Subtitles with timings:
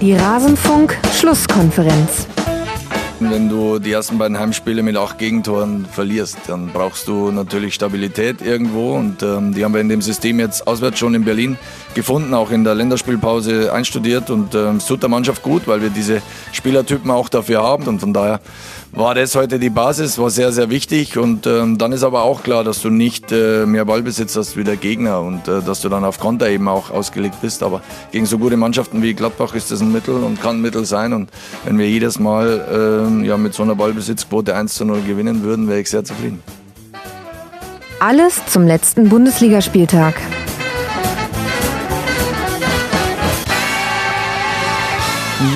[0.00, 2.26] Die Rasenfunk-Schlusskonferenz.
[3.22, 8.40] Wenn du die ersten beiden Heimspiele mit acht Gegentoren verlierst, dann brauchst du natürlich Stabilität
[8.40, 8.94] irgendwo.
[8.94, 11.58] Und ähm, die haben wir in dem System jetzt auswärts schon in Berlin
[11.92, 14.30] gefunden, auch in der Länderspielpause einstudiert.
[14.30, 16.22] Und ähm, es tut der Mannschaft gut, weil wir diese
[16.52, 17.86] Spielertypen auch dafür haben.
[17.86, 18.40] Und von daher
[18.92, 21.16] war das heute die Basis, war sehr, sehr wichtig.
[21.16, 24.64] Und ähm, dann ist aber auch klar, dass du nicht äh, mehr Ballbesitz hast wie
[24.64, 27.62] der Gegner und äh, dass du dann auf Konter eben auch ausgelegt bist.
[27.62, 30.84] Aber gegen so gute Mannschaften wie Gladbach ist das ein Mittel und kann ein Mittel
[30.84, 31.12] sein.
[31.12, 31.30] Und
[31.64, 35.68] wenn wir jedes Mal äh, ja, mit so einer Ballbesitzquote 1 zu 0 gewinnen würden,
[35.68, 36.42] wäre ich sehr zufrieden.
[38.00, 40.14] Alles zum letzten Bundesligaspieltag.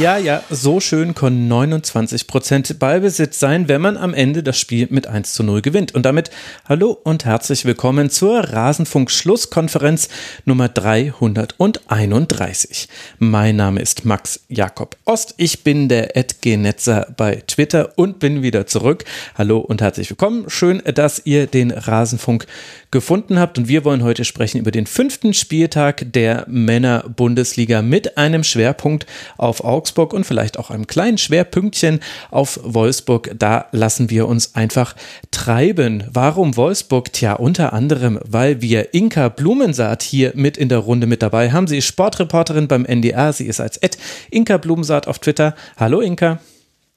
[0.00, 5.06] Ja, ja, so schön können 29% Ballbesitz sein, wenn man am Ende das Spiel mit
[5.06, 5.94] 1 zu 0 gewinnt.
[5.94, 6.30] Und damit
[6.66, 10.08] hallo und herzlich willkommen zur Rasenfunk-Schlusskonferenz
[10.46, 12.88] Nummer 331.
[13.18, 15.34] Mein Name ist Max Jakob Ost.
[15.36, 19.04] Ich bin der Edgenetzer bei Twitter und bin wieder zurück.
[19.36, 20.48] Hallo und herzlich willkommen.
[20.48, 22.46] Schön, dass ihr den Rasenfunk
[22.94, 23.58] gefunden habt.
[23.58, 29.04] Und wir wollen heute sprechen über den fünften Spieltag der Männer-Bundesliga mit einem Schwerpunkt
[29.36, 31.98] auf Augsburg und vielleicht auch einem kleinen Schwerpünktchen
[32.30, 33.32] auf Wolfsburg.
[33.36, 34.94] Da lassen wir uns einfach
[35.32, 36.04] treiben.
[36.12, 37.12] Warum Wolfsburg?
[37.12, 41.66] Tja, unter anderem, weil wir Inka Blumensaat hier mit in der Runde mit dabei haben.
[41.66, 43.32] Sie ist Sportreporterin beim NDR.
[43.32, 43.98] Sie ist als Ed
[44.30, 45.56] Inka Blumensaat auf Twitter.
[45.76, 46.38] Hallo Inka.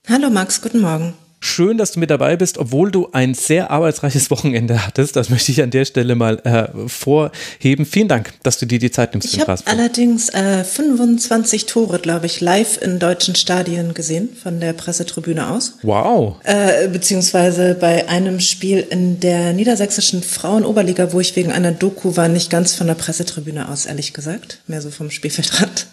[0.07, 1.26] Hallo Max, guten Morgen.
[1.39, 5.15] Schön, dass du mit dabei bist, obwohl du ein sehr arbeitsreiches Wochenende hattest.
[5.15, 7.85] Das möchte ich an der Stelle mal hervorheben.
[7.85, 9.33] Äh, Vielen Dank, dass du dir die Zeit nimmst.
[9.33, 14.73] Ich habe allerdings äh, 25 Tore, glaube ich, live in deutschen Stadien gesehen, von der
[14.73, 15.77] Pressetribüne aus.
[15.83, 16.37] Wow.
[16.43, 22.27] Äh, beziehungsweise bei einem Spiel in der niedersächsischen Frauenoberliga, wo ich wegen einer Doku war,
[22.27, 24.59] nicht ganz von der Pressetribüne aus, ehrlich gesagt.
[24.67, 25.87] Mehr so vom Spielfeldrand.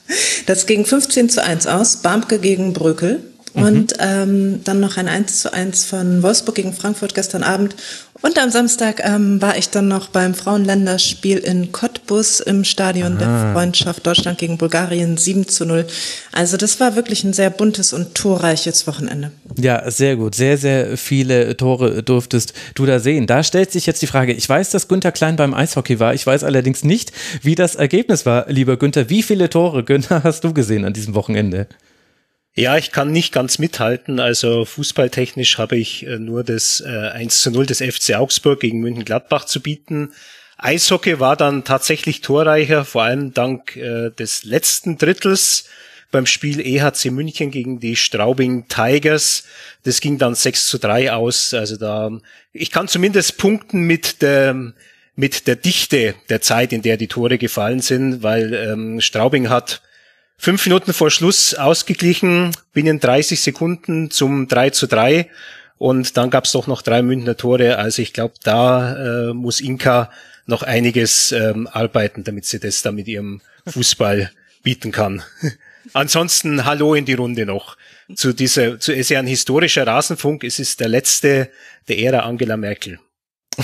[0.47, 1.99] Das ging 15 zu 1 aus.
[1.99, 3.23] Barmke gegen Brökel.
[3.55, 4.01] Und mhm.
[4.01, 7.77] ähm, dann noch ein 1 zu 1 von Wolfsburg gegen Frankfurt gestern Abend.
[8.21, 13.19] Und am Samstag ähm, war ich dann noch beim Frauenländerspiel in Cottbus im Stadion Aha.
[13.19, 15.87] der Freundschaft Deutschland gegen Bulgarien 7 zu 0.
[16.33, 19.31] Also das war wirklich ein sehr buntes und torreiches Wochenende.
[19.57, 20.35] Ja, sehr gut.
[20.35, 23.27] Sehr, sehr viele Tore durftest du da sehen.
[23.27, 26.15] Da stellt sich jetzt die Frage, ich weiß, dass Günther Klein beim Eishockey war.
[26.15, 27.13] Ich weiß allerdings nicht,
[27.43, 29.11] wie das Ergebnis war, lieber Günther.
[29.11, 31.69] Wie viele Tore, Günther, hast du gesehen an diesem Wochenende?
[32.57, 34.21] Ja, ich kann nicht ganz mithalten.
[34.21, 38.79] Also fußballtechnisch habe ich äh, nur das äh, 1 zu 0 des FC Augsburg gegen
[38.79, 40.13] München Gladbach zu bieten.
[40.57, 45.65] Eishockey war dann tatsächlich torreicher, vor allem dank äh, des letzten Drittels
[46.13, 49.43] beim Spiel EHC München gegen die Straubing Tigers.
[49.83, 51.55] Das ging dann 6 zu 3 aus.
[51.55, 52.13] Also da,
[52.53, 54.73] ich kann zumindest punkten mit der,
[55.17, 59.83] mit der Dichte der Zeit, in der die Tore gefallen sind, weil ähm, Straubing hat
[60.37, 65.29] fünf Minuten vor Schluss ausgeglichen, binnen 30 Sekunden zum 3 zu 3.
[65.79, 67.79] Und dann gab es doch noch drei Münchner Tore.
[67.79, 70.11] Also ich glaube, da äh, muss Inka
[70.47, 74.31] noch einiges ähm, arbeiten, damit sie das da mit ihrem Fußball
[74.63, 75.23] bieten kann.
[75.93, 77.77] Ansonsten Hallo in die Runde noch.
[78.15, 80.45] Zu dieser, zu, es ist ja ein historischer Rasenfunk.
[80.45, 81.51] Es ist der letzte
[81.89, 82.99] der Ära Angela Merkel.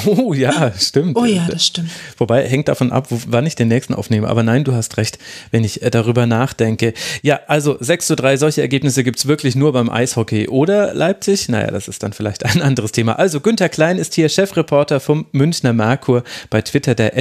[0.06, 1.16] Oh ja, stimmt.
[1.16, 1.90] Oh ja, das stimmt.
[2.18, 4.28] Wobei hängt davon ab, wann ich den nächsten aufnehme.
[4.28, 5.18] Aber nein, du hast recht,
[5.50, 6.94] wenn ich äh, darüber nachdenke.
[7.22, 10.48] Ja, also 6 zu 3, solche Ergebnisse gibt's wirklich nur beim Eishockey.
[10.48, 11.48] Oder Leipzig?
[11.48, 13.18] Naja, das ist dann vielleicht ein anderes Thema.
[13.18, 17.12] Also Günther Klein ist hier Chefreporter vom Münchner Merkur bei Twitter, der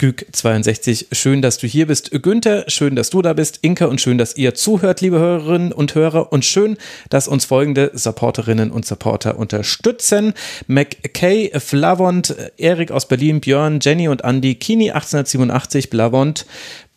[0.00, 1.06] Güg62.
[1.12, 2.10] Schön, dass du hier bist.
[2.10, 3.60] Günther, schön, dass du da bist.
[3.62, 6.32] Inka und schön, dass ihr zuhört, liebe Hörerinnen und Hörer.
[6.32, 6.76] Und schön,
[7.10, 10.34] dass uns folgende Supporterinnen und Supporter unterstützen.
[10.66, 16.46] McKay, Flavon, Blavont, Erik aus Berlin, Björn, Jenny und Andy, Kini 1887, Blavont,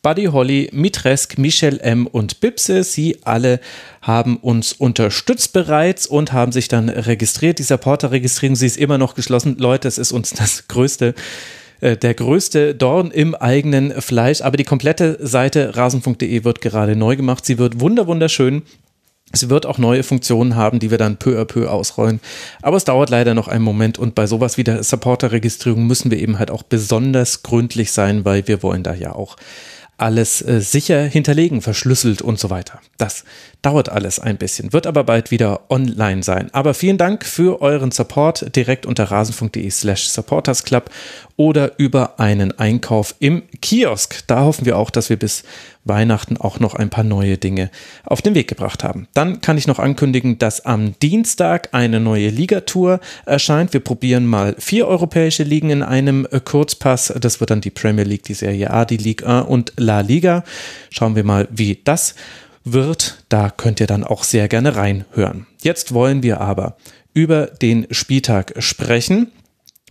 [0.02, 2.08] Buddy Holly, Mitresk, Michel M.
[2.08, 2.84] und Bipse.
[2.84, 3.60] Sie alle
[4.02, 7.60] haben uns unterstützt bereits und haben sich dann registriert.
[7.60, 9.58] Die Supporter-Registrierung, sie ist immer noch geschlossen.
[9.60, 11.14] Leute, es ist uns das größte
[11.82, 14.42] äh, der größte Dorn im eigenen Fleisch.
[14.42, 17.46] Aber die komplette Seite rasenfunk.de wird gerade neu gemacht.
[17.46, 18.62] Sie wird wunderschön.
[19.32, 22.20] Es wird auch neue Funktionen haben, die wir dann peu à peu ausrollen.
[22.62, 26.20] Aber es dauert leider noch einen Moment und bei sowas wie der Supporter-Registrierung müssen wir
[26.20, 29.38] eben halt auch besonders gründlich sein, weil wir wollen da ja auch
[30.02, 32.80] alles äh, sicher hinterlegen, verschlüsselt und so weiter.
[32.98, 33.24] Das
[33.62, 36.50] dauert alles ein bisschen, wird aber bald wieder online sein.
[36.54, 40.90] Aber vielen Dank für euren Support direkt unter rasen.de slash supportersclub
[41.38, 44.28] oder über einen Einkauf im Kiosk.
[44.28, 45.44] Da hoffen wir auch, dass wir bis
[45.84, 47.72] Weihnachten auch noch ein paar neue Dinge
[48.04, 49.08] auf den Weg gebracht haben.
[49.14, 53.74] Dann kann ich noch ankündigen, dass am Dienstag eine neue Ligatour erscheint.
[53.74, 57.14] Wir probieren mal vier europäische Ligen in einem Kurzpass.
[57.20, 60.44] Das wird dann die Premier League, die Serie A, die Ligue 1 und La Liga.
[60.92, 62.16] Schauen wir mal, wie das
[62.64, 63.24] wird.
[63.30, 65.48] Da könnt ihr dann auch sehr gerne reinhören.
[65.62, 66.78] Jetzt wollen wir aber
[67.14, 69.32] über den Spieltag sprechen.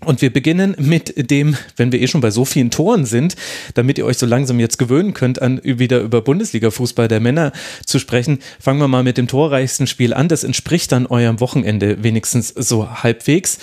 [0.04, 3.36] Und wir beginnen mit dem, wenn wir eh schon bei so vielen Toren sind,
[3.74, 7.52] damit ihr euch so langsam jetzt gewöhnen könnt, an wieder über Bundesliga-Fußball der Männer
[7.84, 10.28] zu sprechen, fangen wir mal mit dem torreichsten Spiel an.
[10.28, 13.58] Das entspricht dann eurem Wochenende wenigstens so halbwegs.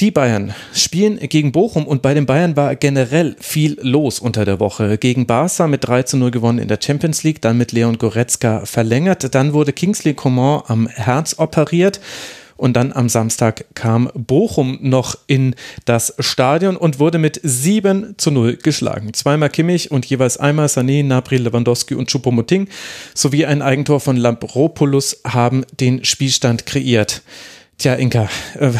[0.00, 4.58] Die Bayern spielen gegen Bochum und bei den Bayern war generell viel los unter der
[4.58, 4.98] Woche.
[4.98, 8.66] Gegen Barca mit 3 zu 0 gewonnen in der Champions League, dann mit Leon Goretzka
[8.66, 9.34] verlängert.
[9.34, 12.00] Dann wurde Kingsley Coman am Herz operiert.
[12.62, 18.30] Und dann am Samstag kam Bochum noch in das Stadion und wurde mit 7 zu
[18.30, 19.12] 0 geschlagen.
[19.14, 22.68] Zweimal Kimmich und jeweils einmal Sané, Nabri, Lewandowski und Choupo-Moting
[23.14, 27.22] sowie ein Eigentor von Lampropoulos haben den Spielstand kreiert.
[27.78, 28.28] Tja, Inka,
[28.60, 28.70] äh,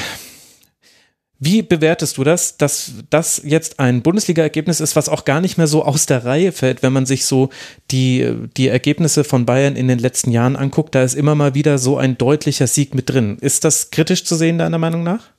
[1.45, 5.67] wie bewertest du das, dass das jetzt ein Bundesliga-Ergebnis ist, was auch gar nicht mehr
[5.67, 7.51] so aus der Reihe fällt, wenn man sich so
[7.91, 10.95] die, die Ergebnisse von Bayern in den letzten Jahren anguckt?
[10.95, 13.39] Da ist immer mal wieder so ein deutlicher Sieg mit drin.
[13.41, 15.31] Ist das kritisch zu sehen, deiner Meinung nach?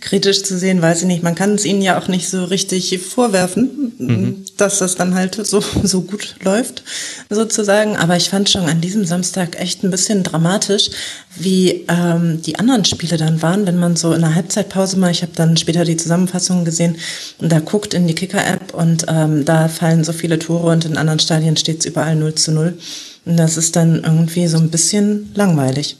[0.00, 1.22] Kritisch zu sehen, weiß ich nicht.
[1.22, 4.44] Man kann es ihnen ja auch nicht so richtig vorwerfen, mhm.
[4.56, 6.82] dass das dann halt so, so gut läuft,
[7.30, 7.96] sozusagen.
[7.96, 10.90] Aber ich fand schon an diesem Samstag echt ein bisschen dramatisch,
[11.36, 15.22] wie ähm, die anderen Spiele dann waren, wenn man so in der Halbzeitpause mal, ich
[15.22, 16.96] habe dann später die Zusammenfassung gesehen
[17.38, 20.96] und da guckt in die Kicker-App und ähm, da fallen so viele Tore und in
[20.96, 22.78] anderen Stadien steht es überall 0 zu 0.
[23.24, 25.96] Und das ist dann irgendwie so ein bisschen langweilig.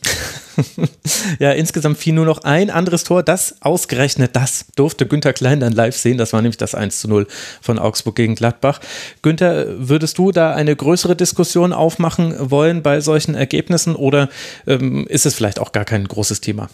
[1.38, 3.22] ja, insgesamt fiel nur noch ein anderes Tor.
[3.22, 6.18] Das ausgerechnet, das durfte Günther Klein dann live sehen.
[6.18, 7.26] Das war nämlich das 1 zu 0
[7.60, 8.80] von Augsburg gegen Gladbach.
[9.22, 14.28] Günther, würdest du da eine größere Diskussion aufmachen wollen bei solchen Ergebnissen oder
[14.66, 16.68] ähm, ist es vielleicht auch gar kein großes Thema?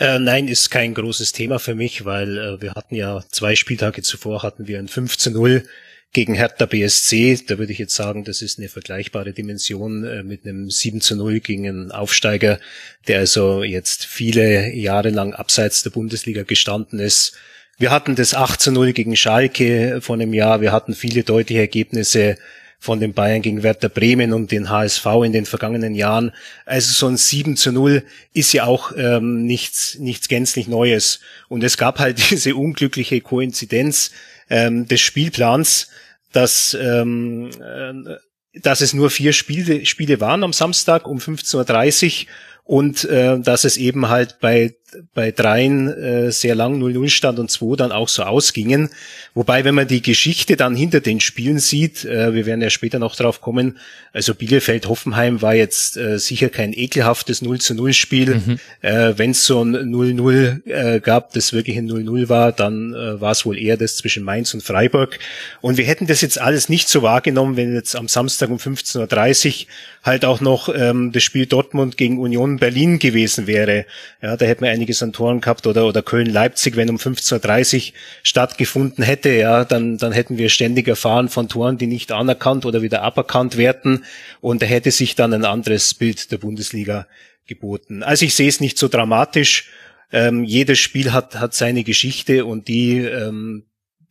[0.00, 4.02] Äh, nein, ist kein großes Thema für mich, weil äh, wir hatten ja zwei Spieltage
[4.02, 5.64] zuvor hatten wir ein 15 0
[6.12, 10.46] gegen Hertha BSC, da würde ich jetzt sagen, das ist eine vergleichbare Dimension äh, mit
[10.46, 12.58] einem 7 zu 0 gegen einen Aufsteiger,
[13.06, 17.36] der also jetzt viele Jahre lang abseits der Bundesliga gestanden ist.
[17.78, 21.60] Wir hatten das 8 zu 0 gegen Schalke vor einem Jahr, wir hatten viele deutliche
[21.60, 22.36] Ergebnisse
[22.80, 26.32] von den Bayern gegen Werder Bremen und den HSV in den vergangenen Jahren.
[26.64, 31.20] Also so ein 7 zu 0 ist ja auch ähm, nichts, nichts gänzlich Neues.
[31.48, 34.12] Und es gab halt diese unglückliche Koinzidenz
[34.50, 35.88] ähm, des Spielplans,
[36.32, 42.28] dass, ähm, äh, dass es nur vier Spiele, Spiele waren am Samstag um 15.30 Uhr
[42.64, 44.74] und äh, dass es eben halt bei
[45.14, 48.90] bei dreien äh, sehr lang 0-0 stand und zwei dann auch so ausgingen.
[49.34, 52.98] Wobei, wenn man die Geschichte dann hinter den Spielen sieht, äh, wir werden ja später
[52.98, 53.78] noch drauf kommen,
[54.12, 58.34] also Bielefeld-Hoffenheim war jetzt äh, sicher kein ekelhaftes 0 0 Spiel.
[58.36, 58.58] Mhm.
[58.80, 63.20] Äh, wenn es so ein 0-0 äh, gab, das wirklich ein 0-0 war, dann äh,
[63.20, 65.18] war es wohl eher das zwischen Mainz und Freiburg.
[65.60, 69.60] Und wir hätten das jetzt alles nicht so wahrgenommen, wenn jetzt am Samstag um 15.30
[69.60, 69.66] Uhr
[70.02, 73.84] halt auch noch ähm, das Spiel Dortmund gegen Union Berlin gewesen wäre.
[74.22, 77.92] Ja, da hätten wir einiges an Toren gehabt oder, oder Köln-Leipzig, wenn um 15.30 Uhr
[78.22, 82.80] stattgefunden hätte, ja, dann, dann hätten wir ständig erfahren von Toren, die nicht anerkannt oder
[82.80, 84.04] wieder aberkannt werden
[84.40, 87.06] und da hätte sich dann ein anderes Bild der Bundesliga
[87.46, 88.04] geboten.
[88.04, 89.70] Also ich sehe es nicht so dramatisch.
[90.12, 93.64] Ähm, jedes Spiel hat, hat seine Geschichte und die ähm,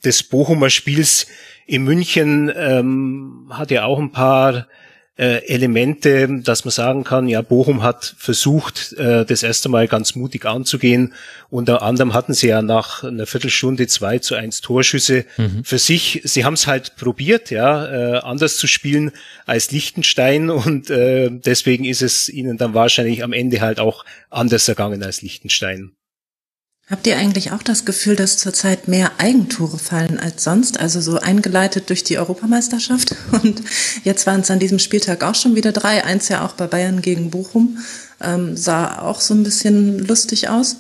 [0.03, 1.27] des Bochumer Spiels
[1.65, 4.67] in München ähm, hat ja auch ein paar
[5.17, 10.15] äh, Elemente, dass man sagen kann, ja, Bochum hat versucht, äh, das erste Mal ganz
[10.15, 11.13] mutig anzugehen.
[11.49, 15.63] Unter anderem hatten sie ja nach einer Viertelstunde zwei zu eins Torschüsse mhm.
[15.63, 16.21] für sich.
[16.23, 19.11] Sie haben es halt probiert, ja, äh, anders zu spielen
[19.45, 24.67] als Liechtenstein und äh, deswegen ist es ihnen dann wahrscheinlich am Ende halt auch anders
[24.67, 25.93] ergangen als Liechtenstein.
[26.89, 31.19] Habt ihr eigentlich auch das Gefühl, dass zurzeit mehr Eigentore fallen als sonst, also so
[31.19, 33.13] eingeleitet durch die Europameisterschaft?
[33.43, 33.61] Und
[34.05, 37.01] jetzt waren es an diesem Spieltag auch schon wieder drei, eins ja auch bei Bayern
[37.01, 37.79] gegen Bochum,
[38.21, 40.77] ähm, sah auch so ein bisschen lustig aus.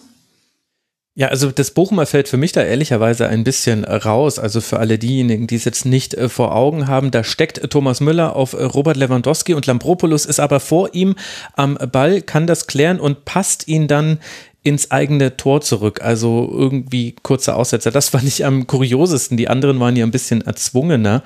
[1.19, 4.37] Ja, also das Bochumer fällt für mich da ehrlicherweise ein bisschen raus.
[4.37, 8.01] Also für alle diejenigen, die es jetzt nicht äh, vor Augen haben, da steckt Thomas
[8.01, 11.15] Müller auf äh, Robert Lewandowski und Lambropoulos ist aber vor ihm
[11.55, 14.19] am Ball, kann das klären und passt ihn dann
[14.67, 16.01] ins eigene Tor zurück.
[16.01, 17.91] Also irgendwie kurze Aussetzer.
[17.91, 19.37] Das fand ich am kuriosesten.
[19.37, 21.23] Die anderen waren ja ein bisschen erzwungener.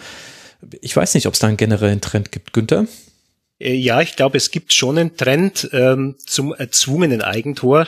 [0.82, 2.86] Ich weiß nicht, ob es da einen generellen Trend gibt, Günther.
[3.60, 7.88] Äh, ja, ich glaube, es gibt schon einen Trend ähm, zum erzwungenen Eigentor,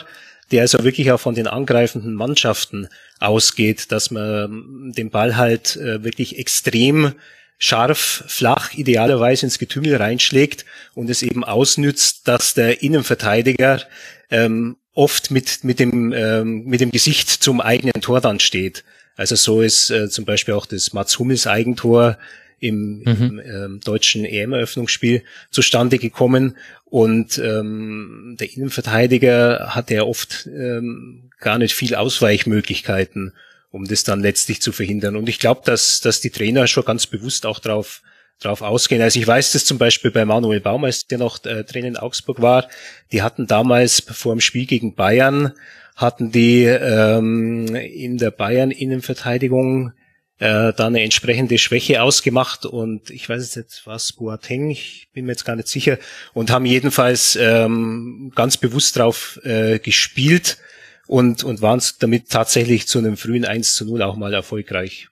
[0.50, 2.88] der also wirklich auch von den angreifenden Mannschaften
[3.20, 7.12] ausgeht, dass man ähm, den Ball halt äh, wirklich extrem
[7.58, 13.82] scharf, flach, idealerweise ins Getümmel reinschlägt und es eben ausnützt, dass der Innenverteidiger
[14.30, 18.84] ähm, oft mit, mit, dem, ähm, mit dem Gesicht zum eigenen Tor dann steht.
[19.16, 22.18] Also so ist äh, zum Beispiel auch das Mats Hummels Eigentor
[22.60, 23.04] im, mhm.
[23.04, 26.56] im ähm, deutschen EM-Eröffnungsspiel zustande gekommen.
[26.84, 33.32] Und ähm, der Innenverteidiger hatte ja oft ähm, gar nicht viel Ausweichmöglichkeiten,
[33.70, 35.16] um das dann letztlich zu verhindern.
[35.16, 38.02] Und ich glaube, dass, dass die Trainer schon ganz bewusst auch drauf
[38.40, 39.02] drauf ausgehen.
[39.02, 41.96] Also ich weiß das zum Beispiel bei Manuel Baum, als der noch äh, Trainer in
[41.96, 42.68] Augsburg war.
[43.12, 45.52] Die hatten damals vor dem Spiel gegen Bayern,
[45.96, 49.92] hatten die ähm, in der Bayern-Innenverteidigung
[50.38, 55.32] äh, da eine entsprechende Schwäche ausgemacht und ich weiß jetzt was Boateng, ich bin mir
[55.32, 55.98] jetzt gar nicht sicher
[56.32, 60.58] und haben jedenfalls ähm, ganz bewusst drauf äh, gespielt
[61.06, 65.08] und, und waren damit tatsächlich zu einem frühen 1 zu 0 auch mal erfolgreich.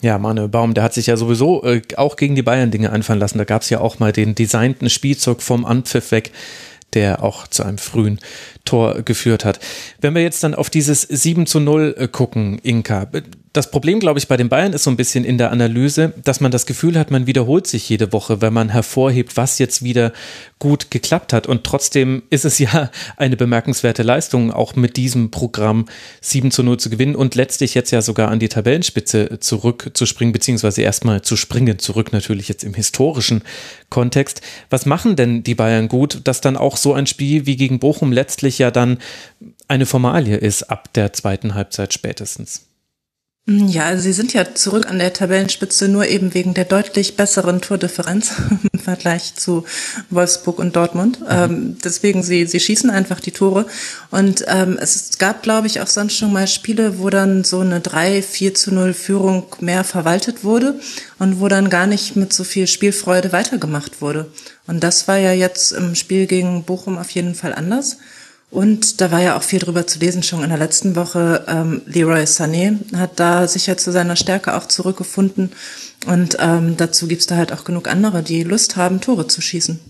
[0.00, 3.20] Ja, Manuel Baum, der hat sich ja sowieso äh, auch gegen die Bayern Dinge einfallen
[3.20, 3.38] lassen.
[3.38, 6.32] Da gab es ja auch mal den designten Spielzug vom Anpfiff weg,
[6.92, 8.18] der auch zu einem frühen
[8.64, 9.60] Tor geführt hat.
[10.00, 13.08] Wenn wir jetzt dann auf dieses 7 zu 0 äh, gucken, Inka,
[13.54, 16.40] das Problem, glaube ich, bei den Bayern ist so ein bisschen in der Analyse, dass
[16.40, 20.12] man das Gefühl hat, man wiederholt sich jede Woche, wenn man hervorhebt, was jetzt wieder
[20.58, 21.46] gut geklappt hat.
[21.46, 25.86] Und trotzdem ist es ja eine bemerkenswerte Leistung, auch mit diesem Programm
[26.20, 30.82] 7 zu 0 zu gewinnen und letztlich jetzt ja sogar an die Tabellenspitze zurückzuspringen, beziehungsweise
[30.82, 33.42] erstmal zu springen, zurück natürlich jetzt im historischen
[33.88, 34.40] Kontext.
[34.68, 38.10] Was machen denn die Bayern gut, dass dann auch so ein Spiel wie gegen Bochum
[38.10, 38.98] letztlich ja dann
[39.68, 42.73] eine Formalie ist ab der zweiten Halbzeit spätestens?
[43.46, 47.14] Mm, ja, also sie sind ja zurück an der Tabellenspitze nur eben wegen der deutlich
[47.16, 48.32] besseren Tordifferenz
[48.72, 49.64] im Vergleich zu
[50.08, 51.20] Wolfsburg und Dortmund.
[51.20, 51.26] Mhm.
[51.28, 53.66] Ähm, deswegen, sie, sie schießen einfach die Tore.
[54.10, 57.80] Und ähm, es gab, glaube ich, auch sonst schon mal Spiele, wo dann so eine
[57.80, 60.80] 3, 4 zu 0 Führung mehr verwaltet wurde
[61.18, 64.30] und wo dann gar nicht mit so viel Spielfreude weitergemacht wurde.
[64.66, 67.98] Und das war ja jetzt im Spiel gegen Bochum auf jeden Fall anders.
[68.54, 71.44] Und da war ja auch viel drüber zu lesen schon in der letzten Woche.
[71.48, 75.50] Ähm, Leroy Sané hat da sicher zu seiner Stärke auch zurückgefunden.
[76.06, 79.80] Und ähm, dazu gibt's da halt auch genug andere, die Lust haben, Tore zu schießen.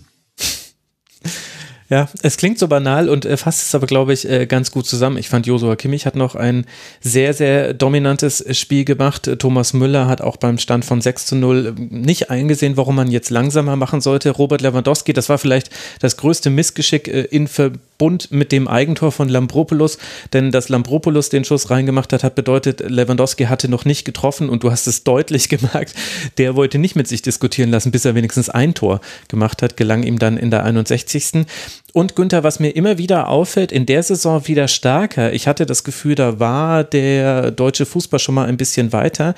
[1.87, 4.87] Ja, es klingt so banal und äh, fasst es aber, glaube ich, äh, ganz gut
[4.87, 5.17] zusammen.
[5.17, 6.65] Ich fand, Josua Kimmich hat noch ein
[6.99, 9.29] sehr, sehr dominantes Spiel gemacht.
[9.37, 13.29] Thomas Müller hat auch beim Stand von 6 zu 0 nicht eingesehen, warum man jetzt
[13.29, 14.31] langsamer machen sollte.
[14.31, 15.69] Robert Lewandowski, das war vielleicht
[15.99, 17.47] das größte Missgeschick äh, in
[17.97, 19.97] Verbund mit dem Eigentor von Lambropoulos,
[20.33, 24.63] denn dass Lambropoulos den Schuss reingemacht hat, hat bedeutet, Lewandowski hatte noch nicht getroffen und
[24.63, 25.93] du hast es deutlich gemerkt,
[26.37, 28.99] der wollte nicht mit sich diskutieren lassen, bis er wenigstens ein Tor
[29.29, 31.45] gemacht hat, gelang ihm dann in der 61.
[31.93, 35.31] Und Günther, was mir immer wieder auffällt, in der Saison wieder stärker.
[35.31, 39.33] Ich hatte das Gefühl, da war der deutsche Fußball schon mal ein bisschen weiter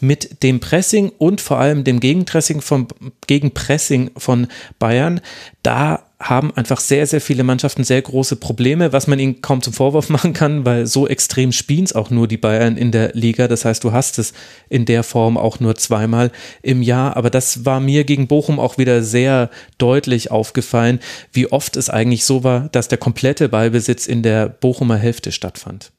[0.00, 2.88] mit dem Pressing und vor allem dem Gegenpressing von,
[3.28, 4.48] Gegenpressing von
[4.80, 5.20] Bayern.
[5.62, 9.72] Da haben einfach sehr, sehr viele Mannschaften sehr große Probleme, was man ihnen kaum zum
[9.72, 13.48] Vorwurf machen kann, weil so extrem spielen es auch nur die Bayern in der Liga.
[13.48, 14.34] Das heißt, du hast es
[14.68, 16.30] in der Form auch nur zweimal
[16.62, 17.16] im Jahr.
[17.16, 21.00] Aber das war mir gegen Bochum auch wieder sehr deutlich aufgefallen,
[21.32, 25.90] wie oft es eigentlich so war, dass der komplette Ballbesitz in der Bochumer Hälfte stattfand.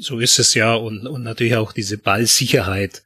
[0.00, 3.02] So ist es ja und, und natürlich auch diese Ballsicherheit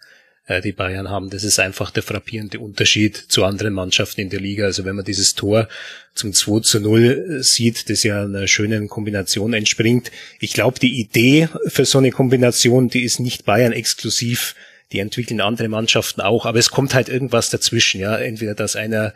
[0.46, 1.30] äh, die Bayern haben.
[1.30, 4.64] Das ist einfach der frappierende Unterschied zu anderen Mannschaften in der Liga.
[4.66, 5.68] Also wenn man dieses Tor
[6.14, 10.10] zum 2 zu 0 äh, sieht, das ja einer schönen Kombination entspringt.
[10.40, 14.54] Ich glaube, die Idee für so eine Kombination, die ist nicht Bayern exklusiv.
[14.92, 18.16] Die entwickeln andere Mannschaften auch, aber es kommt halt irgendwas dazwischen, ja.
[18.16, 19.14] Entweder, dass einer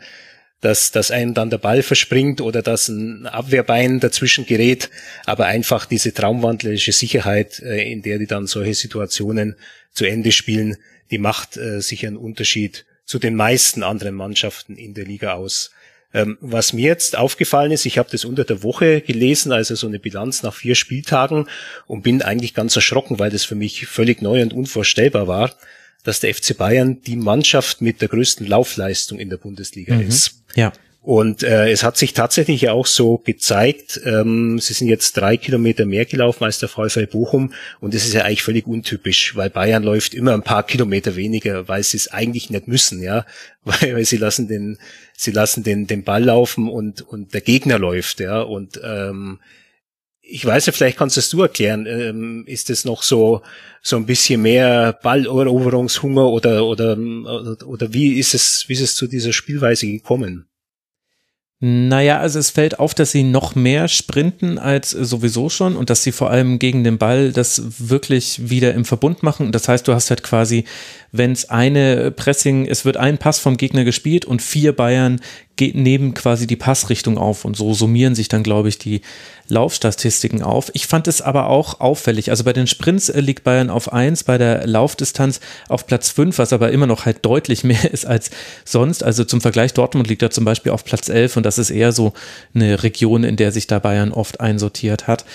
[0.61, 4.89] dass, dass einem dann der Ball verspringt oder dass ein Abwehrbein dazwischen gerät,
[5.25, 9.55] aber einfach diese traumwandlerische Sicherheit, äh, in der die dann solche Situationen
[9.93, 10.77] zu Ende spielen,
[11.11, 15.71] die macht äh, sicher einen Unterschied zu den meisten anderen Mannschaften in der Liga aus.
[16.11, 19.87] Ähm, was mir jetzt aufgefallen ist, ich habe das unter der Woche gelesen, also so
[19.87, 21.47] eine Bilanz nach vier Spieltagen
[21.85, 25.55] und bin eigentlich ganz erschrocken, weil das für mich völlig neu und unvorstellbar war,
[26.03, 30.07] dass der FC Bayern die Mannschaft mit der größten Laufleistung in der Bundesliga mhm.
[30.07, 30.43] ist.
[30.55, 30.73] Ja.
[31.01, 35.85] Und äh, es hat sich tatsächlich auch so gezeigt, ähm, sie sind jetzt drei Kilometer
[35.85, 37.53] mehr gelaufen als der VfL Bochum.
[37.79, 41.69] Und das ist ja eigentlich völlig untypisch, weil Bayern läuft immer ein paar Kilometer weniger,
[41.69, 43.25] weil sie es eigentlich nicht müssen, ja,
[43.63, 44.77] weil, weil sie lassen den,
[45.15, 49.39] sie lassen den, den Ball laufen und, und der Gegner läuft, ja, und ähm,
[50.21, 53.41] ich weiß ja, vielleicht kannst es du erklären, ähm, ist es noch so,
[53.81, 58.95] so ein bisschen mehr Balleroberungshunger oder, oder, oder, oder wie ist es, wie ist es
[58.95, 60.48] zu dieser Spielweise gekommen?
[61.61, 66.03] Naja, also es fällt auf, dass sie noch mehr sprinten als sowieso schon und dass
[66.03, 69.51] sie vor allem gegen den Ball das wirklich wieder im Verbund machen.
[69.51, 70.63] Das heißt, du hast halt quasi,
[71.11, 75.21] wenn es eine Pressing, es wird ein Pass vom Gegner gespielt und vier Bayern
[75.59, 79.01] nehmen quasi die Passrichtung auf und so summieren sich dann, glaube ich, die
[79.47, 80.71] Laufstatistiken auf.
[80.73, 82.29] Ich fand es aber auch auffällig.
[82.29, 86.37] Also bei den Sprints äh, liegt Bayern auf 1, bei der Laufdistanz auf Platz 5,
[86.37, 88.31] was aber immer noch halt deutlich mehr ist als
[88.63, 89.03] sonst.
[89.03, 91.91] Also zum Vergleich, Dortmund liegt da zum Beispiel auf Platz 11 und das ist eher
[91.91, 92.13] so
[92.53, 95.25] eine Region, in der sich da Bayern oft einsortiert hat.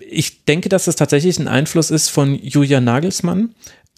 [0.00, 3.54] Ich denke, dass das tatsächlich ein Einfluss ist von Julian Nagelsmann,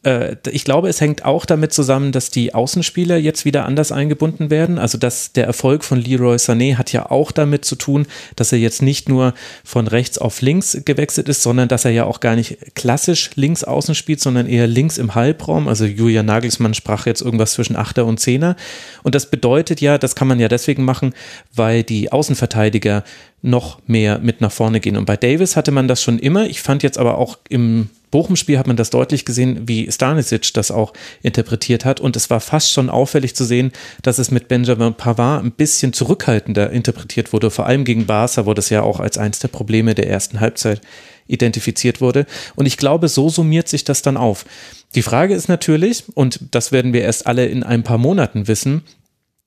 [0.06, 4.50] äh, ich glaube, es hängt auch damit zusammen, dass die Außenspieler jetzt wieder anders eingebunden
[4.50, 4.78] werden.
[4.78, 8.58] Also, dass der Erfolg von Leroy Sané hat ja auch damit zu tun, dass er
[8.58, 9.34] jetzt nicht nur
[9.64, 13.64] von rechts auf links gewechselt ist, sondern dass er ja auch gar nicht klassisch links
[13.64, 15.66] außen spielt, sondern eher links im Halbraum.
[15.66, 18.54] Also, Julian Nagelsmann sprach jetzt irgendwas zwischen Achter und Zehner.
[19.02, 21.14] Und das bedeutet ja, das kann man ja deswegen machen,
[21.52, 23.02] weil die Außenverteidiger
[23.42, 24.96] noch mehr mit nach vorne gehen.
[24.96, 26.46] Und bei Davis hatte man das schon immer.
[26.46, 30.70] Ich fand jetzt aber auch im Bochum-Spiel hat man das deutlich gesehen, wie Stanisic das
[30.70, 32.00] auch interpretiert hat.
[32.00, 35.92] Und es war fast schon auffällig zu sehen, dass es mit Benjamin Pavard ein bisschen
[35.92, 37.50] zurückhaltender interpretiert wurde.
[37.50, 40.80] Vor allem gegen Barca, wo das ja auch als eines der Probleme der ersten Halbzeit
[41.26, 42.24] identifiziert wurde.
[42.54, 44.46] Und ich glaube, so summiert sich das dann auf.
[44.94, 48.82] Die Frage ist natürlich, und das werden wir erst alle in ein paar Monaten wissen,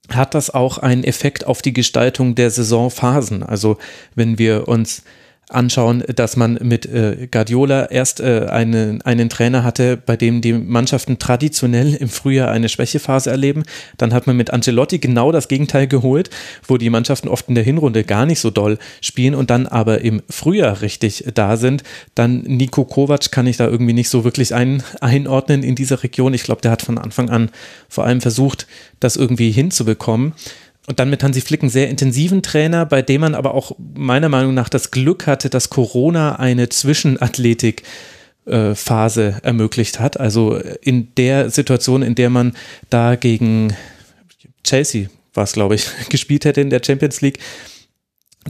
[0.09, 3.41] hat das auch einen Effekt auf die Gestaltung der Saisonphasen?
[3.41, 3.79] Also
[4.13, 5.01] wenn wir uns
[5.50, 10.53] anschauen, dass man mit äh, Guardiola erst äh, einen, einen Trainer hatte, bei dem die
[10.53, 13.63] Mannschaften traditionell im Frühjahr eine Schwächephase erleben.
[13.98, 16.29] Dann hat man mit Ancelotti genau das Gegenteil geholt,
[16.68, 20.01] wo die Mannschaften oft in der Hinrunde gar nicht so doll spielen und dann aber
[20.01, 21.84] im Frühjahr richtig da sind.
[22.15, 26.34] Dann Nico Kovac kann ich da irgendwie nicht so wirklich ein, einordnen in dieser Region.
[26.34, 27.50] Ich glaube, der hat von Anfang an
[27.88, 28.68] vor allem versucht,
[29.00, 30.34] das irgendwie hinzubekommen
[30.88, 34.29] und dann mit Hansi Flick einen sehr intensiven Trainer, bei dem man aber auch meiner
[34.29, 37.83] Meinung nach das Glück hatte, dass Corona eine Zwischenathletik
[38.45, 40.19] äh, Phase ermöglicht hat.
[40.19, 42.53] Also in der Situation, in der man
[42.89, 43.75] da gegen
[44.63, 47.39] Chelsea war es, glaube ich, gespielt hätte in der Champions League,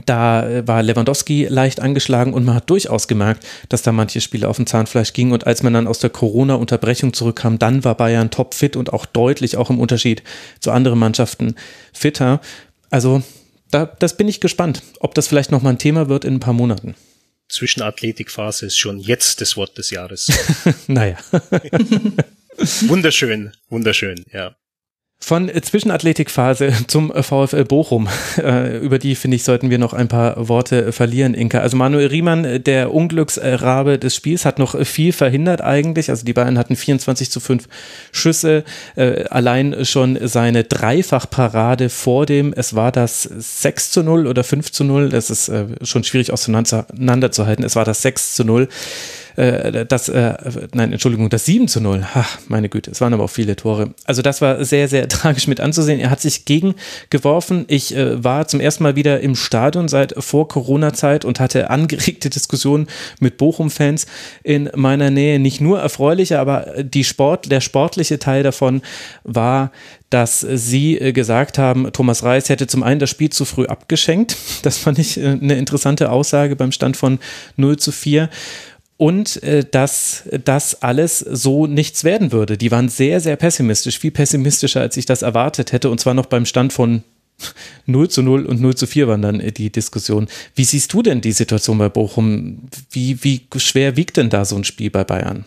[0.06, 4.48] da äh, war Lewandowski leicht angeschlagen und man hat durchaus gemerkt, dass da manche Spiele
[4.48, 5.32] auf dem Zahnfleisch gingen.
[5.32, 9.56] Und als man dann aus der Corona-Unterbrechung zurückkam, dann war Bayern topfit und auch deutlich,
[9.56, 10.22] auch im Unterschied
[10.60, 11.54] zu anderen Mannschaften,
[11.92, 12.40] fitter.
[12.90, 13.22] Also
[13.70, 16.54] da, das bin ich gespannt, ob das vielleicht nochmal ein Thema wird in ein paar
[16.54, 16.94] Monaten.
[17.48, 20.28] Zwischenathletikphase ist schon jetzt das Wort des Jahres.
[20.86, 21.16] naja.
[22.82, 24.54] wunderschön, wunderschön, ja.
[25.22, 28.08] Von Zwischenathletikphase zum VfL Bochum.
[28.40, 31.58] Äh, über die, finde ich, sollten wir noch ein paar Worte verlieren, Inka.
[31.58, 36.08] Also Manuel Riemann, der Unglücksrabe des Spiels, hat noch viel verhindert eigentlich.
[36.08, 37.68] Also die Bayern hatten 24 zu 5
[38.12, 38.64] Schüsse.
[38.96, 44.72] Äh, allein schon seine Dreifachparade vor dem, es war das 6 zu 0 oder 5
[44.72, 45.10] zu 0.
[45.10, 47.64] Das ist äh, schon schwierig auseinanderzuhalten.
[47.64, 48.68] Es war das 6 zu 0
[49.40, 50.34] äh, das, äh,
[50.74, 52.06] nein, Entschuldigung, das 7 zu 0.
[52.14, 53.94] Ach, meine Güte, es waren aber auch viele Tore.
[54.04, 55.98] Also das war sehr, sehr tragisch mit anzusehen.
[55.98, 57.64] Er hat sich gegengeworfen.
[57.68, 62.28] Ich äh, war zum ersten Mal wieder im Stadion seit vor Corona-Zeit und hatte angeregte
[62.30, 62.86] Diskussionen
[63.18, 64.06] mit Bochum-Fans
[64.42, 65.38] in meiner Nähe.
[65.38, 68.82] Nicht nur erfreuliche, aber die Sport, der sportliche Teil davon
[69.24, 69.72] war,
[70.10, 74.36] dass sie äh, gesagt haben, Thomas Reis hätte zum einen das Spiel zu früh abgeschenkt.
[74.62, 77.20] Das fand ich äh, eine interessante Aussage beim Stand von
[77.56, 78.28] 0 zu 4
[79.00, 82.58] und äh, dass das alles so nichts werden würde.
[82.58, 86.26] Die waren sehr, sehr pessimistisch, viel pessimistischer, als ich das erwartet hätte, und zwar noch
[86.26, 87.02] beim Stand von
[87.86, 90.28] 0 zu 0 und 0 zu 4 waren dann äh, die Diskussion.
[90.54, 92.68] Wie siehst du denn die Situation bei Bochum?
[92.90, 95.46] Wie, wie schwer wiegt denn da so ein Spiel bei Bayern?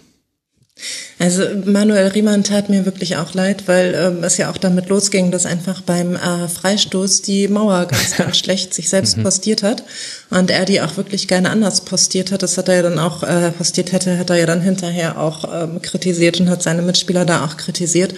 [1.20, 5.32] Also Manuel Riemann tat mir wirklich auch leid, weil ähm, es ja auch damit losging,
[5.32, 9.24] dass einfach beim äh, Freistoß die Mauer ganz, ganz schlecht sich selbst mhm.
[9.24, 9.84] postiert hat
[10.32, 12.44] und er die auch wirklich gerne anders postiert hat.
[12.44, 15.46] Das hat er ja dann auch äh, postiert hätte, hat er ja dann hinterher auch
[15.54, 18.16] ähm, kritisiert und hat seine Mitspieler da auch kritisiert.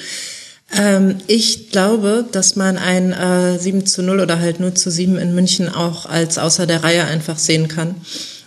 [0.76, 5.18] Ähm, ich glaube, dass man ein äh, 7 zu 0 oder halt 0 zu 7
[5.18, 7.96] in München auch als außer der Reihe einfach sehen kann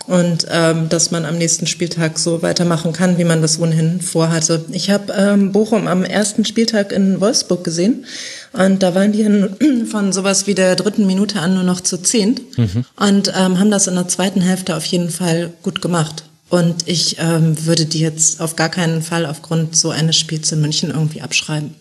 [0.09, 4.65] und ähm, dass man am nächsten Spieltag so weitermachen kann, wie man das ohnehin vorhatte.
[4.71, 8.05] Ich habe ähm, Bochum am ersten Spieltag in Wolfsburg gesehen
[8.51, 12.41] und da waren die von sowas wie der dritten Minute an nur noch zu zehnt
[12.57, 12.85] mhm.
[12.95, 16.23] und ähm, haben das in der zweiten Hälfte auf jeden Fall gut gemacht.
[16.49, 20.61] Und ich ähm, würde die jetzt auf gar keinen Fall aufgrund so eines Spiels in
[20.61, 21.75] München irgendwie abschreiben.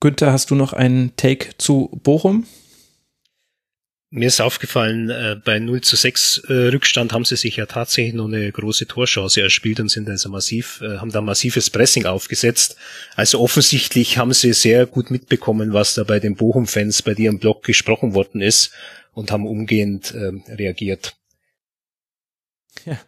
[0.00, 2.44] Günther, hast du noch einen Take zu Bochum?
[4.10, 8.14] Mir ist aufgefallen, äh, bei 0 zu 6 äh, Rückstand haben sie sich ja tatsächlich
[8.14, 12.76] noch eine große Torchance erspielt und sind also massiv, äh, haben da massives Pressing aufgesetzt.
[13.16, 17.40] Also offensichtlich haben sie sehr gut mitbekommen, was da bei den Bochum-Fans bei dir im
[17.40, 18.70] Blog gesprochen worden ist
[19.12, 21.16] und haben umgehend äh, reagiert.
[22.84, 23.00] Ja.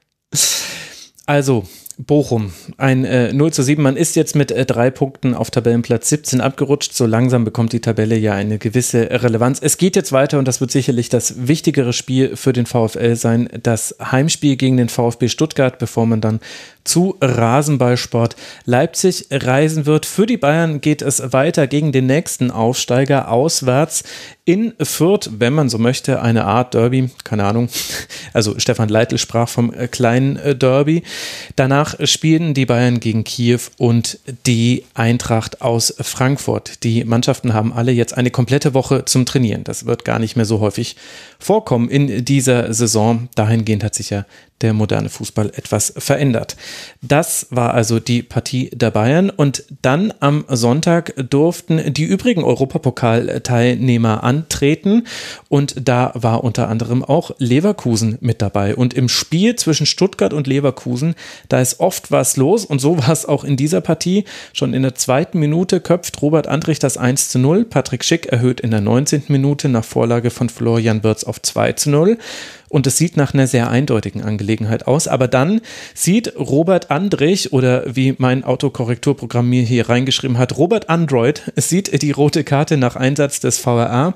[1.27, 2.53] Also, Bochum.
[2.77, 3.83] Ein äh, 0 zu 7.
[3.83, 6.95] Man ist jetzt mit äh, drei Punkten auf Tabellenplatz 17 abgerutscht.
[6.95, 9.59] So langsam bekommt die Tabelle ja eine gewisse Relevanz.
[9.61, 13.49] Es geht jetzt weiter und das wird sicherlich das wichtigere Spiel für den VfL sein.
[13.65, 16.39] Das Heimspiel gegen den VfB Stuttgart, bevor man dann
[16.89, 20.07] zu Rasenballsport Leipzig reisen wird.
[20.07, 24.05] Für die Bayern geht es weiter gegen den nächsten Aufsteiger auswärts
[24.49, 27.69] in Fürth, wenn man so möchte, eine Art Derby, keine Ahnung.
[28.35, 31.03] Also Stefan Leitl sprach vom äh, kleinen äh, Derby.
[31.57, 36.85] Danach spielen die Bayern gegen Kiew und die Eintracht aus Frankfurt.
[36.85, 39.65] Die Mannschaften haben alle jetzt eine komplette Woche zum Trainieren.
[39.65, 40.97] Das wird gar nicht mehr so häufig
[41.39, 43.29] vorkommen in dieser Saison.
[43.35, 44.25] Dahingehend hat sich ja
[44.61, 46.57] der moderne Fußball etwas verändert.
[47.01, 54.25] Das war also die Partie der Bayern und dann am Sonntag durften die übrigen Europapokalteilnehmer
[54.25, 55.07] antreten
[55.49, 60.47] und da war unter anderem auch Leverkusen mit dabei und im Spiel zwischen Stuttgart und
[60.47, 61.15] Leverkusen,
[61.49, 64.25] da ist oft was los und so war es auch in dieser Partie.
[64.53, 68.61] Schon in der zweiten Minute köpft Robert Andrich das 1 zu 0, Patrick Schick erhöht
[68.61, 69.25] in der 19.
[69.29, 72.19] Minute nach Vorlage von Florian Wirtz auf 2 zu 0
[72.69, 75.09] und es sieht nach einer sehr eindeutigen Angelegenheit aus.
[75.09, 75.61] Aber dann
[75.95, 82.11] sieht Robert Andrich oder wie mein Autokorrekturprogramm mir hier reingeschrieben hat, Robert Android, sieht die
[82.11, 84.15] rote Karte nach Einsatz des VRA.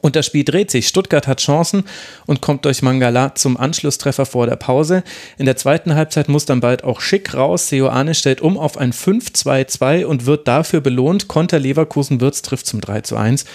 [0.00, 0.88] Und das Spiel dreht sich.
[0.88, 1.84] Stuttgart hat Chancen
[2.26, 5.04] und kommt durch Mangala zum Anschlusstreffer vor der Pause.
[5.38, 7.68] In der zweiten Halbzeit muss dann bald auch Schick raus.
[7.68, 11.28] Seoane stellt um auf ein 5-2-2 und wird dafür belohnt.
[11.28, 13.46] Konter Leverkusen Wirtz trifft zum 3-1.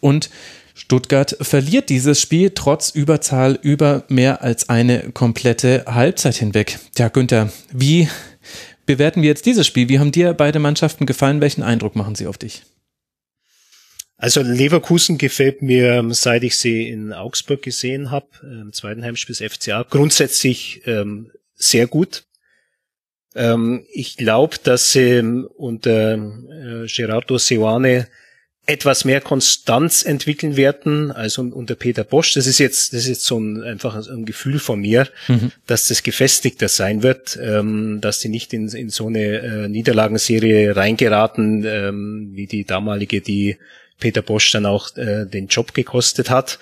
[0.00, 0.28] Und
[0.78, 6.78] Stuttgart verliert dieses Spiel trotz Überzahl über mehr als eine komplette Halbzeit hinweg.
[6.98, 8.10] Ja, Günther, wie
[8.84, 9.88] bewerten wir jetzt dieses Spiel?
[9.88, 11.40] Wie haben dir beide Mannschaften gefallen?
[11.40, 12.62] Welchen Eindruck machen sie auf dich?
[14.18, 19.52] Also Leverkusen gefällt mir, seit ich sie in Augsburg gesehen habe, im zweiten Heimspiel des
[19.52, 22.24] FCA, grundsätzlich ähm, sehr gut.
[23.34, 25.20] Ähm, ich glaube, dass sie
[25.56, 28.08] unter äh, Gerardo Seoane
[28.66, 32.34] etwas mehr Konstanz entwickeln werden als unter Peter Bosch.
[32.34, 35.52] Das ist jetzt, das ist jetzt so ein, einfach ein Gefühl von mir, mhm.
[35.66, 40.74] dass das gefestigter sein wird, ähm, dass die nicht in, in so eine äh, Niederlagenserie
[40.74, 43.56] reingeraten, ähm, wie die damalige, die
[44.00, 46.58] Peter Bosch dann auch äh, den Job gekostet hat.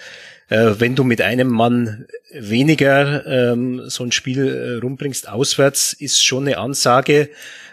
[0.51, 6.23] Äh, wenn du mit einem Mann weniger ähm, so ein Spiel äh, rumbringst auswärts, ist
[6.23, 7.31] schon eine Ansage,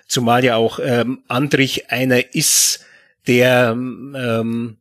[0.07, 2.85] zumal ja auch ähm, Andrich einer ist,
[3.27, 4.77] der ähm,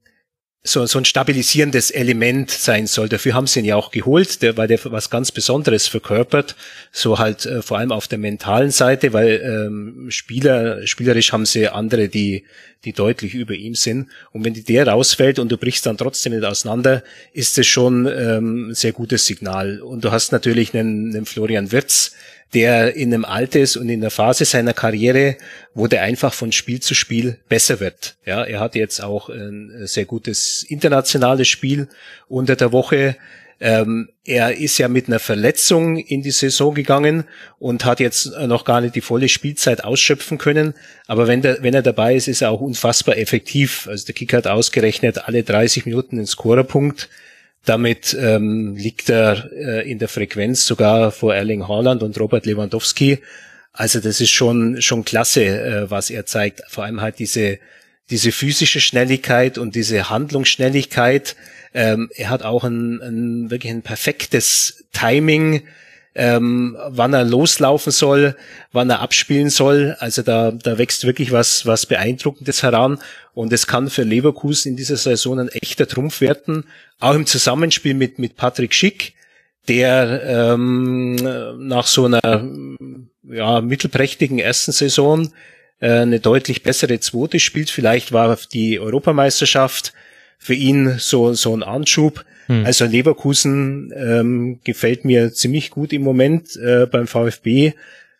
[0.62, 3.09] so, so ein stabilisierendes Element sein soll.
[3.09, 6.55] Dafür haben sie ihn ja auch geholt, der, weil der was ganz Besonderes verkörpert,
[6.92, 11.68] so halt äh, vor allem auf der mentalen Seite, weil ähm, Spieler, spielerisch haben sie
[11.68, 12.44] andere, die,
[12.85, 14.11] die deutlich über ihm sind.
[14.33, 18.07] Und wenn die der rausfällt und du brichst dann trotzdem nicht auseinander, ist es schon
[18.07, 19.81] ähm, ein sehr gutes Signal.
[19.81, 22.12] Und du hast natürlich einen, einen Florian Wirtz,
[22.55, 25.37] der in einem Alter ist und in der Phase seiner Karriere,
[25.75, 28.17] wo der einfach von Spiel zu Spiel besser wird.
[28.27, 31.89] Ja, er hat jetzt auch ein sehr gutes internationales Spiel
[32.29, 33.17] unter der Woche.
[33.63, 37.25] Ähm, er ist ja mit einer Verletzung in die Saison gegangen
[37.59, 40.75] und hat jetzt noch gar nicht die volle Spielzeit ausschöpfen können.
[41.07, 43.87] Aber wenn, der, wenn er dabei ist, ist er auch unfassbar effektiv.
[43.87, 47.11] Also der Kicker hat ausgerechnet alle 30 Minuten den Scorerpunkt.
[47.64, 53.18] Damit ähm, liegt er äh, in der Frequenz sogar vor Erling Haaland und Robert Lewandowski.
[53.73, 56.62] Also das ist schon schon klasse, äh, was er zeigt.
[56.68, 57.59] Vor allem halt diese
[58.11, 61.37] diese physische Schnelligkeit und diese Handlungsschnelligkeit.
[61.73, 65.62] Ähm, er hat auch ein, ein wirklich ein perfektes Timing
[66.14, 68.37] ähm, wann er loslaufen soll,
[68.73, 69.96] wann er abspielen soll.
[70.01, 72.99] Also da, da wächst wirklich was, was Beeindruckendes heran.
[73.33, 76.64] Und es kann für Leverkusen in dieser Saison ein echter Trumpf werden.
[76.99, 79.14] Auch im Zusammenspiel mit, mit Patrick Schick,
[79.68, 81.14] der ähm,
[81.59, 82.44] nach so einer
[83.23, 85.33] ja, mittelprächtigen ersten Saison
[85.79, 87.70] äh, eine deutlich bessere zweite spielt.
[87.70, 89.92] Vielleicht war die Europameisterschaft
[90.38, 92.25] für ihn so, so ein Anschub.
[92.51, 92.67] Hm.
[92.67, 96.57] Also Leverkusen ähm, gefällt mir ziemlich gut im Moment.
[96.57, 97.75] Äh, beim VfB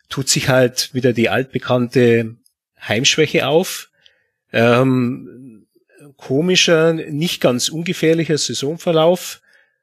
[0.07, 2.37] tut sich halt wieder die altbekannte
[2.79, 3.89] Heimschwäche auf.
[4.53, 5.67] Ähm,
[6.15, 9.41] komischer, nicht ganz ungefährlicher Saisonverlauf.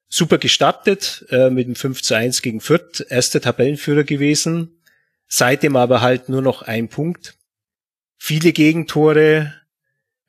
[0.08, 4.80] Super gestartet äh, mit dem 5 zu 1 gegen Fürth, erster Tabellenführer gewesen.
[5.26, 7.34] Seitdem aber halt nur noch ein Punkt.
[8.16, 9.52] Viele Gegentore,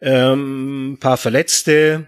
[0.01, 2.05] ähm, paar Verletzte,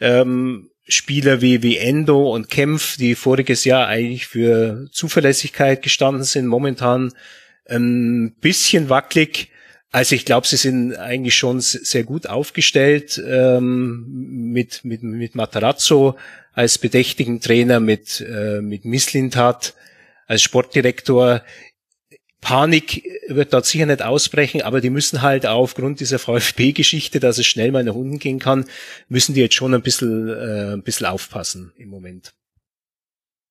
[0.00, 6.46] ähm, Spieler wie, wie Endo und Kempf, die voriges Jahr eigentlich für Zuverlässigkeit gestanden sind,
[6.46, 7.12] momentan
[7.68, 9.50] ein bisschen wackelig.
[9.90, 14.04] Also ich glaube, sie sind eigentlich schon sehr gut aufgestellt ähm,
[14.52, 16.16] mit, mit, mit Matarazzo
[16.52, 19.74] als bedächtigen Trainer, mit, äh, mit Misslintat
[20.26, 21.42] als Sportdirektor.
[22.40, 27.46] Panik wird dort sicher nicht ausbrechen, aber die müssen halt aufgrund dieser VfB-Geschichte, dass es
[27.46, 28.66] schnell mal nach unten gehen kann,
[29.08, 32.34] müssen die jetzt schon ein bisschen, äh, ein bisschen aufpassen im Moment.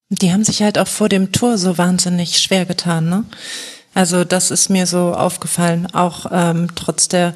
[0.10, 3.26] Die haben sich halt auch vor dem Tor so wahnsinnig schwer getan, ne?
[3.96, 7.34] Also das ist mir so aufgefallen, auch ähm, trotz der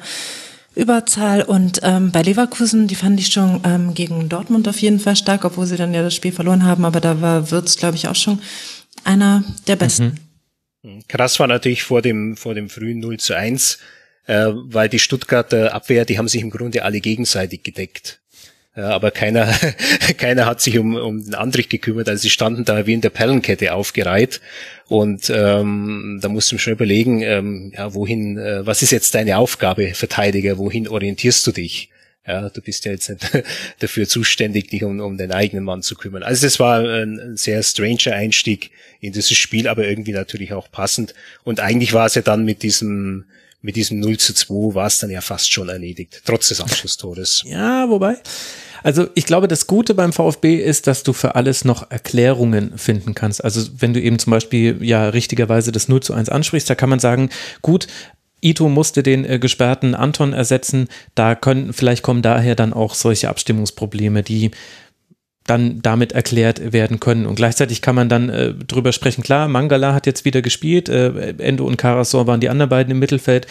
[0.74, 1.42] Überzahl.
[1.42, 5.44] Und ähm, bei Leverkusen, die fand ich schon ähm, gegen Dortmund auf jeden Fall stark,
[5.44, 6.84] obwohl sie dann ja das Spiel verloren haben.
[6.84, 8.40] Aber da war Wirtz, glaube ich, auch schon
[9.04, 10.04] einer der besten.
[10.04, 10.29] Mhm.
[11.08, 13.78] Krass war natürlich vor dem, vor dem frühen 0 zu 1,
[14.26, 18.20] äh, weil die Stuttgarter Abwehr, die haben sich im Grunde alle gegenseitig gedeckt.
[18.76, 19.52] Ja, aber keiner,
[20.16, 22.08] keiner hat sich um, um den Andrich gekümmert.
[22.08, 24.40] Also sie standen da wie in der Perlenkette aufgereiht.
[24.86, 29.38] Und ähm, da musst du schon überlegen, ähm, ja, wohin, äh, was ist jetzt deine
[29.38, 31.90] Aufgabe, Verteidiger, wohin orientierst du dich?
[32.26, 33.44] Ja, du bist ja jetzt nicht
[33.78, 36.22] dafür zuständig, dich um, um den eigenen Mann zu kümmern.
[36.22, 40.70] Also das war ein, ein sehr stranger Einstieg in dieses Spiel, aber irgendwie natürlich auch
[40.70, 41.14] passend.
[41.44, 43.24] Und eigentlich war es ja dann mit diesem
[43.62, 47.42] mit diesem 0 zu 2 war es dann ja fast schon erledigt, trotz des Abschlusstores.
[47.46, 48.16] Ja, wobei.
[48.82, 53.14] Also ich glaube, das Gute beim VfB ist, dass du für alles noch Erklärungen finden
[53.14, 53.44] kannst.
[53.44, 56.88] Also wenn du eben zum Beispiel ja richtigerweise das 0 zu 1 ansprichst, da kann
[56.88, 57.28] man sagen,
[57.60, 57.86] gut,
[58.40, 60.88] Ito musste den äh, gesperrten Anton ersetzen.
[61.14, 64.50] Da können, vielleicht kommen daher dann auch solche Abstimmungsprobleme, die
[65.46, 67.26] dann damit erklärt werden können.
[67.26, 71.34] Und gleichzeitig kann man dann äh, drüber sprechen, klar, Mangala hat jetzt wieder gespielt, äh,
[71.38, 73.46] Endo und Karasor waren die anderen beiden im Mittelfeld,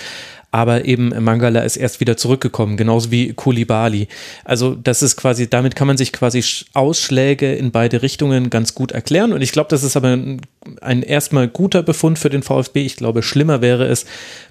[0.52, 4.08] aber eben Mangala ist erst wieder zurückgekommen, genauso wie Kulibali.
[4.44, 8.92] Also das ist quasi, damit kann man sich quasi Ausschläge in beide Richtungen ganz gut
[8.92, 10.42] erklären und ich glaube, das ist aber ein,
[10.82, 12.86] ein erstmal guter Befund für den VfB.
[12.86, 14.06] Ich glaube, schlimmer wäre es,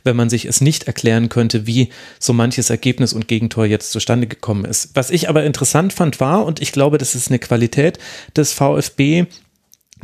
[0.04, 4.26] wenn man sich es nicht erklären könnte, wie so manches Ergebnis und Gegentor jetzt zustande
[4.26, 4.90] gekommen ist.
[4.94, 7.98] Was ich aber interessant fand war, und ich glaube, das ist eine Qualität
[8.36, 9.26] des VfB,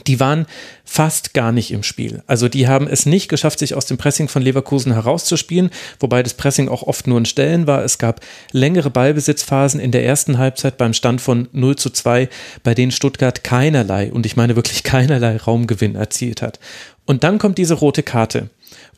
[0.06, 0.46] die waren
[0.84, 2.22] fast gar nicht im Spiel.
[2.26, 6.34] Also die haben es nicht geschafft, sich aus dem Pressing von Leverkusen herauszuspielen, wobei das
[6.34, 7.84] Pressing auch oft nur in Stellen war.
[7.84, 8.20] Es gab
[8.52, 12.28] längere Ballbesitzphasen in der ersten Halbzeit beim Stand von 0 zu 2,
[12.62, 16.58] bei denen Stuttgart keinerlei, und ich meine wirklich keinerlei Raumgewinn erzielt hat.
[17.06, 18.48] Und dann kommt diese rote Karte.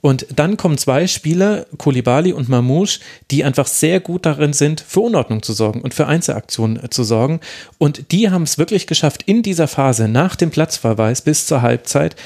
[0.00, 5.00] Und dann kommen zwei Spieler, Kulibali und Mamouche, die einfach sehr gut darin sind, für
[5.00, 7.40] Unordnung zu sorgen und für Einzelaktionen äh, zu sorgen.
[7.78, 12.16] Und die haben es wirklich geschafft, in dieser Phase nach dem Platzverweis bis zur Halbzeit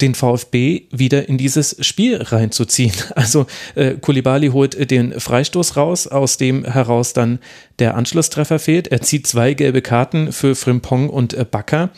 [0.00, 2.92] den VfB wieder in dieses Spiel reinzuziehen.
[3.14, 7.38] Also äh, Kulibali holt den Freistoß raus, aus dem heraus dann
[7.78, 8.88] der Anschlusstreffer fehlt.
[8.88, 11.90] Er zieht zwei gelbe Karten für Frimpong und äh, Bakker.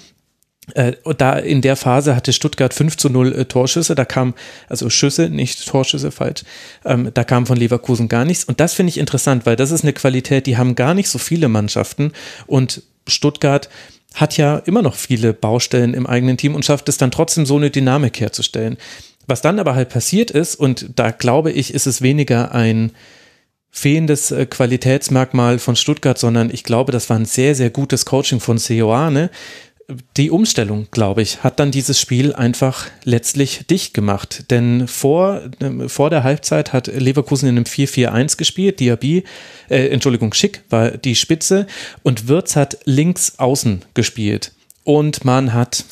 [0.75, 4.35] Äh, da in der Phase hatte Stuttgart 5 zu 0 äh, Torschüsse, da kam,
[4.69, 6.43] also Schüsse, nicht Torschüsse, falsch,
[6.85, 8.45] ähm, da kam von Leverkusen gar nichts.
[8.45, 11.19] Und das finde ich interessant, weil das ist eine Qualität, die haben gar nicht so
[11.19, 12.13] viele Mannschaften
[12.47, 13.69] und Stuttgart
[14.15, 17.57] hat ja immer noch viele Baustellen im eigenen Team und schafft es dann trotzdem so
[17.57, 18.77] eine Dynamik herzustellen.
[19.27, 22.93] Was dann aber halt passiert ist, und da glaube ich, ist es weniger ein
[23.71, 28.41] fehlendes äh, Qualitätsmerkmal von Stuttgart, sondern ich glaube, das war ein sehr, sehr gutes Coaching
[28.41, 29.31] von Seoane,
[30.19, 34.51] die Umstellung, glaube ich, hat dann dieses Spiel einfach letztlich dicht gemacht.
[34.51, 38.81] Denn vor, äh, vor der Halbzeit hat Leverkusen in einem 4-4-1 gespielt.
[38.81, 39.25] Diaby,
[39.71, 41.67] äh, Entschuldigung, Schick war die Spitze
[42.03, 44.53] und Wirtz hat links außen gespielt.
[44.85, 45.85] Und man hat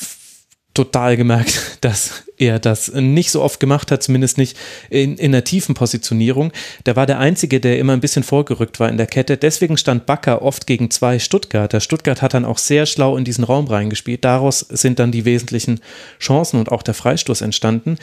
[0.75, 4.57] total gemerkt, dass er das nicht so oft gemacht hat, zumindest nicht
[4.91, 6.53] in, in einer tiefen Positionierung.
[6.85, 9.37] Der war der Einzige, der immer ein bisschen vorgerückt war in der Kette.
[9.37, 11.81] Deswegen stand Bakker oft gegen zwei Stuttgarter.
[11.81, 14.25] Stuttgart hat dann auch sehr schlau in diesen Raum reingespielt.
[14.25, 15.81] Daraus sind dann die wesentlichen
[16.21, 17.97] Chancen und auch der Freistoß entstanden.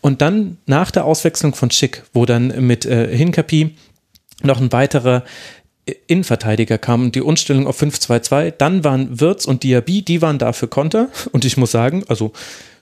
[0.00, 3.76] Und dann nach der Auswechslung von Schick, wo dann mit äh, Hinkapi
[4.42, 5.24] noch ein weiterer
[6.06, 10.68] Innenverteidiger kamen, die Umstellung auf 5-2-2, dann waren Wirtz und Diaby, die waren da für
[10.68, 12.32] Konter und ich muss sagen, also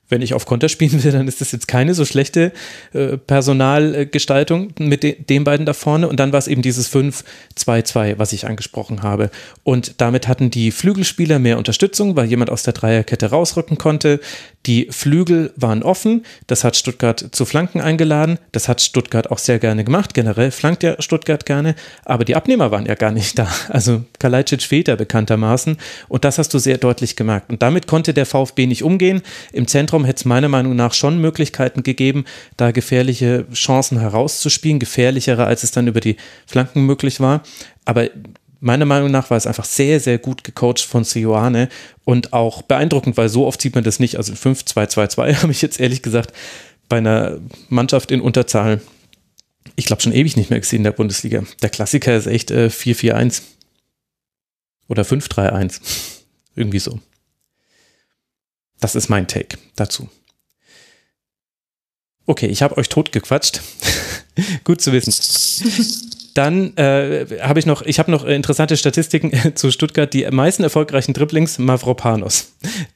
[0.09, 2.53] wenn ich auf Konter spielen will, dann ist das jetzt keine so schlechte
[2.93, 6.09] äh, Personalgestaltung mit de den beiden da vorne.
[6.09, 9.31] Und dann war es eben dieses 5-2-2, was ich angesprochen habe.
[9.65, 14.21] Und damit hatten die Flügelspieler mehr Unterstützung, weil jemand aus der Dreierkette rausrücken konnte.
[14.67, 16.25] Die Flügel waren offen.
[16.47, 18.39] Das hat Stuttgart zu Flanken eingeladen.
[18.53, 20.15] Das hat Stuttgart auch sehr gerne gemacht.
[20.15, 21.75] Generell flankt ja Stuttgart gerne.
[22.05, 23.49] Aber die Abnehmer waren ja gar nicht da.
[23.69, 25.79] Also Kalajdzic fehlt ja bekanntermaßen.
[26.09, 27.51] Und das hast du sehr deutlich gemerkt.
[27.51, 29.23] Und damit konnte der VfB nicht umgehen.
[29.53, 32.25] Im Zentrum hätte es meiner Meinung nach schon Möglichkeiten gegeben,
[32.57, 34.79] da gefährliche Chancen herauszuspielen.
[34.79, 37.43] Gefährlichere, als es dann über die Flanken möglich war.
[37.85, 38.09] Aber
[38.61, 41.69] meiner Meinung nach war es einfach sehr, sehr gut gecoacht von Sioane
[42.05, 44.17] und auch beeindruckend, weil so oft sieht man das nicht.
[44.17, 46.33] Also 5-2-2-2 habe ich jetzt ehrlich gesagt
[46.89, 48.81] bei einer Mannschaft in Unterzahl,
[49.77, 51.45] ich glaube schon ewig nicht mehr gesehen in der Bundesliga.
[51.63, 53.43] Der Klassiker ist echt äh, 4-4-1
[54.89, 55.81] oder 5-3-1.
[56.57, 56.99] Irgendwie so.
[58.81, 60.09] Das ist mein Take dazu.
[62.27, 63.61] Okay, ich habe euch totgequatscht.
[64.65, 65.15] Gut zu wissen.
[66.35, 70.13] Dann äh, habe ich noch, ich habe noch interessante Statistiken zu Stuttgart.
[70.13, 72.53] Die meisten erfolgreichen Dribblings Mavropanos.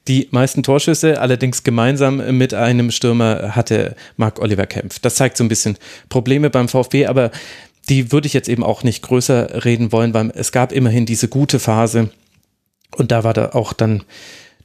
[0.07, 4.99] Die meisten Torschüsse allerdings gemeinsam mit einem Stürmer hatte Marc Oliver Kempf.
[4.99, 5.77] Das zeigt so ein bisschen
[6.09, 7.31] Probleme beim VfB, aber
[7.89, 11.27] die würde ich jetzt eben auch nicht größer reden wollen, weil es gab immerhin diese
[11.27, 12.11] gute Phase
[12.95, 14.03] und da war da auch dann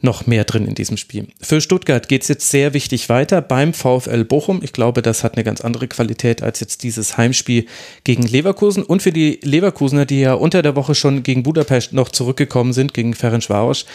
[0.00, 1.28] noch mehr drin in diesem Spiel.
[1.40, 4.60] Für Stuttgart geht es jetzt sehr wichtig weiter beim VfL Bochum.
[4.62, 7.66] Ich glaube, das hat eine ganz andere Qualität als jetzt dieses Heimspiel
[8.04, 8.82] gegen Leverkusen.
[8.82, 12.94] Und für die Leverkusener, die ja unter der Woche schon gegen Budapest noch zurückgekommen sind,
[12.94, 13.86] gegen Ferencvaros,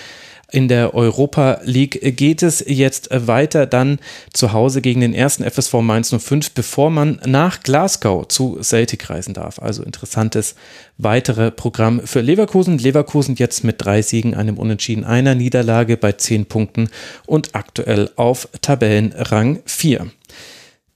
[0.51, 3.99] in der Europa League geht es jetzt weiter dann
[4.33, 9.33] zu Hause gegen den ersten FSV Mainz 05, bevor man nach Glasgow zu Celtic reisen
[9.33, 9.59] darf.
[9.59, 10.55] Also interessantes
[10.97, 12.77] weitere Programm für Leverkusen.
[12.77, 16.89] Leverkusen jetzt mit drei Siegen, einem Unentschieden, einer Niederlage bei zehn Punkten
[17.25, 20.07] und aktuell auf Tabellenrang 4.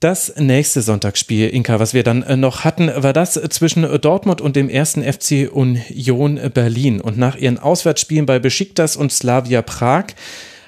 [0.00, 4.54] Das nächste Sonntagsspiel, Inka, was wir dann äh, noch hatten, war das zwischen Dortmund und
[4.54, 7.00] dem ersten FC Union Berlin.
[7.00, 10.04] Und nach ihren Auswärtsspielen bei Besiktas und Slavia Prag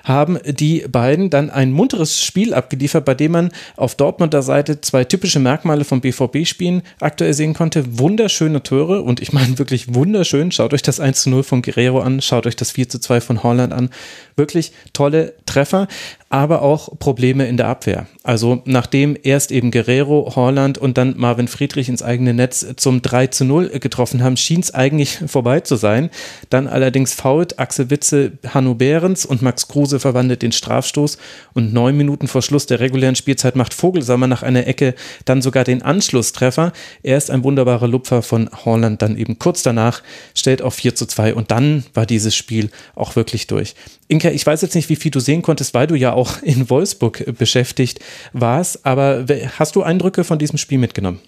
[0.05, 5.05] haben die beiden dann ein munteres Spiel abgeliefert, bei dem man auf Dortmunder Seite zwei
[5.05, 7.99] typische Merkmale vom BVB-Spielen aktuell sehen konnte.
[7.99, 10.53] Wunderschöne Tore und ich meine wirklich wunderschön.
[10.53, 13.21] Schaut euch das 1 zu 0 von Guerrero an, schaut euch das 4 zu 2
[13.21, 13.91] von Holland an.
[14.37, 15.89] Wirklich tolle Treffer
[16.31, 18.07] aber auch Probleme in der Abwehr.
[18.23, 23.27] Also nachdem erst eben Guerrero, Horland und dann Marvin Friedrich ins eigene Netz zum 3
[23.27, 26.09] zu 0 getroffen haben, schien es eigentlich vorbei zu sein.
[26.49, 31.19] Dann allerdings fault Axel Witze Hanno Behrens und Max Kruse verwandelt den Strafstoß
[31.55, 35.65] und neun Minuten vor Schluss der regulären Spielzeit macht Vogelsammer nach einer Ecke dann sogar
[35.65, 36.73] den Anschlusstreffer.
[37.03, 40.03] Erst ein wunderbarer Lupfer von Horland, dann eben kurz danach
[40.35, 43.75] stellt auf 4 zu 2 und dann war dieses Spiel auch wirklich durch.
[44.09, 46.71] Inka, ich weiß jetzt nicht, wie viel du sehen konntest, weil du ja auch in
[46.71, 48.01] Wolfsburg beschäftigt
[48.33, 49.25] warst, aber
[49.59, 51.21] hast du Eindrücke von diesem Spiel mitgenommen?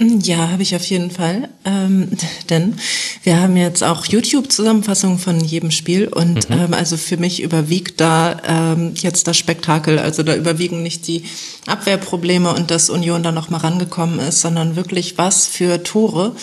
[0.00, 1.48] Ja, habe ich auf jeden Fall.
[1.64, 2.08] Ähm,
[2.50, 2.76] denn
[3.22, 6.56] wir haben jetzt auch YouTube-Zusammenfassungen von jedem Spiel und mhm.
[6.56, 9.98] ähm, also für mich überwiegt da ähm, jetzt das Spektakel.
[9.98, 11.24] Also da überwiegen nicht die
[11.66, 16.34] Abwehrprobleme und dass Union da nochmal rangekommen ist, sondern wirklich was für Tore.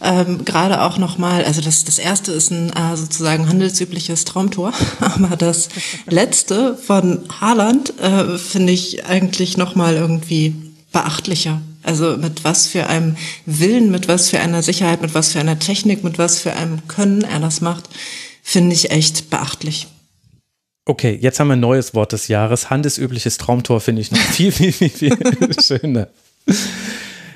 [0.00, 5.34] Ähm, Gerade auch nochmal, also das, das erste ist ein äh, sozusagen handelsübliches Traumtor, aber
[5.36, 5.70] das
[6.06, 10.54] letzte von Haaland äh, finde ich eigentlich nochmal irgendwie
[10.92, 11.60] beachtlicher.
[11.82, 15.58] Also mit was für einem Willen, mit was für einer Sicherheit, mit was für einer
[15.58, 17.88] Technik, mit was für einem Können er das macht,
[18.42, 19.86] finde ich echt beachtlich.
[20.84, 22.70] Okay, jetzt haben wir ein neues Wort des Jahres.
[22.70, 26.08] Handesübliches Traumtor finde ich noch viel, viel, viel, viel schöner.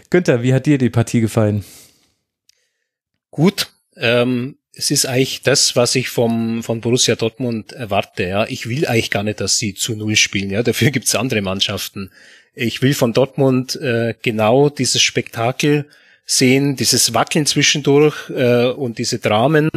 [0.08, 1.64] Günther, wie hat dir die Partie gefallen?
[3.30, 3.70] Gut.
[3.96, 8.24] Ähm, es ist eigentlich das, was ich vom, von Borussia Dortmund erwarte.
[8.24, 8.46] Ja.
[8.46, 10.50] Ich will eigentlich gar nicht, dass sie zu Null spielen.
[10.50, 10.62] Ja.
[10.62, 12.10] Dafür gibt es andere Mannschaften.
[12.54, 15.86] Ich will von Dortmund äh, genau dieses Spektakel
[16.26, 19.70] sehen, dieses Wackeln zwischendurch äh, und diese Dramen.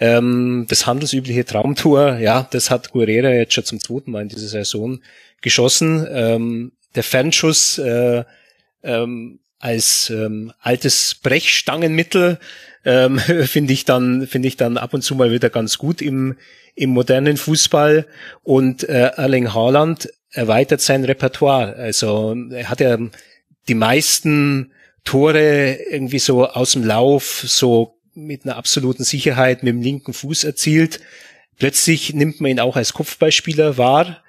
[0.00, 4.48] Ähm, das handelsübliche Traumtor, ja, das hat Guerrera jetzt schon zum zweiten Mal in dieser
[4.48, 5.00] Saison
[5.40, 6.06] geschossen.
[6.10, 8.24] Ähm, der Fernschuss äh,
[8.82, 12.38] ähm, als ähm, altes Brechstangenmittel
[12.84, 16.36] ähm, finde ich dann finde ich dann ab und zu mal wieder ganz gut im
[16.76, 18.06] im modernen Fußball
[18.44, 21.76] und äh, Erling Haaland erweitert sein Repertoire.
[21.76, 22.98] Also er hat ja
[23.68, 24.72] die meisten
[25.04, 30.44] Tore irgendwie so aus dem Lauf, so mit einer absoluten Sicherheit mit dem linken Fuß
[30.44, 31.00] erzielt.
[31.58, 34.22] Plötzlich nimmt man ihn auch als Kopfballspieler wahr.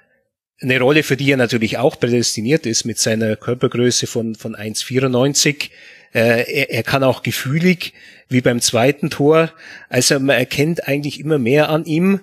[0.61, 5.69] Eine Rolle, für die er natürlich auch prädestiniert ist mit seiner Körpergröße von, von 1,94.
[6.13, 7.93] Äh, er, er kann auch gefühlig,
[8.27, 9.51] wie beim zweiten Tor.
[9.89, 12.21] Also man erkennt eigentlich immer mehr an ihm.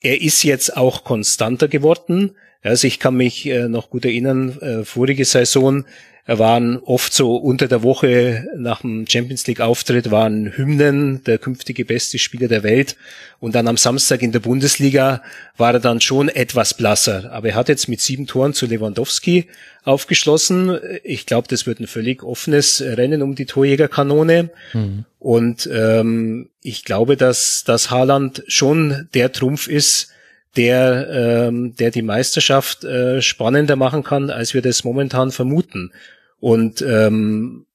[0.00, 2.36] Er ist jetzt auch konstanter geworden.
[2.64, 5.84] Also ich kann mich äh, noch gut erinnern, äh, vorige Saison
[6.26, 11.84] waren oft so unter der Woche nach dem Champions League Auftritt waren Hymnen, der künftige
[11.84, 12.96] beste Spieler der Welt.
[13.40, 15.22] Und dann am Samstag in der Bundesliga
[15.58, 17.30] war er dann schon etwas blasser.
[17.30, 19.48] Aber er hat jetzt mit sieben Toren zu Lewandowski
[19.82, 20.78] aufgeschlossen.
[21.02, 24.48] Ich glaube, das wird ein völlig offenes Rennen um die Torjägerkanone.
[24.72, 25.04] Mhm.
[25.18, 30.13] Und ähm, ich glaube, dass, dass Haaland schon der Trumpf ist,
[30.56, 31.08] der,
[31.48, 35.92] ähm, der die Meisterschaft äh, spannender machen kann, als wir das momentan vermuten.
[36.40, 37.66] Und ähm,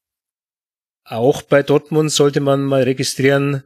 [1.04, 3.64] auch bei Dortmund sollte man mal registrieren,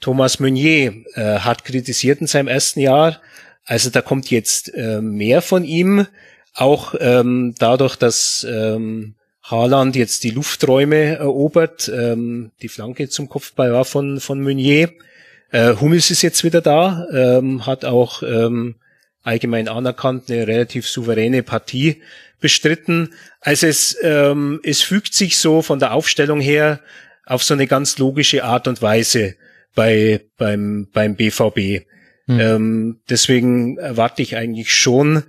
[0.00, 3.20] Thomas Meunier äh, hat kritisiert in seinem ersten Jahr.
[3.64, 6.06] Also da kommt jetzt äh, mehr von ihm,
[6.54, 11.88] auch ähm, dadurch, dass ähm, Haaland jetzt die Lufträume erobert.
[11.88, 14.90] Ähm, die Flanke zum Kopfball war von, von Meunier.
[15.52, 18.76] Äh, Hummels ist jetzt wieder da, ähm, hat auch ähm,
[19.22, 22.02] allgemein anerkannt eine relativ souveräne Partie
[22.40, 23.14] bestritten.
[23.40, 26.80] Also es, ähm, es fügt sich so von der Aufstellung her
[27.24, 29.36] auf so eine ganz logische Art und Weise
[29.74, 31.86] bei, beim, beim BVB.
[32.26, 32.40] Hm.
[32.40, 35.22] Ähm, deswegen erwarte ich eigentlich schon,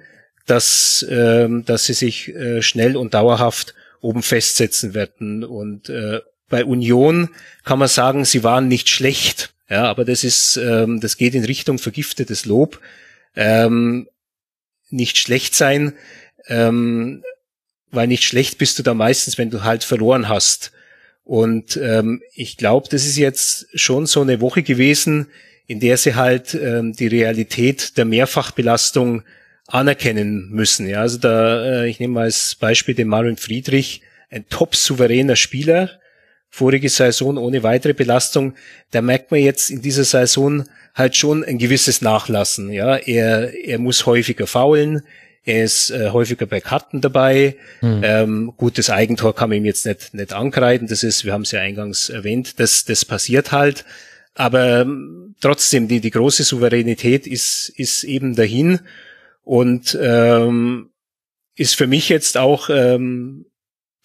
[0.46, 5.44] dass, ähm, dass sie sich äh, schnell und dauerhaft oben festsetzen werden.
[5.44, 6.20] Und äh,
[6.50, 7.30] bei Union
[7.64, 9.53] kann man sagen, sie waren nicht schlecht.
[9.74, 12.80] Ja, aber das ist, ähm, das geht in Richtung vergiftetes Lob.
[13.36, 14.08] Ähm,
[14.92, 15.94] nicht schlecht sein,
[16.48, 17.24] ähm,
[17.90, 20.74] weil nicht schlecht bist du da meistens, wenn du halt verloren hast.
[21.24, 25.26] Und ähm, ich glaube, das ist jetzt schon so eine Woche gewesen,
[25.66, 29.24] in der sie halt ähm, die Realität der Mehrfachbelastung
[29.66, 30.88] anerkennen müssen.
[30.88, 36.00] Ja, also da, äh, ich nehme als Beispiel den Marvin Friedrich, ein top souveräner Spieler,
[36.54, 38.54] vorige Saison ohne weitere Belastung.
[38.92, 42.72] Da merkt man jetzt in dieser Saison halt schon ein gewisses Nachlassen.
[42.72, 45.02] Ja, er, er muss häufiger faulen.
[45.44, 47.56] Er ist äh, häufiger bei Karten dabei.
[47.82, 48.02] Mhm.
[48.04, 50.88] Ähm, gutes Eigentor kann man ihm jetzt nicht, nicht ankreiden.
[50.88, 53.84] Das ist, wir haben es ja eingangs erwähnt, das, das passiert halt.
[54.36, 58.80] Aber ähm, trotzdem, die, die große Souveränität ist, ist eben dahin
[59.42, 60.92] und ähm,
[61.56, 63.48] ist für mich jetzt auch ähm,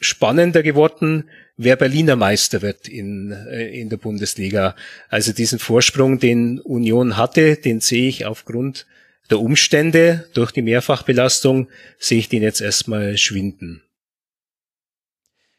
[0.00, 1.28] spannender geworden,
[1.58, 4.74] wer Berliner Meister wird in, äh, in der Bundesliga.
[5.10, 8.86] Also diesen Vorsprung, den Union hatte, den sehe ich aufgrund
[9.28, 13.82] der Umstände durch die Mehrfachbelastung, sehe ich den jetzt erstmal schwinden.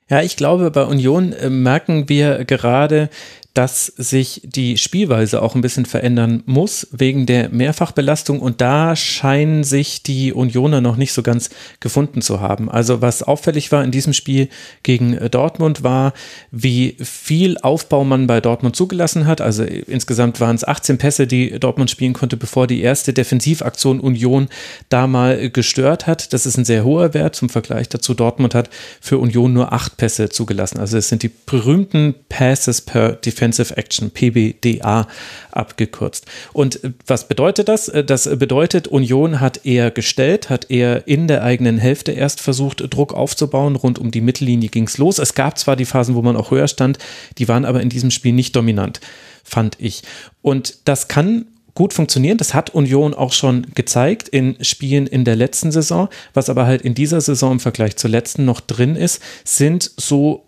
[0.10, 3.10] Ja, ich glaube, bei Union äh, merken wir gerade,
[3.54, 9.64] dass sich die Spielweise auch ein bisschen verändern muss wegen der Mehrfachbelastung und da scheinen
[9.64, 12.70] sich die Unioner noch nicht so ganz gefunden zu haben.
[12.70, 14.50] Also was auffällig war in diesem Spiel
[14.84, 16.14] gegen äh, Dortmund war,
[16.52, 19.42] wie viel Aufbau man bei Dortmund zugelassen hat.
[19.42, 24.48] Also insgesamt waren es 18 Pässe, die Dortmund spielen konnte, bevor die erste Defensivaktion Union
[24.90, 26.34] da mal gestört hat.
[26.34, 28.14] Das ist ein sehr hoher Wert zum Vergleich dazu.
[28.14, 28.70] Dortmund hat
[29.02, 30.80] für Union nur acht Pässe zugelassen.
[30.80, 35.08] Also es sind die berühmten Passes per Defensive Defensive Action, PBDA
[35.52, 36.26] abgekürzt.
[36.52, 37.88] Und äh, was bedeutet das?
[37.88, 42.84] Äh, das bedeutet, Union hat eher gestellt, hat eher in der eigenen Hälfte erst versucht,
[42.94, 43.76] Druck aufzubauen.
[43.76, 45.20] Rund um die Mittellinie ging es los.
[45.20, 46.98] Es gab zwar die Phasen, wo man auch höher stand,
[47.38, 49.00] die waren aber in diesem Spiel nicht dominant,
[49.44, 50.04] fand ich.
[50.42, 52.38] Und das kann gut funktionieren.
[52.38, 56.10] Das hat Union auch schon gezeigt in Spielen in der letzten Saison.
[56.34, 60.44] Was aber halt in dieser Saison im Vergleich zur letzten noch drin ist, sind so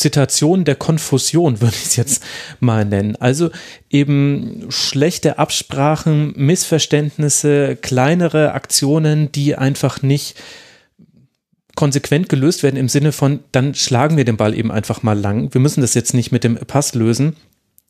[0.00, 2.22] Situation der Konfusion, würde ich es jetzt
[2.58, 3.16] mal nennen.
[3.16, 3.50] Also
[3.88, 10.36] eben schlechte Absprachen, Missverständnisse, kleinere Aktionen, die einfach nicht
[11.76, 15.54] konsequent gelöst werden im Sinne von, dann schlagen wir den Ball eben einfach mal lang.
[15.54, 17.36] Wir müssen das jetzt nicht mit dem Pass lösen,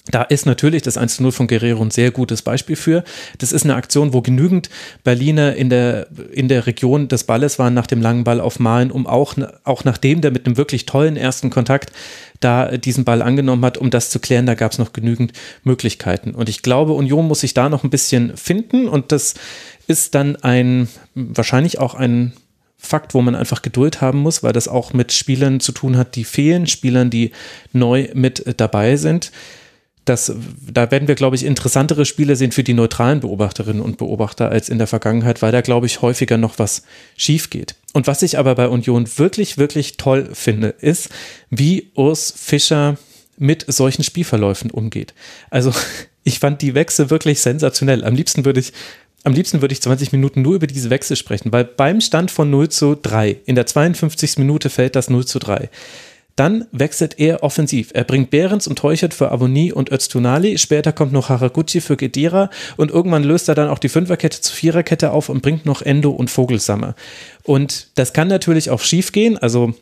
[0.07, 3.05] da ist natürlich das 1 0 von Guerrero ein sehr gutes Beispiel für.
[3.39, 4.71] Das ist eine Aktion, wo genügend
[5.05, 8.91] Berliner in der, in der Region des Balles waren nach dem langen Ball auf Malen,
[8.91, 9.35] um auch,
[9.65, 11.93] auch nachdem der mit einem wirklich tollen ersten Kontakt
[12.41, 15.33] da diesen Ball angenommen hat, um das zu klären, da gab es noch genügend
[15.65, 16.31] Möglichkeiten.
[16.31, 19.35] Und ich glaube, Union muss sich da noch ein bisschen finden und das
[19.87, 22.33] ist dann ein, wahrscheinlich auch ein
[22.79, 26.17] Fakt, wo man einfach Geduld haben muss, weil das auch mit Spielern zu tun hat,
[26.17, 27.33] die fehlen, Spielern, die
[27.75, 29.31] neu mit dabei sind
[30.11, 34.51] das, da werden wir, glaube ich, interessantere Spiele sehen für die neutralen Beobachterinnen und Beobachter
[34.51, 36.83] als in der Vergangenheit, weil da, glaube ich, häufiger noch was
[37.17, 37.77] schief geht.
[37.93, 41.11] Und was ich aber bei Union wirklich, wirklich toll finde, ist,
[41.49, 42.99] wie Urs Fischer
[43.39, 45.15] mit solchen Spielverläufen umgeht.
[45.49, 45.73] Also
[46.25, 48.05] ich fand die Wechsel wirklich sensationell.
[48.05, 48.73] Am liebsten würde ich
[49.23, 52.49] am liebsten würde ich 20 Minuten nur über diese Wechsel sprechen, weil beim Stand von
[52.49, 54.39] 0 zu 3, in der 52.
[54.39, 55.69] Minute fällt das 0 zu 3.
[56.41, 57.91] Dann wechselt er offensiv.
[57.93, 60.57] Er bringt Behrens und Teuchert für Avoni und Öztunali.
[60.57, 64.55] Später kommt noch Haraguchi für Gedira und irgendwann löst er dann auch die Fünferkette zu
[64.55, 66.95] Viererkette auf und bringt noch Endo und Vogelsammer.
[67.43, 69.37] Und das kann natürlich auch schief gehen.
[69.37, 69.75] Also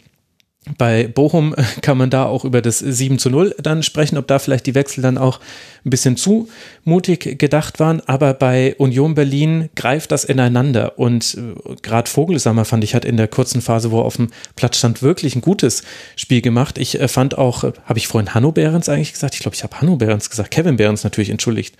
[0.77, 4.39] bei Bochum kann man da auch über das 7 zu 0 dann sprechen, ob da
[4.39, 5.41] vielleicht die Wechsel dann auch
[5.85, 6.49] ein bisschen zu
[6.85, 8.03] mutig gedacht waren.
[8.07, 10.99] Aber bei Union Berlin greift das ineinander.
[10.99, 14.29] Und äh, gerade Vogelsammer fand ich, hat in der kurzen Phase, wo er auf dem
[14.57, 15.85] Platz stand, wirklich ein gutes
[16.17, 16.77] Spiel gemacht.
[16.79, 19.35] Ich äh, fand auch, äh, habe ich vorhin Hanno Behrens eigentlich gesagt?
[19.35, 20.51] Ich glaube, ich habe Hanno Behrens gesagt.
[20.51, 21.77] Kevin Behrens natürlich, entschuldigt.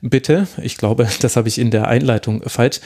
[0.00, 0.48] Bitte.
[0.62, 2.80] Ich glaube, das habe ich in der Einleitung falsch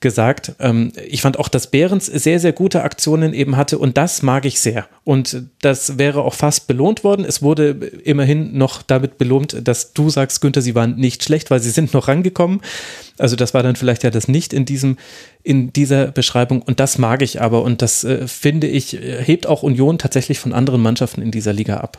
[0.00, 0.52] gesagt.
[0.58, 4.44] Ähm, ich fand auch, dass Behrens sehr, sehr gute Aktionen eben hatte und das mag
[4.44, 4.86] ich sehr.
[5.04, 7.24] Und das wäre auch fast belohnt worden.
[7.24, 7.70] Es wurde
[8.04, 11.94] immerhin noch damit belohnt, dass du sagst, Günther, sie waren nicht schlecht, weil sie sind
[11.94, 12.60] noch rangekommen.
[13.18, 14.96] Also das war dann vielleicht ja das nicht in diesem,
[15.42, 19.62] in dieser Beschreibung und das mag ich aber und das äh, finde ich, hebt auch
[19.62, 21.98] Union tatsächlich von anderen Mannschaften in dieser Liga ab.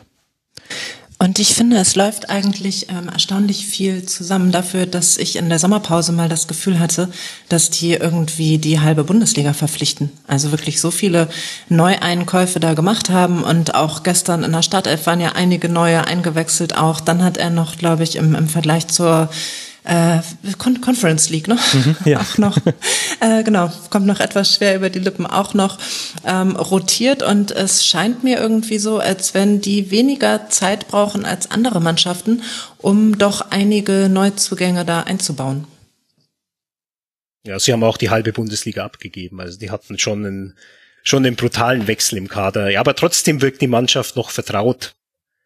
[1.22, 5.60] Und ich finde, es läuft eigentlich ähm, erstaunlich viel zusammen dafür, dass ich in der
[5.60, 7.10] Sommerpause mal das Gefühl hatte,
[7.48, 10.10] dass die irgendwie die halbe Bundesliga verpflichten.
[10.26, 11.28] Also wirklich so viele
[11.68, 16.76] Neueinkäufe da gemacht haben und auch gestern in der Startelf waren ja einige neue eingewechselt
[16.76, 16.98] auch.
[16.98, 19.30] Dann hat er noch, glaube ich, im, im Vergleich zur
[19.84, 20.20] äh,
[20.58, 21.58] Con Conference League, ne?
[21.72, 22.20] Mhm, ja.
[22.20, 22.56] auch noch,
[23.20, 25.78] äh, genau, kommt noch etwas schwer über die Lippen, auch noch
[26.24, 31.50] ähm, rotiert und es scheint mir irgendwie so, als wenn die weniger Zeit brauchen als
[31.50, 32.42] andere Mannschaften,
[32.78, 35.66] um doch einige Neuzugänge da einzubauen.
[37.44, 40.58] Ja, sie haben auch die halbe Bundesliga abgegeben, also die hatten schon einen,
[41.02, 42.70] schon einen brutalen Wechsel im Kader.
[42.70, 44.94] Ja, aber trotzdem wirkt die Mannschaft noch vertraut.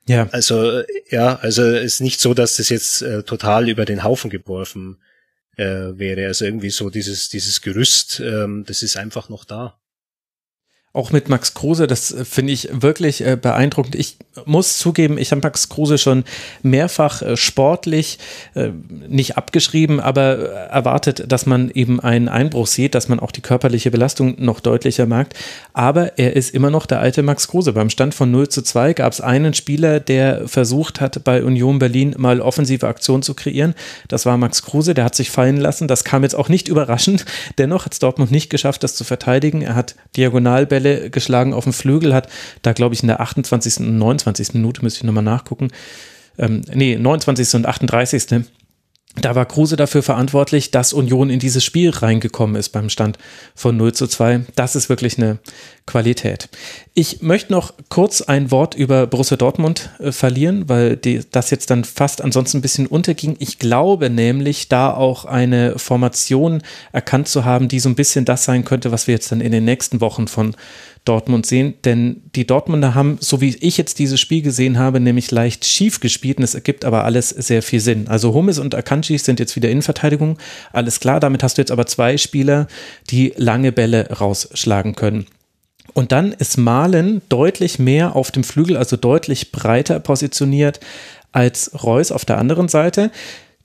[0.08, 0.28] Ja.
[0.30, 4.30] Also, ja, also es ist nicht so, dass das jetzt äh, total über den Haufen
[4.30, 4.98] geworfen
[5.56, 6.26] äh, wäre.
[6.26, 9.78] Also irgendwie so dieses, dieses Gerüst, ähm, das ist einfach noch da
[10.96, 13.94] auch mit Max Kruse, das äh, finde ich wirklich äh, beeindruckend.
[13.94, 14.16] Ich
[14.46, 16.24] muss zugeben, ich habe Max Kruse schon
[16.62, 18.18] mehrfach äh, sportlich
[19.08, 23.90] nicht abgeschrieben, aber erwartet, dass man eben einen Einbruch sieht, dass man auch die körperliche
[23.90, 25.34] Belastung noch deutlicher merkt.
[25.72, 27.72] Aber er ist immer noch der alte Max Kruse.
[27.74, 31.78] Beim Stand von 0 zu 2 gab es einen Spieler, der versucht hat, bei Union
[31.78, 33.74] Berlin mal offensive Aktion zu kreieren.
[34.08, 35.88] Das war Max Kruse, der hat sich fallen lassen.
[35.88, 37.26] Das kam jetzt auch nicht überraschend.
[37.58, 39.62] Dennoch hat es Dortmund nicht geschafft, das zu verteidigen.
[39.62, 42.28] Er hat Diagonalbälle Bälle geschlagen auf dem Flügel, hat
[42.62, 43.80] da, glaube ich, in der 28.
[43.80, 44.54] und 29.
[44.54, 45.68] Minute, müsste ich nochmal nachgucken,
[46.38, 47.54] ähm, nee, 29.
[47.54, 48.44] und 38.
[49.18, 53.18] Da war Kruse dafür verantwortlich, dass Union in dieses Spiel reingekommen ist beim Stand
[53.54, 54.42] von 0 zu 2.
[54.56, 55.38] Das ist wirklich eine
[55.86, 56.50] Qualität.
[56.92, 61.70] Ich möchte noch kurz ein Wort über Borussia Dortmund äh, verlieren, weil die, das jetzt
[61.70, 63.36] dann fast ansonsten ein bisschen unterging.
[63.38, 66.62] Ich glaube nämlich, da auch eine Formation
[66.92, 69.52] erkannt zu haben, die so ein bisschen das sein könnte, was wir jetzt dann in
[69.52, 70.54] den nächsten Wochen von
[71.06, 75.30] Dortmund sehen, denn die Dortmunder haben, so wie ich jetzt dieses Spiel gesehen habe, nämlich
[75.30, 78.08] leicht schief gespielt und es ergibt aber alles sehr viel Sinn.
[78.08, 80.38] Also Hummels und Akanji sind jetzt wieder Innenverteidigung,
[80.72, 82.66] alles klar, damit hast du jetzt aber zwei Spieler,
[83.10, 85.26] die lange Bälle rausschlagen können.
[85.94, 90.80] Und dann ist Malen deutlich mehr auf dem Flügel, also deutlich breiter positioniert
[91.32, 93.10] als Reus auf der anderen Seite.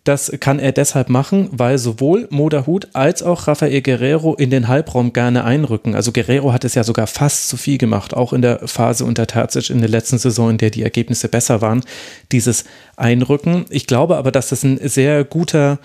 [0.04, 5.14] Das kann er deshalb machen, weil sowohl Moderhut als auch Rafael Guerrero in den Halbraum
[5.14, 5.94] gerne einrücken.
[5.94, 9.28] Also Guerrero hat es ja sogar fast zu viel gemacht, auch in der Phase unter
[9.28, 11.84] Terzic in der letzten Saison, in der die Ergebnisse besser waren,
[12.32, 13.66] dieses Einrücken.
[13.70, 15.78] Ich glaube aber, dass das ein sehr guter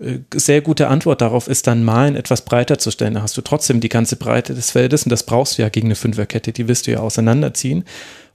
[0.00, 3.14] äh, sehr gute Antwort darauf ist, dann Malen etwas breiter zu stellen.
[3.14, 5.86] Da hast du trotzdem die ganze Breite des Feldes und das brauchst du ja gegen
[5.86, 7.84] eine Fünferkette, die wirst du ja auseinanderziehen.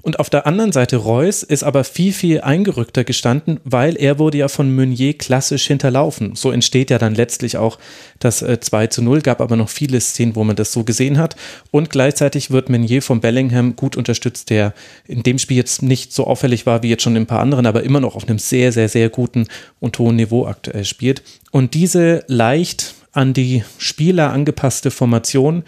[0.06, 4.38] Und auf der anderen Seite Reus ist aber viel, viel eingerückter gestanden, weil er wurde
[4.38, 6.36] ja von Meunier klassisch hinterlaufen.
[6.36, 7.80] So entsteht ja dann letztlich auch
[8.20, 11.18] das äh, 2 zu 0, gab aber noch viele Szenen, wo man das so gesehen
[11.18, 11.36] hat.
[11.72, 14.76] Und gleichzeitig wird Meunier von Bellingham gut unterstützt, der
[15.08, 17.66] in dem Spiel jetzt nicht so auffällig war wie jetzt schon in ein paar anderen,
[17.66, 19.47] aber immer noch auf einem sehr, sehr, sehr guten
[19.80, 21.24] und hohen Niveau aktuell spielt.
[21.49, 25.64] Und diese leicht an die Spieler angepasste Formation,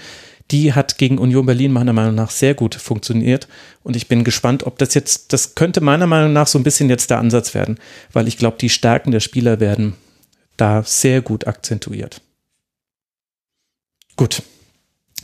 [0.52, 3.48] die hat gegen Union Berlin meiner Meinung nach sehr gut funktioniert.
[3.84, 6.90] Und ich bin gespannt, ob das jetzt, das könnte meiner Meinung nach so ein bisschen
[6.90, 7.80] jetzt der Ansatz werden,
[8.14, 9.96] weil ich glaube, die Stärken der Spieler werden
[10.56, 12.22] da sehr gut akzentuiert.
[14.16, 14.42] Gut.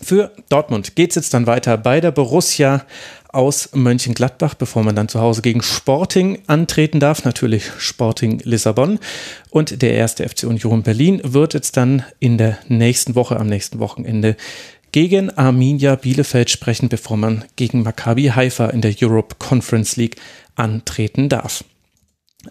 [0.01, 2.85] Für Dortmund geht es jetzt dann weiter bei der Borussia
[3.33, 7.25] aus Mönchengladbach, bevor man dann zu Hause gegen Sporting antreten darf.
[7.25, 8.99] Natürlich Sporting Lissabon.
[9.49, 13.79] Und der erste FC Union Berlin wird jetzt dann in der nächsten Woche, am nächsten
[13.79, 14.35] Wochenende
[14.93, 20.15] gegen Arminia Bielefeld sprechen, bevor man gegen Maccabi Haifa in der Europe Conference League
[20.55, 21.65] antreten darf.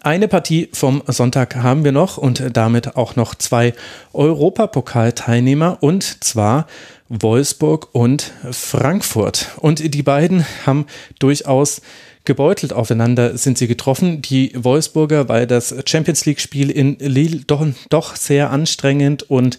[0.01, 3.75] Eine Partie vom Sonntag haben wir noch und damit auch noch zwei
[4.13, 6.67] Europapokalteilnehmer und zwar
[7.09, 9.51] Wolfsburg und Frankfurt.
[9.59, 10.87] Und die beiden haben
[11.19, 11.81] durchaus
[12.25, 14.23] gebeutelt aufeinander sind sie getroffen.
[14.23, 19.59] Die Wolfsburger, weil das Champions League Spiel in Lille doch, doch sehr anstrengend und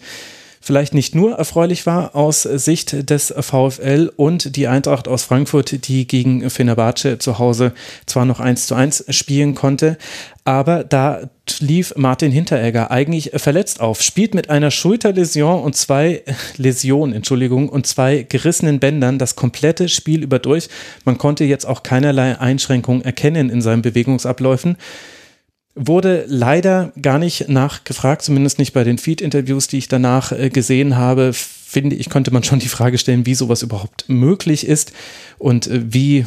[0.64, 6.06] vielleicht nicht nur erfreulich war aus Sicht des VfL und die Eintracht aus Frankfurt, die
[6.06, 7.72] gegen Fenerbahce zu Hause
[8.06, 9.98] zwar noch 1 zu 1 spielen konnte,
[10.44, 11.28] aber da
[11.60, 16.22] lief Martin Hinteregger eigentlich verletzt auf, spielt mit einer Schulterläsion und zwei
[16.56, 20.68] Läsionen, Entschuldigung, und zwei gerissenen Bändern das komplette Spiel über durch.
[21.04, 24.76] Man konnte jetzt auch keinerlei Einschränkungen erkennen in seinen Bewegungsabläufen
[25.74, 30.96] wurde leider gar nicht nachgefragt, zumindest nicht bei den Feed-Interviews, die ich danach äh, gesehen
[30.96, 31.32] habe.
[31.32, 34.92] Finde ich, konnte man schon die Frage stellen, wie sowas überhaupt möglich ist
[35.38, 36.26] und äh, wie,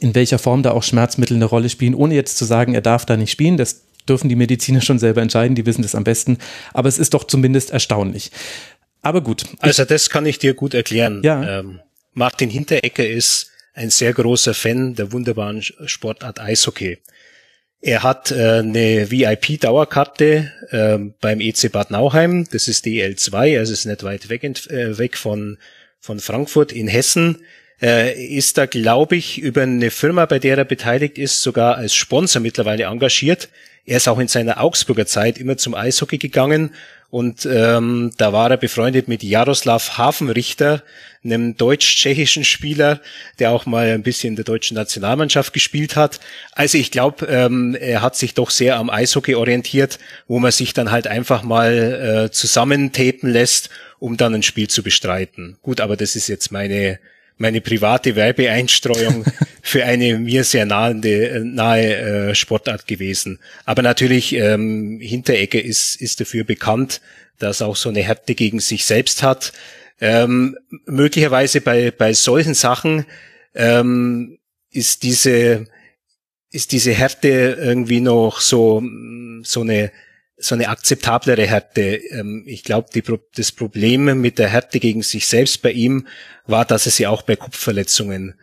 [0.00, 3.06] in welcher Form da auch Schmerzmittel eine Rolle spielen, ohne jetzt zu sagen, er darf
[3.06, 3.56] da nicht spielen.
[3.56, 6.38] Das dürfen die Mediziner schon selber entscheiden, die wissen das am besten.
[6.72, 8.32] Aber es ist doch zumindest erstaunlich.
[9.02, 9.44] Aber gut.
[9.60, 11.22] Also das kann ich dir gut erklären.
[11.22, 11.60] Ja.
[11.60, 11.80] Ähm,
[12.14, 16.98] Martin Hinteregger ist ein sehr großer Fan der wunderbaren Sportart Eishockey.
[17.80, 23.84] Er hat äh, eine VIP-Dauerkarte äh, beim EC Bad Nauheim, das ist DL2, also ist
[23.84, 25.58] nicht weit weg, äh, weg von,
[26.00, 27.38] von Frankfurt in Hessen.
[27.80, 31.94] Äh, ist da, glaube ich, über eine Firma, bei der er beteiligt ist, sogar als
[31.94, 33.48] Sponsor mittlerweile engagiert.
[33.84, 36.74] Er ist auch in seiner Augsburger Zeit immer zum Eishockey gegangen
[37.10, 40.82] und ähm, da war er befreundet mit Jaroslav Hafenrichter,
[41.24, 43.00] einem deutsch-tschechischen Spieler,
[43.38, 46.20] der auch mal ein bisschen in der deutschen Nationalmannschaft gespielt hat.
[46.52, 50.74] Also ich glaube, ähm, er hat sich doch sehr am Eishockey orientiert, wo man sich
[50.74, 55.56] dann halt einfach mal äh, zusammentapen lässt, um dann ein Spiel zu bestreiten.
[55.62, 56.98] Gut, aber das ist jetzt meine
[57.38, 59.24] meine private Werbeeinstreuung
[59.62, 61.96] für eine mir sehr nahende, nahe
[62.30, 63.38] äh, Sportart gewesen.
[63.64, 67.00] Aber natürlich, ähm, Hinteregger ist, ist dafür bekannt,
[67.38, 69.52] dass auch so eine Härte gegen sich selbst hat.
[70.00, 73.06] Ähm, möglicherweise bei, bei solchen Sachen
[73.54, 74.38] ähm,
[74.70, 75.66] ist diese,
[76.50, 78.82] ist diese Härte irgendwie noch so,
[79.42, 79.90] so eine,
[80.38, 81.96] so eine akzeptablere Härte.
[82.10, 82.88] Ähm, ich glaube,
[83.34, 86.06] das Problem mit der Härte gegen sich selbst bei ihm
[86.46, 88.34] war, dass er sie auch bei Kopfverletzungen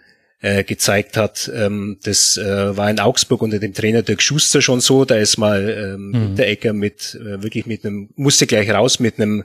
[0.41, 1.49] äh, gezeigt hat.
[1.53, 5.05] Ähm, das äh, war in Augsburg unter dem Trainer Dirk Schuster schon so.
[5.05, 6.79] Da ist mal ähm, mhm.
[6.79, 9.43] mit äh, wirklich mit einem musste gleich raus mit einem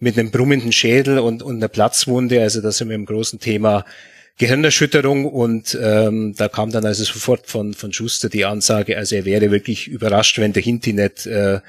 [0.00, 2.40] mit einem brummenden Schädel und, und einer Platzwunde.
[2.40, 3.84] Also da sind wir im großen Thema
[4.38, 9.24] Gehirnerschütterung und ähm, da kam dann also sofort von von Schuster die Ansage, also er
[9.24, 11.60] wäre wirklich überrascht, wenn der Hinti nicht äh,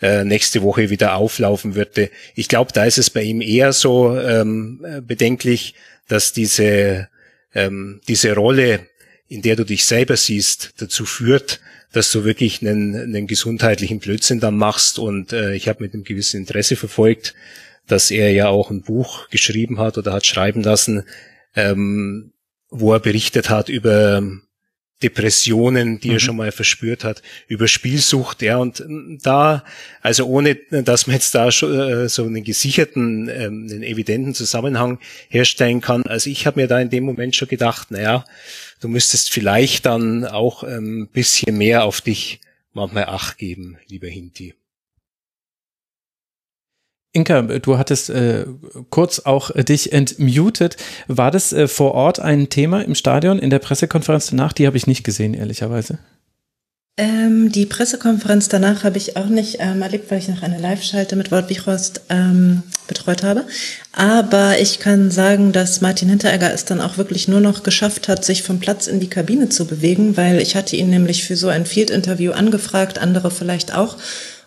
[0.00, 2.10] äh, nächste Woche wieder auflaufen würde.
[2.34, 5.74] Ich glaube, da ist es bei ihm eher so ähm, bedenklich,
[6.08, 7.08] dass diese,
[7.54, 8.80] ähm, diese Rolle,
[9.28, 11.60] in der du dich selber siehst, dazu führt,
[11.92, 14.98] dass du wirklich einen, einen gesundheitlichen Blödsinn dann machst.
[14.98, 17.34] Und äh, ich habe mit einem gewissen Interesse verfolgt,
[17.86, 21.04] dass er ja auch ein Buch geschrieben hat oder hat schreiben lassen,
[21.56, 22.32] ähm,
[22.70, 24.22] wo er berichtet hat über
[25.02, 26.14] Depressionen, die mhm.
[26.14, 28.82] er schon mal verspürt hat, über Spielsucht, ja, und
[29.22, 29.62] da,
[30.00, 34.98] also ohne, dass man jetzt da schon äh, so einen gesicherten, ähm, einen evidenten Zusammenhang
[35.28, 38.24] herstellen kann, also ich habe mir da in dem Moment schon gedacht, naja,
[38.80, 42.40] du müsstest vielleicht dann auch ein ähm, bisschen mehr auf dich
[42.72, 44.54] manchmal Acht geben, lieber Hinti.
[47.16, 48.44] Inka, du hattest äh,
[48.90, 50.76] kurz auch äh, dich entmutet.
[51.08, 54.52] War das äh, vor Ort ein Thema im Stadion in der Pressekonferenz danach?
[54.52, 55.98] Die habe ich nicht gesehen, ehrlicherweise.
[56.98, 61.16] Ähm, die Pressekonferenz danach habe ich auch nicht ähm, erlebt, weil ich noch eine Live-Schalte
[61.16, 63.44] mit Wort Wichrost ähm, betreut habe.
[63.92, 68.24] Aber ich kann sagen, dass Martin Hinteregger es dann auch wirklich nur noch geschafft hat,
[68.24, 71.48] sich vom Platz in die Kabine zu bewegen, weil ich hatte ihn nämlich für so
[71.48, 73.96] ein Field-Interview angefragt, andere vielleicht auch.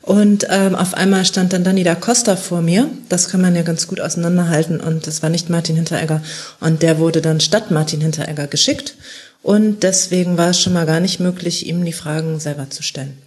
[0.01, 2.89] Und ähm, auf einmal stand dann Danny da Costa vor mir.
[3.09, 4.79] Das kann man ja ganz gut auseinanderhalten.
[4.79, 6.21] Und das war nicht Martin Hinteregger.
[6.59, 8.95] Und der wurde dann statt Martin Hinteregger geschickt.
[9.41, 13.17] Und deswegen war es schon mal gar nicht möglich, ihm die Fragen selber zu stellen.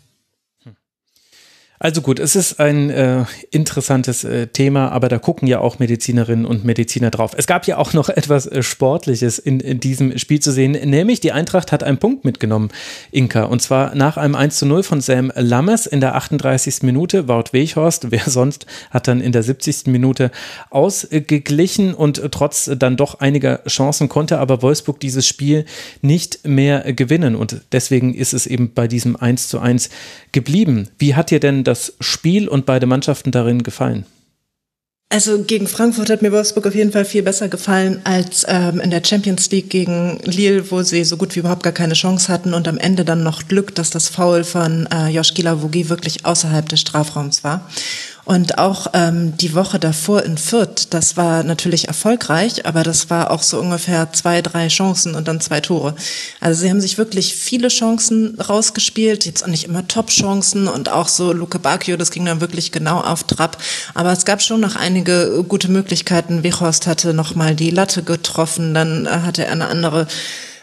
[1.83, 6.47] Also gut, es ist ein äh, interessantes äh, Thema, aber da gucken ja auch Medizinerinnen
[6.47, 7.33] und Mediziner drauf.
[7.37, 11.19] Es gab ja auch noch etwas äh, Sportliches in, in, diesem Spiel zu sehen, nämlich
[11.19, 12.71] die Eintracht hat einen Punkt mitgenommen,
[13.11, 16.85] Inka, und zwar nach einem 1 zu 0 von Sam Lammers in der 38.
[16.85, 17.27] Minute.
[17.27, 19.87] Wout Weghorst, wer sonst, hat dann in der 70.
[19.89, 20.31] Minute
[20.71, 25.65] ausgeglichen und trotz dann doch einiger Chancen konnte aber Wolfsburg dieses Spiel
[26.01, 29.91] nicht mehr gewinnen und deswegen ist es eben bei diesem 1 zu 1
[30.31, 30.87] geblieben.
[30.99, 34.07] Wie hat dir denn das Spiel und beide Mannschaften darin gefallen?
[35.13, 38.91] Also gegen Frankfurt hat mir Wolfsburg auf jeden Fall viel besser gefallen als ähm, in
[38.91, 42.55] der Champions League gegen Lille, wo sie so gut wie überhaupt gar keine Chance hatten
[42.55, 46.67] und am Ende dann noch Glück, dass das Foul von äh, Josh Gilavogi wirklich außerhalb
[46.67, 47.69] des Strafraums war.
[48.25, 53.33] Und auch ähm, die Woche davor in Fürth, das war natürlich erfolgreich, aber das war
[53.33, 55.97] auch so ungefähr zwei, drei Chancen und dann zwei Tore.
[56.41, 61.09] Also sie haben sich wirklich viele Chancen rausgespielt, jetzt auch nicht immer Top-Chancen und auch
[61.09, 63.59] so Luke Bacchio, das ging dann wirklich genau auf Trab.
[63.95, 66.45] Aber es gab schon noch einige gute Möglichkeiten.
[66.45, 70.07] Wichhorst hatte nochmal die Latte getroffen, dann hatte er eine andere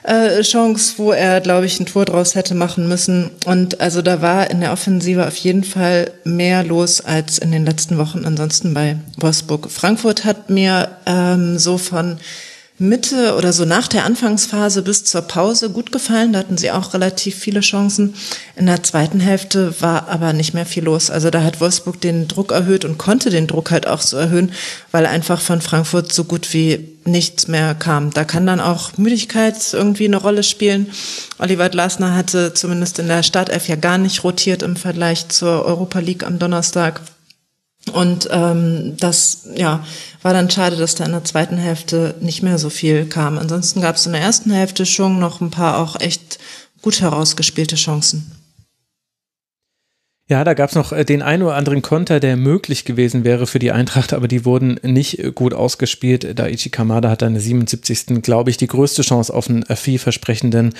[0.03, 3.31] äh, Chance, wo er, glaube ich, ein Tor draus hätte machen müssen.
[3.45, 7.65] Und also da war in der Offensive auf jeden Fall mehr los als in den
[7.65, 9.69] letzten Wochen ansonsten bei Wolfsburg.
[9.69, 12.17] Frankfurt hat mir ähm, so von
[12.81, 16.31] Mitte oder so nach der Anfangsphase bis zur Pause gut gefallen.
[16.31, 18.15] Da hatten sie auch relativ viele Chancen.
[18.55, 21.11] In der zweiten Hälfte war aber nicht mehr viel los.
[21.11, 24.53] Also da hat Wolfsburg den Druck erhöht und konnte den Druck halt auch so erhöhen,
[24.91, 28.11] weil einfach von Frankfurt so gut wie nichts mehr kam.
[28.11, 30.87] Da kann dann auch Müdigkeit irgendwie eine Rolle spielen.
[31.37, 35.99] Oliver Glasner hatte zumindest in der Startelf ja gar nicht rotiert im Vergleich zur Europa
[35.99, 37.01] League am Donnerstag.
[37.93, 39.83] Und ähm, das ja,
[40.21, 43.37] war dann schade, dass da in der zweiten Hälfte nicht mehr so viel kam.
[43.37, 46.39] Ansonsten gab es in der ersten Hälfte schon noch ein paar auch echt
[46.81, 48.38] gut herausgespielte Chancen.
[50.29, 53.47] Ja, da gab es noch äh, den ein oder anderen Konter, der möglich gewesen wäre
[53.47, 56.37] für die Eintracht, aber die wurden nicht äh, gut ausgespielt.
[56.37, 58.21] Daichi Kamada hat dann in der 77.
[58.21, 60.75] glaube ich, die größte Chance auf einen vielversprechenden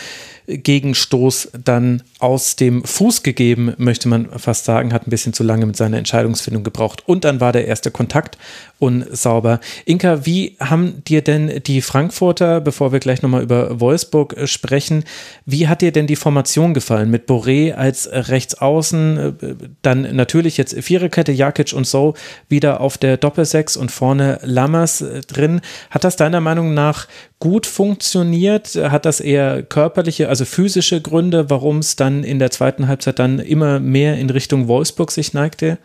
[0.50, 5.66] Gegenstoß dann aus dem Fuß gegeben, möchte man fast sagen, hat ein bisschen zu lange
[5.66, 7.04] mit seiner Entscheidungsfindung gebraucht.
[7.06, 8.38] Und dann war der erste Kontakt
[8.80, 9.60] unsauber.
[9.86, 15.04] Inka, wie haben dir denn die Frankfurter, bevor wir gleich nochmal über Wolfsburg sprechen,
[15.46, 17.12] wie hat dir denn die Formation gefallen?
[17.12, 22.16] Mit Boré als Rechtsaußen, dann natürlich jetzt Viererkette, Jakic und so
[22.48, 25.62] wieder auf der Doppelsechs und vorne Lammers drin.
[25.90, 27.08] Hat das deiner Meinung nach
[27.40, 28.76] gut funktioniert?
[28.76, 33.40] Hat das eher körperliche, also physische Gründe, warum es dann in der zweiten Halbzeit dann
[33.40, 35.78] immer mehr in Richtung Wolfsburg sich neigte,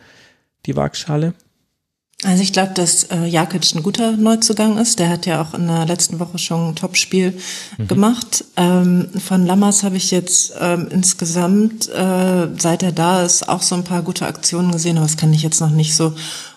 [0.66, 1.34] die Waagschale?
[2.24, 4.98] Also ich glaube, dass äh, Jakic ein guter Neuzugang ist.
[4.98, 7.38] Der hat ja auch in der letzten Woche schon ein Topspiel
[7.76, 7.88] mhm.
[7.88, 8.44] gemacht.
[8.56, 13.74] Ähm, von Lammers habe ich jetzt ähm, insgesamt, äh, seit er da ist, auch so
[13.74, 16.14] ein paar gute Aktionen gesehen, aber das kann ich jetzt noch nicht so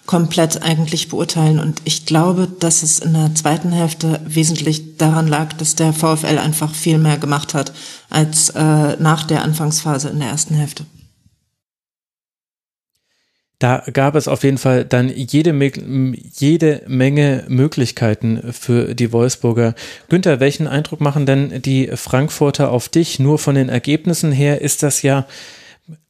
[0.07, 1.59] komplett eigentlich beurteilen.
[1.59, 6.39] Und ich glaube, dass es in der zweiten Hälfte wesentlich daran lag, dass der VfL
[6.39, 7.73] einfach viel mehr gemacht hat
[8.09, 10.85] als äh, nach der Anfangsphase in der ersten Hälfte.
[13.59, 15.51] Da gab es auf jeden Fall dann jede,
[16.31, 19.73] jede Menge Möglichkeiten für die Wolfsburger.
[20.09, 23.17] Günther, welchen Eindruck machen denn die Frankfurter auf dich?
[23.17, 25.25] Nur von den Ergebnissen her ist das ja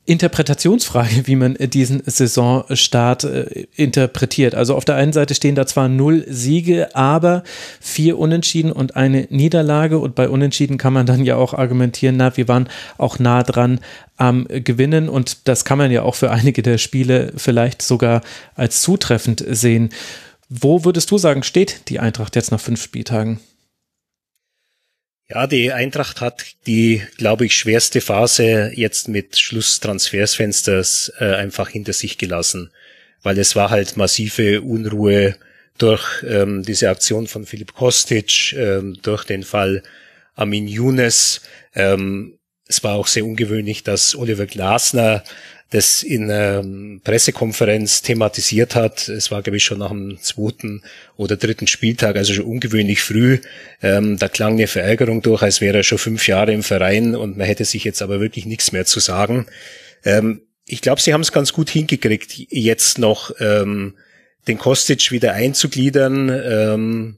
[0.08, 4.56] Interpretationsfrage, wie man diesen Saisonstart äh, interpretiert.
[4.56, 7.44] Also auf der einen Seite stehen da zwar null Siege, aber
[7.82, 10.00] vier Unentschieden und eine Niederlage.
[10.00, 13.82] Und bei Unentschieden kann man dann ja auch argumentieren, na, wir waren auch nah dran
[14.16, 15.10] am Gewinnen.
[15.10, 18.22] Und das kann man ja auch für einige der Spiele vielleicht sogar
[18.56, 19.90] als zutreffend sehen.
[20.50, 23.42] Wo würdest du sagen, steht die Eintracht jetzt nach fünf Spieltagen?
[25.30, 31.68] Ja, die Eintracht hat die, glaube ich, schwerste Phase jetzt mit Schluss Transfersfensters äh, einfach
[31.68, 32.72] hinter sich gelassen,
[33.24, 35.36] weil es war halt massive Unruhe
[35.78, 39.84] durch ähm, diese Aktion von Philipp Kostic, ähm, durch den Fall
[40.36, 41.42] Amin Younes.
[41.76, 45.26] Ähm, es war auch sehr ungewöhnlich, dass Oliver Glasner
[45.70, 49.10] das in ähm, Pressekonferenz thematisiert hat.
[49.10, 50.82] Es war, glaube ich, schon nach dem zweiten
[51.18, 53.40] oder dritten Spieltag, also schon ungewöhnlich früh.
[53.82, 57.38] Ähm, da klang eine Verärgerung durch, als wäre er schon fünf Jahre im Verein und
[57.38, 59.46] man hätte sich jetzt aber wirklich nichts mehr zu sagen.
[60.06, 63.96] Ähm, ich glaube, sie haben es ganz gut hingekriegt, jetzt noch ähm,
[64.48, 67.18] den Kostic wieder einzugliedern, ähm,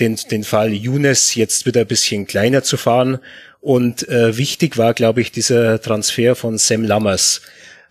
[0.00, 3.18] den, den Fall Younes jetzt wieder ein bisschen kleiner zu fahren.
[3.60, 7.42] Und äh, wichtig war, glaube ich, dieser Transfer von Sam Lammers.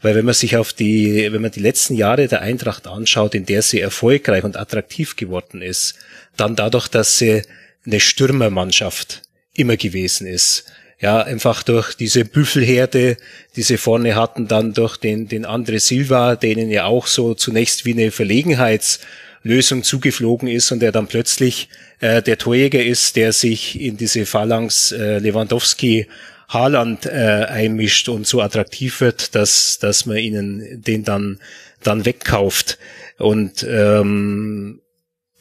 [0.02, 3.46] Weil wenn man sich auf die, wenn man die letzten Jahre der Eintracht anschaut, in
[3.46, 5.96] der sie erfolgreich und attraktiv geworden ist,
[6.38, 7.44] dann dadurch, dass sie
[7.86, 9.22] eine Stürmermannschaft
[9.54, 10.66] immer gewesen ist.
[11.00, 13.18] Ja, einfach durch diese Büffelherde,
[13.56, 17.86] die sie vorne hatten, dann durch den, den Andre Silva, denen ja auch so zunächst
[17.86, 21.70] wie eine Verlegenheitslösung zugeflogen ist und der dann plötzlich
[22.02, 26.08] äh, der Torjäger ist, der sich in diese Phalanx äh, Lewandowski
[26.52, 31.40] Haaland äh, einmischt und so attraktiv wird, dass, dass man ihnen den dann,
[31.82, 32.78] dann wegkauft.
[33.18, 34.82] Und ähm,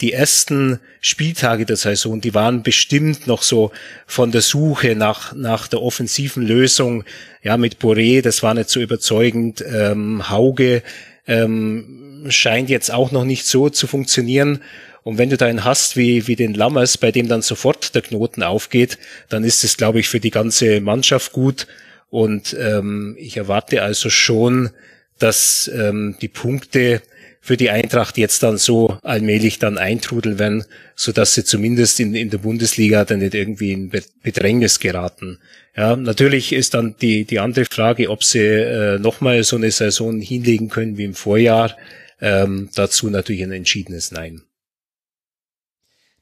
[0.00, 3.72] die ersten Spieltage der Saison, die waren bestimmt noch so
[4.06, 7.04] von der Suche nach, nach der offensiven Lösung.
[7.42, 9.64] Ja, mit Boré, das war nicht so überzeugend.
[9.66, 10.82] Ähm, Hauge
[11.26, 14.62] ähm, scheint jetzt auch noch nicht so zu funktionieren.
[15.02, 18.02] Und wenn du da einen hast wie, wie den Lammers, bei dem dann sofort der
[18.02, 18.98] Knoten aufgeht,
[19.28, 21.66] dann ist es, glaube ich, für die ganze Mannschaft gut.
[22.10, 24.70] Und ähm, ich erwarte also schon,
[25.18, 27.02] dass ähm, die Punkte
[27.42, 32.14] für die Eintracht jetzt dann so allmählich dann eintrudeln werden, so dass sie zumindest in,
[32.14, 33.90] in der Bundesliga dann nicht irgendwie in
[34.22, 35.38] Bedrängnis geraten.
[35.74, 40.20] Ja, natürlich ist dann die, die andere Frage, ob sie äh, nochmal so eine Saison
[40.20, 41.76] hinlegen können wie im Vorjahr.
[42.20, 44.42] Ähm, dazu natürlich ein entschiedenes Nein.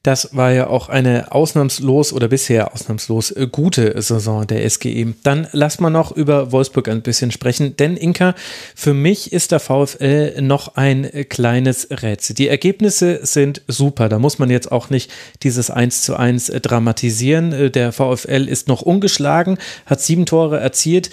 [0.01, 5.13] Das war ja auch eine ausnahmslos oder bisher ausnahmslos äh, gute Saison der SGE.
[5.23, 8.33] Dann lass mal noch über Wolfsburg ein bisschen sprechen, denn Inka,
[8.75, 12.33] für mich ist der VfL noch ein kleines Rätsel.
[12.33, 15.11] Die Ergebnisse sind super, da muss man jetzt auch nicht
[15.43, 17.51] dieses 1 zu 1 dramatisieren.
[17.51, 21.09] Äh, der VfL ist noch ungeschlagen, hat sieben Tore erzielt,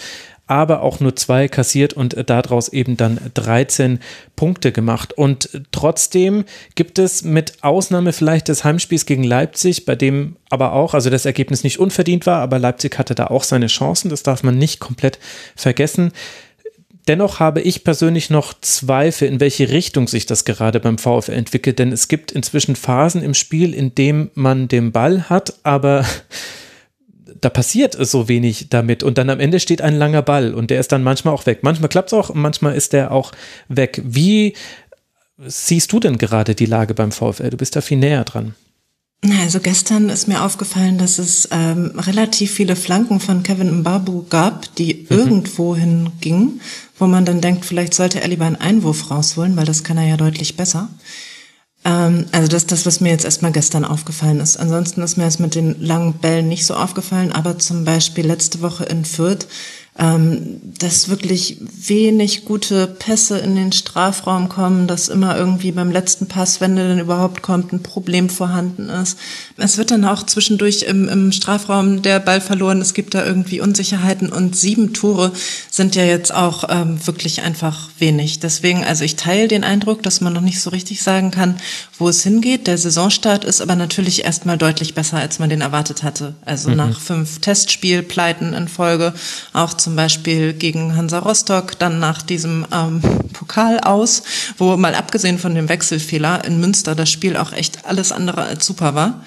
[0.47, 4.01] aber auch nur zwei kassiert und daraus eben dann 13
[4.37, 5.13] Punkte gemacht.
[5.13, 6.45] Und trotzdem
[6.75, 11.27] gibt es mit Ausnahme vielleicht des Heimspiels gegen Leipzig, bei dem aber auch, also das
[11.27, 14.79] Ergebnis nicht unverdient war, aber Leipzig hatte da auch seine Chancen, das darf man nicht
[14.79, 15.19] komplett
[15.57, 16.13] vergessen
[17.09, 21.79] Dennoch habe ich persönlich noch Zweifel, in welche Richtung sich das gerade beim VfL entwickelt,
[21.79, 26.05] denn es gibt inzwischen Phasen im Spiel, in dem man den Ball hat, aber
[27.41, 30.81] da passiert so wenig damit und dann am Ende steht ein langer Ball und der
[30.81, 31.61] ist dann manchmal auch weg.
[31.63, 33.33] Manchmal klappt es auch, manchmal ist der auch
[33.69, 34.01] weg.
[34.05, 34.55] Wie
[35.39, 37.51] siehst du denn gerade die Lage beim VfL?
[37.51, 38.55] Du bist da viel näher dran.
[39.43, 44.75] Also gestern ist mir aufgefallen, dass es ähm, relativ viele Flanken von Kevin Mbabu gab,
[44.77, 45.17] die mhm.
[45.17, 46.61] irgendwo hingingen,
[46.99, 50.07] wo man dann denkt, vielleicht sollte er lieber einen Einwurf rausholen, weil das kann er
[50.07, 50.91] ja deutlich besser.
[51.87, 54.59] Ähm, also das ist das, was mir jetzt erstmal gestern aufgefallen ist.
[54.59, 58.61] Ansonsten ist mir es mit den langen Bällen nicht so aufgefallen, aber zum Beispiel letzte
[58.61, 59.47] Woche in Fürth
[59.99, 66.27] ähm, dass wirklich wenig gute Pässe in den Strafraum kommen, dass immer irgendwie beim letzten
[66.27, 69.19] Pass, wenn der denn überhaupt kommt, ein Problem vorhanden ist.
[69.57, 72.83] Es wird dann auch zwischendurch im, im Strafraum der Ball verloren.
[72.83, 75.33] Es gibt da irgendwie Unsicherheiten und sieben Tore
[75.71, 78.41] sind ja jetzt auch ähm, wirklich einfach wenig.
[78.41, 81.57] Deswegen, also ich teile den Eindruck, dass man noch nicht so richtig sagen kann,
[81.99, 82.67] wo es hingeht.
[82.67, 86.35] Der Saisonstart ist aber natürlich erstmal deutlich besser, als man den erwartet hatte.
[86.45, 86.77] Also mhm.
[86.77, 89.15] nach fünf Testspielpleiten in Folge,
[89.55, 93.01] auch zum Beispiel gegen Hansa Rostock, dann nach diesem ähm,
[93.33, 94.25] Pokal aus,
[94.59, 98.67] wo mal abgesehen von dem Wechselfehler in Münster das Spiel auch echt alles andere als
[98.67, 99.25] super war.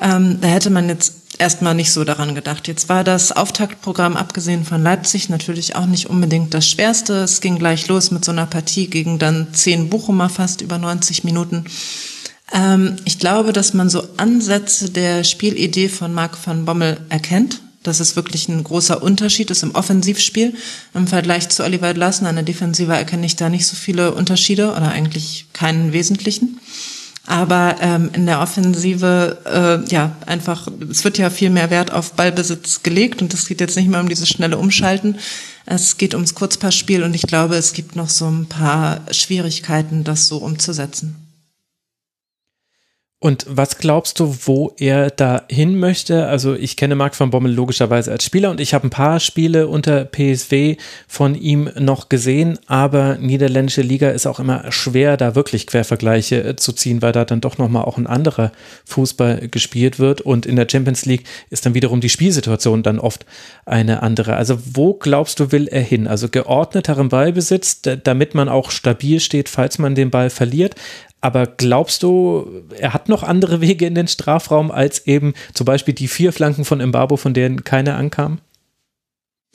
[0.00, 2.68] Ähm, da hätte man jetzt erstmal nicht so daran gedacht.
[2.68, 7.14] Jetzt war das Auftaktprogramm abgesehen von Leipzig natürlich auch nicht unbedingt das Schwerste.
[7.14, 11.24] Es ging gleich los mit so einer Partie gegen dann zehn Bochumer fast über 90
[11.24, 11.64] Minuten.
[12.54, 18.00] Ähm, ich glaube, dass man so Ansätze der Spielidee von Marc van Bommel erkennt dass
[18.00, 20.54] es wirklich ein großer Unterschied ist im Offensivspiel
[20.94, 22.30] im Vergleich zu Oliver Glasner.
[22.30, 26.60] An der Defensive erkenne ich da nicht so viele Unterschiede oder eigentlich keinen wesentlichen.
[27.28, 32.14] Aber ähm, in der Offensive, äh, ja, einfach, es wird ja viel mehr Wert auf
[32.14, 35.16] Ballbesitz gelegt und es geht jetzt nicht mehr um dieses schnelle Umschalten.
[35.66, 40.26] Es geht ums Kurzpassspiel und ich glaube, es gibt noch so ein paar Schwierigkeiten, das
[40.26, 41.27] so umzusetzen.
[43.20, 46.28] Und was glaubst du, wo er da hin möchte?
[46.28, 49.66] Also ich kenne Marc van Bommel logischerweise als Spieler und ich habe ein paar Spiele
[49.66, 50.76] unter PSW
[51.08, 56.54] von ihm noch gesehen, aber niederländische Liga ist auch immer schwer, da wirklich Quervergleiche äh,
[56.54, 58.52] zu ziehen, weil da dann doch nochmal auch ein anderer
[58.84, 63.26] Fußball gespielt wird und in der Champions League ist dann wiederum die Spielsituation dann oft
[63.66, 64.36] eine andere.
[64.36, 66.06] Also wo glaubst du, will er hin?
[66.06, 70.76] Also geordneteren Ballbesitz, damit man auch stabil steht, falls man den Ball verliert,
[71.20, 75.94] aber glaubst du, er hat noch andere Wege in den Strafraum als eben zum Beispiel
[75.94, 78.38] die vier Flanken von Mbabo, von denen keine ankam?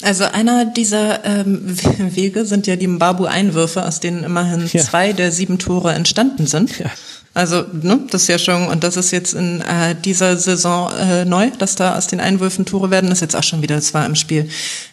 [0.01, 1.61] Also einer dieser ähm,
[2.15, 4.81] Wege sind ja die Mbabu-Einwürfe, aus denen immerhin ja.
[4.81, 6.79] zwei der sieben Tore entstanden sind.
[6.79, 6.91] Ja.
[7.35, 11.25] Also ne, das ist ja schon, und das ist jetzt in äh, dieser Saison äh,
[11.25, 13.09] neu, dass da aus den Einwürfen Tore werden.
[13.09, 14.49] Das ist jetzt auch schon wieder, das war im Spiel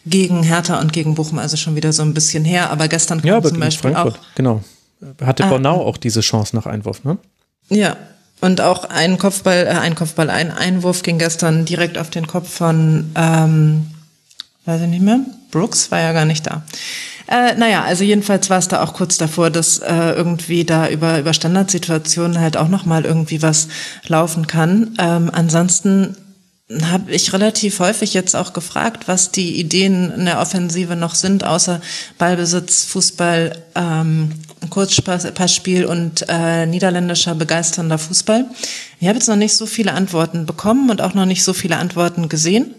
[0.07, 2.71] gegen Hertha und gegen Bochum, also schon wieder so ein bisschen her.
[2.71, 4.62] Aber gestern kam ja, zum Beispiel Frankfurt, auch genau
[5.25, 5.49] hatte ah.
[5.49, 7.19] Bornau auch diese Chance nach Einwurf, ne?
[7.69, 7.97] Ja.
[8.41, 12.51] Und auch ein Kopfball, äh, ein Kopfball, ein Einwurf ging gestern direkt auf den Kopf
[12.51, 13.87] von, ähm,
[14.65, 15.21] weiß ich nicht mehr,
[15.51, 16.63] Brooks war ja gar nicht da.
[17.31, 21.19] Äh, naja, also jedenfalls war es da auch kurz davor, dass äh, irgendwie da über,
[21.19, 23.69] über Standardsituationen halt auch nochmal irgendwie was
[24.07, 24.97] laufen kann.
[24.99, 26.17] Ähm, ansonsten
[26.83, 31.45] habe ich relativ häufig jetzt auch gefragt, was die Ideen in der Offensive noch sind,
[31.45, 31.81] außer
[32.19, 34.33] Ballbesitz, Fußball, ähm,
[34.69, 38.45] Kurzpassspiel und äh, niederländischer begeisternder Fußball.
[39.01, 41.77] Ich habe jetzt noch nicht so viele Antworten bekommen und auch noch nicht so viele
[41.79, 42.75] Antworten gesehen.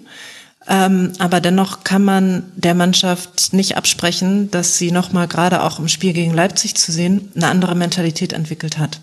[0.67, 5.87] Ähm, aber dennoch kann man der Mannschaft nicht absprechen, dass sie nochmal gerade auch im
[5.87, 9.01] Spiel gegen Leipzig zu sehen, eine andere Mentalität entwickelt hat.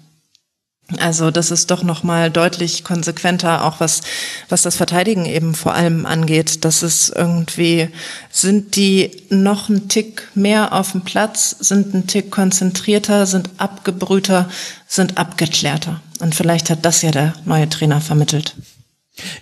[0.96, 4.00] Also das ist doch noch mal deutlich konsequenter, auch was
[4.48, 6.64] was das Verteidigen eben vor allem angeht.
[6.64, 7.90] Das ist irgendwie
[8.30, 14.48] sind die noch ein Tick mehr auf dem Platz, sind ein Tick konzentrierter, sind abgebrühter,
[14.86, 16.00] sind abgeklärter.
[16.20, 18.54] Und vielleicht hat das ja der neue Trainer vermittelt.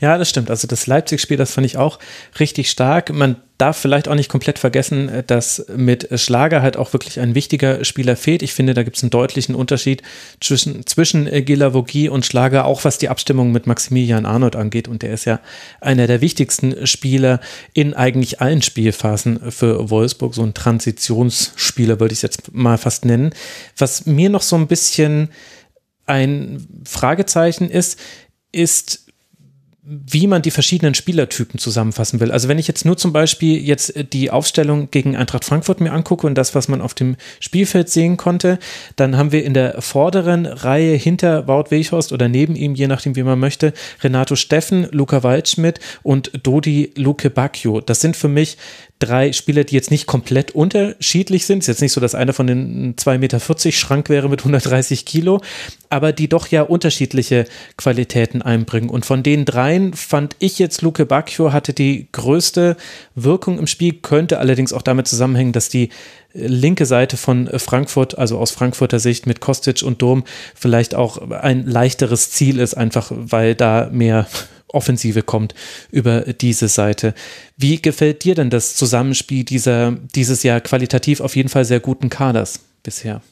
[0.01, 0.51] Ja, das stimmt.
[0.51, 1.99] Also das Leipzig-Spiel, das fand ich auch
[2.39, 3.13] richtig stark.
[3.13, 7.85] Man darf vielleicht auch nicht komplett vergessen, dass mit Schlager halt auch wirklich ein wichtiger
[7.85, 8.43] Spieler fehlt.
[8.43, 10.03] Ich finde, da gibt es einen deutlichen Unterschied
[10.41, 14.89] zwischen, zwischen Gilavogi und Schlager, auch was die Abstimmung mit Maximilian Arnold angeht.
[14.89, 15.41] Und der ist ja
[15.81, 17.41] einer der wichtigsten Spieler
[17.73, 20.35] in eigentlich allen Spielphasen für Wolfsburg.
[20.35, 23.31] So ein Transitionsspieler würde ich jetzt mal fast nennen.
[23.79, 25.31] Was mir noch so ein bisschen
[26.05, 27.99] ein Fragezeichen ist,
[28.53, 29.06] ist,
[29.89, 32.33] wie man die verschiedenen Spielertypen zusammenfassen will.
[32.33, 36.27] Also wenn ich jetzt nur zum Beispiel jetzt die Aufstellung gegen Eintracht Frankfurt mir angucke
[36.27, 38.59] und das, was man auf dem Spielfeld sehen konnte,
[38.97, 43.15] dann haben wir in der vorderen Reihe hinter Wout Weghorst oder neben ihm, je nachdem
[43.15, 43.73] wie man möchte,
[44.03, 47.81] Renato Steffen, Luca Waldschmidt und Dodi Luke Bacchio.
[47.81, 48.57] Das sind für mich
[48.99, 51.59] drei Spieler, die jetzt nicht komplett unterschiedlich sind.
[51.59, 55.43] Ist jetzt nicht so, dass einer von den 2,40 Meter Schrank wäre mit 130 Kilo,
[55.91, 57.45] aber die doch ja unterschiedliche
[57.77, 58.89] Qualitäten einbringen.
[58.89, 62.77] Und von den dreien fand ich jetzt, Luke Bacchio hatte die größte
[63.15, 65.91] Wirkung im Spiel, könnte allerdings auch damit zusammenhängen, dass die
[66.33, 70.25] linke Seite von Frankfurt, also aus Frankfurter Sicht mit Kostic und Dom,
[70.55, 74.27] vielleicht auch ein leichteres Ziel ist, einfach weil da mehr
[74.69, 75.55] Offensive kommt
[75.91, 77.15] über diese Seite.
[77.57, 82.11] Wie gefällt dir denn das Zusammenspiel dieser, dieses Jahr qualitativ auf jeden Fall sehr guten
[82.11, 83.23] Kaders bisher?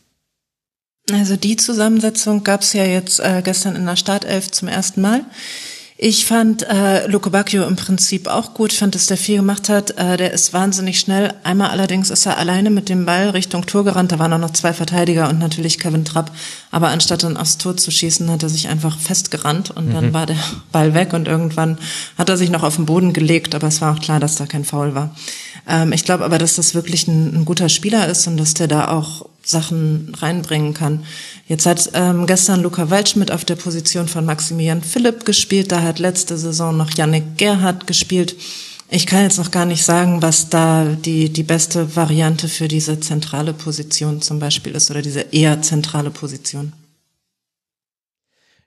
[1.13, 5.25] Also die Zusammensetzung gab es ja jetzt äh, gestern in der Startelf zum ersten Mal.
[6.07, 8.75] Ich fand äh, Luco Bacchio im Prinzip auch gut.
[8.75, 9.93] Ich fand, dass der viel gemacht hat.
[9.93, 11.33] Äh, der ist wahnsinnig schnell.
[11.45, 14.13] Einmal allerdings ist er alleine mit dem Ball Richtung Tor gerannt.
[14.13, 16.31] Da waren auch noch zwei Verteidiger und natürlich Kevin Trapp.
[16.71, 19.95] Aber anstatt dann aufs Tor zu schießen, hat er sich einfach festgerannt und mhm.
[19.95, 20.37] dann war der
[20.73, 21.79] Ball weg und irgendwann
[22.19, 23.55] hat er sich noch auf den Boden gelegt.
[23.55, 25.17] Aber es war auch klar, dass da kein Foul war.
[25.69, 28.69] Ähm, ich glaube aber, dass das wirklich ein, ein guter Spieler ist und dass der
[28.69, 31.05] da auch Sachen reinbringen kann.
[31.49, 35.71] Jetzt hat ähm, gestern Luca Waldschmidt auf der Position von Maximilian Philipp gespielt.
[35.71, 38.37] Da hat letzte Saison noch Yannick Gerhardt gespielt.
[38.91, 43.01] Ich kann jetzt noch gar nicht sagen, was da die, die beste Variante für diese
[43.01, 46.73] zentrale Position zum Beispiel ist oder diese eher zentrale Position.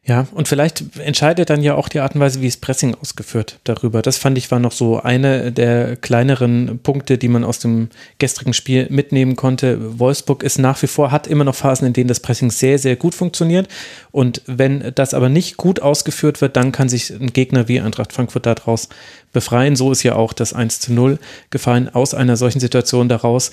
[0.08, 3.60] Ja, und vielleicht entscheidet dann ja auch die Art und Weise, wie es Pressing ausgeführt
[3.66, 4.02] darüber.
[4.02, 8.54] Das fand ich war noch so eine der kleineren Punkte, die man aus dem gestrigen
[8.54, 10.00] Spiel mitnehmen konnte.
[10.00, 12.96] Wolfsburg ist nach wie vor, hat immer noch Phasen, in denen das Pressing sehr, sehr
[12.96, 13.68] gut funktioniert.
[14.12, 18.14] Und wenn das aber nicht gut ausgeführt wird, dann kann sich ein Gegner wie Eintracht
[18.14, 18.88] Frankfurt daraus
[19.34, 19.76] befreien.
[19.76, 23.52] So ist ja auch das 1 zu 0 gefallen aus einer solchen Situation daraus.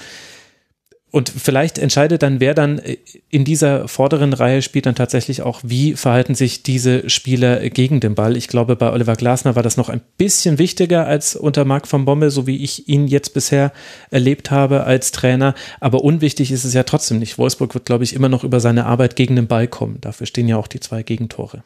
[1.15, 2.83] Und vielleicht entscheidet dann, wer dann
[3.31, 8.17] in dieser vorderen Reihe spielt, dann tatsächlich auch, wie verhalten sich diese Spieler gegen den
[8.17, 8.37] Ball.
[8.37, 12.05] Ich glaube, bei Oliver Glasner war das noch ein bisschen wichtiger als unter Marc von
[12.05, 13.73] Bommel, so wie ich ihn jetzt bisher
[14.11, 15.55] erlebt habe als Trainer.
[15.79, 17.39] Aber unwichtig ist es ja trotzdem nicht.
[17.39, 19.99] Wolfsburg wird, glaube ich, immer noch über seine Arbeit gegen den Ball kommen.
[20.01, 21.63] Dafür stehen ja auch die zwei Gegentore.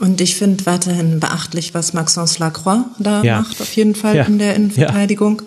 [0.00, 3.42] Und ich finde weiterhin beachtlich, was Maxence Lacroix da ja.
[3.42, 4.24] macht, auf jeden Fall ja.
[4.24, 5.42] in der Innenverteidigung.
[5.42, 5.46] Ja.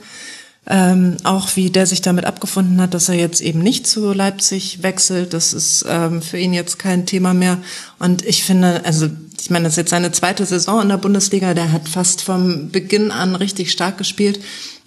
[0.67, 4.83] Ähm, auch wie der sich damit abgefunden hat, dass er jetzt eben nicht zu Leipzig
[4.83, 5.33] wechselt.
[5.33, 7.57] Das ist ähm, für ihn jetzt kein Thema mehr.
[7.97, 9.07] Und ich finde, also
[9.41, 11.53] ich meine, das ist jetzt seine zweite Saison in der Bundesliga.
[11.53, 14.39] Der hat fast vom Beginn an richtig stark gespielt.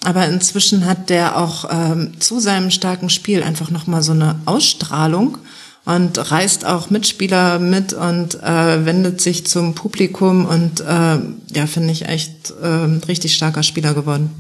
[0.05, 5.39] Aber inzwischen hat der auch ähm, zu seinem starken Spiel einfach nochmal so eine Ausstrahlung
[5.85, 11.19] und reißt auch Mitspieler mit und äh, wendet sich zum Publikum und äh,
[11.55, 12.67] ja, finde ich echt äh,
[13.07, 14.31] richtig starker Spieler geworden.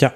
[0.00, 0.12] Ja,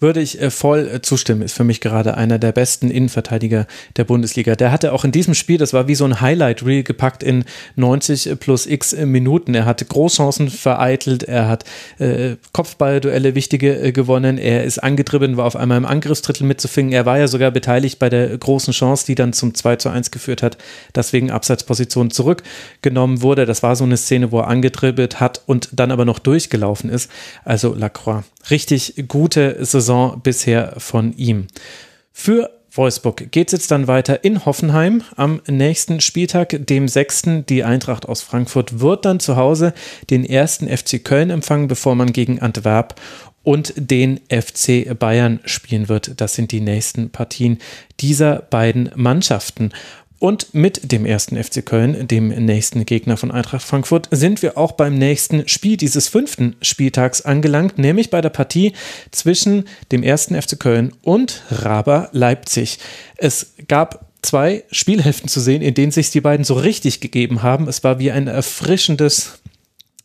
[0.00, 1.42] würde ich äh, voll äh, zustimmen.
[1.42, 4.54] Ist für mich gerade einer der besten Innenverteidiger der Bundesliga.
[4.54, 7.44] Der hatte auch in diesem Spiel, das war wie so ein Highlight-Reel gepackt in
[7.76, 9.54] 90 plus x Minuten.
[9.54, 11.64] Er hat Großchancen vereitelt, er hat
[11.98, 16.92] äh, Kopfballduelle wichtige äh, gewonnen, er ist angetrieben, war auf einmal im Angriffsdrittel mitzufingen.
[16.92, 20.10] Er war ja sogar beteiligt bei der großen Chance, die dann zum 2 zu 1
[20.10, 20.58] geführt hat,
[20.92, 23.46] dass wegen Abseitsposition zurückgenommen wurde.
[23.46, 27.10] Das war so eine Szene, wo er angetribbelt hat und dann aber noch durchgelaufen ist.
[27.44, 28.24] Also Lacroix.
[28.50, 31.46] Richtig gute Saison bisher von ihm.
[32.12, 37.44] Für Wolfsburg geht es jetzt dann weiter in Hoffenheim am nächsten Spieltag, dem 6.
[37.48, 39.72] Die Eintracht aus Frankfurt wird dann zu Hause
[40.10, 43.00] den ersten FC Köln empfangen, bevor man gegen Antwerp
[43.42, 46.20] und den FC Bayern spielen wird.
[46.20, 47.58] Das sind die nächsten Partien
[48.00, 49.70] dieser beiden Mannschaften.
[50.18, 54.72] Und mit dem ersten FC Köln, dem nächsten Gegner von Eintracht Frankfurt, sind wir auch
[54.72, 58.72] beim nächsten Spiel dieses fünften Spieltags angelangt, nämlich bei der Partie
[59.10, 62.78] zwischen dem ersten FC Köln und Raber Leipzig.
[63.16, 67.68] Es gab zwei Spielhälften zu sehen, in denen sich die beiden so richtig gegeben haben.
[67.68, 69.38] Es war wie ein erfrischendes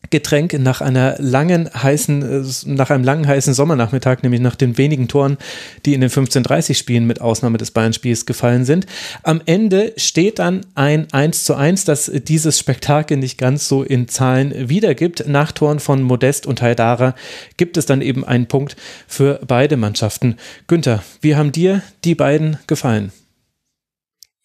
[0.09, 5.07] Getränk nach einer langen heißen, äh, nach einem langen heißen Sommernachmittag, nämlich nach den wenigen
[5.07, 5.37] Toren,
[5.85, 8.87] die in den 15:30 Spielen mit Ausnahme des Bayern-Spiels gefallen sind.
[9.23, 14.07] Am Ende steht dann ein 1 zu 1, das dieses Spektakel nicht ganz so in
[14.07, 15.27] Zahlen wiedergibt.
[15.27, 17.15] Nach Toren von Modest und Haidara
[17.57, 18.75] gibt es dann eben einen Punkt
[19.07, 20.35] für beide Mannschaften.
[20.67, 23.11] Günther, wie haben dir die beiden gefallen?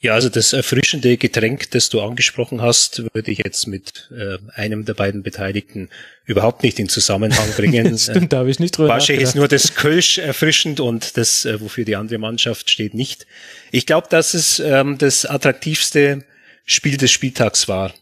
[0.06, 4.84] Ja, also das erfrischende Getränk, das du angesprochen hast, würde ich jetzt mit äh, einem
[4.84, 5.88] der beiden Beteiligten
[6.26, 7.98] überhaupt nicht in Zusammenhang bringen.
[7.98, 11.60] Stimmt, da habe ich nicht drüber Wahrscheinlich ist nur das Kölsch erfrischend und das, äh,
[11.60, 13.26] wofür die andere Mannschaft steht, nicht.
[13.72, 16.24] Ich glaube, dass es ähm, das attraktivste
[16.64, 17.92] Spiel des Spieltags war.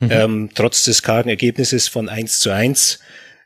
[0.00, 0.10] Mhm.
[0.10, 2.98] Ähm, trotz des kargen Ergebnisses von 1 zu 1.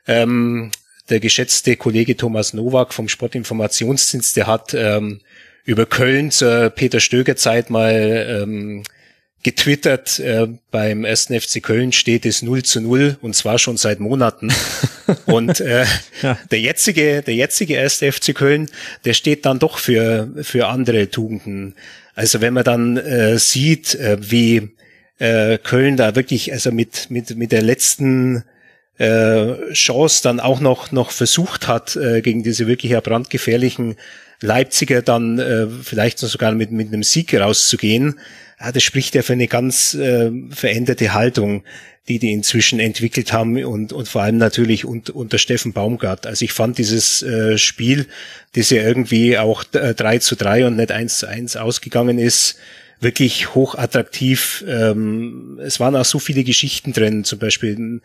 [0.07, 0.71] Ähm,
[1.09, 5.21] der geschätzte Kollege Thomas Nowak vom Sportinformationsdienst, der hat ähm,
[5.65, 8.83] über Köln zur Peter Stöger Zeit mal ähm,
[9.43, 11.27] getwittert, äh, beim 1.
[11.27, 14.51] FC Köln steht es 0 zu 0 und zwar schon seit Monaten.
[15.25, 15.85] und äh,
[16.21, 16.37] ja.
[16.49, 17.97] der jetzige, der jetzige 1.
[17.97, 18.69] FC Köln,
[19.05, 21.75] der steht dann doch für, für andere Tugenden.
[22.15, 24.69] Also wenn man dann äh, sieht, äh, wie
[25.19, 28.43] äh, Köln da wirklich, also mit, mit, mit der letzten
[28.97, 33.95] äh, Chance dann auch noch, noch versucht hat, äh, gegen diese wirklich ja brandgefährlichen
[34.41, 38.19] Leipziger dann äh, vielleicht sogar mit, mit einem Sieg rauszugehen,
[38.59, 41.63] ja, das spricht ja für eine ganz äh, veränderte Haltung,
[42.07, 46.27] die die inzwischen entwickelt haben und, und vor allem natürlich und, unter Steffen Baumgart.
[46.27, 48.07] Also ich fand dieses äh, Spiel,
[48.53, 52.57] das ja irgendwie auch äh, 3 zu 3 und nicht 1 zu 1 ausgegangen ist,
[52.99, 54.63] wirklich hochattraktiv.
[54.67, 58.01] Ähm, es waren auch so viele Geschichten drin, zum Beispiel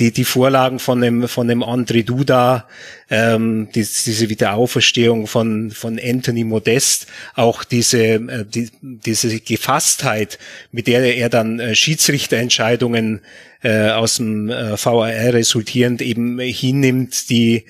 [0.00, 2.68] die, die Vorlagen von dem, von dem André Duda,
[3.10, 10.38] ähm, die, diese Wiederauferstehung von, von Anthony Modest, auch diese, äh, die, diese Gefasstheit,
[10.72, 13.20] mit der er dann äh, Schiedsrichterentscheidungen
[13.62, 17.64] äh, aus dem äh, VAR resultierend eben hinnimmt, die,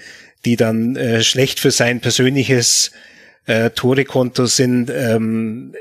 [0.45, 2.91] die dann äh, schlecht für sein persönliches
[3.47, 4.91] äh, Torekonto sind.
[4.91, 5.75] Ähm,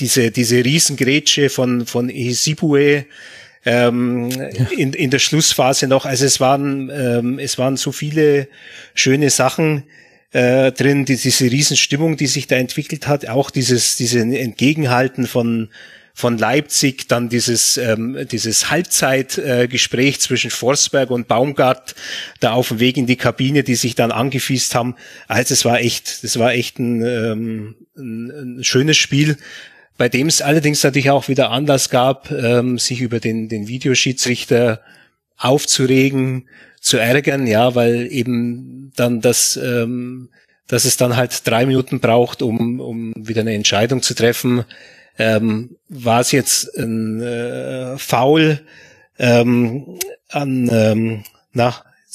[0.00, 3.04] diese, diese Riesengrätsche von, von Isibue,
[3.64, 4.48] ähm, ja.
[4.76, 6.04] in, in der Schlussphase noch.
[6.04, 8.48] Also es waren, ähm, es waren so viele
[8.94, 9.84] schöne Sachen
[10.32, 15.68] äh, drin, die, diese Riesenstimmung, die sich da entwickelt hat, auch dieses, diese Entgegenhalten von,
[16.12, 21.94] von Leipzig, dann dieses, ähm, dieses Halbzeitgespräch äh, zwischen Forsberg und Baumgart
[22.40, 24.96] da auf dem Weg in die Kabine, die sich dann angefiest haben.
[25.28, 29.38] Also es war echt, das war echt ein, ähm, ein, ein schönes Spiel
[29.96, 34.80] bei dem es allerdings natürlich auch wieder Anlass gab, ähm, sich über den, den Videoschiedsrichter
[35.36, 36.48] aufzuregen,
[36.80, 40.28] zu ärgern, ja, weil eben dann das, ähm,
[40.66, 44.64] dass es dann halt drei Minuten braucht, um, um wieder eine Entscheidung zu treffen.
[45.18, 48.60] Ähm, war es jetzt ein äh, Foul
[49.18, 51.74] ähm, an, ähm, na,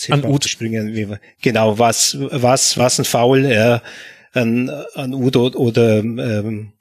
[0.09, 0.43] an Ud.
[0.45, 3.79] Springen, genau, was, was, was ein Foul äh,
[4.33, 6.73] an, an Udo oder ähm,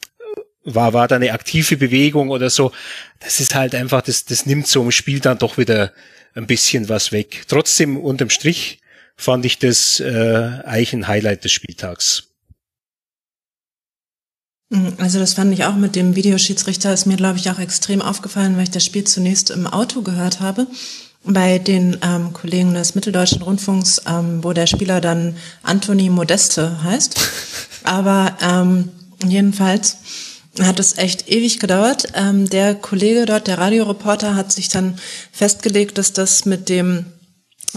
[0.75, 2.73] war, war da eine aktive Bewegung oder so.
[3.21, 5.93] Das ist halt einfach, das, das nimmt so im Spiel dann doch wieder
[6.35, 7.45] ein bisschen was weg.
[7.49, 8.81] Trotzdem unterm Strich
[9.17, 12.29] fand ich das äh, eigentlich ein Highlight des Spieltags.
[14.71, 18.03] Mhm, also das fand ich auch mit dem Videoschiedsrichter, ist mir, glaube ich, auch extrem
[18.03, 20.67] aufgefallen, weil ich das Spiel zunächst im Auto gehört habe.
[21.25, 27.19] Bei den ähm, Kollegen des Mitteldeutschen Rundfunks, ähm, wo der Spieler dann Anthony Modeste heißt.
[27.85, 28.91] Aber ähm,
[29.27, 29.97] jedenfalls
[30.61, 32.09] hat es echt ewig gedauert.
[32.15, 34.99] Ähm, der Kollege dort, der Radioreporter, hat sich dann
[35.33, 37.07] festgelegt, dass das mit dem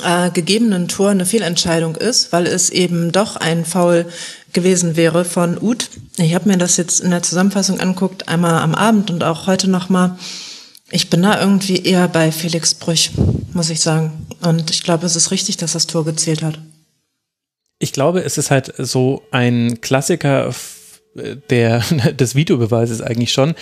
[0.04, 4.06] äh, gegebenen Tor eine Fehlentscheidung ist, weil es eben doch ein Foul
[4.54, 5.90] gewesen wäre von Uth.
[6.18, 9.70] Ich habe mir das jetzt in der Zusammenfassung anguckt, einmal am Abend und auch heute
[9.70, 10.18] nochmal.
[10.90, 13.12] Ich bin da irgendwie eher bei Felix Brüch,
[13.54, 14.28] muss ich sagen.
[14.42, 16.60] Und ich glaube, es ist richtig, dass das Tor gezählt hat.
[17.80, 20.54] Ich glaube, es ist halt so ein Klassiker
[21.14, 21.80] der,
[22.20, 23.56] des Videobeweises eigentlich schon,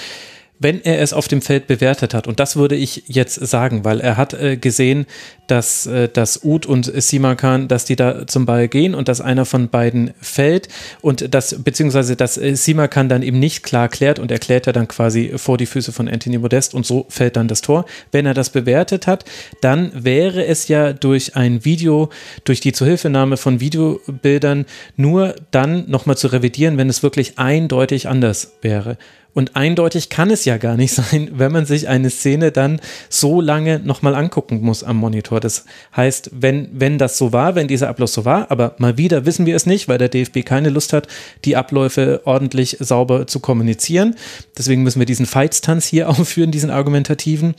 [0.60, 2.28] wenn er es auf dem Feld bewertet hat.
[2.28, 5.06] Und das würde ich jetzt sagen, weil er hat äh, gesehen,
[5.48, 9.46] dass, äh, dass Ud und Simakan, dass die da zum Ball gehen und dass einer
[9.46, 10.68] von beiden fällt
[11.02, 14.88] und das, beziehungsweise dass äh, Simakan dann eben nicht klar klärt und erklärt er dann
[14.88, 17.86] quasi vor die Füße von Anthony Modest und so fällt dann das Tor.
[18.12, 19.24] Wenn er das bewertet hat,
[19.62, 22.10] dann wäre es ja durch ein Video,
[22.44, 24.66] durch die Zuhilfenahme von Videobildern
[24.98, 28.98] nur dann nochmal zu revidieren, wenn es wirklich eindeutig anders wäre.
[29.40, 33.40] Und eindeutig kann es ja gar nicht sein, wenn man sich eine Szene dann so
[33.40, 35.40] lange nochmal angucken muss am Monitor.
[35.40, 35.64] Das
[35.96, 39.46] heißt, wenn, wenn das so war, wenn dieser Ablauf so war, aber mal wieder wissen
[39.46, 41.08] wir es nicht, weil der DFB keine Lust hat,
[41.46, 44.16] die Abläufe ordentlich sauber zu kommunizieren.
[44.58, 47.56] Deswegen müssen wir diesen Feitstanz hier aufführen, diesen argumentativen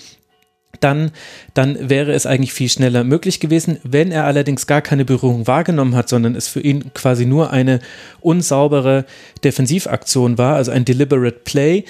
[0.78, 1.10] dann,
[1.54, 3.78] dann wäre es eigentlich viel schneller möglich gewesen.
[3.82, 7.80] Wenn er allerdings gar keine Berührung wahrgenommen hat, sondern es für ihn quasi nur eine
[8.20, 9.04] unsaubere
[9.42, 11.84] Defensivaktion war, also ein deliberate Play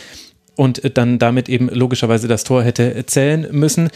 [0.57, 3.91] und dann damit eben logischerweise das Tor hätte zählen müssen,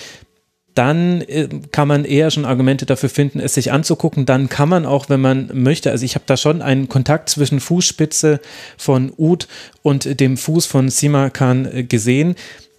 [0.74, 4.27] dann äh, kann man eher schon Argumente dafür finden, es sich anzugucken.
[4.27, 7.61] Dann kann man auch, wenn man möchte, also ich habe da schon einen Kontakt zwischen
[7.61, 8.40] Fußspitze
[8.77, 9.47] von Ud
[9.82, 12.35] und dem Fuß von Simakan äh, gesehen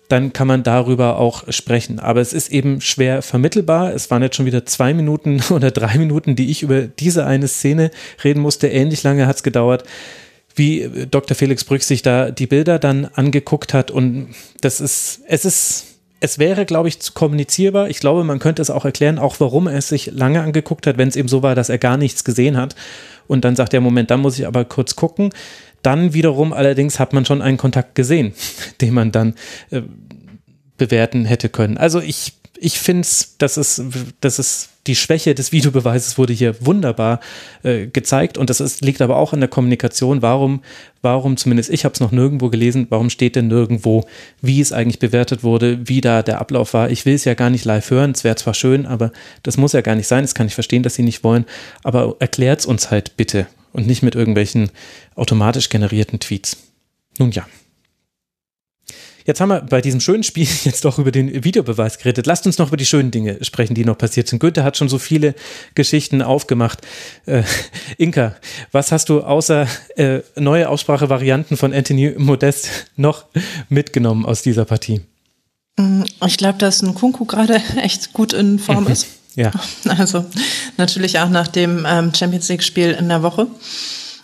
[0.07, 1.99] dann kann man darüber auch sprechen.
[1.99, 3.93] Aber es ist eben schwer vermittelbar.
[3.93, 7.47] Es waren jetzt schon wieder zwei Minuten oder drei Minuten, die ich über diese eine
[7.47, 7.91] Szene
[8.23, 8.67] reden musste.
[8.67, 9.83] Ähnlich lange hat es gedauert,
[10.55, 11.35] wie Dr.
[11.35, 13.91] Felix Brück sich da die Bilder dann angeguckt hat.
[13.91, 14.29] Und
[14.61, 15.85] das ist, es ist,
[16.19, 17.89] es wäre, glaube ich, zu kommunizierbar.
[17.89, 20.97] Ich glaube, man könnte es auch erklären, auch warum er es sich lange angeguckt hat,
[20.97, 22.75] wenn es eben so war, dass er gar nichts gesehen hat.
[23.27, 25.31] Und dann sagt er, Moment, dann muss ich aber kurz gucken.
[25.85, 28.33] Dann wiederum allerdings hat man schon einen Kontakt gesehen,
[28.81, 29.35] den man dann
[29.69, 29.81] äh,
[30.77, 31.77] bewerten hätte können.
[31.77, 33.83] Also ich, ich finde es, das ist,
[34.19, 37.19] das ist die Schwäche des Videobeweises wurde hier wunderbar
[37.63, 40.21] äh, gezeigt und das ist, liegt aber auch in der Kommunikation.
[40.21, 40.61] Warum,
[41.01, 44.05] warum, zumindest ich habe es noch nirgendwo gelesen, warum steht denn nirgendwo,
[44.41, 46.89] wie es eigentlich bewertet wurde, wie da der Ablauf war.
[46.89, 49.11] Ich will es ja gar nicht live hören, es wäre zwar schön, aber
[49.43, 50.23] das muss ja gar nicht sein.
[50.23, 51.45] Das kann ich verstehen, dass sie nicht wollen,
[51.83, 54.71] aber erklärt es uns halt bitte und nicht mit irgendwelchen
[55.15, 56.57] automatisch generierten Tweets.
[57.17, 57.45] Nun ja.
[59.25, 62.25] Jetzt haben wir bei diesem schönen Spiel jetzt doch über den Videobeweis geredet.
[62.27, 64.39] Lasst uns noch über die schönen Dinge sprechen, die noch passiert sind.
[64.39, 65.35] Günther hat schon so viele
[65.73, 66.81] Geschichten aufgemacht.
[67.25, 67.43] Äh,
[67.97, 68.35] Inka,
[68.71, 73.25] was hast du außer äh, neue Aussprachevarianten von Anthony Modest noch
[73.67, 75.01] mitgenommen aus dieser Partie?
[75.77, 79.07] Mm, ich glaube, dass ein Kunku gerade echt gut in Form ist.
[79.35, 79.51] Ja.
[79.97, 80.25] Also
[80.77, 83.47] natürlich auch nach dem ähm, Champions League-Spiel in der Woche,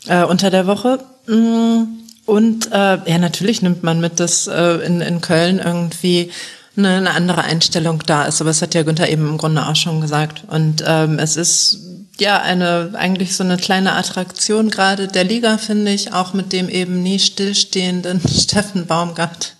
[0.07, 0.99] äh, unter der Woche.
[1.27, 1.83] Mm,
[2.25, 6.31] und äh, ja, natürlich nimmt man mit, dass äh, in, in Köln irgendwie
[6.77, 8.41] eine, eine andere Einstellung da ist.
[8.41, 10.43] Aber es hat ja Günther eben im Grunde auch schon gesagt.
[10.47, 11.79] Und ähm, es ist
[12.19, 16.69] ja eine eigentlich so eine kleine Attraktion gerade der Liga, finde ich, auch mit dem
[16.69, 19.55] eben nie stillstehenden Steffen Baumgart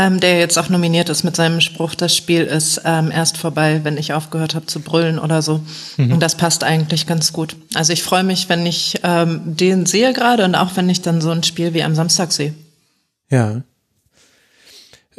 [0.00, 3.80] ähm, der jetzt auch nominiert ist mit seinem Spruch, das Spiel ist ähm, erst vorbei,
[3.82, 5.60] wenn ich aufgehört habe zu brüllen oder so.
[5.98, 6.12] Mhm.
[6.12, 7.54] Und das passt eigentlich ganz gut.
[7.74, 11.20] Also ich freue mich, wenn ich ähm, den sehe gerade und auch wenn ich dann
[11.20, 12.54] so ein Spiel wie am Samstag sehe.
[13.30, 13.60] Ja.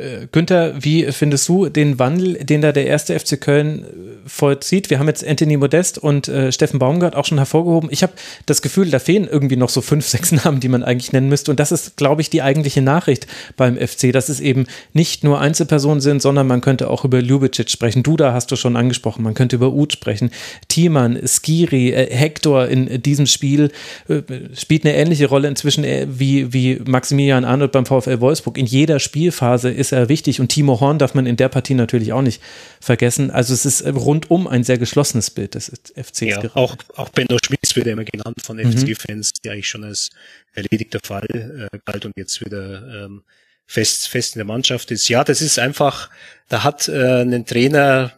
[0.02, 3.86] Äh, Günther, wie findest du den Wandel, den da der erste FC Köln äh,
[4.26, 4.90] vollzieht?
[4.90, 7.90] Wir haben jetzt Anthony Modest und äh, Steffen Baumgart auch schon hervorgehoben.
[7.92, 8.14] Ich habe
[8.46, 11.52] das Gefühl, da fehlen irgendwie noch so fünf, sechs Namen, die man eigentlich nennen müsste.
[11.52, 15.40] Und das ist, glaube ich, die eigentliche Nachricht beim FC, dass es eben nicht nur
[15.40, 18.04] Einzelpersonen sind, sondern man könnte auch über Ljubicic sprechen.
[18.04, 19.24] Duda hast du schon angesprochen.
[19.24, 20.32] Man könnte über Uth sprechen.
[20.68, 23.72] Thiemann, Skiri, äh, Hector in diesem Spiel
[24.08, 24.22] äh,
[24.56, 28.58] spielt eine ähnliche Rolle inzwischen äh, wie, wie Maximilian Arnold beim VfL Wolfsburg.
[28.58, 31.74] In jeder Spielphase ist ist er wichtig und Timo Horn darf man in der Partie
[31.74, 32.42] natürlich auch nicht
[32.80, 33.32] vergessen.
[33.32, 36.22] Also es ist rundum ein sehr geschlossenes Bild des FCs.
[36.22, 38.72] Ja, auch, auch Benno Schmitz wird immer genannt von mhm.
[38.72, 40.10] FC-Fans, der eigentlich schon als
[40.54, 43.24] erledigter Fall äh, galt und jetzt wieder ähm,
[43.66, 45.08] fest, fest in der Mannschaft ist.
[45.10, 46.10] Ja, das ist einfach,
[46.48, 48.14] da hat äh, ein Trainer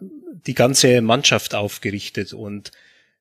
[0.45, 2.71] die ganze Mannschaft aufgerichtet und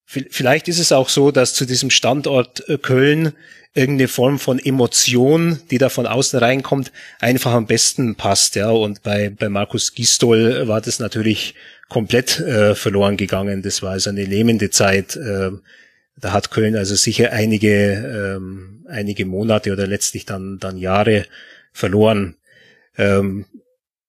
[0.04, 3.32] Vielleicht ist es auch so, dass zu diesem Standort äh, Köln
[3.74, 8.54] irgendeine Form von Emotion, die da von außen reinkommt, einfach am besten passt.
[8.54, 11.54] Ja, und bei, bei Markus Gistol war das natürlich
[11.88, 13.62] komplett äh, verloren gegangen.
[13.62, 15.16] Das war also eine lähmende Zeit.
[15.16, 15.50] Äh,
[16.16, 21.26] da hat Köln also sicher einige, ähm, einige Monate oder letztlich dann, dann Jahre
[21.72, 22.36] verloren.
[22.98, 23.46] Ähm,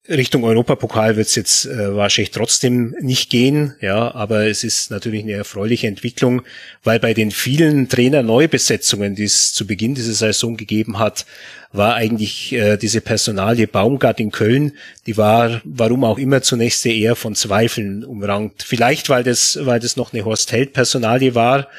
[0.09, 5.23] Richtung Europapokal wird es jetzt äh, wahrscheinlich trotzdem nicht gehen, ja, aber es ist natürlich
[5.23, 6.41] eine erfreuliche Entwicklung,
[6.83, 11.25] weil bei den vielen Trainer-Neubesetzungen, die es zu Beginn dieser Saison gegeben hat,
[11.71, 14.73] war eigentlich äh, diese Personalie Baumgart in Köln,
[15.05, 18.63] die war, warum auch immer, zunächst eher von Zweifeln umrankt.
[18.63, 21.69] Vielleicht, weil das, weil das noch eine Horst Held-Personalie war,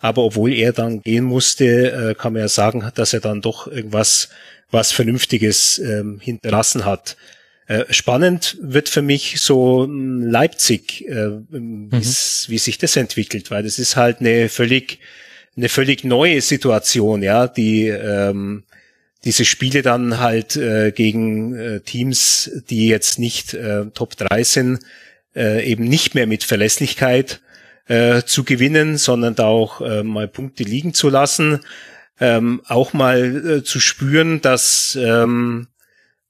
[0.00, 3.66] aber obwohl er dann gehen musste, äh, kann man ja sagen, dass er dann doch
[3.66, 4.30] irgendwas
[4.70, 7.16] was Vernünftiges ähm, hinterlassen hat.
[7.66, 11.90] Äh, spannend wird für mich so hm, Leipzig, äh, mhm.
[11.90, 14.98] wie sich das entwickelt, weil das ist halt eine völlig,
[15.56, 18.64] eine völlig neue Situation, ja, die ähm,
[19.24, 24.80] diese Spiele dann halt äh, gegen äh, Teams, die jetzt nicht äh, Top 3 sind,
[25.34, 27.40] äh, eben nicht mehr mit Verlässlichkeit
[27.86, 31.60] äh, zu gewinnen, sondern da auch äh, mal Punkte liegen zu lassen,
[32.20, 35.68] ähm, auch mal äh, zu spüren, dass ähm,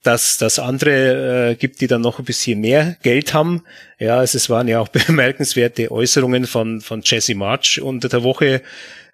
[0.05, 3.63] dass das andere äh, gibt, die dann noch ein bisschen mehr Geld haben.
[3.97, 8.61] Ja, also es waren ja auch bemerkenswerte Äußerungen von, von Jesse March unter der Woche,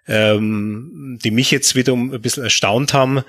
[0.08, 3.24] ähm, die mich jetzt wiederum ein bisschen erstaunt haben.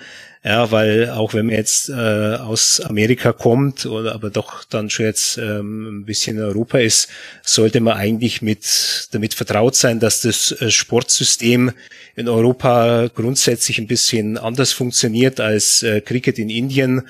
[0.45, 5.07] Ja, weil auch wenn man jetzt äh, aus Amerika kommt oder aber doch dann schon
[5.07, 7.09] jetzt ähm, ein bisschen in Europa ist,
[7.43, 11.71] sollte man eigentlich mit damit vertraut sein, dass das äh, Sportsystem
[12.17, 17.03] in Europa grundsätzlich ein bisschen anders funktioniert als äh, Cricket in Indien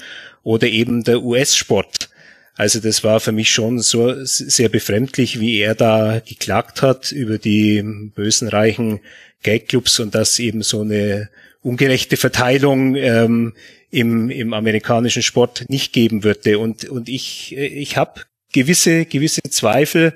[0.43, 2.11] oder eben der US-Sport.
[2.55, 7.39] Also das war für mich schon so sehr befremdlich, wie er da geklagt hat über
[7.39, 7.83] die
[8.15, 9.01] bösen reichen
[9.43, 11.29] Gagclubs und dass eben so eine
[11.63, 13.55] ungerechte Verteilung ähm,
[13.91, 16.59] im, im amerikanischen Sport nicht geben würde.
[16.59, 20.15] Und, und ich, ich habe gewisse, gewisse Zweifel,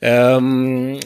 [0.00, 1.00] ähm,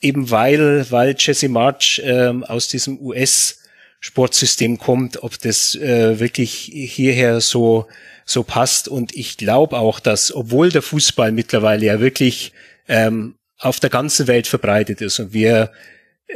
[0.00, 3.58] eben weil, weil Jesse March ähm, aus diesem US
[4.02, 7.86] Sportsystem kommt, ob das äh, wirklich hierher so
[8.30, 8.88] so passt.
[8.88, 12.52] Und ich glaube auch, dass obwohl der Fußball mittlerweile ja wirklich
[12.88, 15.70] ähm, auf der ganzen Welt verbreitet ist und wir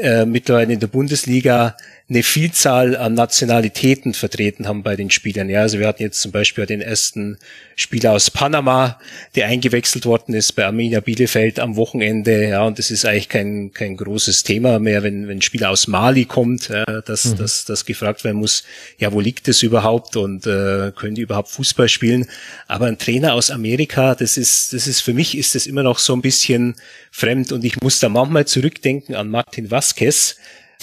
[0.00, 1.76] äh, mittlerweile in der Bundesliga
[2.06, 5.48] eine Vielzahl an Nationalitäten vertreten haben bei den Spielern.
[5.48, 7.38] Ja, also wir hatten jetzt zum Beispiel den ersten
[7.76, 8.98] Spieler aus Panama,
[9.36, 12.46] der eingewechselt worden ist bei Arminia Bielefeld am Wochenende.
[12.46, 15.86] Ja, und das ist eigentlich kein, kein großes Thema mehr, wenn, wenn ein Spieler aus
[15.86, 17.36] Mali kommt, ja, dass, mhm.
[17.38, 18.64] dass, dass gefragt werden muss,
[18.98, 22.26] ja, wo liegt es überhaupt und äh, können die überhaupt Fußball spielen?
[22.68, 25.98] Aber ein Trainer aus Amerika, das ist, das ist für mich ist das immer noch
[25.98, 26.74] so ein bisschen
[27.10, 30.36] fremd und ich muss da manchmal zurückdenken an Martin Vasquez,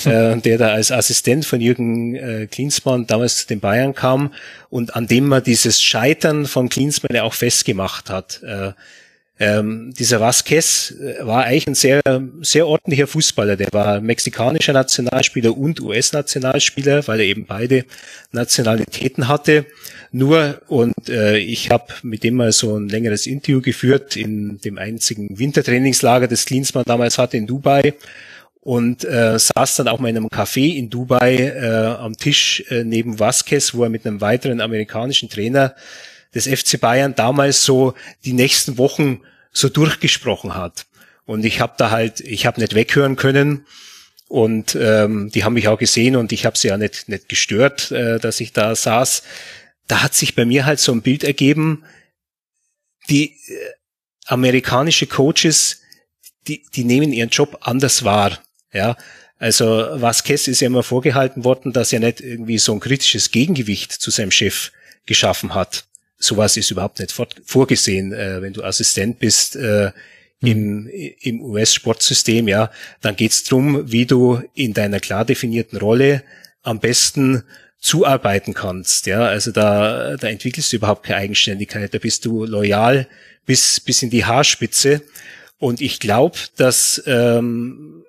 [0.05, 4.33] äh, der da als Assistent von Jürgen äh, Klinsmann damals zu den Bayern kam
[4.69, 8.41] und an dem man dieses Scheitern von Klinsmann ja auch festgemacht hat.
[8.43, 8.71] Äh,
[9.41, 12.01] ähm, dieser Vasquez äh, war eigentlich ein sehr,
[12.41, 13.57] sehr ordentlicher Fußballer.
[13.57, 17.85] Der war mexikanischer Nationalspieler und US-Nationalspieler, weil er eben beide
[18.31, 19.65] Nationalitäten hatte.
[20.11, 24.77] Nur, und äh, ich habe mit dem mal so ein längeres Interview geführt in dem
[24.77, 27.95] einzigen Wintertrainingslager, das Klinsmann damals hatte in Dubai
[28.61, 32.83] und äh, saß dann auch mal in einem Café in Dubai äh, am Tisch äh,
[32.83, 35.75] neben Vasquez, wo er mit einem weiteren amerikanischen Trainer
[36.33, 39.21] des FC Bayern damals so die nächsten Wochen
[39.51, 40.85] so durchgesprochen hat.
[41.25, 43.65] Und ich habe da halt, ich habe nicht weghören können.
[44.27, 47.91] Und ähm, die haben mich auch gesehen und ich habe sie ja nicht, nicht gestört,
[47.91, 49.23] äh, dass ich da saß.
[49.87, 51.83] Da hat sich bei mir halt so ein Bild ergeben,
[53.09, 53.71] die äh,
[54.25, 55.81] amerikanische Coaches,
[56.47, 58.39] die, die nehmen ihren Job anders wahr.
[58.73, 58.95] Ja,
[59.37, 63.91] also Vasquez ist ja immer vorgehalten worden, dass er nicht irgendwie so ein kritisches Gegengewicht
[63.91, 64.71] zu seinem Chef
[65.05, 65.85] geschaffen hat.
[66.17, 69.91] Sowas ist überhaupt nicht vorgesehen, äh, wenn du Assistent bist äh,
[70.41, 70.87] im,
[71.21, 72.71] im US-Sportsystem, ja,
[73.01, 76.23] dann geht's drum, wie du in deiner klar definierten Rolle
[76.61, 77.43] am besten
[77.79, 79.07] zuarbeiten kannst.
[79.07, 83.07] Ja, also da, da entwickelst du überhaupt keine Eigenständigkeit, da bist du loyal
[83.45, 85.01] bis, bis in die Haarspitze.
[85.57, 88.00] Und ich glaube, dass ähm,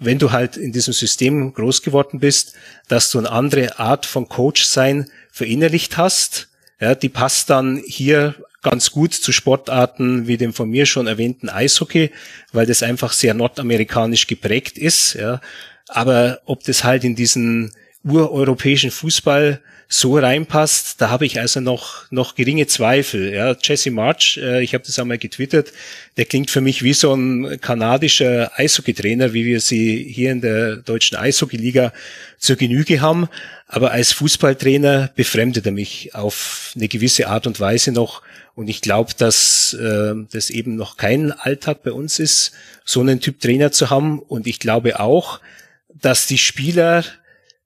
[0.00, 2.54] wenn du halt in diesem System groß geworden bist,
[2.88, 6.48] dass du eine andere Art von Coach sein verinnerlicht hast.
[6.80, 11.48] Ja, die passt dann hier ganz gut zu Sportarten wie dem von mir schon erwähnten
[11.48, 12.10] Eishockey,
[12.52, 15.14] weil das einfach sehr nordamerikanisch geprägt ist.
[15.14, 15.40] Ja.
[15.88, 17.72] Aber ob das halt in diesen
[18.02, 19.60] ureuropäischen Fußball
[19.92, 23.34] so reinpasst, da habe ich also noch noch geringe Zweifel.
[23.34, 25.72] Ja, Jesse March, äh, ich habe das einmal getwittert,
[26.16, 30.76] der klingt für mich wie so ein kanadischer Eishockeytrainer, wie wir sie hier in der
[30.76, 31.92] deutschen Eishockeyliga
[32.38, 33.28] zur Genüge haben.
[33.66, 38.22] Aber als Fußballtrainer befremdet er mich auf eine gewisse Art und Weise noch.
[38.54, 42.52] Und ich glaube, dass äh, das eben noch kein Alltag bei uns ist,
[42.84, 44.20] so einen Typ Trainer zu haben.
[44.20, 45.40] Und ich glaube auch,
[45.88, 47.04] dass die Spieler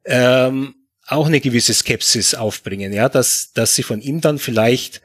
[0.06, 0.74] ähm,
[1.06, 5.02] auch eine gewisse Skepsis aufbringen, ja, dass, dass sie von ihm dann vielleicht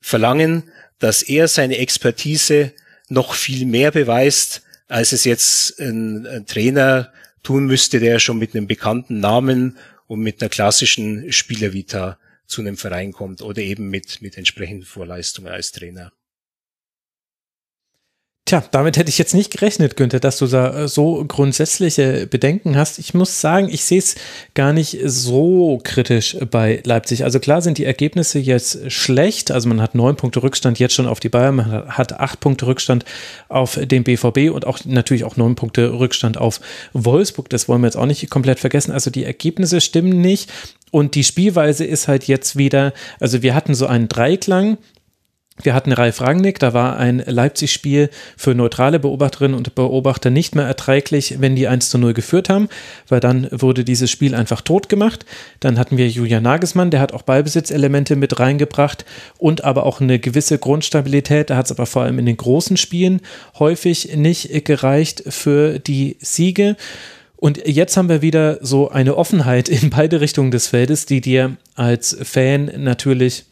[0.00, 0.64] verlangen,
[0.98, 2.72] dass er seine Expertise
[3.08, 7.12] noch viel mehr beweist, als es jetzt ein, ein Trainer
[7.42, 12.76] tun müsste, der schon mit einem bekannten Namen und mit einer klassischen Spielervita zu einem
[12.76, 16.12] Verein kommt oder eben mit, mit entsprechenden Vorleistungen als Trainer.
[18.48, 22.78] Tja, damit hätte ich jetzt nicht gerechnet, Günther, dass du da äh, so grundsätzliche Bedenken
[22.78, 22.98] hast.
[22.98, 24.14] Ich muss sagen, ich sehe es
[24.54, 27.24] gar nicht so kritisch bei Leipzig.
[27.24, 29.50] Also klar sind die Ergebnisse jetzt schlecht.
[29.50, 32.66] Also man hat neun Punkte Rückstand jetzt schon auf die Bayern, man hat acht Punkte
[32.66, 33.04] Rückstand
[33.50, 36.62] auf den BVB und auch natürlich auch neun Punkte Rückstand auf
[36.94, 37.50] Wolfsburg.
[37.50, 38.92] Das wollen wir jetzt auch nicht komplett vergessen.
[38.92, 40.50] Also die Ergebnisse stimmen nicht.
[40.90, 44.78] Und die Spielweise ist halt jetzt wieder, also wir hatten so einen Dreiklang,
[45.62, 50.66] wir hatten Ralf Rangnick, da war ein Leipzig-Spiel für neutrale Beobachterinnen und Beobachter nicht mehr
[50.66, 52.68] erträglich, wenn die 1 zu 0 geführt haben,
[53.08, 55.24] weil dann wurde dieses Spiel einfach tot gemacht.
[55.60, 59.04] Dann hatten wir Julian Nagelsmann, der hat auch Ballbesitzelemente mit reingebracht
[59.38, 61.50] und aber auch eine gewisse Grundstabilität.
[61.50, 63.20] Da hat es aber vor allem in den großen Spielen
[63.58, 66.76] häufig nicht gereicht für die Siege.
[67.40, 71.56] Und jetzt haben wir wieder so eine Offenheit in beide Richtungen des Feldes, die dir
[71.76, 73.44] als Fan natürlich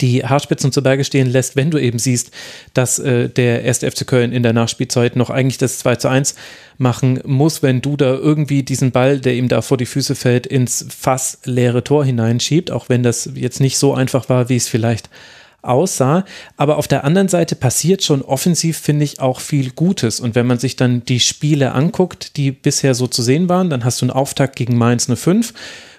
[0.00, 2.30] die Haarspitzen zu Berge stehen lässt, wenn du eben siehst,
[2.74, 6.34] dass äh, der erste FC Köln in der Nachspielzeit noch eigentlich das 2 zu 1
[6.76, 10.46] machen muss, wenn du da irgendwie diesen Ball, der ihm da vor die Füße fällt,
[10.46, 14.68] ins fast leere Tor hineinschiebt, auch wenn das jetzt nicht so einfach war, wie es
[14.68, 15.10] vielleicht
[15.62, 16.24] aussah.
[16.56, 20.20] Aber auf der anderen Seite passiert schon offensiv, finde ich, auch viel Gutes.
[20.20, 23.84] Und wenn man sich dann die Spiele anguckt, die bisher so zu sehen waren, dann
[23.84, 25.52] hast du einen Auftakt gegen Mainz 05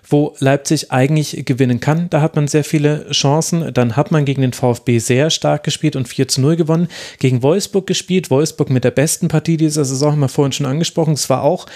[0.10, 2.10] wo Leipzig eigentlich gewinnen kann.
[2.10, 3.74] Da hat man sehr viele Chancen.
[3.74, 6.88] Dann hat man gegen den VfB sehr stark gespielt und 4 zu 0 gewonnen.
[7.20, 8.32] Gegen Wolfsburg gespielt.
[8.32, 11.14] Wolfsburg mit der besten Partie dieser Saison, haben wir vorhin schon angesprochen.
[11.14, 11.68] Es war auch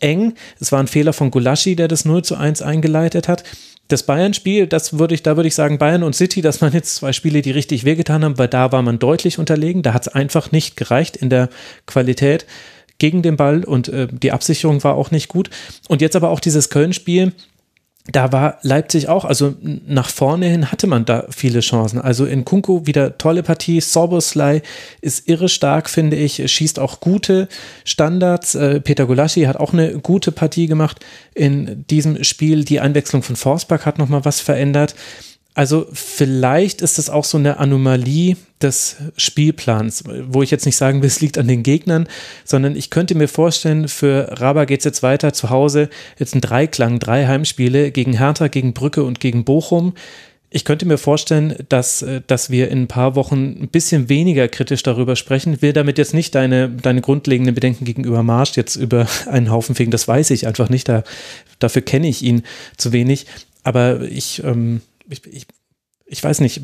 [0.00, 0.34] eng.
[0.58, 3.44] Es war ein Fehler von Gulaschi, der das 0 zu 1 eingeleitet hat.
[3.88, 6.94] Das Bayern-Spiel, das würde ich, da würde ich sagen, Bayern und City, das waren jetzt
[6.94, 9.82] zwei Spiele, die richtig wehgetan haben, weil da war man deutlich unterlegen.
[9.82, 11.48] Da hat es einfach nicht gereicht in der
[11.86, 12.46] Qualität
[12.98, 15.50] gegen den Ball und äh, die Absicherung war auch nicht gut.
[15.88, 17.32] Und jetzt aber auch dieses Köln-Spiel,
[18.10, 22.00] da war Leipzig auch, also nach vorne hin hatte man da viele Chancen.
[22.00, 24.62] Also in Kunku wieder tolle Partie, Soboslai
[25.00, 27.48] ist irre stark, finde ich, schießt auch gute
[27.84, 28.56] Standards.
[28.56, 30.98] Äh, Peter Gulaschi hat auch eine gute Partie gemacht
[31.34, 32.64] in diesem Spiel.
[32.64, 34.96] Die Einwechslung von Forsberg hat nochmal was verändert.
[35.54, 41.02] Also vielleicht ist das auch so eine Anomalie des Spielplans, wo ich jetzt nicht sagen
[41.02, 42.08] will, es liegt an den Gegnern,
[42.44, 46.40] sondern ich könnte mir vorstellen, für Raba geht es jetzt weiter zu Hause, jetzt ein
[46.40, 49.92] Dreiklang, drei Heimspiele gegen Hertha, gegen Brücke und gegen Bochum.
[50.48, 54.48] Ich könnte mir vorstellen, dass, äh, dass wir in ein paar Wochen ein bisschen weniger
[54.48, 55.54] kritisch darüber sprechen.
[55.54, 59.74] Ich will damit jetzt nicht deine, deine grundlegenden Bedenken gegenüber Marsch jetzt über einen Haufen
[59.74, 60.88] fegen, das weiß ich einfach nicht.
[60.88, 61.04] Da,
[61.58, 62.42] dafür kenne ich ihn
[62.76, 63.26] zu wenig.
[63.64, 64.82] Aber ich, ähm,
[65.12, 65.46] ich, ich,
[66.06, 66.62] ich weiß nicht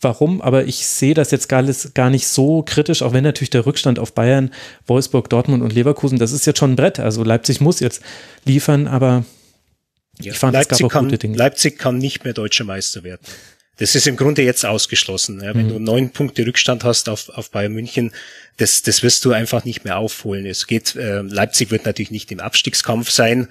[0.00, 1.62] warum, aber ich sehe das jetzt gar,
[1.94, 4.50] gar nicht so kritisch, auch wenn natürlich der Rückstand auf Bayern,
[4.86, 6.98] Wolfsburg, Dortmund und Leverkusen, das ist jetzt schon ein Brett.
[6.98, 8.02] Also Leipzig muss jetzt
[8.44, 9.24] liefern, aber
[10.20, 11.36] ja, ich fand, Leipzig, es gab auch kann, gute Dinge.
[11.36, 13.20] Leipzig kann nicht mehr deutscher Meister werden.
[13.76, 15.40] Das ist im Grunde jetzt ausgeschlossen.
[15.42, 15.70] Ja, wenn mhm.
[15.70, 18.12] du neun Punkte Rückstand hast auf, auf Bayern München,
[18.58, 20.44] das, das wirst du einfach nicht mehr aufholen.
[20.44, 23.48] Es geht, äh, Leipzig wird natürlich nicht im Abstiegskampf sein,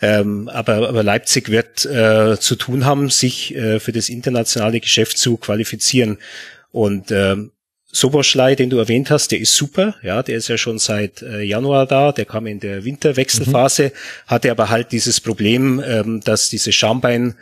[0.00, 5.18] ähm, aber, aber Leipzig wird äh, zu tun haben, sich äh, für das internationale Geschäft
[5.18, 6.18] zu qualifizieren.
[6.72, 7.52] Und ähm,
[7.92, 11.42] Soboschlei, den du erwähnt hast, der ist super, ja, der ist ja schon seit äh,
[11.42, 13.90] Januar da, der kam in der Winterwechselphase, mhm.
[14.28, 17.34] hatte aber halt dieses Problem, ähm, dass diese Schambein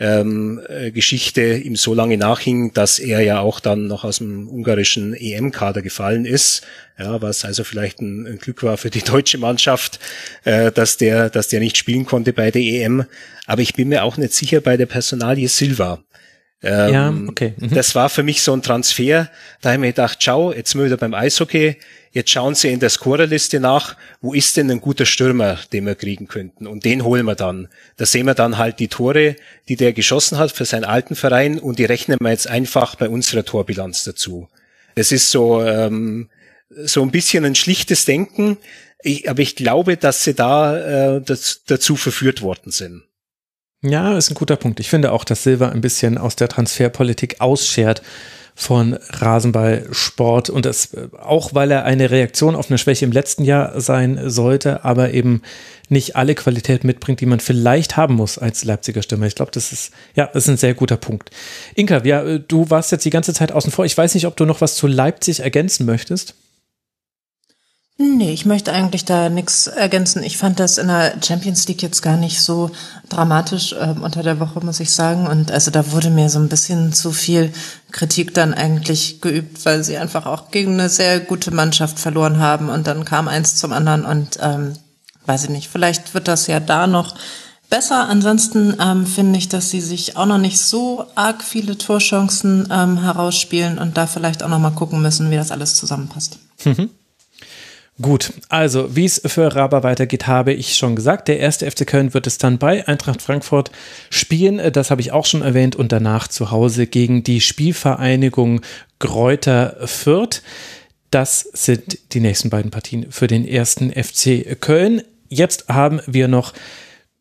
[0.00, 4.48] ähm, äh, Geschichte ihm so lange nachhing, dass er ja auch dann noch aus dem
[4.48, 6.62] ungarischen EM-Kader gefallen ist.
[6.98, 10.00] Ja, was also vielleicht ein, ein, Glück war für die deutsche Mannschaft,
[10.44, 13.04] äh, dass der, dass der nicht spielen konnte bei der EM.
[13.46, 16.02] Aber ich bin mir auch nicht sicher bei der Personalie Silva.
[16.62, 17.54] Ähm, ja, okay.
[17.56, 17.74] Mhm.
[17.74, 19.30] Das war für mich so ein Transfer.
[19.60, 21.76] Da habe ich mir gedacht, schau, jetzt sind wir wieder beim Eishockey.
[22.12, 25.94] Jetzt schauen Sie in der Scorerliste nach, wo ist denn ein guter Stürmer, den wir
[25.94, 26.66] kriegen könnten?
[26.66, 27.68] Und den holen wir dann.
[27.96, 29.36] Da sehen wir dann halt die Tore,
[29.68, 33.08] die der geschossen hat für seinen alten Verein und die rechnen wir jetzt einfach bei
[33.08, 34.48] unserer Torbilanz dazu.
[34.96, 36.28] Das ist so, ähm,
[36.68, 38.58] so ein bisschen ein schlichtes Denken,
[39.02, 43.04] ich, aber ich glaube, dass sie da äh, das, dazu verführt worden sind.
[43.82, 44.78] Ja, ist ein guter Punkt.
[44.78, 48.02] Ich finde auch, dass Silva ein bisschen aus der Transferpolitik ausschert
[48.54, 53.80] von Rasenballsport und das auch, weil er eine Reaktion auf eine Schwäche im letzten Jahr
[53.80, 55.40] sein sollte, aber eben
[55.88, 59.26] nicht alle Qualität mitbringt, die man vielleicht haben muss als Leipziger Stimme.
[59.26, 61.30] Ich glaube, das ist ja, das ist ein sehr guter Punkt.
[61.74, 63.86] Inka, ja, du warst jetzt die ganze Zeit außen vor.
[63.86, 66.34] Ich weiß nicht, ob du noch was zu Leipzig ergänzen möchtest.
[68.02, 70.22] Nee, ich möchte eigentlich da nichts ergänzen.
[70.22, 72.70] Ich fand das in der Champions League jetzt gar nicht so
[73.10, 75.26] dramatisch äh, unter der Woche, muss ich sagen.
[75.26, 77.52] Und also da wurde mir so ein bisschen zu viel
[77.92, 82.70] Kritik dann eigentlich geübt, weil sie einfach auch gegen eine sehr gute Mannschaft verloren haben.
[82.70, 84.72] Und dann kam eins zum anderen und ähm,
[85.26, 87.14] weiß ich nicht, vielleicht wird das ja da noch
[87.68, 88.08] besser.
[88.08, 93.02] Ansonsten ähm, finde ich, dass sie sich auch noch nicht so arg viele Torchancen ähm,
[93.02, 96.38] herausspielen und da vielleicht auch noch mal gucken müssen, wie das alles zusammenpasst.
[96.64, 96.88] Mhm.
[98.00, 101.28] Gut, also wie es für Raba weitergeht, habe ich schon gesagt.
[101.28, 103.70] Der erste FC Köln wird es dann bei Eintracht Frankfurt
[104.08, 104.72] spielen.
[104.72, 108.62] Das habe ich auch schon erwähnt und danach zu Hause gegen die Spielvereinigung
[109.00, 110.42] Gräuter Fürth.
[111.10, 115.02] Das sind die nächsten beiden Partien für den ersten FC Köln.
[115.28, 116.54] Jetzt haben wir noch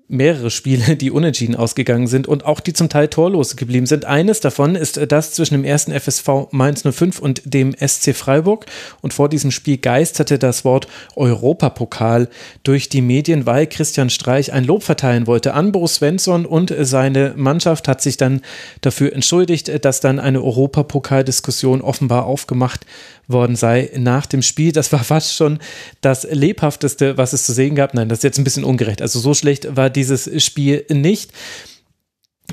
[0.10, 4.06] mehrere Spiele, die unentschieden ausgegangen sind und auch die zum Teil torlos geblieben sind.
[4.06, 8.66] Eines davon ist das zwischen dem ersten FSV Mainz 05 und dem SC Freiburg.
[9.02, 12.28] Und vor diesem Spiel geisterte das Wort Europapokal
[12.64, 17.34] durch die Medien, weil Christian Streich ein Lob verteilen wollte an Bo Svensson und seine
[17.36, 18.42] Mannschaft hat sich dann
[18.82, 22.86] dafür entschuldigt, dass dann eine Europapokaldiskussion offenbar aufgemacht
[23.30, 24.72] worden sei nach dem Spiel.
[24.72, 25.60] Das war fast schon
[26.02, 27.94] das lebhafteste, was es zu sehen gab.
[27.94, 29.02] Nein, das ist jetzt ein bisschen ungerecht.
[29.02, 31.32] Also so schlecht war dieses Spiel nicht.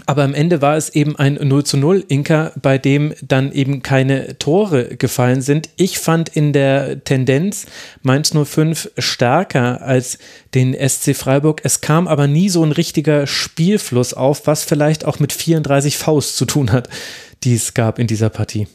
[0.05, 3.83] Aber am Ende war es eben ein 0 zu 0 Inka, bei dem dann eben
[3.83, 5.71] keine Tore gefallen sind.
[5.77, 7.67] Ich fand in der Tendenz
[8.03, 10.19] Mainz 05 stärker als
[10.55, 11.63] den SC Freiburg.
[11.65, 16.37] Es kam aber nie so ein richtiger Spielfluss auf, was vielleicht auch mit 34 Faust
[16.37, 16.91] zu tun hat,
[17.43, 18.67] die es gab in dieser Partie.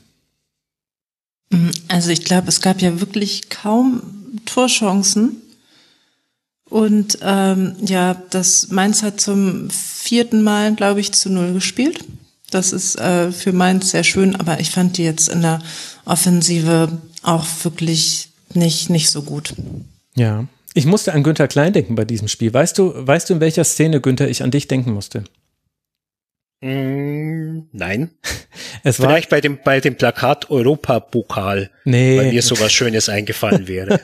[1.88, 4.02] Also ich glaube, es gab ja wirklich kaum
[4.46, 5.38] Torchancen.
[6.70, 12.06] Und ähm, ja, das Mainz hat zum vierten Mal, glaube ich, zu null gespielt.
[12.50, 15.62] Das ist äh, für Mainz sehr schön, aber ich fand die jetzt in der
[16.06, 19.54] Offensive auch wirklich nicht, nicht so gut.
[20.16, 22.54] Ja, ich musste an Günther Klein denken bei diesem Spiel.
[22.54, 25.26] Weißt du, weißt du, in welcher Szene, Günther, ich an dich denken musste?
[26.62, 28.12] Mm, nein.
[28.84, 32.18] Es war Vielleicht bei dem, bei dem Plakat Europapokal, nee.
[32.18, 34.00] weil mir sowas Schönes eingefallen wäre.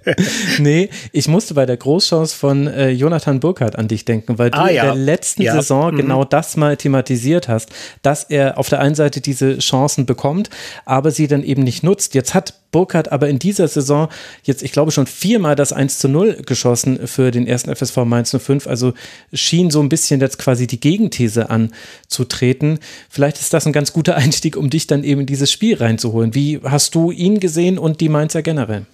[0.58, 4.58] nee, ich musste bei der Großchance von äh, Jonathan Burkhardt an dich denken, weil du
[4.58, 4.82] ah, ja.
[4.82, 5.54] in der letzten ja.
[5.54, 5.98] Saison mhm.
[5.98, 7.70] genau das mal thematisiert hast,
[8.02, 10.50] dass er auf der einen Seite diese Chancen bekommt,
[10.84, 12.14] aber sie dann eben nicht nutzt.
[12.14, 14.08] Jetzt hat Burkhardt aber in dieser Saison
[14.42, 18.36] jetzt, ich glaube, schon viermal das 1 zu 0 geschossen für den ersten FSV Mainz
[18.38, 18.66] 05.
[18.66, 18.92] Also
[19.32, 22.78] schien so ein bisschen jetzt quasi die Gegenthese anzutreten.
[23.08, 26.34] Vielleicht ist das ein ganz guter Einstieg, um dich dann eben in dieses Spiel reinzuholen.
[26.34, 28.86] Wie hast du ihn gesehen und die Mainzer generell?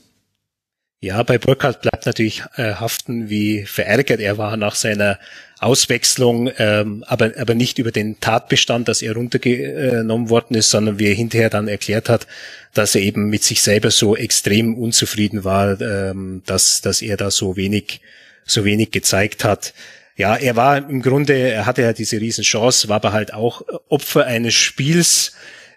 [1.04, 5.18] Ja, bei Burkhardt bleibt natürlich äh, haften, wie verärgert er war nach seiner
[5.58, 11.08] Auswechslung, ähm, aber, aber nicht über den Tatbestand, dass er runtergenommen worden ist, sondern wie
[11.08, 12.28] er hinterher dann erklärt hat,
[12.72, 17.32] dass er eben mit sich selber so extrem unzufrieden war, ähm, dass, dass er da
[17.32, 18.00] so wenig,
[18.44, 19.74] so wenig gezeigt hat.
[20.16, 24.26] Ja, er war im Grunde, er hatte ja diese Riesenchance, war aber halt auch Opfer
[24.26, 25.32] eines Spiels,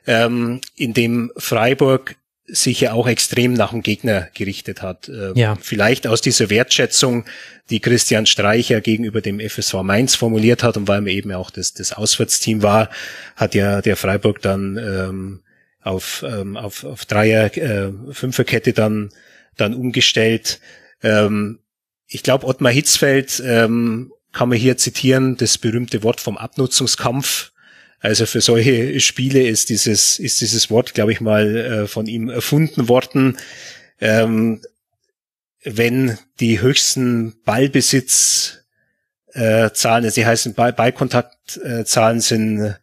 [0.05, 2.15] ähm, in dem Freiburg
[2.47, 5.09] sich ja auch extrem nach dem Gegner gerichtet hat.
[5.09, 5.57] Äh, ja.
[5.59, 7.25] Vielleicht aus dieser Wertschätzung,
[7.69, 11.73] die Christian Streicher gegenüber dem FSV Mainz formuliert hat und weil man eben auch das,
[11.73, 12.89] das Auswärtsteam war,
[13.35, 15.41] hat ja der Freiburg dann ähm,
[15.81, 19.09] auf, ähm, auf, auf Dreier, äh, Fünferkette dann,
[19.57, 20.59] dann umgestellt.
[21.01, 21.59] Ähm,
[22.07, 27.51] ich glaube, Ottmar Hitzfeld ähm, kann man hier zitieren, das berühmte Wort vom Abnutzungskampf
[27.99, 32.29] also für solche Spiele ist dieses, ist dieses Wort, glaube ich mal, äh, von ihm
[32.29, 33.37] erfunden worden.
[33.99, 34.61] Ähm,
[35.63, 38.63] wenn die höchsten Ballbesitzzahlen,
[39.33, 42.75] äh, also die heißen Ball Ballkontaktzahlen sind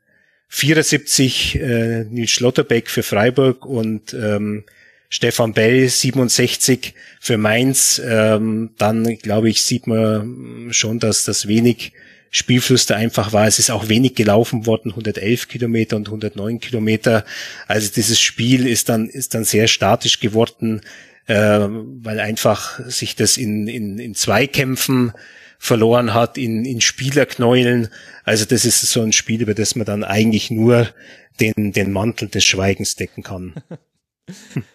[0.49, 4.65] 74 äh, Nils Schlotterbeck für Freiburg und ähm,
[5.09, 11.93] Stefan Bell 67 für Mainz, ähm, dann glaube ich, sieht man schon, dass das wenig
[12.35, 13.47] Spielfluss da einfach war.
[13.47, 17.27] Es ist auch wenig gelaufen worden, 111 Kilometer und 109 Kilometer.
[17.69, 20.81] Also dieses Spiel ist dann, ist dann sehr statisch geworden,
[21.27, 25.13] äh, weil einfach sich das in, in, in Zweikämpfen
[25.59, 27.89] verloren hat, in, in Spielerknäulen.
[28.25, 30.89] Also das ist so ein Spiel, über das man dann eigentlich nur
[31.39, 33.55] den, den Mantel des Schweigens decken kann.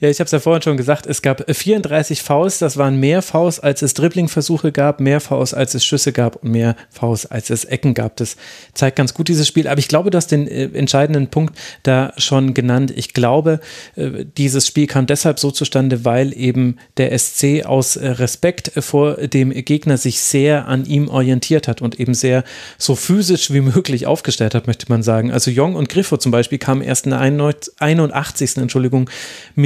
[0.00, 3.22] Ja, ich habe es ja vorhin schon gesagt, es gab 34 Faust, das waren mehr
[3.22, 7.50] Faust, als es Dribbling-Versuche gab, mehr Faust, als es Schüsse gab und mehr Faust, als
[7.50, 8.16] es Ecken gab.
[8.16, 8.36] Das
[8.74, 9.68] zeigt ganz gut dieses Spiel.
[9.68, 12.92] Aber ich glaube, du hast den äh, entscheidenden Punkt da schon genannt.
[12.94, 13.60] Ich glaube,
[13.96, 19.14] äh, dieses Spiel kam deshalb so zustande, weil eben der SC aus äh, Respekt vor
[19.14, 22.44] dem Gegner sich sehr an ihm orientiert hat und eben sehr
[22.78, 25.30] so physisch wie möglich aufgestellt hat, möchte man sagen.
[25.30, 28.56] Also Jong und Griffo zum Beispiel kamen erst in der 81.
[28.56, 29.10] Entschuldigung,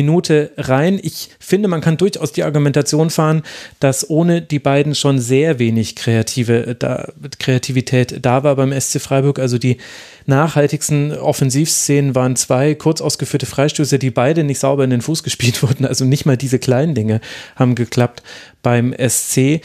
[0.01, 0.99] Minute rein.
[1.03, 3.43] Ich finde, man kann durchaus die Argumentation fahren,
[3.81, 7.09] dass ohne die beiden schon sehr wenig kreative äh, da,
[7.39, 9.39] Kreativität da war beim SC Freiburg.
[9.39, 9.77] Also die
[10.25, 15.63] nachhaltigsten Offensivszenen waren zwei kurz ausgeführte Freistöße, die beide nicht sauber in den Fuß gespielt
[15.65, 15.85] wurden.
[15.85, 17.21] Also nicht mal diese kleinen Dinge
[17.57, 18.23] haben geklappt
[18.63, 19.61] beim SC.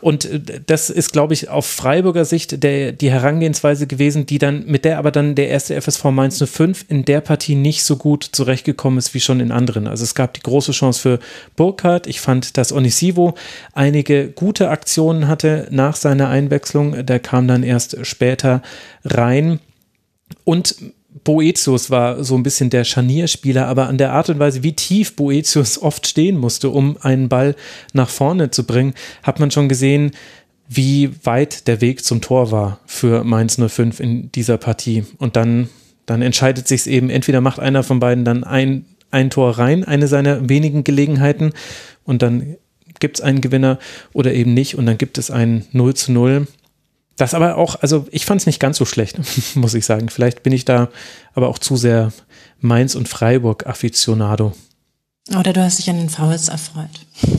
[0.00, 4.64] Und äh, das ist, glaube ich, auf Freiburger Sicht der, die Herangehensweise gewesen, die dann,
[4.66, 8.24] mit der aber dann der erste FSV Mainz 05 in der Partie nicht so gut
[8.24, 9.86] zurechtgekommen ist wie schon in anderen.
[9.86, 11.18] Also es gab die große Chance für
[11.56, 12.06] Burkhardt.
[12.06, 13.34] Ich fand, dass Onisivo
[13.72, 17.04] einige gute Aktionen hatte nach seiner Einwechslung.
[17.04, 18.62] Der kam dann erst später
[19.04, 19.60] rein.
[20.44, 20.76] Und
[21.24, 25.16] Boetius war so ein bisschen der Scharnierspieler, aber an der Art und Weise, wie tief
[25.16, 27.56] Boetius oft stehen musste, um einen Ball
[27.92, 30.12] nach vorne zu bringen, hat man schon gesehen,
[30.68, 35.04] wie weit der Weg zum Tor war für Mainz 05 in dieser Partie.
[35.16, 35.68] Und dann,
[36.06, 39.84] dann entscheidet sich es eben, entweder macht einer von beiden dann ein, ein Tor rein,
[39.84, 41.52] eine seiner wenigen Gelegenheiten,
[42.04, 42.56] und dann
[43.00, 43.78] gibt es einen Gewinner
[44.12, 46.46] oder eben nicht, und dann gibt es ein 0 zu 0.
[47.18, 49.18] Das aber auch, also ich fand es nicht ganz so schlecht,
[49.54, 50.08] muss ich sagen.
[50.08, 50.88] Vielleicht bin ich da
[51.34, 52.12] aber auch zu sehr
[52.60, 54.54] Mainz und Freiburg Afficionado.
[55.38, 56.88] Oder du hast dich an den Fouls erfreut.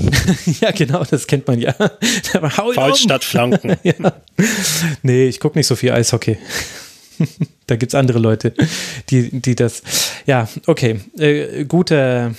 [0.61, 1.73] ja, genau, das kennt man ja.
[2.51, 2.95] Fouls um.
[2.95, 3.77] statt Flanken.
[3.81, 3.95] ja.
[5.01, 6.37] Nee, ich gucke nicht so viel Eishockey.
[7.65, 8.53] da gibt es andere Leute,
[9.09, 9.81] die, die das.
[10.27, 10.99] Ja, okay.
[11.17, 12.35] Äh, guter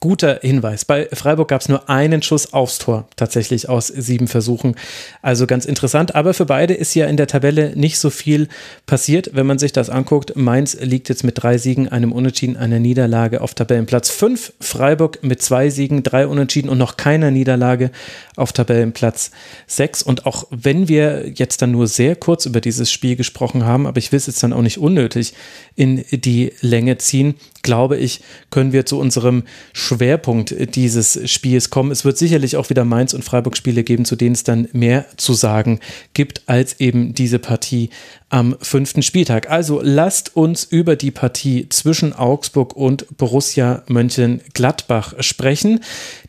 [0.00, 0.84] guter Hinweis.
[0.84, 4.76] Bei Freiburg gab es nur einen Schuss aufs Tor, tatsächlich aus sieben Versuchen.
[5.22, 6.14] Also ganz interessant.
[6.14, 8.48] Aber für beide ist ja in der Tabelle nicht so viel
[8.86, 10.36] passiert, wenn man sich das anguckt.
[10.36, 14.52] Mainz liegt jetzt mit drei Siegen, einem Unentschieden, einer Niederlage auf Tabellenplatz fünf.
[14.60, 17.90] Freiburg mit zwei Siegen, drei Unentschieden und noch keiner Niederlage
[18.36, 19.30] auf Tabellenplatz
[19.66, 20.02] sechs.
[20.02, 23.98] Und auch wenn wir jetzt dann nur sehr kurz über dieses Spiel gesprochen haben, aber
[23.98, 25.34] ich will es jetzt dann auch nicht unnötig
[25.74, 27.34] in die Länge ziehen,
[27.66, 29.42] glaube ich, können wir zu unserem
[29.74, 31.90] Schwerpunkt dieses Spiels kommen.
[31.90, 35.04] Es wird sicherlich auch wieder Mainz und Freiburg Spiele geben, zu denen es dann mehr
[35.16, 35.80] zu sagen
[36.14, 37.90] gibt als eben diese Partie
[38.28, 39.48] am fünften Spieltag.
[39.50, 45.78] Also lasst uns über die Partie zwischen Augsburg und Borussia Mönchengladbach sprechen.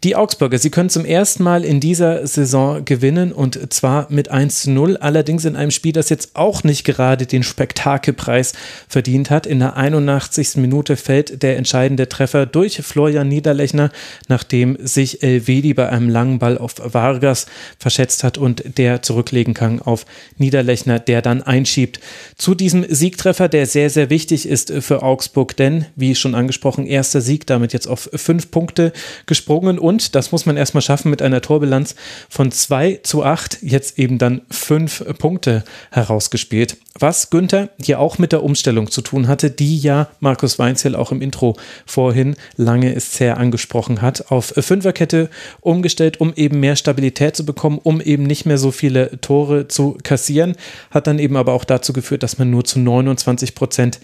[0.03, 4.61] Die Augsburger, sie können zum ersten Mal in dieser Saison gewinnen und zwar mit 1
[4.61, 8.53] zu 0, allerdings in einem Spiel, das jetzt auch nicht gerade den Spektakelpreis
[8.87, 9.47] verdient hat.
[9.47, 10.57] In der 81.
[10.57, 13.89] Minute fällt der entscheidende Treffer durch Florian Niederlechner,
[14.27, 17.47] nachdem sich Elvedi bei einem langen Ball auf Vargas
[17.79, 20.05] verschätzt hat und der zurücklegen kann auf
[20.37, 21.99] Niederlechner, der dann einschiebt gibt.
[22.35, 27.21] Zu diesem Siegtreffer, der sehr, sehr wichtig ist für Augsburg, denn, wie schon angesprochen, erster
[27.21, 28.91] Sieg, damit jetzt auf fünf Punkte
[29.25, 31.95] gesprungen und das muss man erstmal schaffen mit einer Torbilanz
[32.29, 36.77] von 2 zu 8, jetzt eben dann fünf Punkte herausgespielt.
[36.99, 41.11] Was Günther hier auch mit der Umstellung zu tun hatte, die ja Markus Weinzel auch
[41.11, 41.55] im Intro
[41.85, 45.29] vorhin lange ist sehr angesprochen hat, auf Fünferkette
[45.61, 49.97] umgestellt, um eben mehr Stabilität zu bekommen, um eben nicht mehr so viele Tore zu
[50.03, 50.55] kassieren,
[50.91, 53.99] hat dann eben aber auch da dazu geführt, dass man nur zu 29 Prozent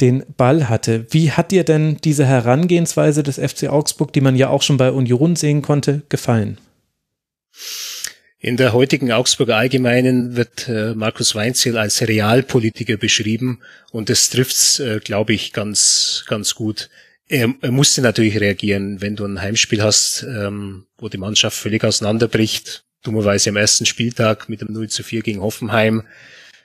[0.00, 1.06] den Ball hatte.
[1.10, 4.90] Wie hat dir denn diese Herangehensweise des FC Augsburg, die man ja auch schon bei
[4.90, 6.58] Union sehen konnte, gefallen?
[8.44, 13.60] In der heutigen Augsburger Allgemeinen wird äh, Markus Weinziel als Realpolitiker beschrieben
[13.90, 16.90] und das trifft's, äh, glaube ich, ganz, ganz gut.
[17.26, 21.84] Er, er, musste natürlich reagieren, wenn du ein Heimspiel hast, ähm, wo die Mannschaft völlig
[21.84, 26.02] auseinanderbricht, dummerweise am ersten Spieltag mit dem 0 zu 4 gegen Hoffenheim,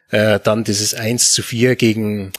[0.09, 2.33] äh, dann dieses 1 zu 4 gegen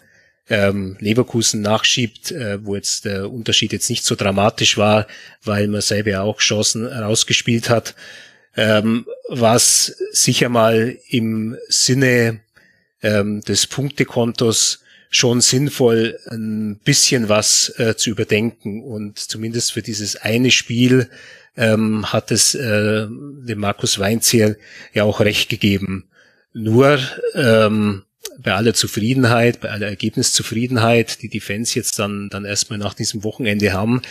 [0.50, 5.06] ähm, Leverkusen nachschiebt, äh, wo jetzt der Unterschied jetzt nicht so dramatisch war,
[5.42, 7.94] weil man selber auch Chancen rausgespielt hat,
[8.56, 12.40] ähm, was sicher mal im Sinne
[13.02, 18.82] ähm, des Punktekontos schon sinnvoll, ein bisschen was äh, zu überdenken.
[18.82, 21.10] Und zumindest für dieses eine Spiel
[21.56, 24.56] ähm, hat es äh, dem Markus Weinzierl
[24.92, 26.08] ja auch recht gegeben.
[26.52, 27.00] Nur
[27.34, 28.04] ähm,
[28.42, 33.24] bei aller Zufriedenheit, bei aller Ergebniszufriedenheit, die die Fans jetzt dann, dann erstmal nach diesem
[33.24, 34.02] Wochenende haben,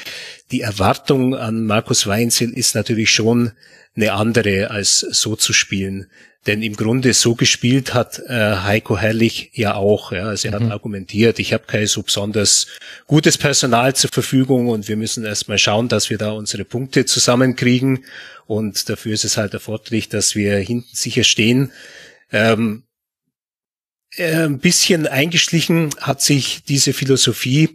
[0.52, 3.52] die Erwartung an Markus Weinzel ist natürlich schon
[3.96, 6.08] eine andere, als so zu spielen.
[6.48, 10.14] Denn im Grunde so gespielt hat äh, Heiko Herrlich ja auch.
[10.14, 10.28] Ja.
[10.28, 10.66] Also er mhm.
[10.66, 12.68] hat argumentiert, ich habe kein so besonders
[13.08, 18.06] gutes Personal zur Verfügung und wir müssen erstmal schauen, dass wir da unsere Punkte zusammenkriegen.
[18.48, 21.72] Und dafür ist es halt erforderlich, dass wir hinten sicher stehen.
[22.32, 22.89] Ähm, äh,
[24.18, 27.70] ein bisschen eingeschlichen hat sich diese Philosophie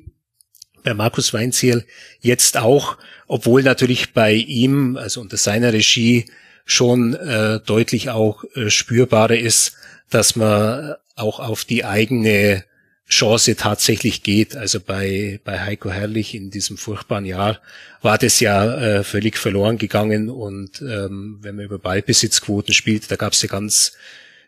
[0.82, 1.84] bei Markus Weinziel
[2.20, 6.26] jetzt auch, obwohl natürlich bei ihm, also unter seiner Regie,
[6.66, 9.76] schon äh, deutlich auch äh, spürbarer ist,
[10.10, 12.64] dass man auch auf die eigene
[13.08, 14.56] Chance tatsächlich geht.
[14.56, 17.60] Also bei, bei Heiko Herrlich in diesem furchtbaren Jahr
[18.00, 23.16] war das ja äh, völlig verloren gegangen und ähm, wenn man über Ballbesitzquoten spielt, da
[23.16, 23.92] gab es ja ganz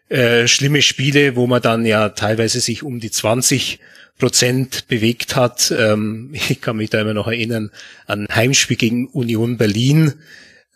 [0.08, 3.80] äh, schlimme Spiele, wo man dann ja teilweise sich um die 20
[4.18, 5.72] Prozent bewegt hat.
[5.76, 7.70] Ähm, ich kann mich da immer noch erinnern
[8.06, 10.14] an Heimspiel gegen Union Berlin,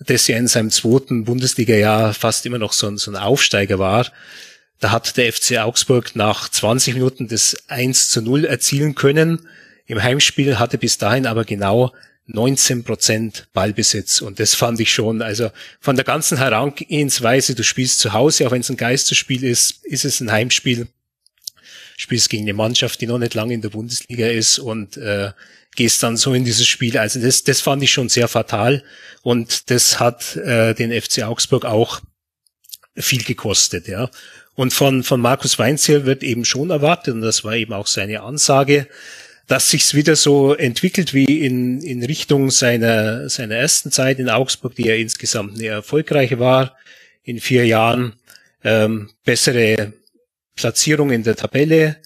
[0.01, 4.11] das ja in seinem zweiten Bundesliga-Jahr fast immer noch so ein, so ein Aufsteiger war.
[4.81, 9.47] Da hat der FC Augsburg nach 20 Minuten das 1 zu 0 erzielen können.
[9.87, 11.93] Im Heimspiel hatte bis dahin aber genau
[12.35, 14.21] 19 Prozent Ballbesitz.
[14.21, 15.51] Und das fand ich schon, also
[15.81, 20.05] von der ganzen Herangehensweise, du spielst zu Hause, auch wenn es ein Geisterspiel ist, ist
[20.05, 20.89] es ein Heimspiel.
[21.97, 25.33] Spielst gegen eine Mannschaft, die noch nicht lange in der Bundesliga ist und äh,
[25.77, 26.97] gehst dann so in dieses Spiel.
[26.99, 28.83] Also das, das fand ich schon sehr fatal.
[29.23, 32.01] Und das hat äh, den FC Augsburg auch
[32.97, 34.11] viel gekostet, ja.
[34.55, 38.23] Und von, von Markus Weinzierl wird eben schon erwartet, und das war eben auch seine
[38.23, 38.89] Ansage,
[39.51, 44.77] dass sich's wieder so entwickelt wie in, in Richtung seiner, seiner ersten Zeit in Augsburg,
[44.77, 46.77] die ja insgesamt eine erfolgreiche war
[47.25, 48.13] in vier Jahren.
[48.63, 49.93] Ähm, bessere
[50.55, 51.97] Platzierung in der Tabelle,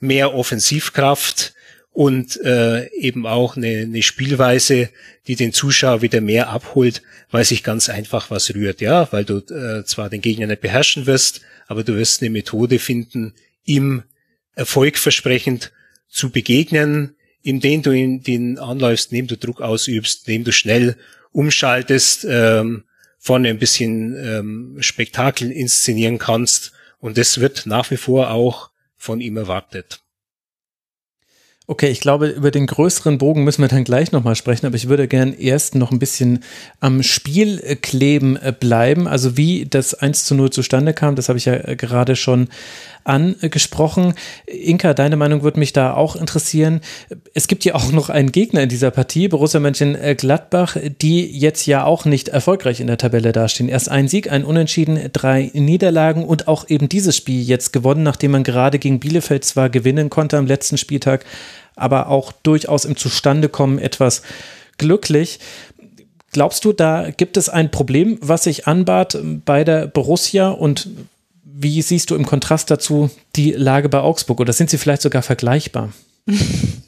[0.00, 1.52] mehr Offensivkraft
[1.90, 4.88] und äh, eben auch eine, eine Spielweise,
[5.26, 8.80] die den Zuschauer wieder mehr abholt, weil sich ganz einfach was rührt.
[8.80, 12.78] Ja, weil du äh, zwar den Gegner nicht beherrschen wirst, aber du wirst eine Methode
[12.78, 13.34] finden,
[13.66, 14.02] ihm
[14.54, 15.72] erfolgversprechend
[16.16, 20.96] zu begegnen, indem du in den anläufst, indem du Druck ausübst, indem du schnell
[21.30, 22.84] umschaltest, ähm,
[23.18, 26.72] vorne ein bisschen ähm, Spektakel inszenieren kannst.
[26.98, 30.00] Und das wird nach wie vor auch von ihm erwartet.
[31.68, 34.88] Okay, ich glaube, über den größeren Bogen müssen wir dann gleich nochmal sprechen, aber ich
[34.88, 36.44] würde gern erst noch ein bisschen
[36.78, 39.08] am Spiel kleben äh, bleiben.
[39.08, 42.48] Also wie das 1 zu 0 zustande kam, das habe ich ja äh, gerade schon
[43.06, 44.14] angesprochen.
[44.46, 46.80] Inka, deine Meinung würde mich da auch interessieren.
[47.34, 51.84] Es gibt ja auch noch einen Gegner in dieser Partie, Borussia Mönchengladbach, die jetzt ja
[51.84, 53.68] auch nicht erfolgreich in der Tabelle dastehen.
[53.68, 58.32] Erst ein Sieg, ein Unentschieden, drei Niederlagen und auch eben dieses Spiel jetzt gewonnen, nachdem
[58.32, 61.24] man gerade gegen Bielefeld zwar gewinnen konnte am letzten Spieltag,
[61.76, 64.22] aber auch durchaus im Zustandekommen etwas
[64.78, 65.38] glücklich.
[66.32, 70.88] Glaubst du, da gibt es ein Problem, was sich anbahnt bei der Borussia und
[71.58, 75.22] wie siehst du im Kontrast dazu die Lage bei Augsburg oder sind sie vielleicht sogar
[75.22, 75.92] vergleichbar?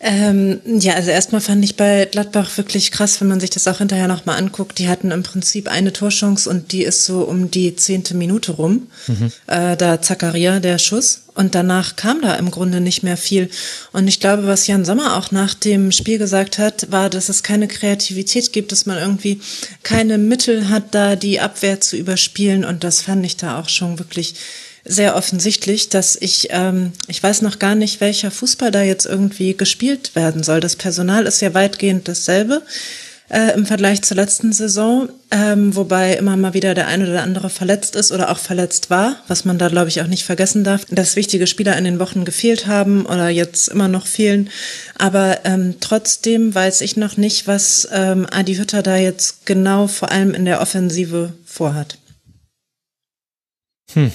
[0.00, 3.78] Ähm, ja, also erstmal fand ich bei Gladbach wirklich krass, wenn man sich das auch
[3.78, 4.78] hinterher nochmal anguckt.
[4.78, 8.86] Die hatten im Prinzip eine Torchance und die ist so um die zehnte Minute rum.
[9.08, 9.32] Mhm.
[9.48, 11.22] Äh, da Zakaria, der Schuss.
[11.34, 13.48] Und danach kam da im Grunde nicht mehr viel.
[13.92, 17.42] Und ich glaube, was Jan Sommer auch nach dem Spiel gesagt hat, war, dass es
[17.42, 19.40] keine Kreativität gibt, dass man irgendwie
[19.82, 22.64] keine Mittel hat, da die Abwehr zu überspielen.
[22.64, 24.34] Und das fand ich da auch schon wirklich
[24.88, 29.56] sehr offensichtlich, dass ich, ähm, ich weiß noch gar nicht, welcher Fußball da jetzt irgendwie
[29.56, 30.60] gespielt werden soll.
[30.60, 32.62] Das Personal ist ja weitgehend dasselbe
[33.30, 37.50] äh, im Vergleich zur letzten Saison, ähm, wobei immer mal wieder der eine oder andere
[37.50, 40.84] verletzt ist oder auch verletzt war, was man da, glaube ich, auch nicht vergessen darf,
[40.90, 44.48] dass wichtige Spieler in den Wochen gefehlt haben oder jetzt immer noch fehlen.
[44.96, 50.10] Aber ähm, trotzdem weiß ich noch nicht, was ähm, Adi Hütter da jetzt genau vor
[50.10, 51.98] allem in der Offensive vorhat.
[53.92, 54.10] Hm.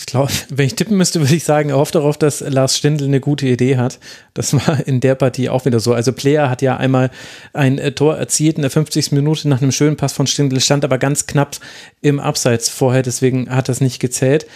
[0.00, 3.04] Ich glaube, wenn ich tippen müsste, würde ich sagen, er hofft darauf, dass Lars Stindl
[3.04, 3.98] eine gute Idee hat.
[4.32, 5.92] Das war in der Partie auch wieder so.
[5.92, 7.10] Also Player hat ja einmal
[7.52, 9.12] ein äh, Tor erzielt in der 50.
[9.12, 11.56] Minute nach einem schönen Pass von Stindl, stand aber ganz knapp
[12.00, 14.46] im Abseits vorher, deswegen hat das nicht gezählt.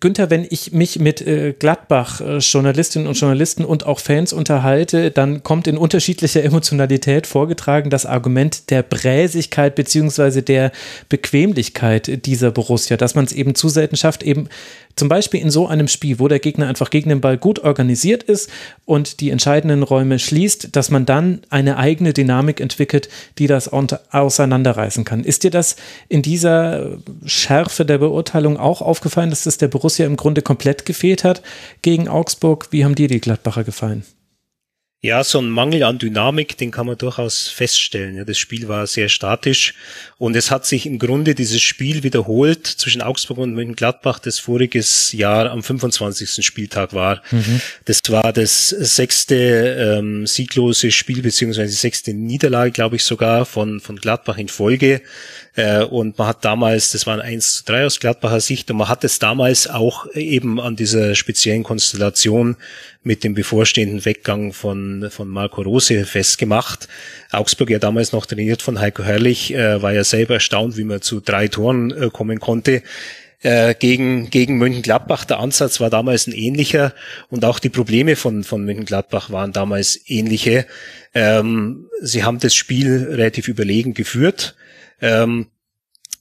[0.00, 5.42] Günther, wenn ich mich mit äh, Gladbach-Journalistinnen äh, und Journalisten und auch Fans unterhalte, dann
[5.42, 10.72] kommt in unterschiedlicher Emotionalität vorgetragen das Argument der Bräsigkeit beziehungsweise der
[11.08, 14.48] Bequemlichkeit dieser Borussia, dass man es eben zu selten schafft, eben
[14.96, 18.22] zum Beispiel in so einem Spiel, wo der Gegner einfach gegen den Ball gut organisiert
[18.22, 18.50] ist
[18.86, 25.04] und die entscheidenden Räume schließt, dass man dann eine eigene Dynamik entwickelt, die das auseinanderreißen
[25.04, 25.22] kann.
[25.22, 25.76] Ist dir das
[26.08, 26.96] in dieser
[27.26, 31.42] Schärfe der Beurteilung auch aufgefallen, dass das der Borussia im Grunde komplett gefehlt hat
[31.82, 32.68] gegen Augsburg?
[32.70, 34.04] Wie haben dir die Gladbacher gefallen?
[35.02, 38.16] Ja, so ein Mangel an Dynamik, den kann man durchaus feststellen.
[38.16, 39.74] Ja, das Spiel war sehr statisch
[40.16, 45.12] und es hat sich im Grunde dieses Spiel wiederholt zwischen Augsburg und Mönchengladbach, das voriges
[45.12, 46.44] Jahr am 25.
[46.44, 47.22] Spieltag war.
[47.30, 47.60] Mhm.
[47.84, 53.96] Das war das sechste ähm, sieglose Spiel beziehungsweise sechste Niederlage, glaube ich sogar, von, von
[53.96, 55.02] Gladbach in Folge.
[55.56, 58.88] Äh, und man hat damals, das waren 1 zu 3 aus Gladbacher Sicht, und man
[58.88, 62.56] hat es damals auch eben an dieser speziellen Konstellation
[63.02, 66.88] mit dem bevorstehenden Weggang von, von Marco Rose festgemacht.
[67.32, 71.00] Augsburg ja damals noch trainiert von Heiko Herrlich, äh, war ja selber erstaunt, wie man
[71.00, 72.82] zu drei Toren äh, kommen konnte
[73.78, 75.24] gegen, gegen Mönchengladbach.
[75.24, 76.94] Der Ansatz war damals ein ähnlicher
[77.28, 80.66] und auch die Probleme von, von Mönchengladbach waren damals ähnliche.
[81.14, 84.56] Ähm, sie haben das Spiel relativ überlegen geführt,
[85.00, 85.48] ähm,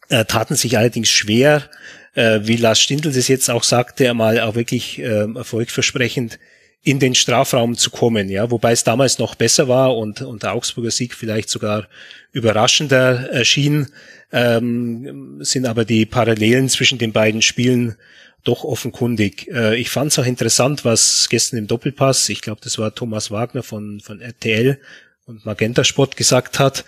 [0.10, 1.70] äh, taten sich allerdings schwer,
[2.14, 6.40] äh, wie Lars Stindl das jetzt auch sagte, einmal auch wirklich äh, erfolgversprechend
[6.84, 10.54] in den Strafraum zu kommen, ja, wobei es damals noch besser war und, und der
[10.54, 11.88] Augsburger Sieg vielleicht sogar
[12.32, 13.88] überraschender erschien,
[14.32, 17.96] ähm, sind aber die Parallelen zwischen den beiden Spielen
[18.44, 19.48] doch offenkundig.
[19.48, 23.32] Äh, ich fand es auch interessant, was gestern im Doppelpass, ich glaube, das war Thomas
[23.32, 24.80] Wagner von, von RTL
[25.26, 26.86] und Magenta Sport gesagt hat,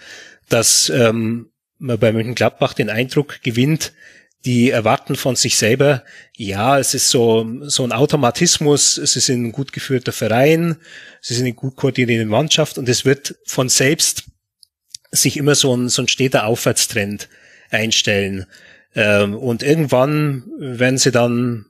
[0.48, 3.94] dass ähm, man bei Mönchengladbach den Eindruck gewinnt,
[4.46, 6.04] die erwarten von sich selber,
[6.36, 10.78] ja, es ist so, so ein Automatismus, sie sind ein gut geführter Verein,
[11.22, 14.26] sie sind eine gut koordinierte Mannschaft und es wird von selbst
[15.12, 17.30] sich immer so ein, so ein steter Aufwärtstrend
[17.70, 18.46] einstellen.
[18.96, 21.66] Ähm, und irgendwann werden sie dann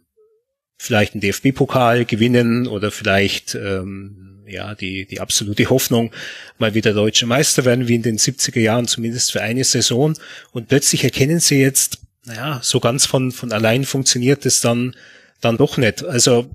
[0.77, 6.11] vielleicht einen DFB-Pokal gewinnen oder vielleicht ähm, ja die die absolute Hoffnung
[6.57, 10.17] mal wieder deutsche Meister werden wie in den 70er Jahren zumindest für eine Saison
[10.51, 14.95] und plötzlich erkennen sie jetzt naja, so ganz von, von allein funktioniert es dann,
[15.39, 16.03] dann doch nicht.
[16.03, 16.53] Also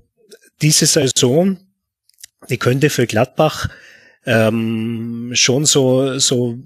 [0.61, 1.57] diese Saison,
[2.47, 3.69] die könnte für Gladbach
[4.25, 6.59] ähm, schon so, so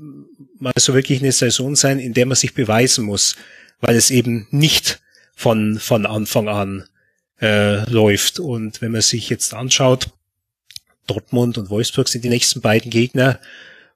[0.59, 3.37] mal so wirklich eine Saison sein, in der man sich beweisen muss,
[3.79, 4.99] weil es eben nicht
[5.33, 6.83] von, von Anfang an
[7.39, 8.39] äh, läuft.
[8.41, 10.09] Und wenn man sich jetzt anschaut,
[11.07, 13.39] Dortmund und Wolfsburg sind die nächsten beiden Gegner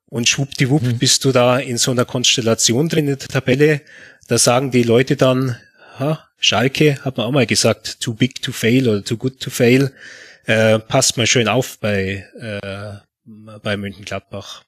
[0.07, 0.97] und schwuppdiwupp mhm.
[0.97, 3.81] bist du da in so einer Konstellation drin in der Tabelle,
[4.27, 5.57] da sagen die Leute dann,
[5.99, 9.49] ha, Schalke, hat man auch mal gesagt, too big to fail oder too good to
[9.49, 9.91] fail.
[10.45, 12.97] äh, passt mal schön auf bei, äh,
[13.59, 14.63] bei München-Gladbach.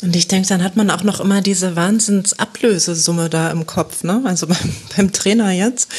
[0.00, 4.22] Und ich denke, dann hat man auch noch immer diese Wahnsinnsablösesumme da im Kopf, ne?
[4.24, 5.90] Also beim, beim Trainer jetzt.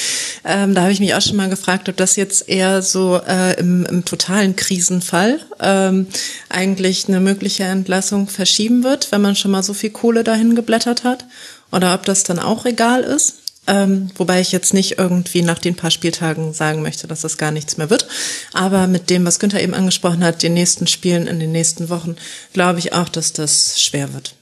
[0.45, 3.59] Ähm, da habe ich mich auch schon mal gefragt, ob das jetzt eher so äh,
[3.59, 6.07] im, im totalen Krisenfall ähm,
[6.47, 11.03] eigentlich eine mögliche Entlassung verschieben wird, wenn man schon mal so viel Kohle dahin geblättert
[11.03, 11.25] hat.
[11.71, 13.48] Oder ob das dann auch egal ist.
[13.69, 17.51] Ähm, wobei ich jetzt nicht irgendwie nach den paar Spieltagen sagen möchte, dass das gar
[17.51, 18.07] nichts mehr wird.
[18.51, 22.15] Aber mit dem, was Günther eben angesprochen hat, den nächsten Spielen in den nächsten Wochen,
[22.51, 24.33] glaube ich auch, dass das schwer wird.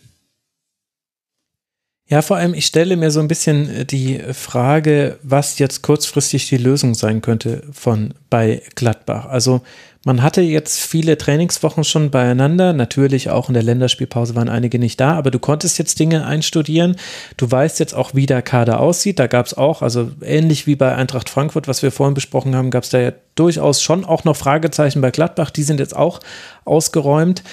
[2.09, 6.47] Ja, vor allem, ich stelle mir so ein bisschen äh, die Frage, was jetzt kurzfristig
[6.47, 9.25] die Lösung sein könnte von bei Gladbach.
[9.25, 9.61] Also
[10.07, 12.71] man hatte jetzt viele Trainingswochen schon beieinander.
[12.71, 16.95] Natürlich auch in der Länderspielpause waren einige nicht da, aber du konntest jetzt Dinge einstudieren.
[17.35, 19.19] Du weißt jetzt auch, wie der Kader aussieht.
[19.19, 22.71] Da gab es auch, also ähnlich wie bei Eintracht Frankfurt, was wir vorhin besprochen haben,
[22.71, 25.49] gab es da ja durchaus schon auch noch Fragezeichen bei Gladbach.
[25.49, 26.21] Die sind jetzt auch
[26.63, 27.43] ausgeräumt.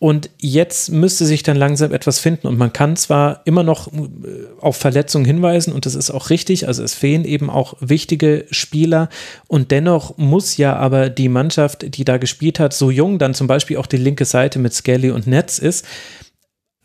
[0.00, 2.46] Und jetzt müsste sich dann langsam etwas finden.
[2.46, 4.00] Und man kann zwar immer noch äh,
[4.60, 9.08] auf Verletzungen hinweisen, und das ist auch richtig, also es fehlen eben auch wichtige Spieler.
[9.46, 13.46] Und dennoch muss ja aber die Mannschaft, die da gespielt hat, so jung dann zum
[13.46, 15.86] Beispiel auch die linke Seite mit Skelly und Netz ist,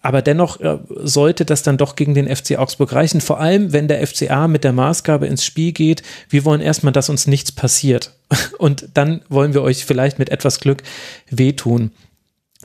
[0.01, 3.19] aber dennoch äh, sollte das dann doch gegen den FC Augsburg reichen.
[3.19, 7.09] Vor allem, wenn der FCA mit der Maßgabe ins Spiel geht, wir wollen erstmal, dass
[7.09, 8.15] uns nichts passiert.
[8.57, 10.83] Und dann wollen wir euch vielleicht mit etwas Glück
[11.29, 11.91] wehtun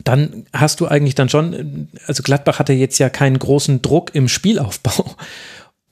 [0.03, 4.29] dann hast du eigentlich dann schon, also Gladbach hatte jetzt ja keinen großen Druck im
[4.29, 5.15] Spielaufbau.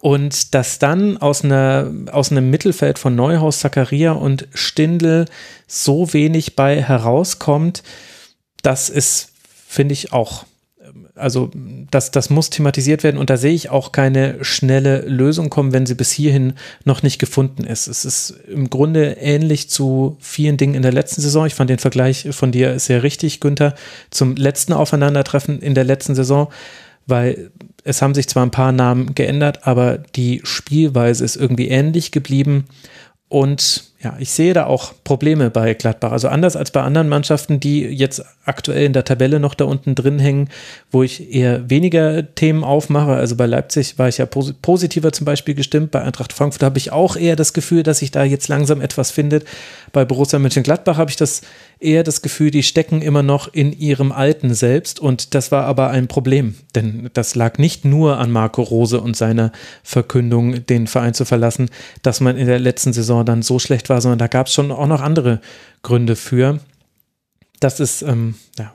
[0.00, 5.26] Und dass dann aus, einer, aus einem Mittelfeld von Neuhaus, Zakaria und Stindl
[5.68, 7.84] so wenig bei herauskommt,
[8.62, 9.30] das ist,
[9.68, 10.44] finde ich, auch
[11.14, 11.50] also
[11.90, 15.84] das, das muss thematisiert werden und da sehe ich auch keine schnelle Lösung kommen, wenn
[15.84, 17.86] sie bis hierhin noch nicht gefunden ist.
[17.86, 21.46] Es ist im Grunde ähnlich zu vielen Dingen in der letzten Saison.
[21.46, 23.74] Ich fand den Vergleich von dir sehr richtig, Günther,
[24.10, 26.48] zum letzten Aufeinandertreffen in der letzten Saison,
[27.06, 27.50] weil
[27.84, 32.64] es haben sich zwar ein paar Namen geändert, aber die Spielweise ist irgendwie ähnlich geblieben
[33.28, 36.10] und ja, ich sehe da auch Probleme bei Gladbach.
[36.10, 39.94] Also anders als bei anderen Mannschaften, die jetzt aktuell in der Tabelle noch da unten
[39.94, 40.48] drin hängen,
[40.90, 43.12] wo ich eher weniger Themen aufmache.
[43.12, 45.92] Also bei Leipzig war ich ja pos positiver zum Beispiel gestimmt.
[45.92, 49.12] Bei Eintracht Frankfurt habe ich auch eher das Gefühl, dass sich da jetzt langsam etwas
[49.12, 49.44] findet.
[49.92, 51.42] Bei Borussia Mönchengladbach habe ich das
[51.78, 54.98] eher das Gefühl, die stecken immer noch in ihrem Alten selbst.
[54.98, 56.56] Und das war aber ein Problem.
[56.74, 59.52] Denn das lag nicht nur an Marco Rose und seiner
[59.84, 61.70] Verkündung, den Verein zu verlassen,
[62.02, 64.54] dass man in der letzten Saison dann so schlecht war war, sondern da gab es
[64.54, 65.40] schon auch noch andere
[65.82, 66.58] Gründe für.
[67.60, 68.72] Das ist, ähm, ja,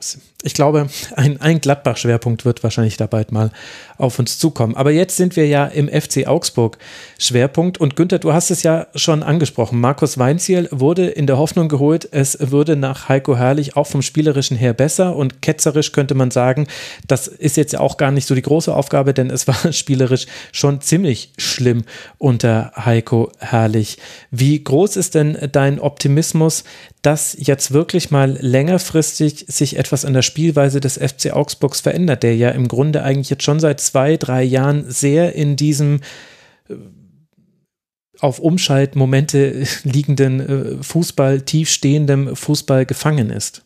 [0.48, 3.50] ich glaube, ein, ein Gladbach-Schwerpunkt wird wahrscheinlich da bald mal
[3.98, 4.76] auf uns zukommen.
[4.76, 6.78] Aber jetzt sind wir ja im FC Augsburg
[7.18, 7.76] Schwerpunkt.
[7.76, 9.78] Und Günther, du hast es ja schon angesprochen.
[9.78, 14.56] Markus Weinziel wurde in der Hoffnung geholt, es würde nach Heiko Herrlich auch vom Spielerischen
[14.56, 15.16] her besser.
[15.16, 16.66] Und ketzerisch könnte man sagen,
[17.06, 20.80] das ist jetzt auch gar nicht so die große Aufgabe, denn es war spielerisch schon
[20.80, 21.84] ziemlich schlimm
[22.16, 23.98] unter Heiko Herrlich.
[24.30, 26.64] Wie groß ist denn dein Optimismus,
[27.02, 32.36] dass jetzt wirklich mal längerfristig sich etwas an der Spielweise des FC Augsburgs verändert, der
[32.36, 35.98] ja im Grunde eigentlich jetzt schon seit zwei, drei Jahren sehr in diesem
[36.68, 36.74] äh,
[38.20, 43.64] auf Umschaltmomente liegenden äh, Fußball, tiefstehendem Fußball gefangen ist.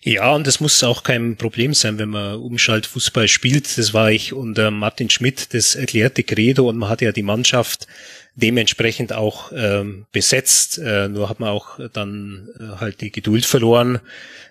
[0.00, 3.76] Ja, und das muss auch kein Problem sein, wenn man Umschaltfußball spielt.
[3.76, 7.86] Das war ich unter Martin Schmidt das erklärte Credo und man hat ja die Mannschaft
[8.34, 10.78] dementsprechend auch ähm, besetzt.
[10.78, 14.00] Äh, nur hat man auch dann äh, halt die Geduld verloren,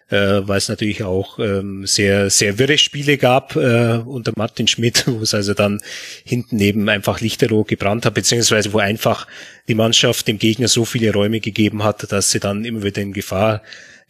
[0.09, 5.03] äh, weil es natürlich auch ähm, sehr, sehr wirre Spiele gab äh, unter Martin Schmidt,
[5.07, 5.81] wo es also dann
[6.23, 9.27] hinten eben einfach lichterloh gebrannt hat, beziehungsweise wo einfach
[9.67, 13.13] die Mannschaft dem Gegner so viele Räume gegeben hat, dass sie dann immer wieder in
[13.13, 13.61] Gefahr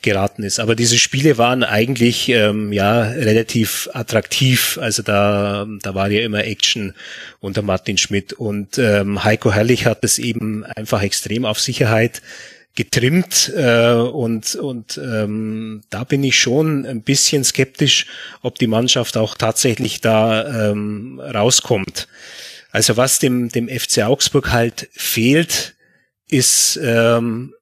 [0.02, 0.60] geraten ist.
[0.60, 4.78] Aber diese Spiele waren eigentlich ähm, ja relativ attraktiv.
[4.80, 6.94] Also da, da war ja immer Action
[7.40, 12.22] unter Martin Schmidt und ähm, Heiko Herrlich hat es eben einfach extrem auf Sicherheit
[12.78, 18.06] getrimmt äh, und und ähm, da bin ich schon ein bisschen skeptisch,
[18.44, 22.08] ob die Mannschaft auch tatsächlich da ähm, rauskommt.
[22.72, 25.76] Also was dem dem FC Augsburg halt fehlt,
[26.30, 27.56] ist ähm,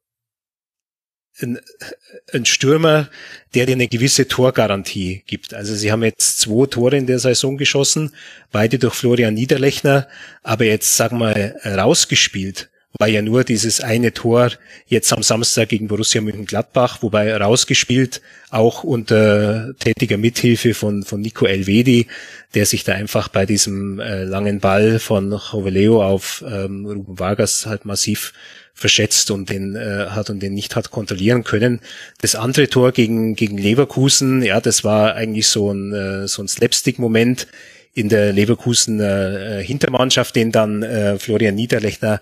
[1.40, 1.60] ein,
[2.34, 3.10] ein Stürmer,
[3.54, 5.54] der dir eine gewisse Torgarantie gibt.
[5.54, 8.14] Also sie haben jetzt zwei Tore in der Saison geschossen,
[8.52, 10.10] beide durch Florian Niederlechner,
[10.44, 14.52] aber jetzt sagen wir rausgespielt war ja nur dieses eine Tor
[14.88, 21.46] jetzt am Samstag gegen Borussia Mönchengladbach, wobei rausgespielt, auch unter tätiger Mithilfe von, von Nico
[21.46, 22.08] Elvedi,
[22.54, 27.66] der sich da einfach bei diesem äh, langen Ball von Joveleo auf ähm, Ruben Vargas
[27.66, 28.34] halt massiv
[28.74, 31.80] verschätzt und den äh, hat und den nicht hat kontrollieren können.
[32.22, 36.50] Das andere Tor gegen gegen Leverkusen, ja, das war eigentlich so ein äh, so ein
[36.50, 37.48] Slapstick-Moment
[37.94, 42.20] in der Leverkusen äh, Hintermannschaft, den dann äh, Florian Niederlechner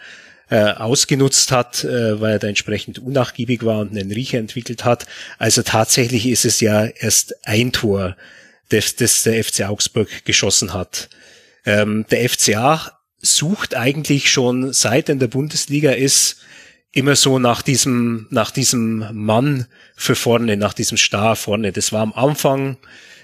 [0.50, 5.06] äh, ausgenutzt hat, äh, weil er da entsprechend unnachgiebig war und einen Riecher entwickelt hat.
[5.38, 8.16] Also tatsächlich ist es ja erst ein Tor,
[8.70, 11.10] das, das der FC Augsburg geschossen hat.
[11.66, 16.38] Ähm, der FCA sucht eigentlich schon seit in der Bundesliga ist
[16.92, 19.66] immer so nach diesem nach diesem Mann
[19.96, 21.72] für vorne, nach diesem Star vorne.
[21.72, 22.78] Das war am Anfang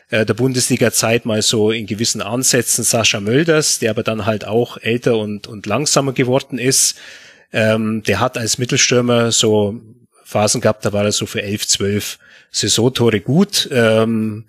[0.10, 4.78] äh, der Bundesliga-Zeit mal so in gewissen Ansätzen Sascha Mölders, der aber dann halt auch
[4.78, 6.98] älter und, und langsamer geworden ist.
[7.52, 9.80] Ähm, der hat als Mittelstürmer so
[10.24, 12.20] Phasen gehabt, da war er so für elf, zwölf
[12.52, 13.70] Saisontore gut.
[13.72, 14.46] Ähm,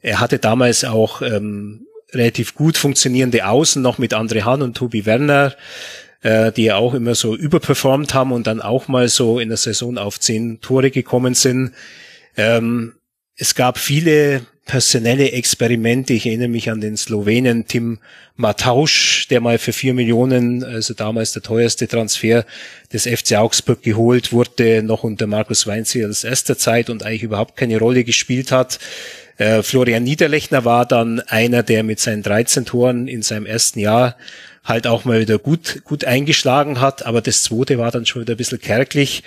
[0.00, 5.06] er hatte damals auch ähm, relativ gut funktionierende Außen noch mit André Hahn und Tobi
[5.06, 5.54] Werner,
[6.22, 9.58] äh, die ja auch immer so überperformt haben und dann auch mal so in der
[9.58, 11.72] Saison auf zehn Tore gekommen sind.
[12.36, 12.94] Ähm,
[13.36, 16.14] es gab viele personelle Experimente.
[16.14, 17.98] Ich erinnere mich an den Slowenen Tim
[18.36, 22.44] Matausch, der mal für vier Millionen, also damals der teuerste Transfer
[22.92, 27.56] des FC Augsburg geholt wurde, noch unter Markus Weinziel als erster Zeit und eigentlich überhaupt
[27.56, 28.78] keine Rolle gespielt hat.
[29.36, 34.16] Äh, Florian Niederlechner war dann einer, der mit seinen 13 Toren in seinem ersten Jahr
[34.64, 38.34] halt auch mal wieder gut, gut eingeschlagen hat, aber das zweite war dann schon wieder
[38.34, 39.22] ein bisschen kärglich.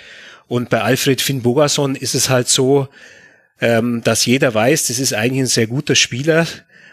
[0.48, 2.88] Und bei Alfred Finn Bogason ist es halt so,
[3.60, 6.46] ähm, dass jeder weiß, das ist eigentlich ein sehr guter Spieler,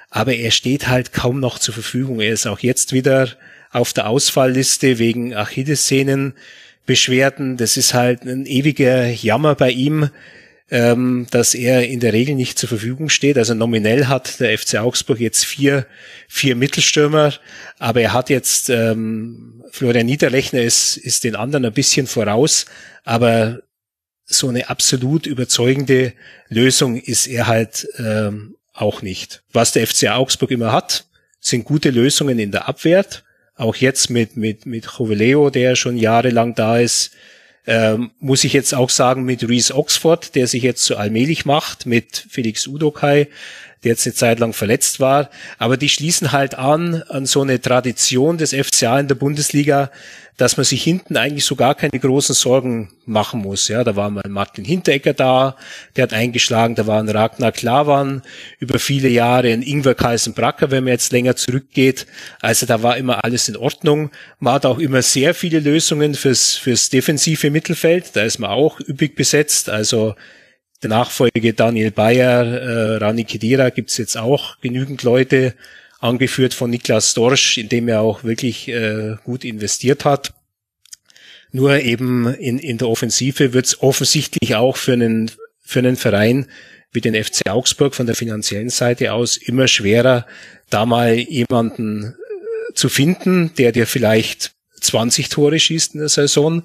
[0.10, 2.20] aber er steht halt kaum noch zur Verfügung.
[2.22, 3.30] Er ist auch jetzt wieder
[3.72, 7.58] auf der Ausfallliste wegen Achillessehnenbeschwerden.
[7.58, 10.10] Das ist halt ein ewiger Jammer bei ihm,
[10.72, 13.38] ähm, dass er in der Regel nicht zur Verfügung steht.
[13.38, 15.86] Also nominell hat der FC Augsburg jetzt vier,
[16.28, 17.34] vier Mittelstürmer,
[17.78, 22.66] aber er hat jetzt, ähm, Florian Niederlechner ist, ist den anderen ein bisschen voraus,
[23.04, 23.60] aber
[24.26, 26.14] so eine absolut überzeugende
[26.50, 29.44] Lösung ist er halt ähm, auch nicht.
[29.52, 31.06] Was der FC Augsburg immer hat,
[31.40, 33.06] sind gute Lösungen in der Abwehr.
[33.56, 37.12] Auch jetzt mit, mit, mit Joveleo, der schon jahrelang da ist,
[37.68, 41.86] ähm, muss ich jetzt auch sagen, mit Reese Oxford, der sich jetzt so allmählich macht,
[41.86, 43.28] mit Felix Udokai,
[43.84, 45.30] der jetzt eine Zeit lang verletzt war.
[45.58, 49.92] Aber die schließen halt an, an so eine Tradition des FCA in der Bundesliga,
[50.38, 53.68] dass man sich hinten eigentlich so gar keine großen Sorgen machen muss.
[53.70, 55.56] Ja, da war mal Martin Hinteregger da,
[55.96, 58.22] der hat eingeschlagen, da war ein Ragnar Klavan
[58.60, 62.06] über viele Jahre, ein Ingwer Carlsen-Bracker, wenn man jetzt länger zurückgeht.
[62.42, 64.12] Also da war immer alles in Ordnung.
[64.40, 68.16] Man hat auch immer sehr viele Lösungen fürs, fürs defensive Mittelfeld.
[68.16, 69.70] Da ist man auch üppig besetzt.
[69.70, 70.16] Also
[70.84, 75.56] der Nachfolge Daniel Bayer, äh, Rani Kedira gibt's jetzt auch genügend Leute,
[76.00, 80.34] angeführt von Niklas Dorsch, in dem er auch wirklich äh, gut investiert hat.
[81.52, 85.32] Nur eben in, in der Offensive wird es offensichtlich auch für einen,
[85.62, 86.48] für einen Verein
[86.92, 90.26] wie den FC Augsburg von der finanziellen Seite aus immer schwerer,
[90.70, 92.16] da mal jemanden
[92.70, 96.64] äh, zu finden, der dir vielleicht 20 Tore schießt in der Saison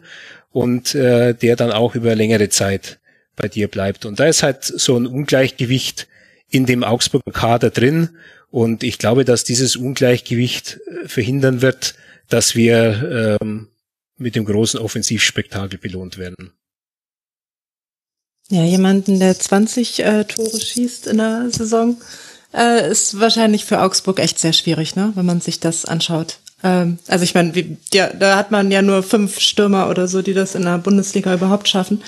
[0.52, 2.98] und äh, der dann auch über längere Zeit
[3.36, 4.05] bei dir bleibt.
[4.05, 6.09] Und da ist halt so ein Ungleichgewicht
[6.51, 8.11] in dem Augsburger Kader drin.
[8.51, 11.95] Und ich glaube, dass dieses Ungleichgewicht äh, verhindern wird,
[12.29, 13.69] dass wir ähm,
[14.17, 16.53] mit dem großen Offensivspektakel belohnt werden.
[18.51, 22.01] Ja, jemanden, der 20 äh, Tore schießt in der Saison,
[22.53, 25.13] äh, ist wahrscheinlich für Augsburg echt sehr schwierig, ne?
[25.15, 26.41] wenn man sich das anschaut.
[26.65, 27.53] Ähm, also ich meine,
[27.93, 31.33] ja, da hat man ja nur fünf Stürmer oder so, die das in der Bundesliga
[31.33, 32.03] überhaupt schaffen.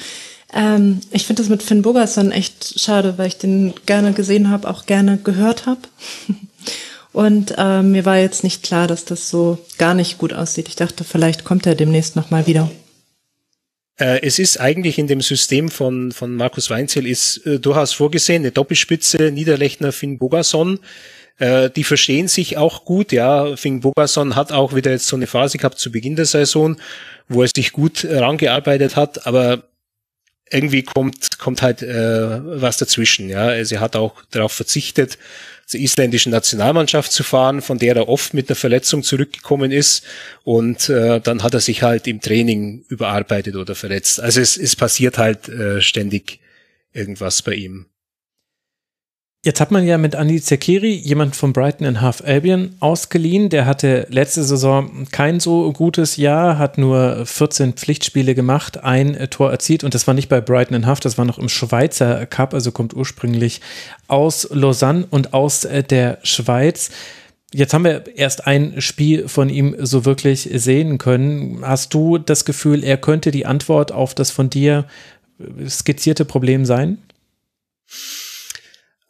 [0.54, 4.68] Ähm, ich finde das mit Finn Bogerson echt schade, weil ich den gerne gesehen habe,
[4.68, 5.80] auch gerne gehört habe.
[7.12, 10.68] Und äh, mir war jetzt nicht klar, dass das so gar nicht gut aussieht.
[10.68, 12.70] Ich dachte, vielleicht kommt er demnächst nochmal wieder.
[13.98, 18.42] Äh, es ist eigentlich in dem System von, von Markus Weinzel ist äh, durchaus vorgesehen,
[18.42, 20.78] eine Doppelspitze, Niederlechner, Finn Bogerson.
[21.38, 23.56] Äh, die verstehen sich auch gut, ja.
[23.56, 26.76] Finn Bogerson hat auch wieder jetzt so eine Phase gehabt zu Beginn der Saison,
[27.28, 29.64] wo er sich gut rangearbeitet hat, aber
[30.52, 33.28] irgendwie kommt, kommt halt äh, was dazwischen.
[33.28, 35.18] Ja, er hat auch darauf verzichtet,
[35.66, 40.04] zur isländischen Nationalmannschaft zu fahren, von der er oft mit einer Verletzung zurückgekommen ist.
[40.44, 44.20] Und äh, dann hat er sich halt im Training überarbeitet oder verletzt.
[44.20, 46.40] Also es, es passiert halt äh, ständig
[46.92, 47.86] irgendwas bei ihm.
[49.44, 53.48] Jetzt hat man ja mit Andy Zekiri jemand von Brighton and Half Albion ausgeliehen.
[53.48, 59.50] Der hatte letzte Saison kein so gutes Jahr, hat nur 14 Pflichtspiele gemacht, ein Tor
[59.50, 62.54] erzielt und das war nicht bei Brighton and Half, das war noch im Schweizer Cup,
[62.54, 63.60] also kommt ursprünglich
[64.06, 66.90] aus Lausanne und aus äh, der Schweiz.
[67.52, 71.62] Jetzt haben wir erst ein Spiel von ihm so wirklich sehen können.
[71.62, 74.86] Hast du das Gefühl, er könnte die Antwort auf das von dir
[75.66, 76.98] skizzierte Problem sein?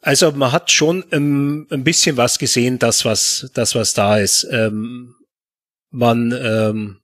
[0.03, 4.45] Also man hat schon ähm, ein bisschen was gesehen, das was, das was da ist.
[4.51, 5.15] Ähm,
[5.91, 6.97] man, ähm,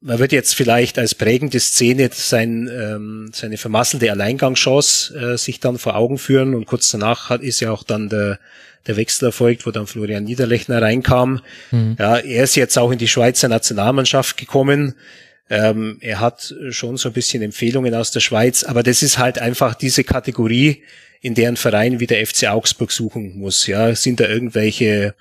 [0.00, 5.78] man wird jetzt vielleicht als prägende Szene sein, ähm, seine vermasselte Alleingangschance äh, sich dann
[5.78, 8.40] vor Augen führen und kurz danach hat, ist ja auch dann der,
[8.88, 11.40] der Wechsel erfolgt, wo dann Florian Niederlechner reinkam.
[11.70, 11.94] Mhm.
[12.00, 14.96] Ja, er ist jetzt auch in die Schweizer Nationalmannschaft gekommen.
[15.50, 19.40] Ähm, er hat schon so ein bisschen Empfehlungen aus der Schweiz, aber das ist halt
[19.40, 20.82] einfach diese Kategorie,
[21.20, 23.66] in deren Verein wie der FC Augsburg suchen muss.
[23.66, 25.14] Ja, sind da irgendwelche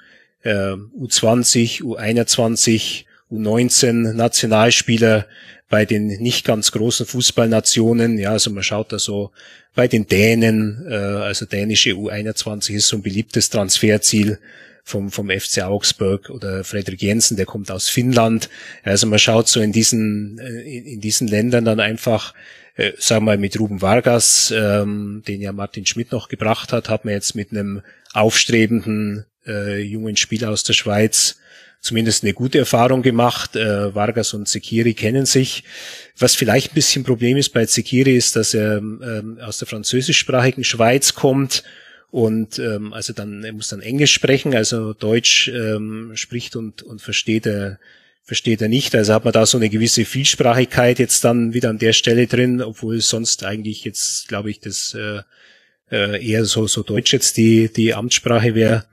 [0.44, 5.26] äh, U20, U21, U19 Nationalspieler
[5.68, 8.18] bei den nicht ganz großen Fußballnationen.
[8.18, 9.32] Ja, also man schaut da so
[9.76, 14.40] bei den Dänen, äh, also dänische U21 ist so ein beliebtes Transferziel
[14.90, 18.50] vom, vom FC Augsburg oder Frederik Jensen, der kommt aus Finnland.
[18.84, 22.34] Also man schaut so in diesen, äh, in diesen Ländern dann einfach,
[22.76, 26.90] äh, sagen wir mal mit Ruben Vargas, ähm, den ja Martin Schmidt noch gebracht hat,
[26.90, 27.82] hat man jetzt mit einem
[28.14, 31.38] aufstrebenden äh, jungen Spieler aus der Schweiz
[31.82, 33.56] zumindest eine gute Erfahrung gemacht.
[33.56, 35.64] Äh, Vargas und Sekiri kennen sich.
[36.18, 40.64] Was vielleicht ein bisschen Problem ist bei Sekiri ist, dass er ähm, aus der französischsprachigen
[40.64, 41.64] Schweiz kommt
[42.12, 47.02] und ähm, also dann er muss dann Englisch sprechen, also Deutsch ähm, spricht und und
[47.02, 47.80] versteht er
[48.30, 48.96] versteht er nicht.
[48.96, 52.62] Also hat man da so eine gewisse Vielsprachigkeit jetzt dann wieder an der Stelle drin,
[52.62, 55.22] obwohl sonst eigentlich jetzt, glaube ich, das äh,
[55.92, 58.86] äh, eher so, so Deutsch jetzt die, die Amtssprache wäre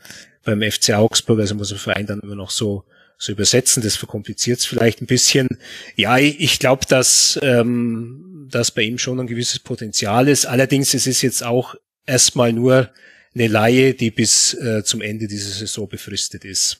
[0.42, 1.40] beim FC Augsburg.
[1.40, 2.84] Also muss der Verein dann immer noch so,
[3.18, 3.82] so übersetzen.
[3.82, 5.48] Das verkompliziert es vielleicht ein bisschen.
[5.96, 10.46] Ja, ich, ich glaube, dass, ähm, dass bei ihm schon ein gewisses Potenzial ist.
[10.46, 11.74] Allerdings es ist jetzt auch
[12.06, 12.90] erstmal nur
[13.34, 16.78] eine Laie, die bis äh, zum Ende dieser Saison befristet ist.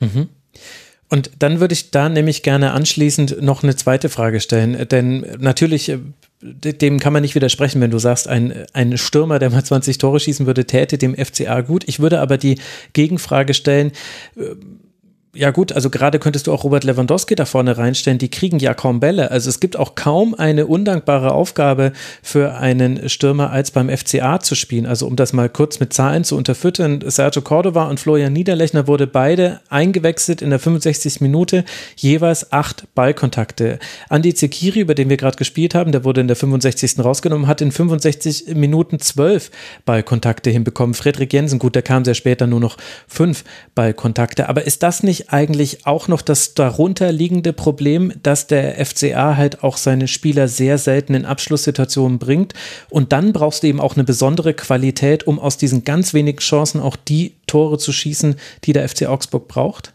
[0.00, 0.28] Mhm.
[1.08, 5.88] Und dann würde ich da nämlich gerne anschließend noch eine zweite Frage stellen, denn natürlich
[5.88, 5.98] äh,
[6.42, 10.20] dem kann man nicht widersprechen, wenn du sagst, ein, ein Stürmer, der mal 20 Tore
[10.20, 11.84] schießen würde, täte dem FCA gut.
[11.86, 12.58] Ich würde aber die
[12.92, 13.92] Gegenfrage stellen,
[14.36, 14.54] äh,
[15.34, 18.72] ja gut, also gerade könntest du auch Robert Lewandowski da vorne reinstellen, die kriegen ja
[18.72, 19.30] kaum Bälle.
[19.30, 21.92] Also es gibt auch kaum eine undankbare Aufgabe
[22.22, 24.86] für einen Stürmer, als beim FCA zu spielen.
[24.86, 29.06] Also um das mal kurz mit Zahlen zu unterfüttern, Sergio Cordova und Florian Niederlechner wurde
[29.06, 31.20] beide eingewechselt in der 65.
[31.20, 31.64] Minute,
[31.96, 33.78] jeweils acht Ballkontakte.
[34.08, 37.00] Andi Zekiri, über den wir gerade gespielt haben, der wurde in der 65.
[37.00, 39.50] rausgenommen, hat in 65 Minuten zwölf
[39.84, 40.94] Ballkontakte hinbekommen.
[40.94, 42.76] Friedrich Jensen, gut, der kam sehr später nur noch
[43.08, 43.44] fünf
[43.74, 44.48] Ballkontakte.
[44.48, 49.76] Aber ist das nicht eigentlich auch noch das darunterliegende Problem, dass der FCA halt auch
[49.76, 52.54] seine Spieler sehr selten in Abschlusssituationen bringt.
[52.90, 56.80] Und dann brauchst du eben auch eine besondere Qualität, um aus diesen ganz wenigen Chancen
[56.80, 59.92] auch die Tore zu schießen, die der FC Augsburg braucht?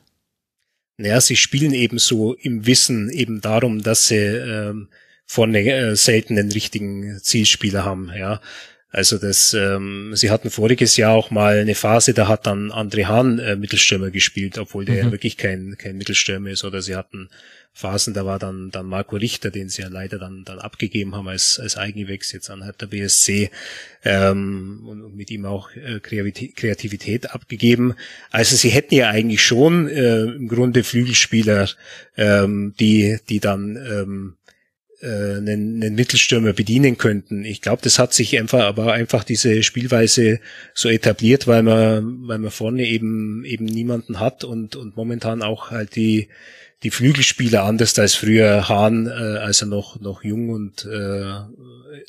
[0.98, 4.90] Naja, sie spielen eben so im Wissen eben darum, dass sie ähm,
[5.26, 8.12] vorne äh, selten den richtigen Zielspieler haben.
[8.18, 8.42] Ja,
[8.92, 13.06] also das, ähm, sie hatten voriges Jahr auch mal eine Phase, da hat dann André
[13.06, 15.02] Hahn äh, Mittelstürmer gespielt, obwohl der mhm.
[15.02, 16.64] ja wirklich kein, kein Mittelstürmer ist.
[16.64, 17.30] Oder sie hatten
[17.72, 21.28] Phasen, da war dann, dann Marco Richter, den sie ja leider dann, dann abgegeben haben
[21.28, 23.52] als, als Eigengewächs jetzt an der BSC
[24.04, 27.94] ähm, und, und mit ihm auch äh, Kreativität abgegeben.
[28.32, 31.70] Also sie hätten ja eigentlich schon äh, im Grunde Flügelspieler,
[32.18, 34.36] ähm, die, die dann ähm,
[35.02, 37.46] äh, einen, einen Mittelstürmer bedienen könnten.
[37.46, 40.40] Ich glaube, das hat sich einfach, aber einfach diese Spielweise
[40.74, 45.72] so etabliert, weil man, weil man vorne eben eben niemanden hat und und momentan auch
[45.72, 46.28] halt die
[46.84, 51.32] die Flügelspieler anders als früher Hahn, äh, als er noch noch jung und äh,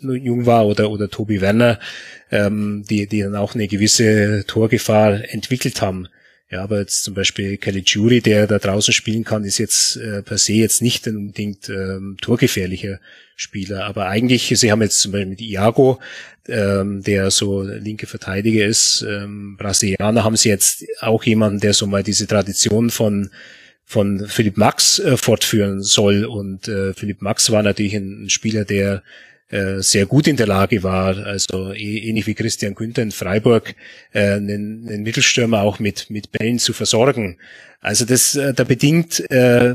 [0.01, 1.79] jung war oder oder Tobi Werner,
[2.31, 6.09] ähm, die die dann auch eine gewisse Torgefahr entwickelt haben.
[6.51, 10.23] Ja, aber jetzt zum Beispiel Kelly Jury, der da draußen spielen kann, ist jetzt äh,
[10.23, 12.99] per se jetzt nicht unbedingt ähm, torgefährlicher
[13.37, 13.85] Spieler.
[13.85, 16.01] Aber eigentlich, sie haben jetzt zum Beispiel mit Iago,
[16.49, 21.87] ähm, der so linke Verteidiger ist, ähm, Brasilianer, haben sie jetzt auch jemanden, der so
[21.87, 23.31] mal diese Tradition von
[23.85, 26.25] von Philipp Max äh, fortführen soll.
[26.25, 29.03] Und äh, Philipp Max war natürlich ein, ein Spieler, der
[29.51, 33.75] äh, sehr gut in der Lage war, also ähnlich wie Christian Günther in Freiburg,
[34.13, 37.39] äh, einen, einen Mittelstürmer auch mit, mit Bällen zu versorgen.
[37.81, 39.75] Also das, äh, da bedingt äh,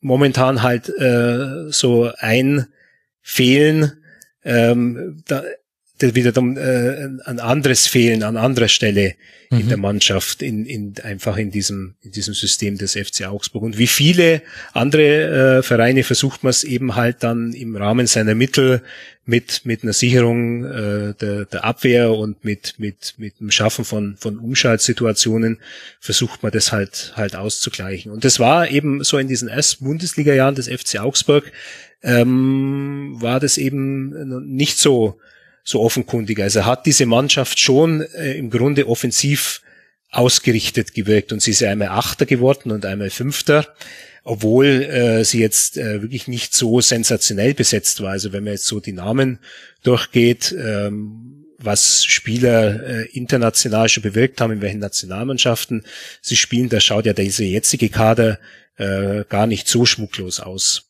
[0.00, 2.66] momentan halt äh, so ein
[3.22, 3.92] Fehlen,
[4.44, 5.42] ähm, da,
[5.98, 9.14] wiederum äh, ein anderes Fehlen an anderer Stelle
[9.50, 9.60] mhm.
[9.60, 13.62] in der Mannschaft, in, in einfach in diesem, in diesem System des FC Augsburg.
[13.62, 14.42] Und wie viele
[14.72, 18.82] andere äh, Vereine versucht man es eben halt dann im Rahmen seiner Mittel
[19.24, 24.16] mit, mit einer Sicherung äh, der, der Abwehr und mit, mit, mit dem Schaffen von,
[24.16, 25.58] von Umschaltsituationen
[25.98, 28.12] versucht man das halt, halt auszugleichen.
[28.12, 31.50] Und das war eben so in diesen ersten Bundesliga-Jahren des FC Augsburg,
[32.02, 34.10] ähm, war das eben
[34.54, 35.18] nicht so
[35.66, 36.40] so offenkundig.
[36.40, 39.60] Also hat diese Mannschaft schon äh, im Grunde offensiv
[40.10, 43.74] ausgerichtet gewirkt und sie ist ja einmal Achter geworden und einmal Fünfter,
[44.22, 48.12] obwohl äh, sie jetzt äh, wirklich nicht so sensationell besetzt war.
[48.12, 49.40] Also wenn man jetzt so die Namen
[49.82, 55.84] durchgeht, ähm, was Spieler äh, international schon bewirkt haben, in welchen Nationalmannschaften
[56.22, 58.38] sie spielen, da schaut ja dieser jetzige Kader
[58.76, 60.85] äh, gar nicht so schmucklos aus.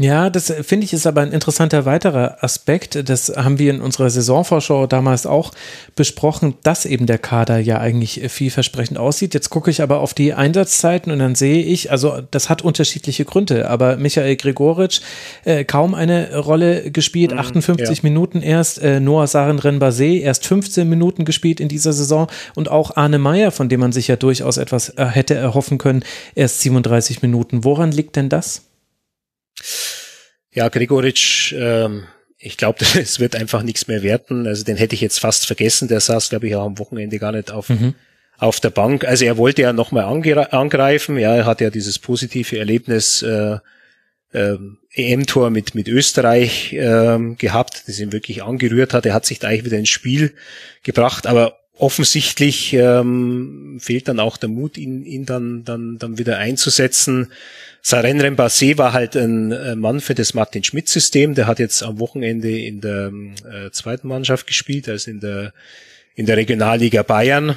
[0.00, 3.10] Ja, das äh, finde ich ist aber ein interessanter weiterer Aspekt.
[3.10, 5.52] Das haben wir in unserer Saisonvorschau damals auch
[5.94, 9.34] besprochen, dass eben der Kader ja eigentlich äh, vielversprechend aussieht.
[9.34, 13.26] Jetzt gucke ich aber auf die Einsatzzeiten und dann sehe ich, also das hat unterschiedliche
[13.26, 15.02] Gründe, aber Michael Gregoritsch
[15.44, 18.10] äh, kaum eine Rolle gespielt, 58 mhm, ja.
[18.10, 23.18] Minuten erst, äh, Noah Saren-Renbase erst 15 Minuten gespielt in dieser Saison und auch Arne
[23.18, 26.04] Meyer, von dem man sich ja durchaus etwas äh, hätte erhoffen können,
[26.34, 27.64] erst 37 Minuten.
[27.64, 28.69] Woran liegt denn das?
[30.52, 32.04] Ja, Gregoritsch, ähm,
[32.38, 34.46] ich glaube, es wird einfach nichts mehr werten.
[34.46, 35.88] Also den hätte ich jetzt fast vergessen.
[35.88, 37.94] Der saß, glaube ich, auch am Wochenende gar nicht auf, mhm.
[38.38, 39.04] auf der Bank.
[39.04, 41.18] Also er wollte ja nochmal angreifen.
[41.18, 43.58] Ja, er hat ja dieses positive Erlebnis äh,
[44.32, 44.56] äh,
[44.92, 49.06] EM-Tor mit, mit Österreich äh, gehabt, das ihn wirklich angerührt hat.
[49.06, 50.34] Er hat sich da eigentlich wieder ins Spiel
[50.82, 56.38] gebracht, aber offensichtlich ähm, fehlt dann auch der Mut, ihn, ihn dann, dann, dann wieder
[56.38, 57.32] einzusetzen.
[57.82, 61.34] Saren Rembassé war halt ein äh, Mann für das Martin Schmidt-System.
[61.34, 63.10] Der hat jetzt am Wochenende in der
[63.50, 65.52] äh, zweiten Mannschaft gespielt, also in der,
[66.14, 67.56] in der Regionalliga Bayern.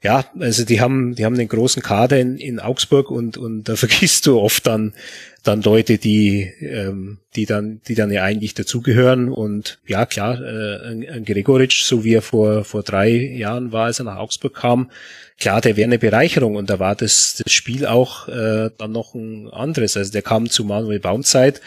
[0.00, 3.74] Ja, also die haben, die haben einen großen Kader in, in Augsburg und, und da
[3.76, 4.94] vergisst du oft dann,
[5.42, 9.28] dann Leute, die, ähm, die dann, die dann ja eigentlich dazugehören.
[9.28, 13.86] Und ja, klar, äh, ein, ein Gregoritsch, so wie er vor, vor drei Jahren war,
[13.86, 14.90] als er nach Augsburg kam,
[15.38, 19.14] klar, der wäre eine Bereicherung und da war das, das Spiel auch äh, dann noch
[19.14, 19.96] ein anderes.
[19.96, 21.60] Also der kam zu Manuel Baumzeit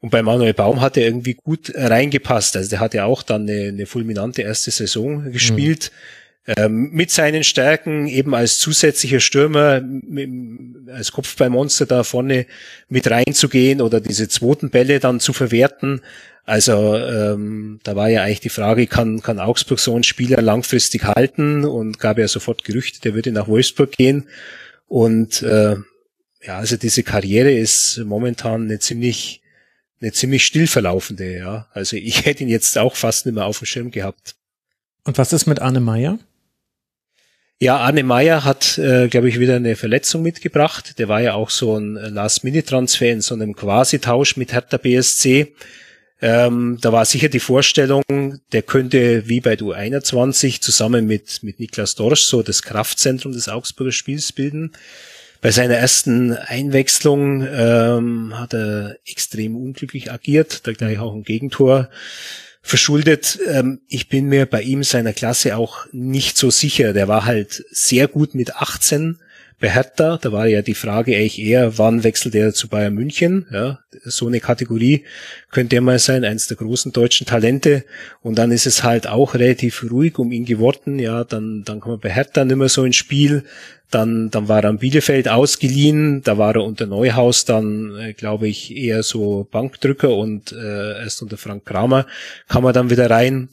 [0.00, 2.56] und bei Manuel Baum hat er irgendwie gut reingepasst.
[2.56, 5.92] Also der hat ja auch dann eine, eine fulminante erste Saison gespielt.
[5.92, 6.27] Mhm.
[6.56, 12.46] Ähm, mit seinen Stärken eben als zusätzlicher Stürmer, mit, als Kopfballmonster da vorne
[12.88, 16.00] mit reinzugehen oder diese zweiten Bälle dann zu verwerten.
[16.46, 21.04] Also ähm, da war ja eigentlich die Frage, kann, kann Augsburg so einen Spieler langfristig
[21.04, 24.26] halten und gab ja sofort Gerüchte, der würde nach Wolfsburg gehen.
[24.86, 25.76] Und äh,
[26.42, 29.42] ja, also diese Karriere ist momentan eine ziemlich,
[30.00, 31.66] eine ziemlich still verlaufende, ja.
[31.74, 34.34] Also ich hätte ihn jetzt auch fast nicht mehr auf dem Schirm gehabt.
[35.04, 36.18] Und was ist mit Arne Meyer?
[37.60, 40.96] Ja, Arne Meyer hat, äh, glaube ich, wieder eine Verletzung mitgebracht.
[41.00, 45.54] Der war ja auch so ein Last-Minute-Transfer in so einem Quasi-Tausch mit Hertha BSC.
[46.20, 48.04] Ähm, da war sicher die Vorstellung,
[48.52, 53.48] der könnte wie bei Du 21 zusammen mit, mit Niklas Dorsch so das Kraftzentrum des
[53.48, 54.70] Augsburger Spiels bilden.
[55.40, 61.88] Bei seiner ersten Einwechslung ähm, hat er extrem unglücklich agiert, da gleich auch ein Gegentor
[62.62, 63.38] verschuldet.
[63.46, 66.92] Ähm, ich bin mir bei ihm seiner Klasse auch nicht so sicher.
[66.92, 69.18] Der war halt sehr gut mit 18
[69.60, 73.46] bei Hertha, da war ja die Frage eigentlich eher, wann wechselt er zu Bayern München?
[73.50, 75.04] Ja, so eine Kategorie
[75.50, 77.84] könnte er mal sein, eins der großen deutschen Talente.
[78.22, 81.00] Und dann ist es halt auch relativ ruhig um ihn geworden.
[81.00, 83.44] Ja, dann, dann kommt bei Hertha nicht mehr so ins Spiel.
[83.90, 86.22] Dann, dann war er am Bielefeld ausgeliehen.
[86.22, 91.20] Da war er unter Neuhaus dann, äh, glaube ich, eher so Bankdrücker und äh, erst
[91.22, 92.06] unter Frank Kramer
[92.48, 93.48] kam er dann wieder rein.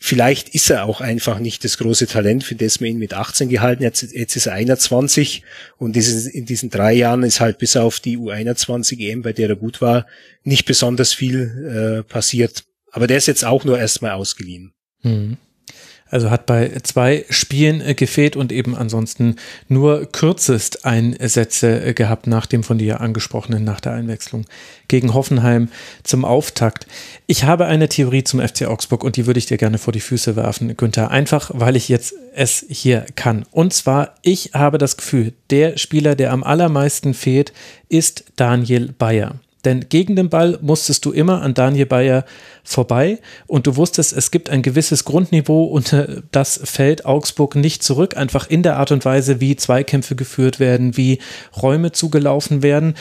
[0.00, 3.48] Vielleicht ist er auch einfach nicht das große Talent, für das man ihn mit 18
[3.48, 4.00] gehalten hat.
[4.00, 5.42] Jetzt, jetzt ist er 21
[5.76, 9.56] und in diesen drei Jahren ist halt bis auf die U21 EM, bei der er
[9.56, 10.06] gut war,
[10.44, 12.64] nicht besonders viel äh, passiert.
[12.92, 14.72] Aber der ist jetzt auch nur erstmal ausgeliehen.
[15.02, 15.36] Mhm.
[16.10, 19.36] Also hat bei zwei Spielen äh, gefehlt und eben ansonsten
[19.68, 24.46] nur kürzest Einsätze äh, gehabt nach dem von dir angesprochenen, nach der Einwechslung
[24.88, 25.68] gegen Hoffenheim
[26.02, 26.86] zum Auftakt.
[27.26, 30.00] Ich habe eine Theorie zum FC Augsburg und die würde ich dir gerne vor die
[30.00, 31.10] Füße werfen, Günther.
[31.10, 33.44] Einfach, weil ich jetzt es hier kann.
[33.50, 37.52] Und zwar, ich habe das Gefühl, der Spieler, der am allermeisten fehlt,
[37.88, 39.40] ist Daniel Bayer.
[39.64, 42.24] Denn gegen den Ball musstest du immer an Daniel Bayer
[42.62, 48.16] vorbei und du wusstest, es gibt ein gewisses Grundniveau, unter das fällt Augsburg nicht zurück,
[48.16, 51.18] einfach in der Art und Weise, wie Zweikämpfe geführt werden, wie
[51.60, 52.94] Räume zugelaufen werden.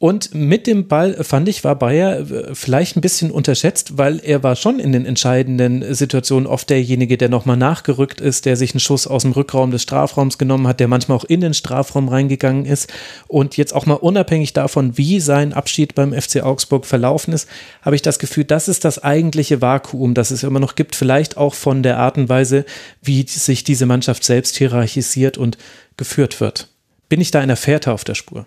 [0.00, 4.44] Und mit dem Ball, fand ich, war Bayer äh, vielleicht ein bisschen unterschätzt, weil er
[4.44, 8.80] war schon in den entscheidenden Situationen oft derjenige, der nochmal nachgerückt ist, der sich einen
[8.80, 12.64] Schuss aus dem Rückraum des Strafraums genommen hat, der manchmal auch in den Strafraum reingegangen
[12.64, 12.92] ist.
[13.26, 17.48] Und jetzt auch mal unabhängig davon, wie sein Abschied beim FC Augsburg verlaufen ist,
[17.82, 20.94] habe ich das Gefühl, das ist das eigentliche Vakuum, das es immer noch gibt.
[20.94, 22.64] Vielleicht auch von der Art und Weise,
[23.02, 25.58] wie sich diese Mannschaft selbst hierarchisiert und
[25.96, 26.68] geführt wird.
[27.08, 28.46] Bin ich da in der Fährte auf der Spur?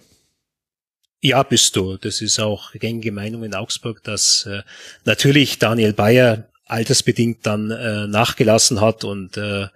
[1.23, 1.98] Ja, bist du.
[1.98, 4.64] Das ist auch gängige Meinung in Augsburg, dass äh,
[5.06, 9.68] natürlich Daniel Bayer altersbedingt dann äh, nachgelassen hat und äh,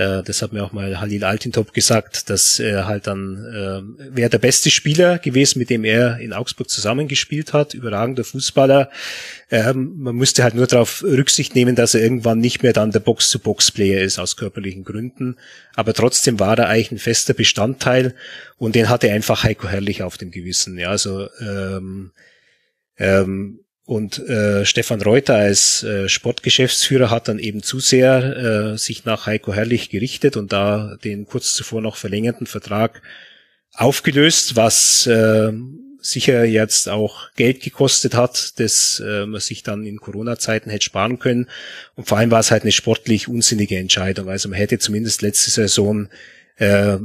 [0.00, 4.30] äh, das hat mir auch mal Halil Altintop gesagt, dass er halt dann äh, wäre
[4.30, 8.88] der beste Spieler gewesen, mit dem er in Augsburg zusammengespielt hat, überragender Fußballer.
[9.50, 13.00] Ähm, man musste halt nur darauf Rücksicht nehmen, dass er irgendwann nicht mehr dann der
[13.00, 15.36] Box-to-Box-Player ist aus körperlichen Gründen.
[15.74, 18.14] Aber trotzdem war er eigentlich ein fester Bestandteil
[18.56, 20.78] und den hatte einfach Heiko Herrlich auf dem Gewissen.
[20.78, 22.12] Ja, also ähm,
[22.96, 23.60] ähm,
[23.90, 28.36] und äh, Stefan Reuter als äh, Sportgeschäftsführer hat dann eben zu sehr
[28.74, 33.02] äh, sich nach Heiko Herrlich gerichtet und da den kurz zuvor noch verlängerten Vertrag
[33.74, 35.50] aufgelöst, was äh,
[36.00, 41.18] sicher jetzt auch Geld gekostet hat, das äh, man sich dann in Corona-Zeiten hätte sparen
[41.18, 41.48] können.
[41.96, 44.28] Und vor allem war es halt eine sportlich unsinnige Entscheidung.
[44.28, 46.08] Also man hätte zumindest letzte Saison
[46.60, 46.98] äh,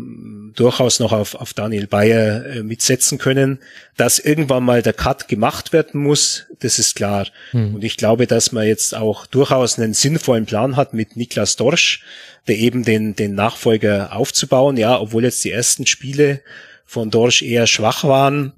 [0.53, 3.59] durchaus noch auf, auf Daniel Bayer äh, mitsetzen können.
[3.95, 7.27] Dass irgendwann mal der Cut gemacht werden muss, das ist klar.
[7.53, 7.75] Mhm.
[7.75, 12.03] Und ich glaube, dass man jetzt auch durchaus einen sinnvollen Plan hat mit Niklas Dorsch,
[12.47, 14.75] der eben den, den Nachfolger aufzubauen.
[14.75, 16.41] Ja, obwohl jetzt die ersten Spiele
[16.85, 18.53] von Dorsch eher schwach waren,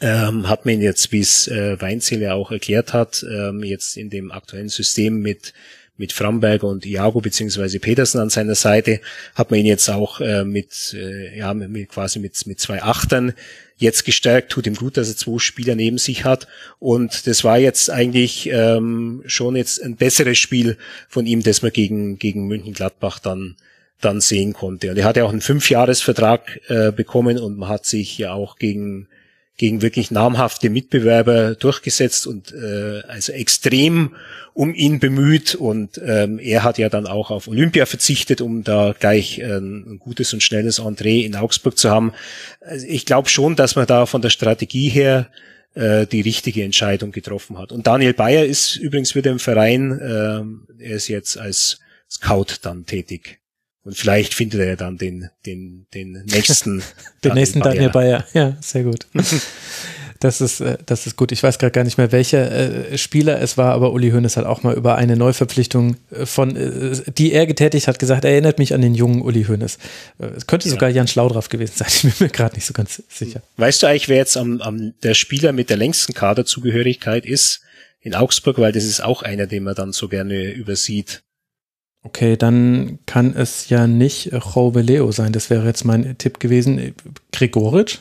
[0.00, 4.10] ähm, hat man jetzt, wie es äh, Weinzel ja auch erklärt hat, ähm, jetzt in
[4.10, 5.52] dem aktuellen System mit
[5.98, 9.00] mit Framberger und Iago beziehungsweise Petersen an seiner Seite
[9.34, 13.32] hat man ihn jetzt auch äh, mit äh, ja mit, quasi mit mit zwei Achtern
[13.76, 14.52] jetzt gestärkt.
[14.52, 16.46] Tut ihm gut, dass er zwei Spieler neben sich hat
[16.78, 20.76] und das war jetzt eigentlich ähm, schon jetzt ein besseres Spiel
[21.08, 23.56] von ihm, das man gegen gegen München Gladbach dann
[24.00, 24.90] dann sehen konnte.
[24.90, 28.58] Und er hat ja auch einen Fünfjahresvertrag äh, bekommen und man hat sich ja auch
[28.58, 29.08] gegen
[29.56, 34.14] gegen wirklich namhafte Mitbewerber durchgesetzt und äh, also extrem
[34.52, 38.94] um ihn bemüht und ähm, er hat ja dann auch auf Olympia verzichtet, um da
[38.98, 42.12] gleich äh, ein gutes und schnelles Entree in Augsburg zu haben.
[42.60, 45.30] Also ich glaube schon, dass man da von der Strategie her
[45.74, 47.72] äh, die richtige Entscheidung getroffen hat.
[47.72, 51.78] Und Daniel Bayer ist übrigens wieder im Verein, äh, er ist jetzt als
[52.10, 53.40] Scout dann tätig.
[53.86, 56.82] Und vielleicht findet er dann den, den, den nächsten.
[57.24, 57.60] den nächsten.
[57.60, 58.24] Daniel Bayer.
[58.34, 59.06] Ja, sehr gut.
[60.18, 61.30] Das ist, äh, das ist gut.
[61.30, 64.46] Ich weiß gerade gar nicht mehr, welcher äh, Spieler es war, aber Uli Hoeneß hat
[64.46, 66.54] auch mal über eine Neuverpflichtung äh, von,
[67.18, 69.76] die er getätigt hat, gesagt, erinnert mich an den jungen Uli Hoeneß.
[70.34, 70.72] Es könnte ja.
[70.72, 71.88] sogar Jan Schlaudraff gewesen sein.
[71.96, 73.42] Ich bin mir gerade nicht so ganz sicher.
[73.58, 77.60] Weißt du eigentlich, wer jetzt am, am der Spieler mit der längsten Kaderzugehörigkeit ist
[78.00, 78.56] in Augsburg?
[78.56, 81.22] Weil das ist auch einer, den man dann so gerne übersieht.
[82.06, 85.32] Okay, dann kann es ja nicht Leo sein.
[85.32, 86.94] Das wäre jetzt mein Tipp gewesen.
[87.32, 87.98] Gregoritsch?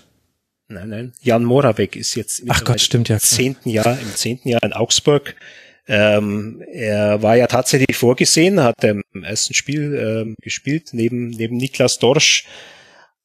[0.68, 1.14] Nein, nein.
[1.22, 3.18] Jan Moravec ist jetzt Ach Gott, stimmt ja.
[3.18, 5.36] Zehnten Jahr, im zehnten Jahr in Augsburg.
[5.88, 11.98] Ähm, er war ja tatsächlich vorgesehen, hat im ersten Spiel ähm, gespielt, neben, neben Niklas
[11.98, 12.46] Dorsch.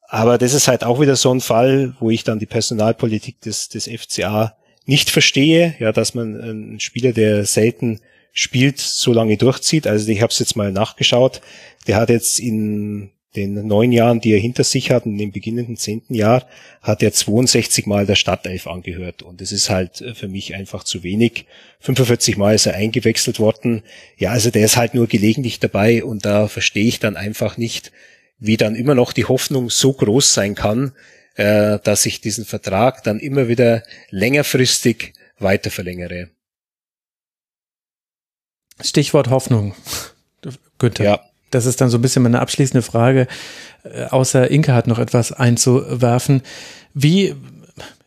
[0.08, 3.68] Aber das ist halt auch wieder so ein Fall, wo ich dann die Personalpolitik des,
[3.68, 8.00] des FCA nicht verstehe, ja, dass man einen Spieler, der selten
[8.32, 9.86] spielt, so lange durchzieht.
[9.86, 11.40] Also ich habe es jetzt mal nachgeschaut.
[11.86, 15.76] Der hat jetzt in den neun Jahren, die er hinter sich hat, in dem beginnenden
[15.76, 16.46] zehnten Jahr,
[16.82, 19.22] hat er 62 Mal der Stadtelf angehört.
[19.22, 21.46] Und das ist halt äh, für mich einfach zu wenig.
[21.80, 23.82] 45 Mal ist er eingewechselt worden.
[24.16, 27.92] Ja, also der ist halt nur gelegentlich dabei und da verstehe ich dann einfach nicht,
[28.38, 30.92] wie dann immer noch die Hoffnung so groß sein kann,
[31.36, 36.30] äh, dass ich diesen Vertrag dann immer wieder längerfristig weiter verlängere.
[38.82, 39.74] Stichwort Hoffnung,
[40.78, 41.04] Günther.
[41.04, 41.20] Ja.
[41.50, 43.26] Das ist dann so ein bisschen meine abschließende Frage.
[43.82, 46.42] Äh, außer Inke hat noch etwas einzuwerfen.
[46.94, 47.34] Wie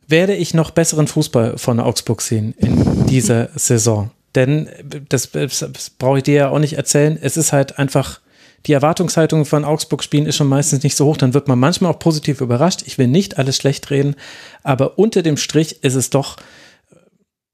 [0.08, 4.12] werde ich noch besseren Fußball von Augsburg sehen in dieser Saison?
[4.36, 4.70] Denn
[5.10, 7.18] das, das brauche ich dir ja auch nicht erzählen.
[7.22, 8.20] Es ist halt einfach,
[8.66, 11.18] die Erwartungshaltung von Augsburg-Spielen ist schon meistens nicht so hoch.
[11.18, 12.84] Dann wird man manchmal auch positiv überrascht.
[12.86, 14.16] Ich will nicht alles schlecht reden,
[14.64, 16.38] aber unter dem Strich ist es doch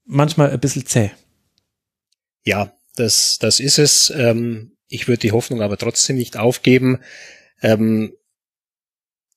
[0.04, 1.10] manchmal ein bisschen zäh.
[2.44, 4.10] Ja, das, das ist es.
[4.16, 7.00] Ähm, ich würde die Hoffnung aber trotzdem nicht aufgeben,
[7.62, 8.12] ähm,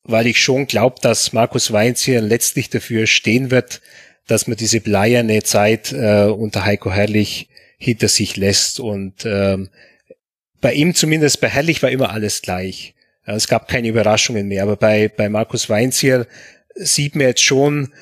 [0.03, 3.81] weil ich schon glaube, dass Markus Weinz hier letztlich dafür stehen wird,
[4.27, 8.79] dass man diese bleierne Zeit äh, unter Heiko Herrlich hinter sich lässt.
[8.79, 9.69] Und ähm,
[10.59, 12.95] bei ihm zumindest, bei Herrlich war immer alles gleich.
[13.25, 16.27] Es gab keine Überraschungen mehr, aber bei, bei Markus Weinz hier
[16.75, 17.93] sieht man jetzt schon,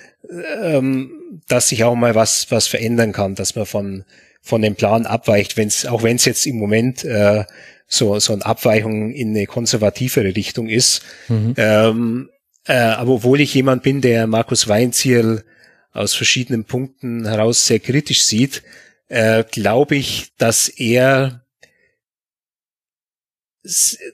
[0.61, 4.05] ähm, dass sich auch mal was, was verändern kann, dass man von,
[4.41, 7.45] von dem Plan abweicht, wenn's, auch wenn es jetzt im Moment äh,
[7.87, 11.03] so, so eine Abweichung in eine konservativere Richtung ist.
[11.27, 11.53] Mhm.
[11.57, 12.29] Ähm,
[12.65, 15.43] äh, aber obwohl ich jemand bin, der Markus Weinziel
[15.91, 18.63] aus verschiedenen Punkten heraus sehr kritisch sieht,
[19.09, 21.45] äh, glaube ich, dass er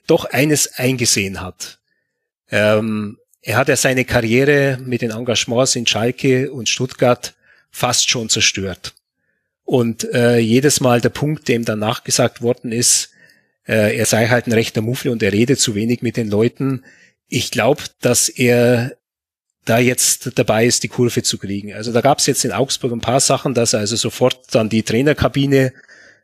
[0.06, 1.78] doch eines eingesehen hat.
[2.50, 7.34] Ähm, er hat ja seine Karriere mit den Engagements in Schalke und Stuttgart
[7.70, 8.94] fast schon zerstört.
[9.68, 13.10] Und äh, jedes Mal der Punkt, dem dann nachgesagt worden ist,
[13.66, 16.86] äh, er sei halt ein rechter Muffel und er rede zu wenig mit den Leuten.
[17.26, 18.96] Ich glaube, dass er
[19.66, 21.74] da jetzt dabei ist, die Kurve zu kriegen.
[21.74, 24.70] Also da gab es jetzt in Augsburg ein paar Sachen, dass er also sofort dann
[24.70, 25.74] die Trainerkabine,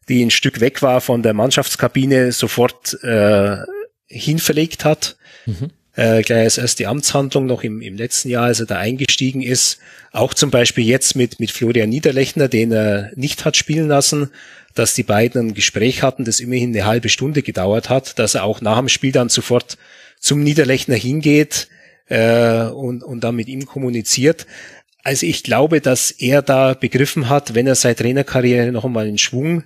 [0.09, 3.59] die ein Stück weg war von der Mannschaftskabine, sofort äh,
[4.07, 5.19] hinverlegt hat.
[5.45, 5.69] Mhm.
[5.97, 9.79] Äh, gleich als erste Amtshandlung noch im, im letzten Jahr, als er da eingestiegen ist.
[10.11, 14.31] Auch zum Beispiel jetzt mit, mit Florian Niederlechner, den er nicht hat spielen lassen,
[14.75, 18.43] dass die beiden ein Gespräch hatten, das immerhin eine halbe Stunde gedauert hat, dass er
[18.43, 19.79] auch nach dem Spiel dann sofort
[20.19, 21.69] zum Niederlechner hingeht
[22.09, 24.47] äh, und, und dann mit ihm kommuniziert.
[25.05, 29.19] Also ich glaube, dass er da begriffen hat, wenn er seine Trainerkarriere noch einmal in
[29.19, 29.65] Schwung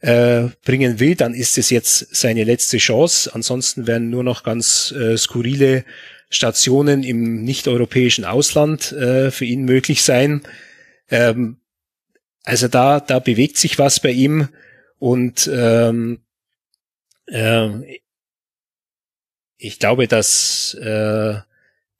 [0.00, 3.34] äh, bringen will, dann ist es jetzt seine letzte Chance.
[3.34, 5.84] Ansonsten werden nur noch ganz äh, skurrile
[6.30, 10.42] Stationen im nicht-europäischen Ausland äh, für ihn möglich sein.
[11.10, 11.58] Ähm,
[12.44, 14.48] also da, da bewegt sich was bei ihm
[14.98, 16.20] und ähm,
[17.26, 17.98] äh,
[19.58, 21.34] ich glaube, dass, äh,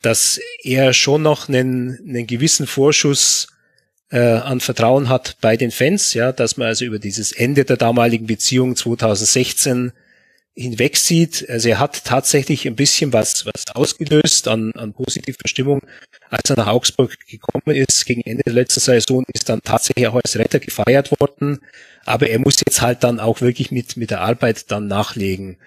[0.00, 3.48] dass er schon noch einen, einen gewissen Vorschuss
[4.10, 7.76] äh, an Vertrauen hat bei den Fans, ja, dass man also über dieses Ende der
[7.76, 9.92] damaligen Beziehung 2016
[10.54, 11.48] hinweg sieht.
[11.48, 15.80] Also er hat tatsächlich ein bisschen was, was ausgelöst an, an positiver Stimmung.
[16.30, 20.16] Als er nach Augsburg gekommen ist, gegen Ende der letzten Saison, ist dann tatsächlich auch
[20.16, 21.60] als Retter gefeiert worden.
[22.04, 25.58] Aber er muss jetzt halt dann auch wirklich mit, mit der Arbeit dann nachlegen.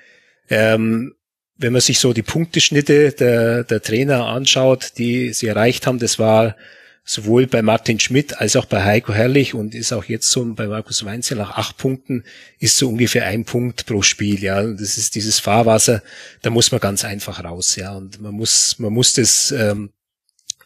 [0.49, 1.15] Ähm,
[1.57, 6.19] wenn man sich so die Punkteschnitte der, der Trainer anschaut, die sie erreicht haben, das
[6.19, 6.55] war
[7.03, 10.68] sowohl bei Martin Schmidt als auch bei Heiko Herrlich und ist auch jetzt so bei
[10.68, 12.23] Markus Weinzel nach acht Punkten
[12.60, 14.60] ist so ungefähr ein Punkt pro Spiel, ja.
[14.61, 16.03] Und das ist dieses Fahrwasser,
[16.41, 17.94] da muss man ganz einfach raus, ja.
[17.94, 19.91] Und man muss, man muss das ähm,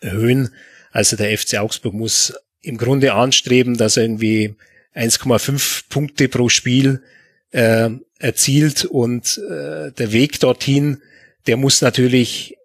[0.02, 0.54] erhöhen.
[0.92, 4.56] Also der FC Augsburg muss im Grunde anstreben, dass er irgendwie
[4.94, 7.02] 1,5 Punkte pro Spiel
[7.52, 7.90] äh,
[8.20, 11.02] erzielt und äh, der Weg dorthin,
[11.48, 12.56] der muss natürlich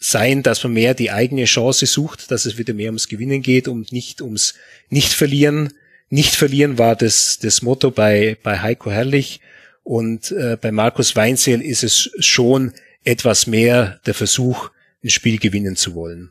[0.00, 3.68] sein, dass man mehr die eigene Chance sucht, dass es wieder mehr ums Gewinnen geht
[3.68, 4.54] und nicht ums
[4.90, 5.74] Nicht-Verlieren.
[6.10, 9.40] Nicht verlieren war das, das Motto bei, bei Heiko Herrlich
[9.82, 12.72] und äh, bei Markus Weinzierl ist es schon
[13.04, 14.70] etwas mehr der Versuch,
[15.02, 16.30] ein Spiel gewinnen zu wollen.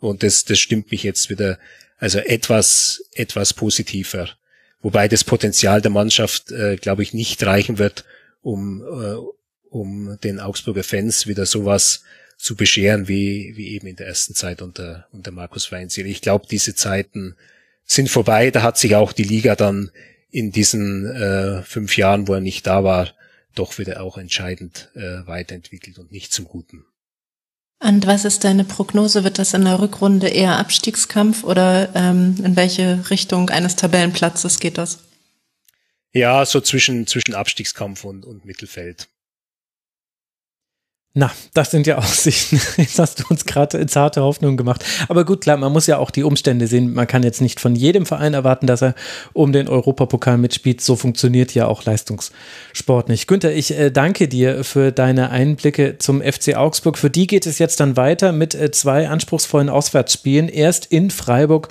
[0.00, 1.58] Und das, das stimmt mich jetzt wieder,
[1.98, 4.28] also etwas, etwas positiver.
[4.80, 8.04] Wobei das Potenzial der Mannschaft, äh, glaube ich, nicht reichen wird,
[8.42, 9.16] um, äh,
[9.70, 12.04] um den Augsburger Fans wieder sowas
[12.38, 16.06] zu bescheren, wie, wie eben in der ersten Zeit unter, unter Markus Weinziel.
[16.06, 17.36] Ich glaube, diese Zeiten
[17.84, 18.50] sind vorbei.
[18.50, 19.90] Da hat sich auch die Liga dann
[20.30, 23.12] in diesen äh, fünf Jahren, wo er nicht da war,
[23.54, 26.84] doch wieder auch entscheidend äh, weiterentwickelt und nicht zum Guten.
[27.80, 29.24] Und was ist deine Prognose?
[29.24, 34.78] Wird das in der Rückrunde eher Abstiegskampf oder ähm, in welche Richtung eines Tabellenplatzes geht
[34.78, 35.00] das?
[36.12, 39.08] Ja, so zwischen, zwischen Abstiegskampf und, und Mittelfeld.
[41.14, 42.60] Na, das sind ja Aussichten.
[42.76, 44.84] Jetzt hast du uns gerade zarte Hoffnung gemacht.
[45.08, 46.92] Aber gut, klar, man muss ja auch die Umstände sehen.
[46.92, 48.94] Man kann jetzt nicht von jedem Verein erwarten, dass er
[49.32, 50.80] um den Europapokal mitspielt.
[50.80, 53.26] So funktioniert ja auch Leistungssport nicht.
[53.26, 56.98] Günther, ich äh, danke dir für deine Einblicke zum FC Augsburg.
[56.98, 60.48] Für die geht es jetzt dann weiter mit äh, zwei anspruchsvollen Auswärtsspielen.
[60.48, 61.68] Erst in Freiburg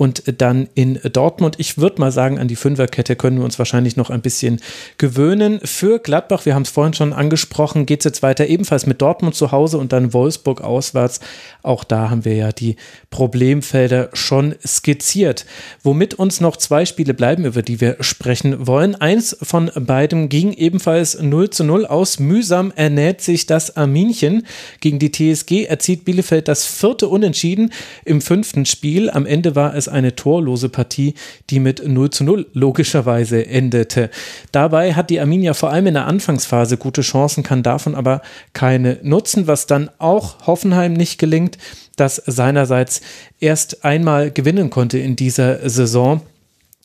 [0.00, 1.56] und dann in Dortmund.
[1.58, 4.62] Ich würde mal sagen, an die Fünferkette können wir uns wahrscheinlich noch ein bisschen
[4.96, 5.60] gewöhnen.
[5.62, 9.34] Für Gladbach, wir haben es vorhin schon angesprochen, geht es jetzt weiter ebenfalls mit Dortmund
[9.34, 11.20] zu Hause und dann Wolfsburg auswärts.
[11.62, 12.76] Auch da haben wir ja die
[13.10, 15.44] Problemfelder schon skizziert.
[15.82, 18.94] Womit uns noch zwei Spiele bleiben, über die wir sprechen wollen.
[18.94, 22.18] Eins von beidem ging ebenfalls 0 zu 0 aus.
[22.18, 24.46] Mühsam ernährt sich das Arminchen
[24.80, 27.70] gegen die TSG, erzieht Bielefeld das vierte Unentschieden
[28.06, 29.10] im fünften Spiel.
[29.10, 31.14] Am Ende war es eine torlose Partie,
[31.50, 34.10] die mit 0 zu 0 logischerweise endete.
[34.52, 38.22] Dabei hat die Arminia vor allem in der Anfangsphase gute Chancen, kann davon aber
[38.52, 41.58] keine nutzen, was dann auch Hoffenheim nicht gelingt,
[41.96, 43.00] das seinerseits
[43.40, 46.22] erst einmal gewinnen konnte in dieser Saison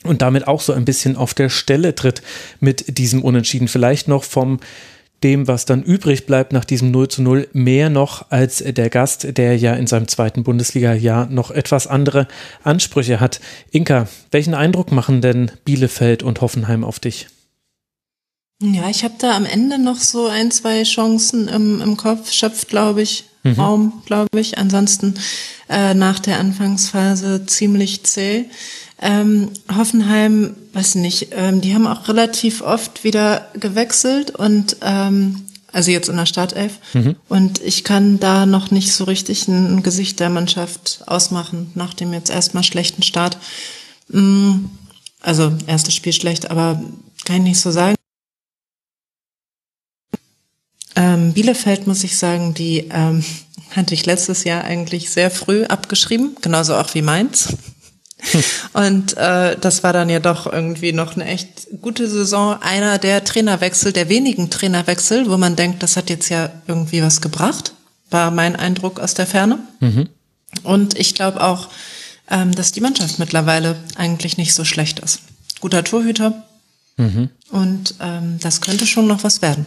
[0.04, 2.22] und damit auch so ein bisschen auf der Stelle tritt
[2.60, 3.68] mit diesem Unentschieden.
[3.68, 4.60] Vielleicht noch vom
[5.24, 9.38] dem, was dann übrig bleibt nach diesem 0 zu 0, mehr noch als der Gast,
[9.38, 12.28] der ja in seinem zweiten Bundesliga-Jahr noch etwas andere
[12.64, 13.40] Ansprüche hat.
[13.72, 17.28] Inka, welchen Eindruck machen denn Bielefeld und Hoffenheim auf dich?
[18.62, 22.70] Ja, ich habe da am Ende noch so ein, zwei Chancen im, im Kopf, schöpft,
[22.70, 23.54] glaube ich, mhm.
[23.54, 24.58] Raum, glaube ich.
[24.58, 25.16] Ansonsten
[25.70, 28.46] äh, nach der Anfangsphase ziemlich zäh.
[29.02, 35.46] Ähm, Hoffenheim, weiß nicht, ähm, die haben auch relativ oft wieder gewechselt und ähm,
[35.76, 36.80] also jetzt in der Startelf.
[36.94, 37.18] Mhm.
[37.28, 42.14] Und ich kann da noch nicht so richtig ein Gesicht der Mannschaft ausmachen, nach dem
[42.14, 43.38] jetzt erstmal schlechten Start.
[44.08, 44.68] Mm,
[45.20, 46.82] also erstes Spiel schlecht, aber
[47.26, 47.96] kann ich nicht so sagen.
[50.96, 53.26] Ähm, Bielefeld muss ich sagen, die ähm,
[53.72, 57.50] hatte ich letztes Jahr eigentlich sehr früh abgeschrieben, genauso auch wie Mainz.
[58.74, 62.62] Und äh, das war dann ja doch irgendwie noch eine echt gute Saison.
[62.62, 67.22] Einer der Trainerwechsel, der wenigen Trainerwechsel, wo man denkt, das hat jetzt ja irgendwie was
[67.22, 67.74] gebracht,
[68.10, 69.60] war mein Eindruck aus der Ferne.
[69.80, 70.10] Mhm.
[70.64, 71.70] Und ich glaube auch,
[72.30, 75.20] ähm, dass die Mannschaft mittlerweile eigentlich nicht so schlecht ist.
[75.60, 76.44] Guter Torhüter.
[76.98, 77.30] Mhm.
[77.50, 79.66] Und ähm, das könnte schon noch was werden.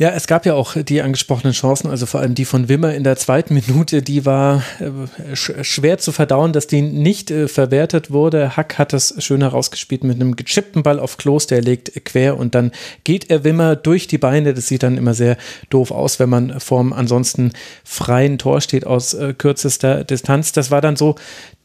[0.00, 3.04] Ja, es gab ja auch die angesprochenen Chancen, also vor allem die von Wimmer in
[3.04, 8.56] der zweiten Minute, die war äh, schwer zu verdauen, dass die nicht äh, verwertet wurde.
[8.56, 12.54] Hack hat das schön herausgespielt mit einem gechippten Ball auf Klos, der legt quer und
[12.54, 12.72] dann
[13.04, 14.54] geht er Wimmer durch die Beine.
[14.54, 15.36] Das sieht dann immer sehr
[15.68, 17.52] doof aus, wenn man vorm ansonsten
[17.84, 20.52] freien Tor steht aus äh, kürzester Distanz.
[20.52, 21.16] Das war dann so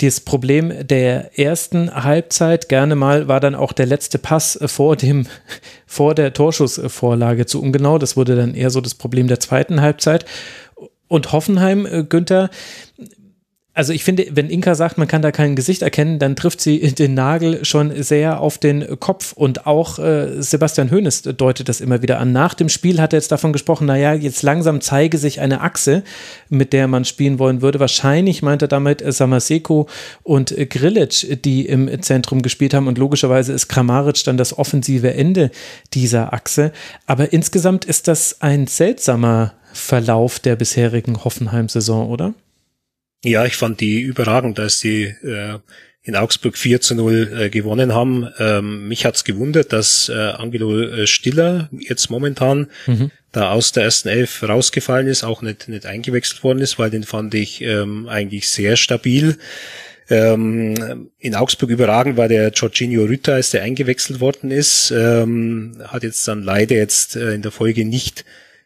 [0.02, 2.68] das Problem der ersten Halbzeit.
[2.68, 5.26] Gerne mal war dann auch der letzte Pass vor dem,
[5.96, 7.98] vor der Torschussvorlage zu ungenau.
[7.98, 10.26] Das wurde dann eher so das Problem der zweiten Halbzeit.
[11.08, 12.50] Und Hoffenheim, äh, Günther,
[13.76, 16.80] also ich finde, wenn Inka sagt, man kann da kein Gesicht erkennen, dann trifft sie
[16.80, 19.34] den Nagel schon sehr auf den Kopf.
[19.34, 22.31] Und auch äh, Sebastian Hoeneß deutet das immer wieder an.
[22.31, 26.03] Nach dem Spiel hat er jetzt davon gesprochen, naja, jetzt langsam zeige sich eine Achse,
[26.47, 27.81] mit der man spielen wollen würde.
[27.81, 29.89] Wahrscheinlich meint er damit Samaseko
[30.23, 32.88] und Grilic, die im Zentrum gespielt haben.
[32.88, 35.52] Und logischerweise ist Kramaric dann das offensive Ende
[35.93, 36.72] dieser Achse.
[37.07, 42.34] Aber insgesamt ist das ein seltsamer Verlauf der bisherigen Hoffenheim-Saison, oder?
[43.26, 45.57] Ja, ich fand die überragend, dass die äh,
[46.03, 48.30] in Augsburg 4 zu 0 äh, gewonnen haben.
[48.38, 53.10] Ähm, mich hat's gewundert, dass äh, Angelo äh, Stiller jetzt momentan mhm.
[53.31, 57.02] da aus der ersten Elf rausgefallen ist, auch nicht, nicht eingewechselt worden ist, weil den
[57.02, 59.39] fand ich ähm, eigentlich sehr stabil.
[60.07, 66.03] Ähm, in Augsburg überragend war der Jorginho Rütter, als der eingewechselt worden ist, ähm, hat
[66.03, 68.23] jetzt dann leider jetzt äh, in der Folge nicht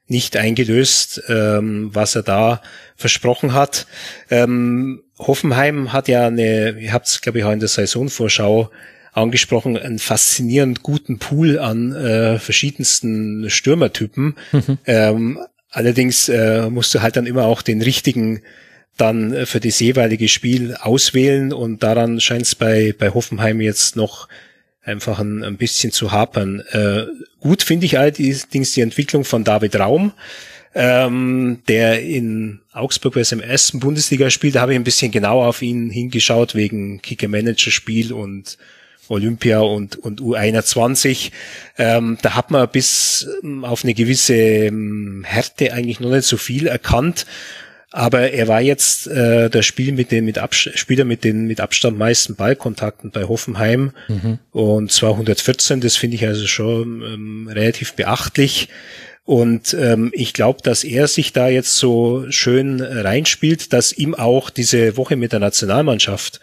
[0.10, 2.61] nicht eingelöst, ähm, was er da
[2.95, 3.88] versprochen hat.
[4.30, 8.69] Ähm, Hoffenheim hat ja eine, ihr habt es glaube ich auch in der Saisonvorschau
[9.11, 14.36] angesprochen, einen faszinierend guten Pool an äh, verschiedensten Stürmertypen.
[14.52, 14.77] Mhm.
[14.86, 15.40] Ähm,
[15.72, 18.41] allerdings äh, musst du halt dann immer auch den richtigen
[18.98, 24.27] dann für das jeweilige Spiel auswählen und daran scheint es bei, bei Hoffenheim jetzt noch
[24.84, 26.62] einfach ein, ein bisschen zu hapern.
[26.72, 27.06] Äh,
[27.40, 30.14] gut finde ich allerdings die Entwicklung von David Raum,
[30.76, 35.62] ähm, der in Augsburg bei seinem ersten Bundesligaspiel, da habe ich ein bisschen genau auf
[35.62, 38.58] ihn hingeschaut wegen Kicker-Manager-Spiel und
[39.10, 41.32] Olympia und, und U21.
[41.78, 46.38] Ähm, da hat man bis ähm, auf eine gewisse ähm, Härte eigentlich noch nicht so
[46.38, 47.26] viel erkannt.
[47.91, 51.60] Aber er war jetzt äh, der Spiel mit den mit Abs Spieler mit den mit
[51.60, 54.38] Abstand meisten Ballkontakten bei Hoffenheim mhm.
[54.52, 55.82] und zwar 114.
[55.82, 58.70] Das finde ich also schon ähm, relativ beachtlich.
[59.24, 64.49] Und ähm, ich glaube, dass er sich da jetzt so schön reinspielt, dass ihm auch
[64.49, 66.40] diese Woche mit der Nationalmannschaft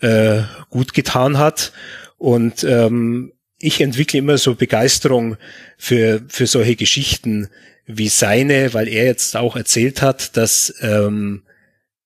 [0.00, 1.72] äh, gut getan hat.
[2.18, 5.36] Und ähm, ich entwickle immer so Begeisterung
[5.78, 7.48] für, für solche Geschichten,
[7.88, 11.42] wie seine, weil er jetzt auch erzählt hat, dass ähm,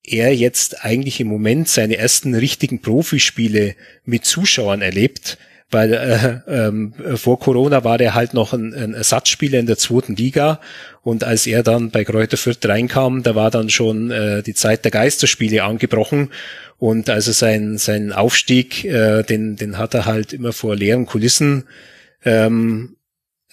[0.04, 5.38] er jetzt eigentlich im Moment seine ersten richtigen Profispiele mit Zuschauern erlebt,
[5.70, 10.14] weil äh, ähm, vor Corona war er halt noch ein, ein Ersatzspieler in der zweiten
[10.14, 10.60] Liga
[11.02, 14.84] und als er dann bei Kräuter Fürth reinkam, da war dann schon äh, die Zeit
[14.84, 16.30] der Geisterspiele angebrochen
[16.78, 21.64] und also sein sein Aufstieg, äh, den den hat er halt immer vor leeren Kulissen
[22.24, 22.96] ähm,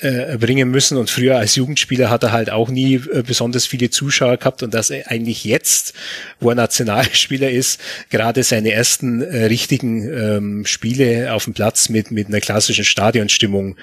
[0.02, 0.98] äh, bringen müssen.
[0.98, 4.74] Und früher als Jugendspieler hat er halt auch nie äh, besonders viele Zuschauer gehabt und
[4.74, 5.94] dass er eigentlich jetzt,
[6.40, 12.12] wo er Nationalspieler ist, gerade seine ersten äh, richtigen ähm, Spiele auf dem Platz mit,
[12.12, 13.76] mit einer klassischen Stadionstimmung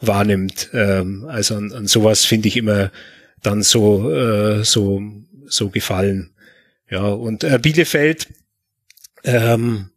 [0.00, 0.70] wahrnimmt.
[0.72, 2.90] Ähm, also an, an sowas finde ich immer
[3.42, 5.02] dann so, äh, so,
[5.46, 6.30] so gefallen.
[6.90, 8.28] Ja, und äh, Bielefeld,
[9.24, 9.90] ähm,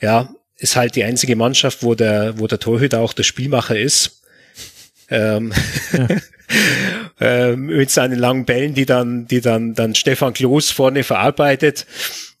[0.00, 4.17] ja, ist halt die einzige Mannschaft, wo der, wo der Torhüter auch der Spielmacher ist.
[5.10, 5.52] Ähm,
[5.92, 6.08] ja.
[7.20, 11.86] ähm, mit seinen langen Bällen, die dann, die dann, dann Stefan Klos vorne verarbeitet.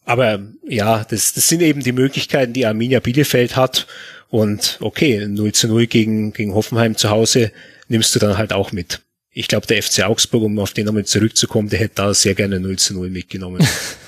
[0.04, 3.86] Aber ja, das, das sind eben die Möglichkeiten, die Arminia Bielefeld hat.
[4.30, 7.52] Und okay, 0 zu 0 gegen, gegen Hoffenheim zu Hause
[7.88, 9.00] nimmst du dann halt auch mit.
[9.30, 12.60] Ich glaube, der FC Augsburg, um auf den nochmal zurückzukommen, der hätte da sehr gerne
[12.60, 13.66] 0 zu 0 mitgenommen.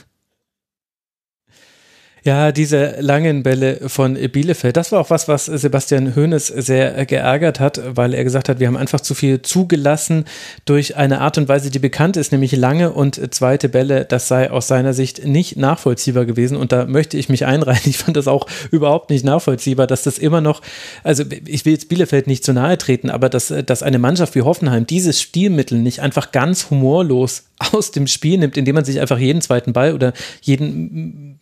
[2.31, 7.59] Ja, diese langen Bälle von Bielefeld, das war auch was, was Sebastian Hoeneß sehr geärgert
[7.59, 10.27] hat, weil er gesagt hat, wir haben einfach zu viel zugelassen
[10.65, 14.05] durch eine Art und Weise, die bekannt ist, nämlich lange und zweite Bälle.
[14.05, 17.81] Das sei aus seiner Sicht nicht nachvollziehbar gewesen und da möchte ich mich einreihen.
[17.85, 20.63] Ich fand das auch überhaupt nicht nachvollziehbar, dass das immer noch,
[21.03, 24.43] also ich will jetzt Bielefeld nicht zu nahe treten, aber dass, dass eine Mannschaft wie
[24.43, 29.19] Hoffenheim dieses Stilmittel nicht einfach ganz humorlos aus dem Spiel nimmt, indem man sich einfach
[29.19, 30.13] jeden zweiten Ball oder
[30.43, 31.41] jeden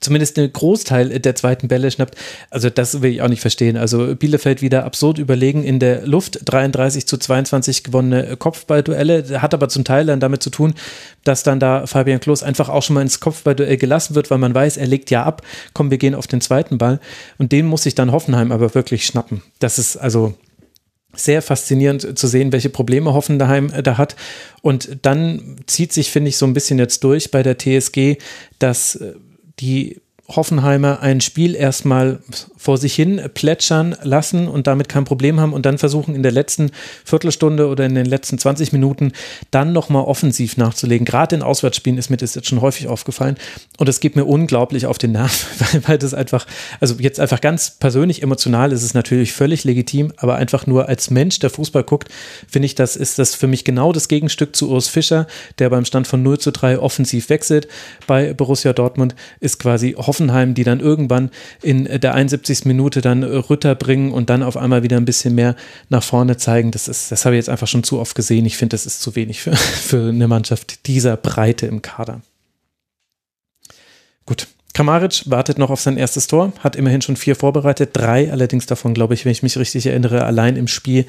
[0.00, 2.16] zumindest einen Großteil der zweiten Bälle schnappt.
[2.50, 3.76] Also das will ich auch nicht verstehen.
[3.76, 9.68] Also Bielefeld wieder absurd überlegen in der Luft, 33 zu 22 gewonnene Kopfballduelle, hat aber
[9.68, 10.74] zum Teil dann damit zu tun,
[11.24, 14.54] dass dann da Fabian Klos einfach auch schon mal ins Kopfballduell gelassen wird, weil man
[14.54, 15.42] weiß, er legt ja ab,
[15.74, 17.00] komm, wir gehen auf den zweiten Ball
[17.38, 19.42] und den muss sich dann Hoffenheim aber wirklich schnappen.
[19.58, 20.34] Das ist also
[21.14, 24.16] sehr faszinierend zu sehen, welche Probleme Hoffenheim da hat.
[24.62, 28.16] Und dann zieht sich, finde ich, so ein bisschen jetzt durch bei der TSG,
[28.58, 29.14] dass äh,
[29.58, 30.00] die
[30.36, 32.20] Hoffenheimer ein Spiel erstmal
[32.56, 36.30] vor sich hin plätschern lassen und damit kein Problem haben und dann versuchen in der
[36.30, 36.70] letzten
[37.04, 39.12] Viertelstunde oder in den letzten 20 Minuten
[39.50, 41.06] dann nochmal offensiv nachzulegen.
[41.06, 43.36] Gerade in Auswärtsspielen ist mir das jetzt schon häufig aufgefallen
[43.78, 46.46] und es geht mir unglaublich auf den Nerv, weil, weil das einfach,
[46.80, 51.10] also jetzt einfach ganz persönlich emotional ist es natürlich völlig legitim, aber einfach nur als
[51.10, 52.08] Mensch, der Fußball guckt,
[52.46, 55.26] finde ich, das ist das für mich genau das Gegenstück zu Urs Fischer,
[55.58, 57.68] der beim Stand von 0 zu 3 offensiv wechselt
[58.06, 61.30] bei Borussia Dortmund, ist quasi Hoffenheim, die dann irgendwann
[61.62, 62.66] in der 71 70.
[62.66, 65.56] Minute dann Rütter bringen und dann auf einmal wieder ein bisschen mehr
[65.88, 66.70] nach vorne zeigen.
[66.70, 68.46] Das ist, das habe ich jetzt einfach schon zu oft gesehen.
[68.46, 72.20] Ich finde, das ist zu wenig für, für eine Mannschaft dieser Breite im Kader.
[74.26, 74.48] Gut.
[74.72, 78.94] Kramaric wartet noch auf sein erstes Tor, hat immerhin schon vier vorbereitet, drei allerdings davon,
[78.94, 81.06] glaube ich, wenn ich mich richtig erinnere, allein im Spiel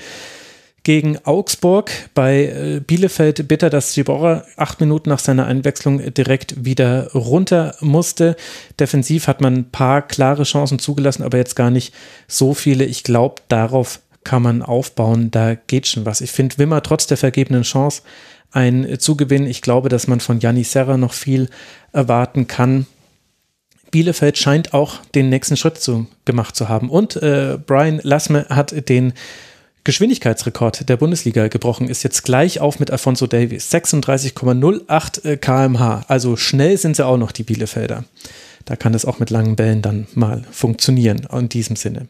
[0.84, 1.91] gegen Augsburg.
[2.14, 8.36] Bei äh, Bielefeld bitter, dass Giborra acht Minuten nach seiner Einwechslung direkt wieder runter musste.
[8.80, 11.94] Defensiv hat man ein paar klare Chancen zugelassen, aber jetzt gar nicht
[12.28, 12.86] so viele.
[12.86, 15.32] Ich glaube, darauf kann man aufbauen.
[15.32, 16.22] Da geht schon was.
[16.22, 18.02] Ich finde Wimmer trotz der vergebenen Chance
[18.52, 19.48] ein Zugewinn.
[19.48, 21.49] Ich glaube, dass man von Janni Serra noch viel
[21.94, 22.86] erwarten kann.
[23.91, 26.90] Bielefeld scheint auch den nächsten Schritt zu, gemacht zu haben.
[26.90, 29.14] Und äh, Brian Lassme hat den
[29.84, 33.72] Geschwindigkeitsrekord der Bundesliga gebrochen ist jetzt gleich auf mit Alfonso Davies.
[33.74, 36.06] 36,08 kmh.
[36.08, 38.03] Also schnell sind sie auch noch, die Bielefelder.
[38.66, 42.08] Da kann es auch mit langen Bällen dann mal funktionieren, in diesem Sinne.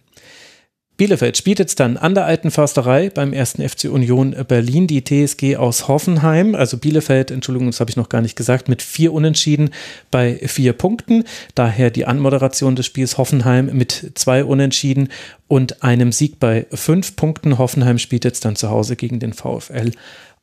[0.97, 5.55] Bielefeld spielt jetzt dann an der alten Försterei beim ersten FC Union Berlin, die TSG
[5.55, 9.71] aus Hoffenheim, also Bielefeld, Entschuldigung, das habe ich noch gar nicht gesagt, mit vier Unentschieden
[10.11, 11.23] bei vier Punkten.
[11.55, 15.09] Daher die Anmoderation des Spiels Hoffenheim mit zwei Unentschieden
[15.47, 17.57] und einem Sieg bei fünf Punkten.
[17.57, 19.91] Hoffenheim spielt jetzt dann zu Hause gegen den VfL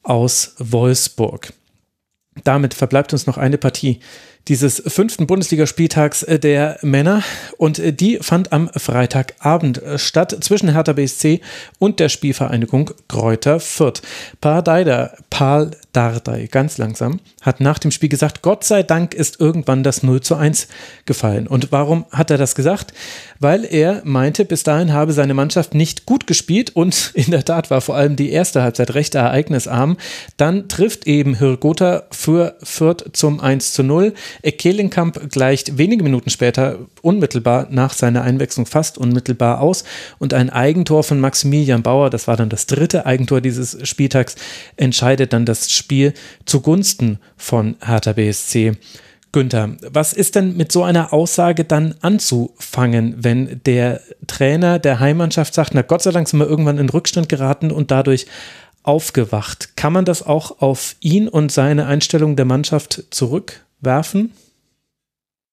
[0.03, 1.53] aus Wolfsburg.
[2.45, 4.01] Damit verbleibt uns noch eine Partie
[4.49, 7.23] dieses fünften Bundesligaspieltags äh, der Männer
[7.57, 11.41] und äh, die fand am Freitagabend äh, statt zwischen Hertha BSC
[11.79, 14.03] und der Spielvereinigung Kräuter Fürth.
[14.41, 19.83] Pardeider, Pal Dardai, ganz langsam, hat nach dem Spiel gesagt, Gott sei Dank ist irgendwann
[19.83, 20.69] das 0 zu 1
[21.07, 21.47] gefallen.
[21.47, 22.93] Und warum hat er das gesagt?
[23.41, 27.71] Weil er meinte, bis dahin habe seine Mannschaft nicht gut gespielt und in der Tat
[27.71, 29.97] war vor allem die erste Halbzeit recht ereignisarm.
[30.37, 34.13] Dann trifft eben Hirgota für Fürth zum 1 zu 0.
[34.59, 39.85] Kelenkamp gleicht wenige Minuten später unmittelbar nach seiner Einwechslung fast unmittelbar aus
[40.19, 44.35] und ein Eigentor von Maximilian Bauer, das war dann das dritte Eigentor dieses Spieltags,
[44.77, 46.13] entscheidet dann das Spiel
[46.45, 48.77] zugunsten von Hertha BSC.
[49.33, 55.55] Günther, was ist denn mit so einer Aussage dann anzufangen, wenn der Trainer der Heimmannschaft
[55.55, 58.27] sagt, na Gott sei Dank sind wir irgendwann in Rückstand geraten und dadurch
[58.83, 59.77] aufgewacht?
[59.77, 64.33] Kann man das auch auf ihn und seine Einstellung der Mannschaft zurück werfen?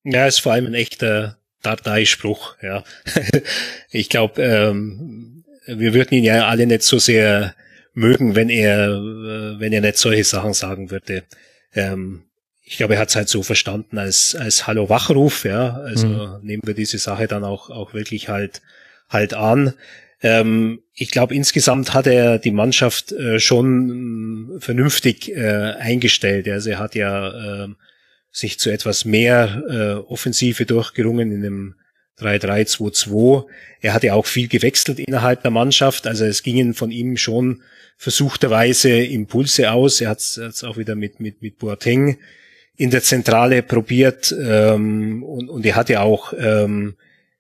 [0.04, 2.84] Ja, ist vor allem ein echter Dateispruch, ja.
[3.90, 7.56] ich glaube, ähm, wir würden ihn ja alle nicht so sehr
[7.96, 11.24] mögen, wenn er, äh, wenn er nicht solche Sachen sagen würde.
[11.74, 12.24] Ähm,
[12.62, 15.76] ich glaube, er hat es halt so verstanden als, als Hallo-Wachruf, ja.
[15.76, 16.40] Also mhm.
[16.42, 18.62] nehmen wir diese Sache dann auch, auch wirklich halt,
[19.08, 19.74] halt an.
[20.22, 26.48] Ähm, ich glaube, insgesamt hat er die Mannschaft äh, schon vernünftig äh, eingestellt.
[26.48, 27.68] Also er hat ja äh,
[28.32, 31.76] sich zu etwas mehr äh, Offensive durchgerungen in dem
[32.20, 33.46] 3-3-2-2.
[33.82, 37.62] Er hatte auch viel gewechselt innerhalb der Mannschaft, also es gingen von ihm schon
[37.98, 40.02] versuchterweise Impulse aus.
[40.02, 42.18] Er hat es auch wieder mit, mit, mit Boateng
[42.76, 46.96] in der Zentrale probiert ähm, und, und er hatte auch ähm,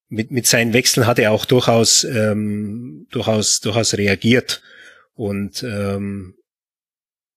[0.08, 4.61] mit, mit seinen Wechseln hat er auch durchaus, ähm, durchaus, durchaus reagiert.
[5.14, 6.35] Und ähm,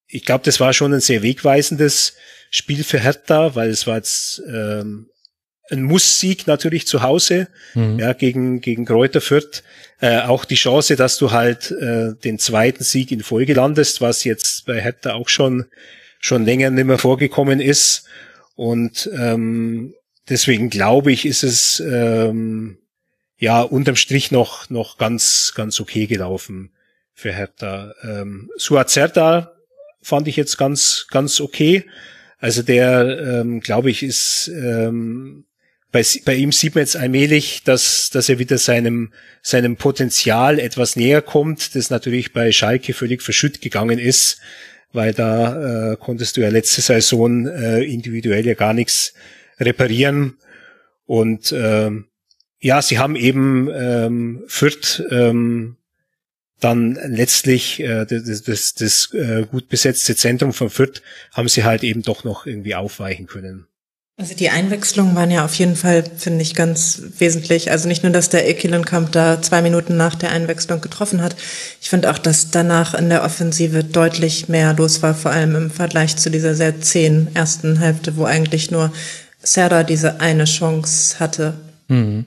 [0.07, 2.15] ich glaube, das war schon ein sehr wegweisendes
[2.51, 5.09] Spiel für Hertha, weil es war jetzt ähm,
[5.71, 7.99] ein Muss-Sieg natürlich zu Hause, mhm.
[7.99, 9.63] ja, gegen, gegen Kräuter Fürth.
[10.01, 14.25] Äh, auch die Chance, dass du halt äh, den zweiten Sieg in Folge landest, was
[14.25, 15.67] jetzt bei Hertha auch schon,
[16.21, 18.05] schon länger nicht mehr vorgekommen ist.
[18.55, 19.95] Und ähm,
[20.29, 22.79] deswegen glaube ich, ist es ähm,
[23.39, 26.71] ja unterm Strich noch, noch ganz, ganz okay gelaufen
[27.15, 27.95] für Hertha.
[28.03, 29.53] Ähm, Suazerta
[30.01, 31.85] fand ich jetzt ganz, ganz okay.
[32.39, 35.45] Also der, ähm, glaube ich, ist ähm,
[35.91, 40.97] bei, bei ihm sieht man jetzt allmählich, dass, dass er wieder seinem, seinem Potenzial etwas
[40.97, 44.39] näher kommt, das natürlich bei Schalke völlig verschütt gegangen ist,
[44.93, 49.15] weil da äh, konntest du ja letzte Saison äh, individuell ja gar nichts
[49.59, 50.37] reparieren.
[51.07, 52.09] Und ähm,
[52.61, 55.77] ja, sie haben eben ähm, Fürth ähm,
[56.61, 61.03] dann letztlich äh, das, das, das äh, gut besetzte Zentrum von Fürth
[61.33, 63.69] haben sie halt eben doch noch irgendwie aufweichen können.
[64.21, 67.71] Also die Einwechslungen waren ja auf jeden Fall, finde ich, ganz wesentlich.
[67.71, 71.37] Also nicht nur, dass der Ekelenkamp da zwei Minuten nach der Einwechslung getroffen hat.
[71.81, 75.71] Ich finde auch, dass danach in der Offensive deutlich mehr los war, vor allem im
[75.71, 78.93] Vergleich zu dieser sehr zehn ersten Hälfte, wo eigentlich nur
[79.41, 81.55] Serra diese eine Chance hatte.
[81.87, 82.25] Mhm.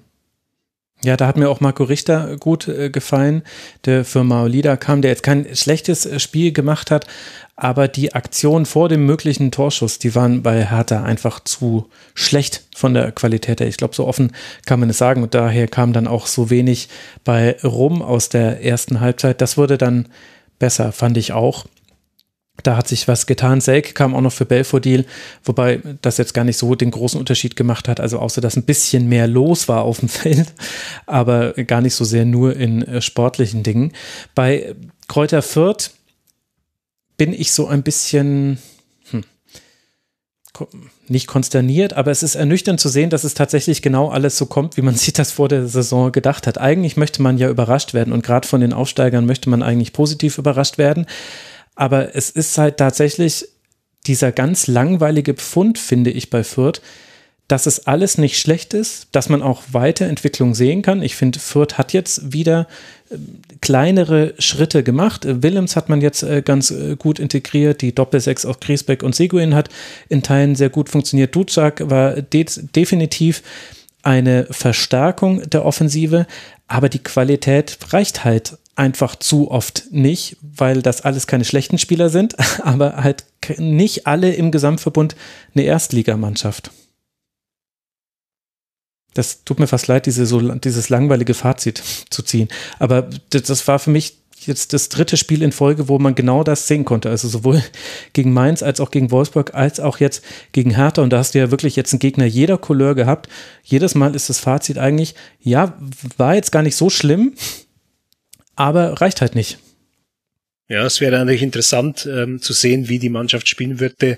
[1.03, 3.41] Ja, da hat mir auch Marco Richter gut äh, gefallen,
[3.85, 7.07] der für Maolida kam, der jetzt kein schlechtes äh, Spiel gemacht hat,
[7.55, 12.93] aber die Aktionen vor dem möglichen Torschuss, die waren bei Hertha einfach zu schlecht von
[12.93, 13.67] der Qualität her.
[13.67, 14.31] Ich glaube, so offen
[14.65, 16.89] kann man es sagen und daher kam dann auch so wenig
[17.23, 19.41] bei rum aus der ersten Halbzeit.
[19.41, 20.07] Das wurde dann
[20.59, 21.65] besser, fand ich auch.
[22.64, 23.61] Da hat sich was getan.
[23.61, 25.06] Selk kam auch noch für Belfodil,
[25.43, 27.99] wobei das jetzt gar nicht so den großen Unterschied gemacht hat.
[27.99, 30.53] Also außer, dass ein bisschen mehr los war auf dem Feld,
[31.06, 33.93] aber gar nicht so sehr nur in äh, sportlichen Dingen.
[34.35, 34.75] Bei
[35.07, 35.91] Kräuter Fürth
[37.17, 38.57] bin ich so ein bisschen
[39.11, 39.23] hm,
[41.07, 44.77] nicht konsterniert, aber es ist ernüchternd zu sehen, dass es tatsächlich genau alles so kommt,
[44.77, 46.57] wie man sich das vor der Saison gedacht hat.
[46.57, 50.38] Eigentlich möchte man ja überrascht werden und gerade von den Aufsteigern möchte man eigentlich positiv
[50.38, 51.06] überrascht werden.
[51.75, 53.48] Aber es ist halt tatsächlich
[54.08, 56.82] dieser ganz langweilige Pfund, finde ich, bei Fürth,
[57.51, 61.01] dass es alles nicht schlecht ist, dass man auch Weiterentwicklung sehen kann.
[61.01, 62.67] Ich finde, Fürth hat jetzt wieder
[63.09, 63.17] äh,
[63.59, 65.24] kleinere Schritte gemacht.
[65.25, 67.82] Willems hat man jetzt äh, ganz äh, gut integriert.
[67.82, 69.69] Die Doppelsechs auf Griesbeck und Seguin hat
[70.08, 71.35] in Teilen sehr gut funktioniert.
[71.35, 73.43] Duzak war de definitiv
[74.01, 76.25] eine Verstärkung der Offensive,
[76.67, 82.09] aber die Qualität reicht halt einfach zu oft nicht, weil das alles keine schlechten Spieler
[82.09, 83.25] sind, aber halt
[83.58, 85.16] nicht alle im Gesamtverbund
[85.53, 86.72] eine Erstligamannschaft.
[89.14, 92.48] Das tut mir fast leid, diese, so, dieses langweilige Fazit zu ziehen.
[92.80, 96.43] Aber das, das war für mich jetzt das dritte Spiel in Folge, wo man genau
[96.43, 97.09] das sehen konnte.
[97.09, 97.61] Also sowohl
[98.14, 101.01] gegen Mainz als auch gegen Wolfsburg, als auch jetzt gegen Hertha.
[101.01, 103.27] Und da hast du ja wirklich jetzt einen Gegner jeder Couleur gehabt.
[103.64, 105.77] Jedes Mal ist das Fazit eigentlich, ja,
[106.17, 107.33] war jetzt gar nicht so schlimm,
[108.55, 109.59] aber reicht halt nicht.
[110.67, 114.17] Ja, es wäre natürlich interessant ähm, zu sehen, wie die Mannschaft spielen würde,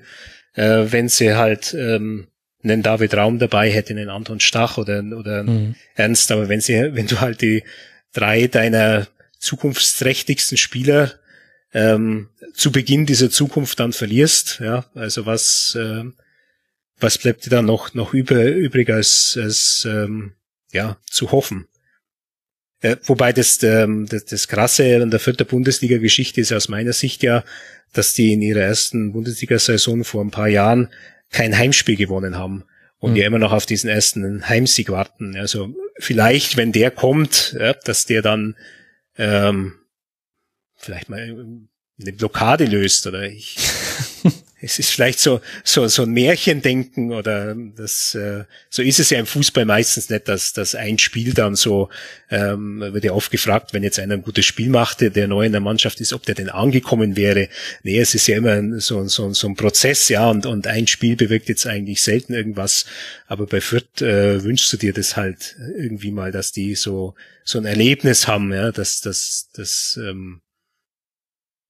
[0.53, 2.27] äh, wenn sie halt ähm,
[2.63, 5.75] einen David Raum dabei hätte, einen Anton Stach oder, oder mhm.
[5.95, 7.63] Ernst, aber wenn sie, wenn du halt die
[8.13, 9.07] drei deiner
[9.39, 11.13] zukunftsträchtigsten Spieler
[11.73, 16.03] ähm, zu Beginn dieser Zukunft dann verlierst, ja, also was, äh,
[16.99, 20.33] was bleibt dir dann noch, noch über, übrig als, als ähm,
[20.71, 21.67] ja, zu hoffen?
[22.83, 27.23] Äh, wobei das, ähm, das, das Krasse an der vierten Bundesliga-Geschichte ist aus meiner Sicht
[27.23, 27.43] ja,
[27.93, 30.89] dass die in ihrer ersten Bundesliga-Saison vor ein paar Jahren
[31.31, 32.65] kein Heimspiel gewonnen haben
[32.99, 33.17] und mhm.
[33.17, 35.37] ja immer noch auf diesen ersten Heimsieg warten.
[35.37, 38.55] Also vielleicht, wenn der kommt, ja, dass der dann
[39.17, 39.75] ähm,
[40.75, 43.55] vielleicht mal eine Blockade löst oder ich
[44.63, 49.19] es ist vielleicht so, so, so ein Märchendenken oder das, äh, so ist es ja
[49.19, 51.89] im Fußball meistens nicht, dass, dass ein Spiel dann so,
[52.31, 55.51] ähm, wird ja oft gefragt, wenn jetzt einer ein gutes Spiel machte, der neu in
[55.51, 57.49] der Mannschaft ist, ob der denn angekommen wäre.
[57.83, 61.17] Nee, es ist ja immer so, so, so ein Prozess, ja, und, und ein Spiel
[61.17, 62.85] bewirkt jetzt eigentlich selten irgendwas.
[63.27, 67.57] Aber bei Fürth äh, wünschst du dir das halt irgendwie mal, dass die so, so
[67.59, 70.39] ein Erlebnis haben, ja, dass, dass, dass, ähm,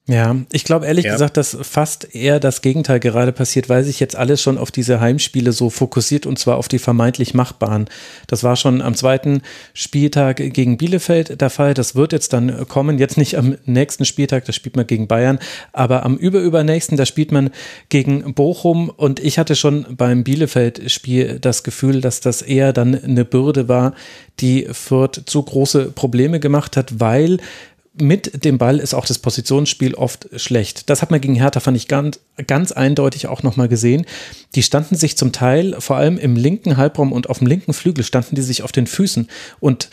[0.05, 1.13] Ja, ich glaube ehrlich ja.
[1.13, 4.99] gesagt, dass fast eher das Gegenteil gerade passiert, weil sich jetzt alles schon auf diese
[4.99, 7.85] Heimspiele so fokussiert und zwar auf die vermeintlich machbaren.
[8.27, 11.73] Das war schon am zweiten Spieltag gegen Bielefeld der Fall.
[11.73, 12.99] Das wird jetzt dann kommen.
[12.99, 15.39] Jetzt nicht am nächsten Spieltag, da spielt man gegen Bayern,
[15.71, 17.51] aber am überübernächsten, da spielt man
[17.87, 23.23] gegen Bochum und ich hatte schon beim Bielefeld-Spiel das Gefühl, dass das eher dann eine
[23.23, 23.93] Bürde war,
[24.41, 27.37] die Fürth zu große Probleme gemacht hat, weil
[27.95, 30.89] mit dem Ball ist auch das Positionsspiel oft schlecht.
[30.89, 34.05] Das hat man gegen Hertha, fand ich ganz, ganz eindeutig auch nochmal gesehen.
[34.55, 38.03] Die standen sich zum Teil, vor allem im linken Halbraum und auf dem linken Flügel,
[38.03, 39.27] standen die sich auf den Füßen
[39.59, 39.89] und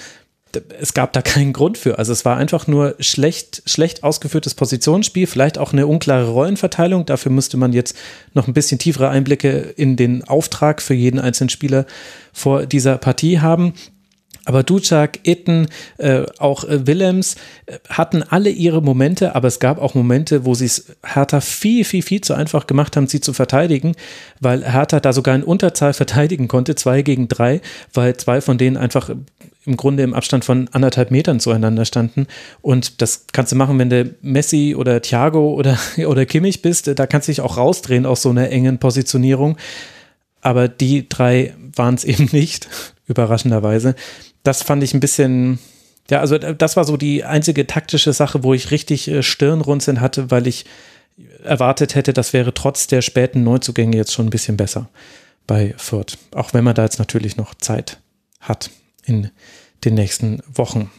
[0.80, 1.98] es gab da keinen Grund für.
[1.98, 7.06] Also es war einfach nur schlecht, schlecht ausgeführtes Positionsspiel, vielleicht auch eine unklare Rollenverteilung.
[7.06, 7.96] Dafür müsste man jetzt
[8.34, 11.86] noch ein bisschen tiefere Einblicke in den Auftrag für jeden einzelnen Spieler
[12.32, 13.74] vor dieser Partie haben.
[14.50, 19.80] Aber Ducak, Itten, äh, auch äh, Willems äh, hatten alle ihre Momente, aber es gab
[19.80, 23.32] auch Momente, wo sie es Hertha viel, viel, viel zu einfach gemacht haben, sie zu
[23.32, 23.94] verteidigen,
[24.40, 27.60] weil Hertha da sogar in Unterzahl verteidigen konnte, zwei gegen drei,
[27.94, 29.10] weil zwei von denen einfach
[29.66, 32.26] im Grunde im Abstand von anderthalb Metern zueinander standen.
[32.60, 37.06] Und das kannst du machen, wenn du Messi oder Thiago oder, oder Kimmich bist, da
[37.06, 39.58] kannst du dich auch rausdrehen aus so einer engen Positionierung.
[40.40, 42.68] Aber die drei waren es eben nicht,
[43.06, 43.94] überraschenderweise
[44.42, 45.58] das fand ich ein bisschen,
[46.08, 50.30] ja, also das war so die einzige taktische Sache, wo ich richtig äh, Stirnrunzeln hatte,
[50.30, 50.64] weil ich
[51.44, 54.88] erwartet hätte, das wäre trotz der späten Neuzugänge jetzt schon ein bisschen besser
[55.46, 56.16] bei Fürth.
[56.32, 57.98] Auch wenn man da jetzt natürlich noch Zeit
[58.40, 58.70] hat
[59.04, 59.30] in
[59.84, 60.90] den nächsten Wochen.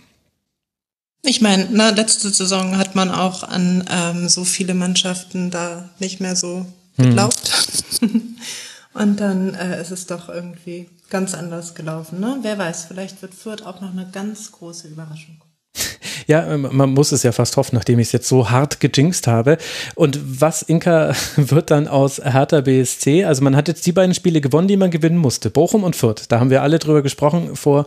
[1.24, 6.20] Ich meine, na, letzte Saison hat man auch an ähm, so viele Mannschaften da nicht
[6.20, 6.66] mehr so
[6.98, 7.06] hm.
[7.06, 7.52] geglaubt.
[8.00, 8.38] Hm.
[8.94, 12.20] Und dann äh, ist es doch irgendwie ganz anders gelaufen.
[12.20, 12.40] Ne?
[12.42, 15.44] Wer weiß, vielleicht wird Fürth auch noch eine ganz große Überraschung.
[16.28, 19.28] Ja, ähm, man muss es ja fast hoffen, nachdem ich es jetzt so hart gejinxt
[19.28, 19.58] habe.
[19.96, 23.26] Und was, Inka, wird dann aus Hertha BSC?
[23.26, 25.50] Also man hat jetzt die beiden Spiele gewonnen, die man gewinnen musste.
[25.50, 26.28] Bochum und Fürth.
[26.30, 27.86] Da haben wir alle drüber gesprochen vor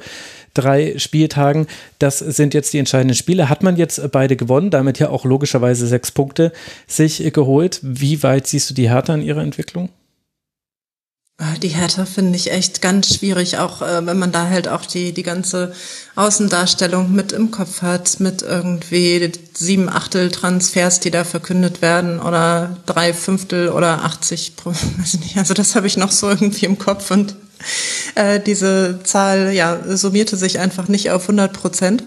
[0.52, 1.68] drei Spieltagen.
[1.98, 3.48] Das sind jetzt die entscheidenden Spiele.
[3.48, 6.52] Hat man jetzt beide gewonnen, damit ja auch logischerweise sechs Punkte
[6.86, 7.80] sich geholt.
[7.82, 9.90] Wie weit siehst du die Hertha in ihrer Entwicklung?
[11.36, 14.86] Ah, die Hertha finde ich echt ganz schwierig, auch äh, wenn man da halt auch
[14.86, 15.74] die, die ganze
[16.14, 22.76] Außendarstellung mit im Kopf hat, mit irgendwie sieben Achtel Transfers, die da verkündet werden oder
[22.86, 27.10] drei Fünftel oder 80, weiß nicht, also das habe ich noch so irgendwie im Kopf
[27.10, 27.34] und
[28.14, 32.04] äh, diese Zahl ja summierte sich einfach nicht auf 100 Prozent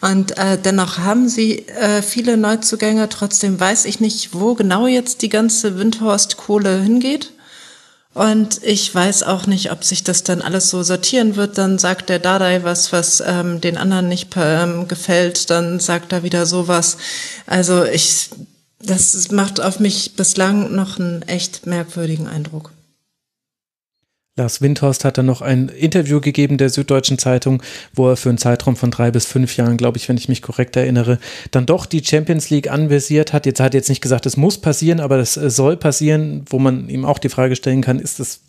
[0.00, 3.10] und äh, dennoch haben sie äh, viele Neuzugänge.
[3.10, 7.32] Trotzdem weiß ich nicht, wo genau jetzt die ganze Windhorst-Kohle hingeht.
[8.12, 11.58] Und ich weiß auch nicht, ob sich das dann alles so sortieren wird.
[11.58, 15.48] Dann sagt der Dadai was, was ähm, den anderen nicht ähm, gefällt.
[15.50, 16.96] Dann sagt er wieder sowas.
[17.46, 18.30] Also ich,
[18.80, 22.72] das macht auf mich bislang noch einen echt merkwürdigen Eindruck.
[24.40, 27.62] Lars Windhorst hat dann noch ein Interview gegeben der Süddeutschen Zeitung,
[27.92, 30.40] wo er für einen Zeitraum von drei bis fünf Jahren, glaube ich, wenn ich mich
[30.40, 31.18] korrekt erinnere,
[31.50, 33.44] dann doch die Champions League anvisiert hat.
[33.44, 36.58] Jetzt hat er jetzt nicht gesagt, es muss passieren, aber das äh, soll passieren, wo
[36.58, 38.40] man ihm auch die Frage stellen kann, ist das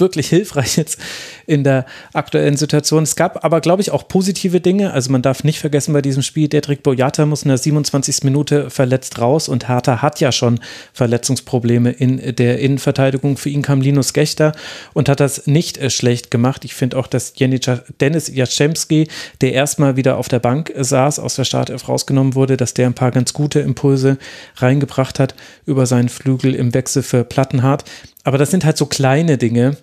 [0.00, 0.98] wirklich hilfreich jetzt
[1.46, 3.02] in der aktuellen Situation.
[3.02, 4.92] Es gab aber, glaube ich, auch positive Dinge.
[4.92, 8.22] Also man darf nicht vergessen bei diesem Spiel, Dedrick Boyata muss in der 27.
[8.22, 10.60] Minute verletzt raus und Hertha hat ja schon
[10.92, 13.36] Verletzungsprobleme in der Innenverteidigung.
[13.36, 14.52] Für ihn kam Linus Gechter
[14.94, 16.64] und hat das nicht äh, schlecht gemacht.
[16.64, 19.08] Ich finde auch, dass Dennis Jaschemski,
[19.40, 22.94] der erstmal wieder auf der Bank saß, aus der Startelf rausgenommen wurde, dass der ein
[22.94, 24.18] paar ganz gute Impulse
[24.56, 25.34] reingebracht hat
[25.66, 27.84] über seinen Flügel im Wechsel für Plattenhardt.
[28.24, 29.76] Aber das sind halt so kleine Dinge,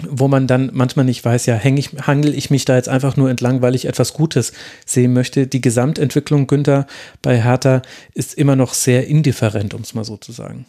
[0.00, 3.16] wo man dann manchmal nicht weiß, ja, häng ich, hangel ich mich da jetzt einfach
[3.16, 4.52] nur entlang, weil ich etwas Gutes
[4.86, 5.46] sehen möchte.
[5.46, 6.86] Die Gesamtentwicklung Günther
[7.20, 7.82] bei Hertha
[8.14, 10.66] ist immer noch sehr indifferent, um es mal so zu sagen.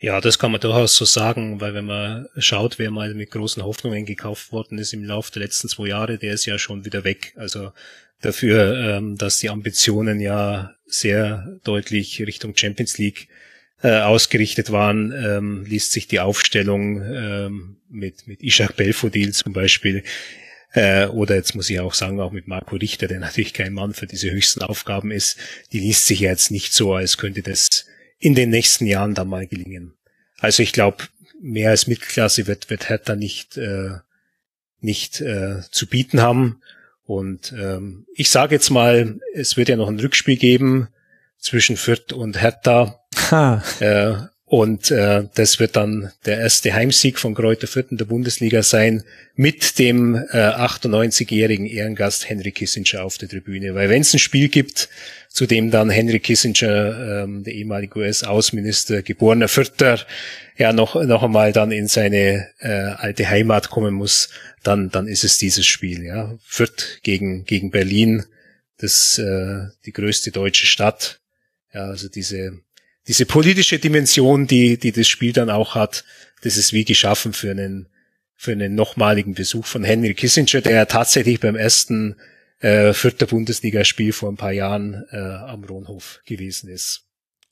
[0.00, 3.64] Ja, das kann man durchaus so sagen, weil wenn man schaut, wer mal mit großen
[3.64, 7.02] Hoffnungen gekauft worden ist im Laufe der letzten zwei Jahre, der ist ja schon wieder
[7.02, 7.32] weg.
[7.36, 7.72] Also
[8.20, 13.28] dafür, ähm, dass die Ambitionen ja sehr deutlich Richtung Champions League
[13.82, 20.04] äh, ausgerichtet waren, ähm, liest sich die Aufstellung ähm, mit, mit Ishak Belfodil zum Beispiel
[20.74, 23.94] äh, oder jetzt muss ich auch sagen, auch mit Marco Richter, der natürlich kein Mann
[23.94, 25.38] für diese höchsten Aufgaben ist,
[25.72, 27.86] die liest sich ja jetzt nicht so, als könnte das
[28.18, 29.94] in den nächsten Jahren dann mal gelingen.
[30.38, 31.04] Also ich glaube,
[31.40, 33.90] mehr als Mittelklasse wird, wird Hertha nicht, äh,
[34.80, 36.60] nicht äh, zu bieten haben.
[37.04, 40.88] Und ähm, ich sage jetzt mal, es wird ja noch ein Rückspiel geben
[41.38, 43.00] zwischen Fürth und Hertha.
[43.30, 43.62] Ha.
[43.80, 44.14] Äh,
[44.48, 49.04] Und äh, das wird dann der erste Heimsieg von Kräuter Fürth in der Bundesliga sein,
[49.34, 53.74] mit dem äh, 98-jährigen Ehrengast Henry Kissinger auf der Tribüne.
[53.74, 54.88] Weil wenn es ein Spiel gibt,
[55.28, 59.98] zu dem dann Henry Kissinger, ähm, der ehemalige US-Außenminister, geborener Fürther,
[60.56, 64.30] ja noch, noch einmal dann in seine äh, alte Heimat kommen muss,
[64.62, 66.02] dann, dann ist es dieses Spiel.
[66.04, 66.38] Ja.
[66.42, 68.24] Fürth gegen, gegen Berlin,
[68.78, 71.20] das äh, die größte deutsche Stadt.
[71.74, 72.60] Ja, also diese
[73.08, 76.04] diese politische Dimension, die, die das Spiel dann auch hat,
[76.42, 77.88] das ist wie geschaffen für einen,
[78.36, 82.16] für einen nochmaligen Besuch von Henry Kissinger, der tatsächlich beim ersten
[82.60, 87.07] äh, vierter Bundesligaspiel vor ein paar Jahren äh, am Rohnhof gewesen ist.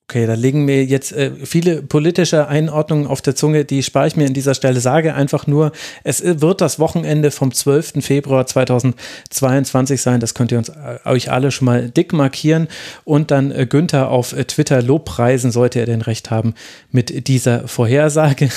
[0.09, 4.15] Okay, da liegen mir jetzt äh, viele politische Einordnungen auf der Zunge, die spare ich
[4.15, 4.79] mir an dieser Stelle.
[4.79, 5.73] Sage einfach nur,
[6.05, 8.05] es wird das Wochenende vom 12.
[8.05, 10.21] Februar 2022 sein.
[10.21, 12.69] Das könnt ihr uns äh, euch alle schon mal dick markieren
[13.03, 16.55] und dann äh, Günther auf äh, Twitter lobpreisen, sollte er denn recht haben
[16.93, 18.49] mit dieser Vorhersage.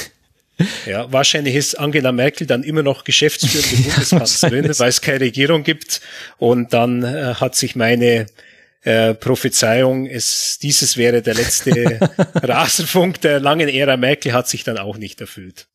[0.85, 6.01] Ja, wahrscheinlich ist Angela Merkel dann immer noch geschäftsführende Bundeskanzlerin, weil es keine Regierung gibt.
[6.37, 8.27] Und dann äh, hat sich meine
[8.81, 11.99] äh, Prophezeiung, es, dieses wäre der letzte
[12.35, 15.67] Rasenfunk der langen Ära Merkel, hat sich dann auch nicht erfüllt.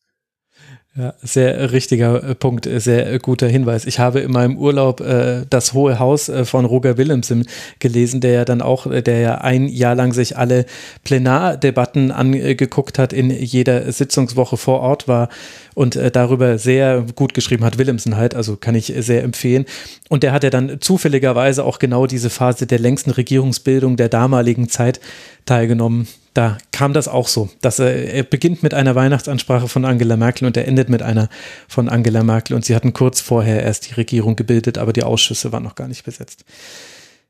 [0.97, 3.85] Ja, sehr richtiger äh, Punkt, äh, sehr guter Hinweis.
[3.85, 7.49] Ich habe in meinem Urlaub äh, das Hohe Haus äh, von Roger Willemsen
[7.81, 10.67] gelesen, der ja dann auch, äh, der ja ein Jahr lang sich alle
[11.03, 15.31] Plenardebatten angeguckt hat, in jeder Sitzungswoche vor Ort war
[15.75, 19.65] und äh, darüber sehr gut geschrieben hat, Willemsen halt, also kann ich sehr empfehlen.
[20.11, 24.69] Und der hat ja dann zufälligerweise auch genau diese Phase der längsten Regierungsbildung der damaligen
[24.69, 25.01] Zeit
[25.45, 30.17] teilgenommen da kam das auch so, dass er, er, beginnt mit einer Weihnachtsansprache von Angela
[30.17, 31.29] Merkel und er endet mit einer
[31.69, 35.53] von Angela Merkel und sie hatten kurz vorher erst die Regierung gebildet, aber die Ausschüsse
[35.53, 36.45] waren noch gar nicht besetzt.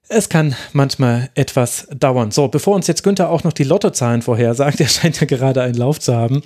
[0.09, 2.31] Es kann manchmal etwas dauern.
[2.31, 5.75] So, bevor uns jetzt Günther auch noch die Lottozahlen vorhersagt, er scheint ja gerade einen
[5.75, 6.43] Lauf zu haben,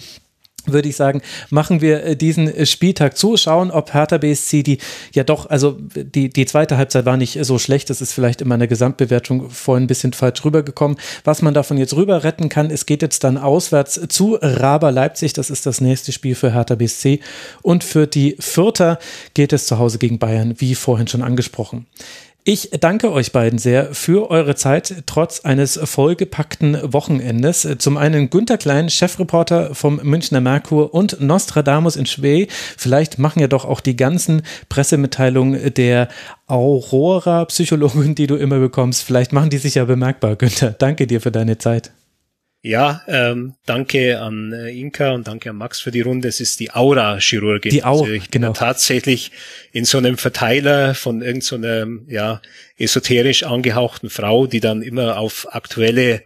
[0.72, 4.78] würde ich sagen, machen wir äh, diesen äh, Spieltag zu, schauen, ob Hertha BSC die
[5.12, 8.48] ja doch, also die, die zweite Halbzeit war nicht so schlecht, das ist vielleicht in
[8.48, 10.98] meiner Gesamtbewertung vorhin ein bisschen falsch rübergekommen.
[11.24, 15.32] Was man davon jetzt rüber retten kann, es geht jetzt dann auswärts zu Raber Leipzig,
[15.32, 17.20] das ist das nächste Spiel für Hertha BSC
[17.62, 18.98] und für die Vierter
[19.34, 21.86] geht es zu Hause gegen Bayern, wie vorhin schon angesprochen.
[22.51, 27.68] Ich danke euch beiden sehr für eure Zeit trotz eines vollgepackten Wochenendes.
[27.77, 32.47] Zum einen Günter Klein, Chefreporter vom Münchner Merkur und Nostradamus in Schwee.
[32.51, 36.09] Vielleicht machen ja doch auch die ganzen Pressemitteilungen der
[36.47, 40.35] Aurora-Psychologin, die du immer bekommst, vielleicht machen die sich ja bemerkbar.
[40.36, 41.93] Günther, danke dir für deine Zeit.
[42.68, 46.28] Ja, ähm, danke an äh, Inka und danke an Max für die Runde.
[46.28, 47.70] Es ist die Aura-Chirurgin.
[47.70, 48.52] Die Aura, also ich bin genau.
[48.52, 49.32] tatsächlich
[49.72, 52.42] in so einem Verteiler von irgendeiner so ja,
[52.76, 56.22] esoterisch angehauchten Frau, die dann immer auf aktuelle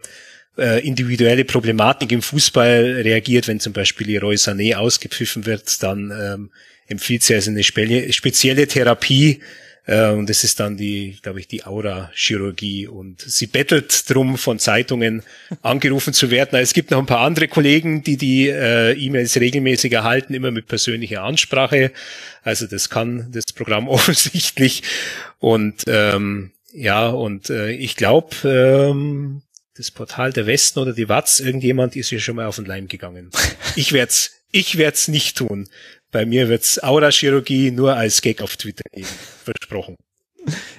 [0.57, 6.51] äh, individuelle Problematik im Fußball reagiert, wenn zum Beispiel Leroy Sané ausgepfiffen wird, dann ähm,
[6.87, 9.39] empfiehlt sie also eine spezielle Therapie,
[9.85, 12.87] und das ist dann die, glaube ich, die Aura-Chirurgie.
[12.87, 15.23] Und sie bettelt drum, von Zeitungen
[15.61, 16.57] angerufen zu werden.
[16.59, 20.67] Es gibt noch ein paar andere Kollegen, die die äh, E-Mails regelmäßig erhalten, immer mit
[20.67, 21.91] persönlicher Ansprache.
[22.43, 24.83] Also das kann das Programm offensichtlich.
[25.39, 29.41] Und ähm, ja, und äh, ich glaube, ähm,
[29.75, 32.87] das Portal der Westen oder die Watz, irgendjemand ist hier schon mal auf den Leim
[32.87, 33.31] gegangen.
[33.75, 35.67] Ich werde es ich werd's nicht tun.
[36.13, 39.07] Bei mir wird's Aura-Chirurgie nur als Gag auf Twitter geben.
[39.43, 39.97] Versprochen.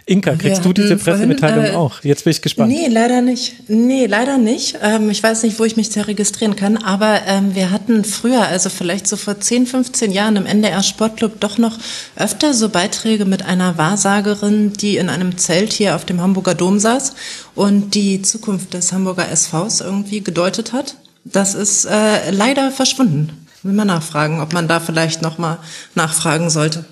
[0.06, 2.02] Inka, kriegst du diese Pressemitteilung äh, auch?
[2.04, 2.70] Jetzt bin ich gespannt.
[2.70, 3.68] Nee, leider nicht.
[3.68, 4.78] Nee, leider nicht.
[4.82, 8.46] Ähm, ich weiß nicht, wo ich mich da registrieren kann, aber ähm, wir hatten früher,
[8.46, 11.78] also vielleicht so vor 10, 15 Jahren im NDR Sportclub doch noch
[12.14, 16.78] öfter so Beiträge mit einer Wahrsagerin, die in einem Zelt hier auf dem Hamburger Dom
[16.78, 17.14] saß
[17.54, 20.96] und die Zukunft des Hamburger SVs irgendwie gedeutet hat.
[21.24, 23.43] Das ist äh, leider verschwunden.
[23.64, 25.56] Will mal nachfragen, ob man da vielleicht nochmal
[25.94, 26.84] nachfragen sollte.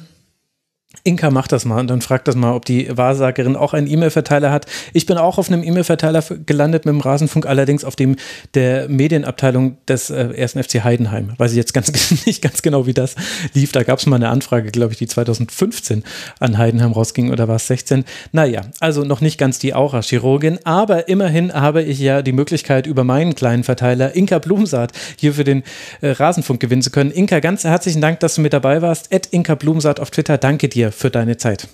[1.04, 4.52] Inka macht das mal und dann fragt das mal, ob die Wahrsagerin auch einen E-Mail-Verteiler
[4.52, 4.66] hat.
[4.92, 8.16] Ich bin auch auf einem E-Mail-Verteiler gelandet mit dem Rasenfunk, allerdings auf dem
[8.54, 10.52] der Medienabteilung des äh, 1.
[10.52, 11.32] FC Heidenheim.
[11.38, 11.92] Weiß ich jetzt ganz,
[12.26, 13.16] nicht ganz genau, wie das
[13.52, 13.72] lief.
[13.72, 16.04] Da gab es mal eine Anfrage, glaube ich, die 2015
[16.38, 18.04] an Heidenheim rausging oder war es 16?
[18.30, 23.02] Naja, also noch nicht ganz die Aura-Chirurgin, aber immerhin habe ich ja die Möglichkeit, über
[23.02, 25.64] meinen kleinen Verteiler Inka Blumsaat hier für den
[26.00, 27.10] äh, Rasenfunk gewinnen zu können.
[27.10, 29.12] Inka, ganz herzlichen Dank, dass du mit dabei warst.
[29.12, 31.68] Ed Inka Blumsaat auf Twitter, danke dir für deine Zeit.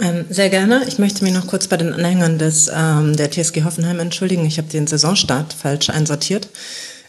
[0.00, 0.84] Ähm, sehr gerne.
[0.88, 4.44] Ich möchte mich noch kurz bei den Anhängern des, ähm, der TSG Hoffenheim entschuldigen.
[4.44, 6.48] Ich habe den Saisonstart falsch einsortiert.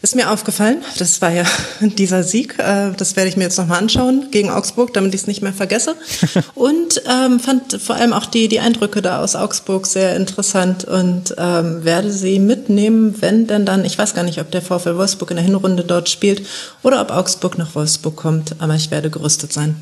[0.02, 1.44] Ist mir aufgefallen, das war ja
[1.80, 5.26] dieser Sieg, äh, das werde ich mir jetzt nochmal anschauen gegen Augsburg, damit ich es
[5.26, 5.96] nicht mehr vergesse.
[6.54, 11.34] Und ähm, fand vor allem auch die, die Eindrücke da aus Augsburg sehr interessant und
[11.38, 15.30] ähm, werde sie mitnehmen, wenn denn dann, ich weiß gar nicht, ob der VfL Wolfsburg
[15.30, 16.46] in der Hinrunde dort spielt
[16.82, 19.76] oder ob Augsburg nach Wolfsburg kommt, aber ich werde gerüstet sein.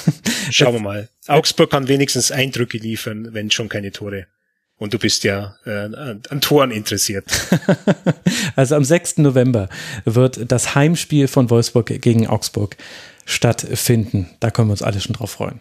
[0.50, 1.08] Schauen wir mal.
[1.28, 4.26] Augsburg kann wenigstens Eindrücke liefern, wenn schon keine Tore.
[4.82, 5.70] Und du bist ja äh,
[6.28, 7.24] an Toren interessiert.
[8.56, 9.18] also am 6.
[9.18, 9.68] November
[10.04, 12.76] wird das Heimspiel von Wolfsburg gegen Augsburg
[13.24, 14.28] stattfinden.
[14.40, 15.60] Da können wir uns alle schon drauf freuen.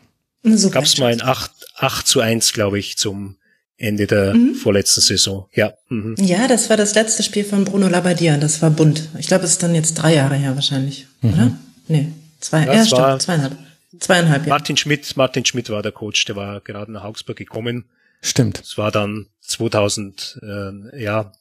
[0.72, 3.36] Gab es mal ein 8, 8 zu 1, glaube ich, zum
[3.78, 4.56] Ende der mhm.
[4.56, 5.48] vorletzten Saison.
[5.54, 5.72] Ja.
[5.90, 6.16] Mhm.
[6.18, 8.38] Ja, das war das letzte Spiel von Bruno Labbadia.
[8.38, 9.08] Das war bunt.
[9.20, 11.34] Ich glaube, es ist dann jetzt drei Jahre her wahrscheinlich, mhm.
[11.34, 11.58] oder?
[11.88, 12.08] Nee,
[12.40, 13.56] zwei, ja, stimmt, zweieinhalb.
[14.00, 14.50] Zweieinhalb Jahre.
[14.50, 17.86] Martin Schmidt, Martin Schmidt war der Coach, der war gerade nach Augsburg gekommen
[18.22, 18.62] Stimmt.
[18.62, 21.32] Es war dann 2000, äh, ja,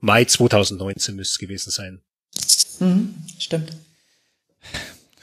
[0.00, 2.02] Mai 2019 müsste es gewesen sein.
[2.80, 3.72] Mhm, stimmt.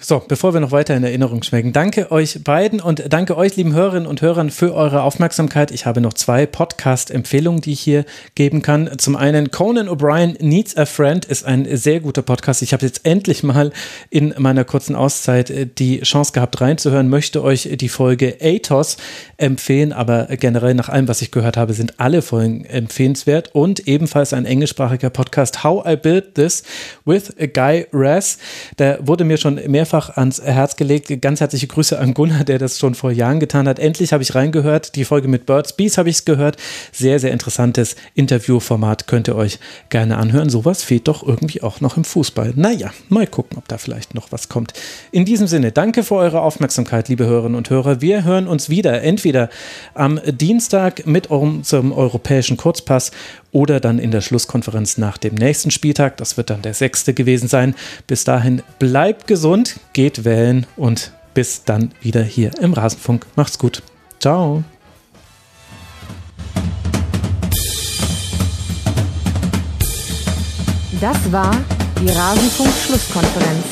[0.06, 3.72] So, bevor wir noch weiter in Erinnerung schmecken, danke euch beiden und danke euch, lieben
[3.72, 5.72] Hörerinnen und Hörern, für eure Aufmerksamkeit.
[5.72, 8.04] Ich habe noch zwei Podcast-Empfehlungen, die ich hier
[8.36, 8.90] geben kann.
[8.98, 12.62] Zum einen Conan O'Brien Needs a Friend ist ein sehr guter Podcast.
[12.64, 13.72] Ich habe jetzt endlich mal
[14.10, 18.98] in meiner kurzen Auszeit äh, die Chance gehabt, reinzuhören, möchte euch die Folge Athos
[19.38, 24.34] empfehlen, aber generell nach allem, was ich gehört habe, sind alle Folgen empfehlenswert und ebenfalls
[24.34, 26.64] ein englischsprachiger Podcast How I Built This
[27.06, 28.38] with Guy Raz.
[28.80, 31.22] Der wurde mir schon mehrfach mehrfach ans Herz gelegt.
[31.22, 33.78] Ganz herzliche Grüße an Gunnar, der das schon vor Jahren getan hat.
[33.78, 34.96] Endlich habe ich reingehört.
[34.96, 36.58] Die Folge mit Birds Bees habe ich es gehört.
[36.92, 39.06] Sehr, sehr interessantes Interviewformat.
[39.06, 40.50] Könnt ihr euch gerne anhören.
[40.50, 42.54] Sowas fehlt doch irgendwie auch noch im Fußball.
[42.56, 44.74] Naja, mal gucken, ob da vielleicht noch was kommt.
[45.12, 48.02] In diesem Sinne, danke für eure Aufmerksamkeit, liebe Hörerinnen und Hörer.
[48.02, 49.50] Wir hören uns wieder entweder
[49.94, 53.12] am Dienstag mit unserem europäischen Kurzpass
[53.54, 56.18] oder dann in der Schlusskonferenz nach dem nächsten Spieltag.
[56.18, 57.76] Das wird dann der sechste gewesen sein.
[58.08, 63.26] Bis dahin bleibt gesund, geht wählen und bis dann wieder hier im Rasenfunk.
[63.36, 63.82] Macht's gut.
[64.20, 64.64] Ciao.
[71.00, 71.56] Das war
[72.00, 73.66] die Rasenfunk-Schlusskonferenz.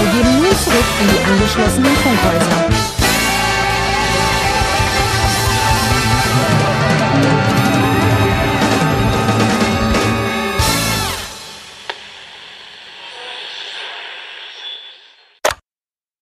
[0.00, 2.81] Wir gehen nun zurück in die angeschlossenen Funkhäuser.
[7.22, 7.51] Thank you.